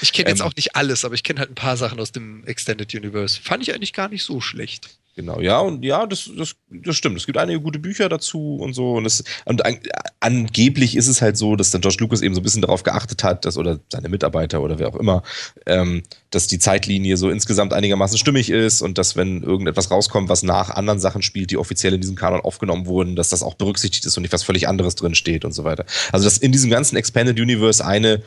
ich 0.00 0.12
kenne 0.12 0.30
jetzt 0.30 0.40
ähm, 0.40 0.46
auch 0.46 0.54
nicht 0.54 0.76
alles, 0.76 1.04
aber 1.04 1.14
ich 1.14 1.22
kenne 1.22 1.40
halt 1.40 1.50
ein 1.50 1.56
paar 1.56 1.76
Sachen 1.76 1.98
aus 1.98 2.12
dem 2.12 2.44
Extended 2.46 2.94
Universe. 2.94 3.40
Fand 3.42 3.62
ich 3.62 3.74
eigentlich 3.74 3.92
gar 3.92 4.08
nicht 4.08 4.24
so 4.24 4.40
schlecht. 4.40 4.90
Genau, 5.20 5.38
ja, 5.38 5.58
und 5.58 5.84
ja, 5.84 6.06
das, 6.06 6.30
das, 6.34 6.54
das 6.70 6.96
stimmt. 6.96 7.18
Es 7.18 7.26
gibt 7.26 7.36
einige 7.36 7.60
gute 7.60 7.78
Bücher 7.78 8.08
dazu 8.08 8.56
und 8.56 8.72
so. 8.72 8.94
Und, 8.94 9.04
es, 9.04 9.22
und 9.44 9.66
an, 9.66 9.78
angeblich 10.18 10.96
ist 10.96 11.08
es 11.08 11.20
halt 11.20 11.36
so, 11.36 11.56
dass 11.56 11.70
dann 11.70 11.82
George 11.82 11.98
Lucas 12.00 12.22
eben 12.22 12.34
so 12.34 12.40
ein 12.40 12.42
bisschen 12.42 12.62
darauf 12.62 12.84
geachtet 12.84 13.22
hat, 13.22 13.44
dass, 13.44 13.58
oder 13.58 13.80
seine 13.92 14.08
Mitarbeiter 14.08 14.62
oder 14.62 14.78
wer 14.78 14.88
auch 14.88 14.96
immer, 14.96 15.22
ähm, 15.66 16.04
dass 16.30 16.46
die 16.46 16.58
Zeitlinie 16.58 17.18
so 17.18 17.28
insgesamt 17.28 17.74
einigermaßen 17.74 18.16
stimmig 18.16 18.48
ist 18.48 18.80
und 18.80 18.96
dass, 18.96 19.14
wenn 19.14 19.42
irgendetwas 19.42 19.90
rauskommt, 19.90 20.30
was 20.30 20.42
nach 20.42 20.70
anderen 20.70 21.00
Sachen 21.00 21.20
spielt, 21.20 21.50
die 21.50 21.58
offiziell 21.58 21.92
in 21.92 22.00
diesem 22.00 22.16
Kanon 22.16 22.40
aufgenommen 22.40 22.86
wurden, 22.86 23.14
dass 23.14 23.28
das 23.28 23.42
auch 23.42 23.56
berücksichtigt 23.56 24.06
ist 24.06 24.16
und 24.16 24.22
nicht 24.22 24.32
was 24.32 24.42
völlig 24.42 24.68
anderes 24.68 24.94
drin 24.94 25.14
steht 25.14 25.44
und 25.44 25.52
so 25.52 25.64
weiter. 25.64 25.84
Also, 26.12 26.24
dass 26.24 26.38
in 26.38 26.50
diesem 26.50 26.70
ganzen 26.70 26.96
Expanded 26.96 27.38
Universe 27.38 27.84
eine, 27.84 28.22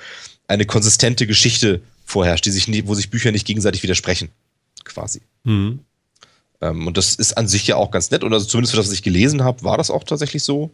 eine 0.48 0.66
konsistente 0.66 1.26
Geschichte 1.26 1.82
vorherrscht, 2.06 2.46
die 2.46 2.52
sich 2.52 2.68
nie, 2.68 2.84
wo 2.86 2.94
sich 2.94 3.10
Bücher 3.10 3.32
nicht 3.32 3.48
gegenseitig 3.48 3.82
widersprechen. 3.82 4.30
Quasi. 4.84 5.22
Mhm. 5.44 5.80
Ähm, 6.62 6.88
und 6.88 6.98
das 6.98 7.16
ist 7.16 7.38
an 7.38 7.48
sich 7.48 7.68
ja 7.68 7.76
auch 7.76 7.92
ganz 7.92 8.12
nett. 8.12 8.24
Und 8.24 8.34
also 8.34 8.46
zumindest 8.46 8.74
für 8.74 8.78
das, 8.78 8.88
was 8.88 8.94
ich 8.94 9.04
gelesen 9.04 9.44
habe, 9.44 9.64
war 9.64 9.78
das 9.78 9.90
auch 9.90 10.04
tatsächlich 10.04 10.44
so. 10.44 10.72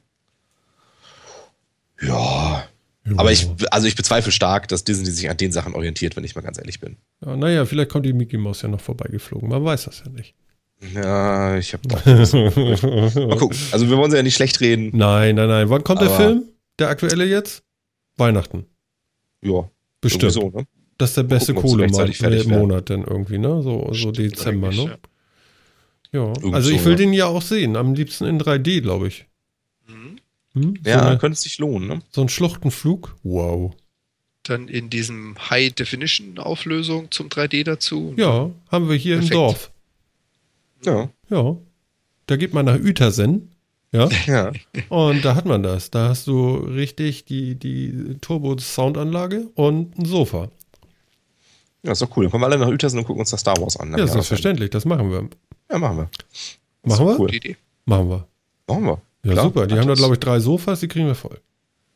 Ja. 2.01 2.63
Aber 3.17 3.31
ich, 3.31 3.47
also 3.71 3.87
ich 3.87 3.95
bezweifle 3.95 4.31
stark, 4.31 4.67
dass 4.67 4.83
Disney 4.83 5.09
sich 5.09 5.29
an 5.29 5.37
den 5.37 5.51
Sachen 5.51 5.73
orientiert, 5.73 6.15
wenn 6.15 6.23
ich 6.23 6.35
mal 6.35 6.41
ganz 6.41 6.57
ehrlich 6.57 6.79
bin. 6.79 6.97
Ja, 7.25 7.35
naja, 7.35 7.65
vielleicht 7.65 7.89
kommt 7.89 8.05
die 8.05 8.13
Mickey 8.13 8.37
Mouse 8.37 8.61
ja 8.61 8.69
noch 8.69 8.81
vorbeigeflogen. 8.81 9.49
Man 9.49 9.63
weiß 9.63 9.85
das 9.85 10.03
ja 10.05 10.11
nicht. 10.11 10.35
Ja, 10.93 11.57
ich 11.57 11.73
habe 11.73 11.87
mal 11.89 13.37
gucken. 13.37 13.57
Also 13.71 13.89
wir 13.89 13.97
wollen 13.97 14.11
sie 14.11 14.17
ja 14.17 14.23
nicht 14.23 14.35
schlecht 14.35 14.61
reden. 14.61 14.91
Nein, 14.93 15.35
nein, 15.35 15.49
nein. 15.49 15.69
Wann 15.69 15.83
kommt 15.83 16.01
der 16.01 16.09
Film? 16.09 16.43
Der 16.77 16.89
aktuelle 16.89 17.25
jetzt? 17.25 17.63
Weihnachten. 18.15 18.65
Ja. 19.41 19.69
Bestimmt. 20.01 20.31
So, 20.31 20.49
ne? 20.49 20.65
Das 20.97 21.11
ist 21.11 21.17
der 21.17 21.23
beste 21.23 21.53
Kohle-Monat 21.53 22.89
dann 22.89 23.03
irgendwie, 23.03 23.37
ne? 23.37 23.61
So, 23.61 23.89
so 23.93 24.11
Dezember, 24.11 24.69
ne? 24.69 24.83
Ja. 24.83 24.97
Ja, 26.11 26.27
Irgend 26.27 26.55
also 26.55 26.71
ich 26.71 26.83
will 26.85 26.95
den 26.95 27.13
ja 27.13 27.27
auch 27.27 27.41
sehen. 27.41 27.75
Am 27.75 27.93
liebsten 27.93 28.25
in 28.25 28.39
3D, 28.39 28.81
glaube 28.81 29.07
ich. 29.07 29.25
Mhm. 29.87 30.19
Hm? 30.53 30.73
Ja, 30.85 31.11
so 31.11 31.17
könnte 31.17 31.33
es 31.33 31.41
sich 31.41 31.59
lohnen, 31.59 31.87
ne? 31.87 32.01
So 32.11 32.21
ein 32.21 32.29
Schluchtenflug. 32.29 33.15
Wow. 33.23 33.75
Dann 34.43 34.67
in 34.67 34.89
diesem 34.89 35.35
High-Definition-Auflösung 35.49 37.11
zum 37.11 37.27
3D 37.27 37.63
dazu. 37.63 38.13
Ja, 38.17 38.49
haben 38.71 38.89
wir 38.89 38.95
hier 38.95 39.17
Perfekt. 39.17 39.31
im 39.31 39.37
Dorf. 39.37 39.71
Ja. 40.85 41.09
Ja. 41.29 41.57
Da 42.25 42.35
geht 42.35 42.53
man 42.53 42.65
nach 42.65 42.79
Uetersen. 42.79 43.51
Ja. 43.91 44.09
ja. 44.25 44.51
Und 44.89 45.23
da 45.25 45.35
hat 45.35 45.45
man 45.45 45.61
das. 45.61 45.91
Da 45.91 46.09
hast 46.09 46.25
du 46.27 46.55
richtig 46.55 47.25
die, 47.25 47.55
die 47.55 48.17
Turbo-Soundanlage 48.21 49.49
und 49.55 49.97
ein 49.97 50.05
Sofa. 50.05 50.49
Ja, 51.83 51.91
ist 51.91 52.01
doch 52.01 52.15
cool. 52.17 52.25
Dann 52.25 52.31
kommen 52.31 52.43
wir 52.43 52.47
alle 52.47 52.57
nach 52.57 52.67
Uetersen 52.67 52.99
und 52.99 53.05
gucken 53.05 53.21
uns 53.21 53.29
das 53.29 53.41
Star 53.41 53.57
Wars 53.59 53.77
an. 53.77 53.95
Ja, 53.97 54.07
selbstverständlich. 54.07 54.69
Das 54.69 54.85
machen 54.85 55.11
wir. 55.11 55.29
Ja, 55.71 55.77
machen 55.77 55.97
wir. 55.97 56.09
Machen 56.83 57.05
wir? 57.07 57.19
Cool. 57.19 57.35
Idee. 57.35 57.57
Machen 57.85 58.09
wir. 58.09 58.27
Machen 58.67 58.83
wir. 58.85 59.01
Ja, 59.23 59.31
Klar, 59.33 59.45
super. 59.45 59.67
Die 59.67 59.77
haben 59.77 59.87
da, 59.87 59.93
glaube 59.93 60.13
ich, 60.13 60.19
drei 60.19 60.39
Sofas, 60.39 60.79
die 60.79 60.87
kriegen 60.87 61.07
wir 61.07 61.15
voll. 61.15 61.39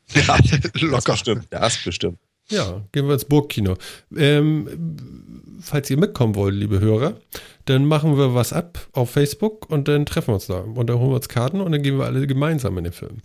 Ja, 0.14 0.38
locker. 0.82 1.14
Bestimmt. 1.14 1.48
Das 1.50 1.82
bestimmt. 1.82 2.20
Ja, 2.50 2.82
gehen 2.92 3.08
wir 3.08 3.14
ins 3.14 3.26
Burgkino. 3.26 3.78
Ähm, 4.16 4.98
falls 5.62 5.90
ihr 5.90 5.98
mitkommen 5.98 6.36
wollt, 6.36 6.56
liebe 6.56 6.80
Hörer, 6.80 7.18
dann 7.66 7.86
machen 7.86 8.18
wir 8.18 8.36
was 8.36 8.52
ab 8.52 8.86
auf 8.92 9.12
Facebook 9.12 9.70
und 9.70 9.88
dann 9.88 10.06
treffen 10.06 10.28
wir 10.30 10.34
uns 10.36 10.48
da. 10.48 10.60
Und 10.60 10.88
dann 10.88 11.00
holen 11.00 11.12
wir 11.12 11.16
uns 11.16 11.30
Karten 11.30 11.62
und 11.62 11.72
dann 11.72 11.82
gehen 11.82 11.98
wir 11.98 12.06
alle 12.06 12.28
gemeinsam 12.28 12.78
in 12.78 12.84
den 12.84 12.94
Film. 12.94 13.22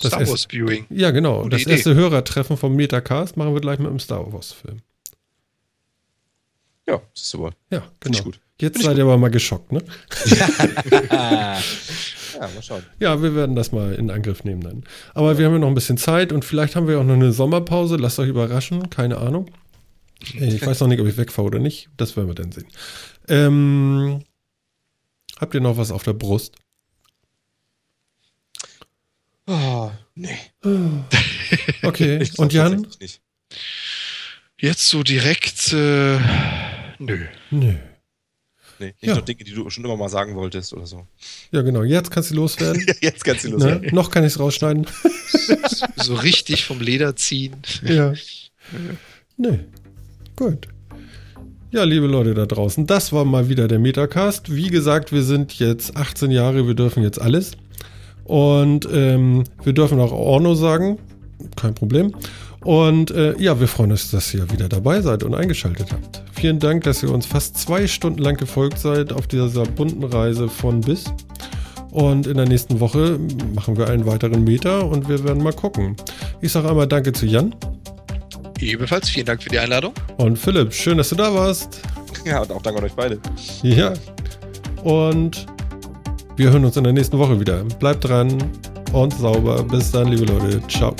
Das 0.00 0.12
Star 0.12 0.26
Wars 0.26 0.46
Viewing. 0.50 0.86
Ja, 0.88 1.10
genau. 1.10 1.42
Gute 1.42 1.50
das 1.50 1.62
Idee. 1.62 1.72
erste 1.72 1.94
Hörertreffen 1.94 2.56
vom 2.56 2.74
Metacast 2.74 3.36
machen 3.36 3.54
wir 3.54 3.60
gleich 3.60 3.78
mit 3.78 3.90
dem 3.90 4.00
Star 4.00 4.32
Wars 4.32 4.52
Film. 4.52 4.78
Ja, 6.88 7.00
das 7.12 7.22
ist 7.22 7.30
super. 7.30 7.52
Ja, 7.70 7.86
genau. 8.00 8.22
gut. 8.22 8.40
Jetzt 8.60 8.82
seid 8.82 8.96
ihr 8.96 9.02
aber 9.04 9.18
mal 9.18 9.30
geschockt, 9.30 9.72
ne? 9.72 9.82
ja, 11.10 11.58
mal 12.40 12.62
schauen. 12.62 12.84
Ja, 13.00 13.20
wir 13.20 13.34
werden 13.34 13.56
das 13.56 13.72
mal 13.72 13.94
in 13.94 14.10
Angriff 14.10 14.44
nehmen 14.44 14.60
dann. 14.60 14.84
Aber 15.12 15.38
wir 15.38 15.46
haben 15.46 15.54
ja 15.54 15.58
noch 15.58 15.68
ein 15.68 15.74
bisschen 15.74 15.98
Zeit 15.98 16.32
und 16.32 16.44
vielleicht 16.44 16.76
haben 16.76 16.86
wir 16.86 17.00
auch 17.00 17.04
noch 17.04 17.14
eine 17.14 17.32
Sommerpause. 17.32 17.96
Lasst 17.96 18.18
euch 18.20 18.28
überraschen, 18.28 18.90
keine 18.90 19.18
Ahnung. 19.18 19.50
Ich 20.20 20.64
weiß 20.64 20.80
noch 20.80 20.88
nicht, 20.88 21.00
ob 21.00 21.08
ich 21.08 21.16
wegfahre 21.16 21.46
oder 21.46 21.58
nicht. 21.58 21.88
Das 21.96 22.16
werden 22.16 22.28
wir 22.28 22.34
dann 22.34 22.52
sehen. 22.52 22.68
Ähm, 23.28 24.22
habt 25.40 25.54
ihr 25.54 25.60
noch 25.60 25.76
was 25.76 25.90
auf 25.90 26.04
der 26.04 26.12
Brust? 26.12 26.54
Oh, 29.46 29.90
nee. 30.14 30.38
Okay. 31.82 32.30
Und 32.36 32.52
Jan? 32.52 32.86
Jetzt 34.58 34.88
so 34.88 35.02
direkt. 35.02 35.72
Äh 35.72 36.18
Nö. 36.98 37.26
Nö. 37.50 37.74
Nee, 38.84 38.94
nicht 39.00 39.08
ja. 39.08 39.14
nur 39.14 39.24
Dinge, 39.24 39.44
die 39.44 39.52
du 39.52 39.70
schon 39.70 39.84
immer 39.84 39.96
mal 39.96 40.08
sagen 40.08 40.34
wolltest 40.34 40.74
oder 40.74 40.86
so. 40.86 41.06
Ja, 41.50 41.62
genau. 41.62 41.82
Jetzt 41.82 42.10
kannst 42.10 42.30
du 42.30 42.34
loswerden. 42.34 42.84
Jetzt 43.00 43.24
kannst 43.24 43.44
du 43.44 43.48
ne? 43.48 43.54
loswerden. 43.54 43.82
Ne? 43.82 43.92
Noch 43.92 44.10
kann 44.10 44.24
ich 44.24 44.34
es 44.34 44.38
rausschneiden. 44.38 44.86
so 45.96 46.14
richtig 46.14 46.64
vom 46.64 46.80
Leder 46.80 47.16
ziehen. 47.16 47.56
Ja. 47.82 48.12
Nee. 49.36 49.60
Gut. 50.36 50.68
Ja, 51.70 51.84
liebe 51.84 52.06
Leute 52.06 52.34
da 52.34 52.46
draußen, 52.46 52.86
das 52.86 53.12
war 53.12 53.24
mal 53.24 53.48
wieder 53.48 53.66
der 53.66 53.80
Metacast. 53.80 54.54
Wie 54.54 54.68
gesagt, 54.68 55.12
wir 55.12 55.22
sind 55.22 55.58
jetzt 55.58 55.96
18 55.96 56.30
Jahre, 56.30 56.66
wir 56.66 56.74
dürfen 56.74 57.02
jetzt 57.02 57.20
alles. 57.20 57.52
Und 58.24 58.88
ähm, 58.92 59.44
wir 59.64 59.72
dürfen 59.72 59.98
auch 59.98 60.12
Orno 60.12 60.54
sagen. 60.54 60.98
Kein 61.56 61.74
Problem. 61.74 62.14
Und 62.64 63.10
äh, 63.10 63.34
ja, 63.38 63.60
wir 63.60 63.68
freuen 63.68 63.90
uns, 63.92 64.10
dass 64.10 64.32
ihr 64.32 64.50
wieder 64.50 64.68
dabei 64.68 65.02
seid 65.02 65.22
und 65.22 65.34
eingeschaltet 65.34 65.92
habt. 65.92 66.22
Vielen 66.32 66.58
Dank, 66.58 66.84
dass 66.84 67.02
ihr 67.02 67.12
uns 67.12 67.26
fast 67.26 67.58
zwei 67.58 67.86
Stunden 67.86 68.20
lang 68.20 68.36
gefolgt 68.36 68.78
seid 68.78 69.12
auf 69.12 69.26
dieser 69.26 69.64
bunten 69.64 70.04
Reise 70.04 70.48
von 70.48 70.80
bis. 70.80 71.04
Und 71.90 72.26
in 72.26 72.36
der 72.36 72.48
nächsten 72.48 72.80
Woche 72.80 73.20
machen 73.54 73.76
wir 73.76 73.88
einen 73.88 74.06
weiteren 74.06 74.42
Meter 74.42 74.86
und 74.86 75.08
wir 75.08 75.22
werden 75.24 75.42
mal 75.42 75.52
gucken. 75.52 75.94
Ich 76.40 76.52
sage 76.52 76.68
einmal 76.68 76.88
Danke 76.88 77.12
zu 77.12 77.26
Jan. 77.26 77.54
Ebenfalls 78.60 79.10
vielen 79.10 79.26
Dank 79.26 79.42
für 79.42 79.50
die 79.50 79.58
Einladung. 79.58 79.92
Und 80.16 80.38
Philipp, 80.38 80.72
schön, 80.72 80.98
dass 80.98 81.10
du 81.10 81.16
da 81.16 81.32
warst. 81.34 81.80
Ja, 82.24 82.40
und 82.40 82.50
auch 82.52 82.62
Dank 82.62 82.78
an 82.78 82.84
euch 82.84 82.94
beide. 82.94 83.18
Ja. 83.62 83.92
Und 84.82 85.44
wir 86.36 86.50
hören 86.50 86.64
uns 86.64 86.74
in 86.78 86.84
der 86.84 86.94
nächsten 86.94 87.18
Woche 87.18 87.38
wieder. 87.38 87.64
Bleibt 87.78 88.08
dran 88.08 88.42
und 88.94 89.12
sauber. 89.12 89.62
Bis 89.62 89.90
dann, 89.90 90.08
liebe 90.08 90.24
Leute. 90.24 90.66
Ciao. 90.68 90.96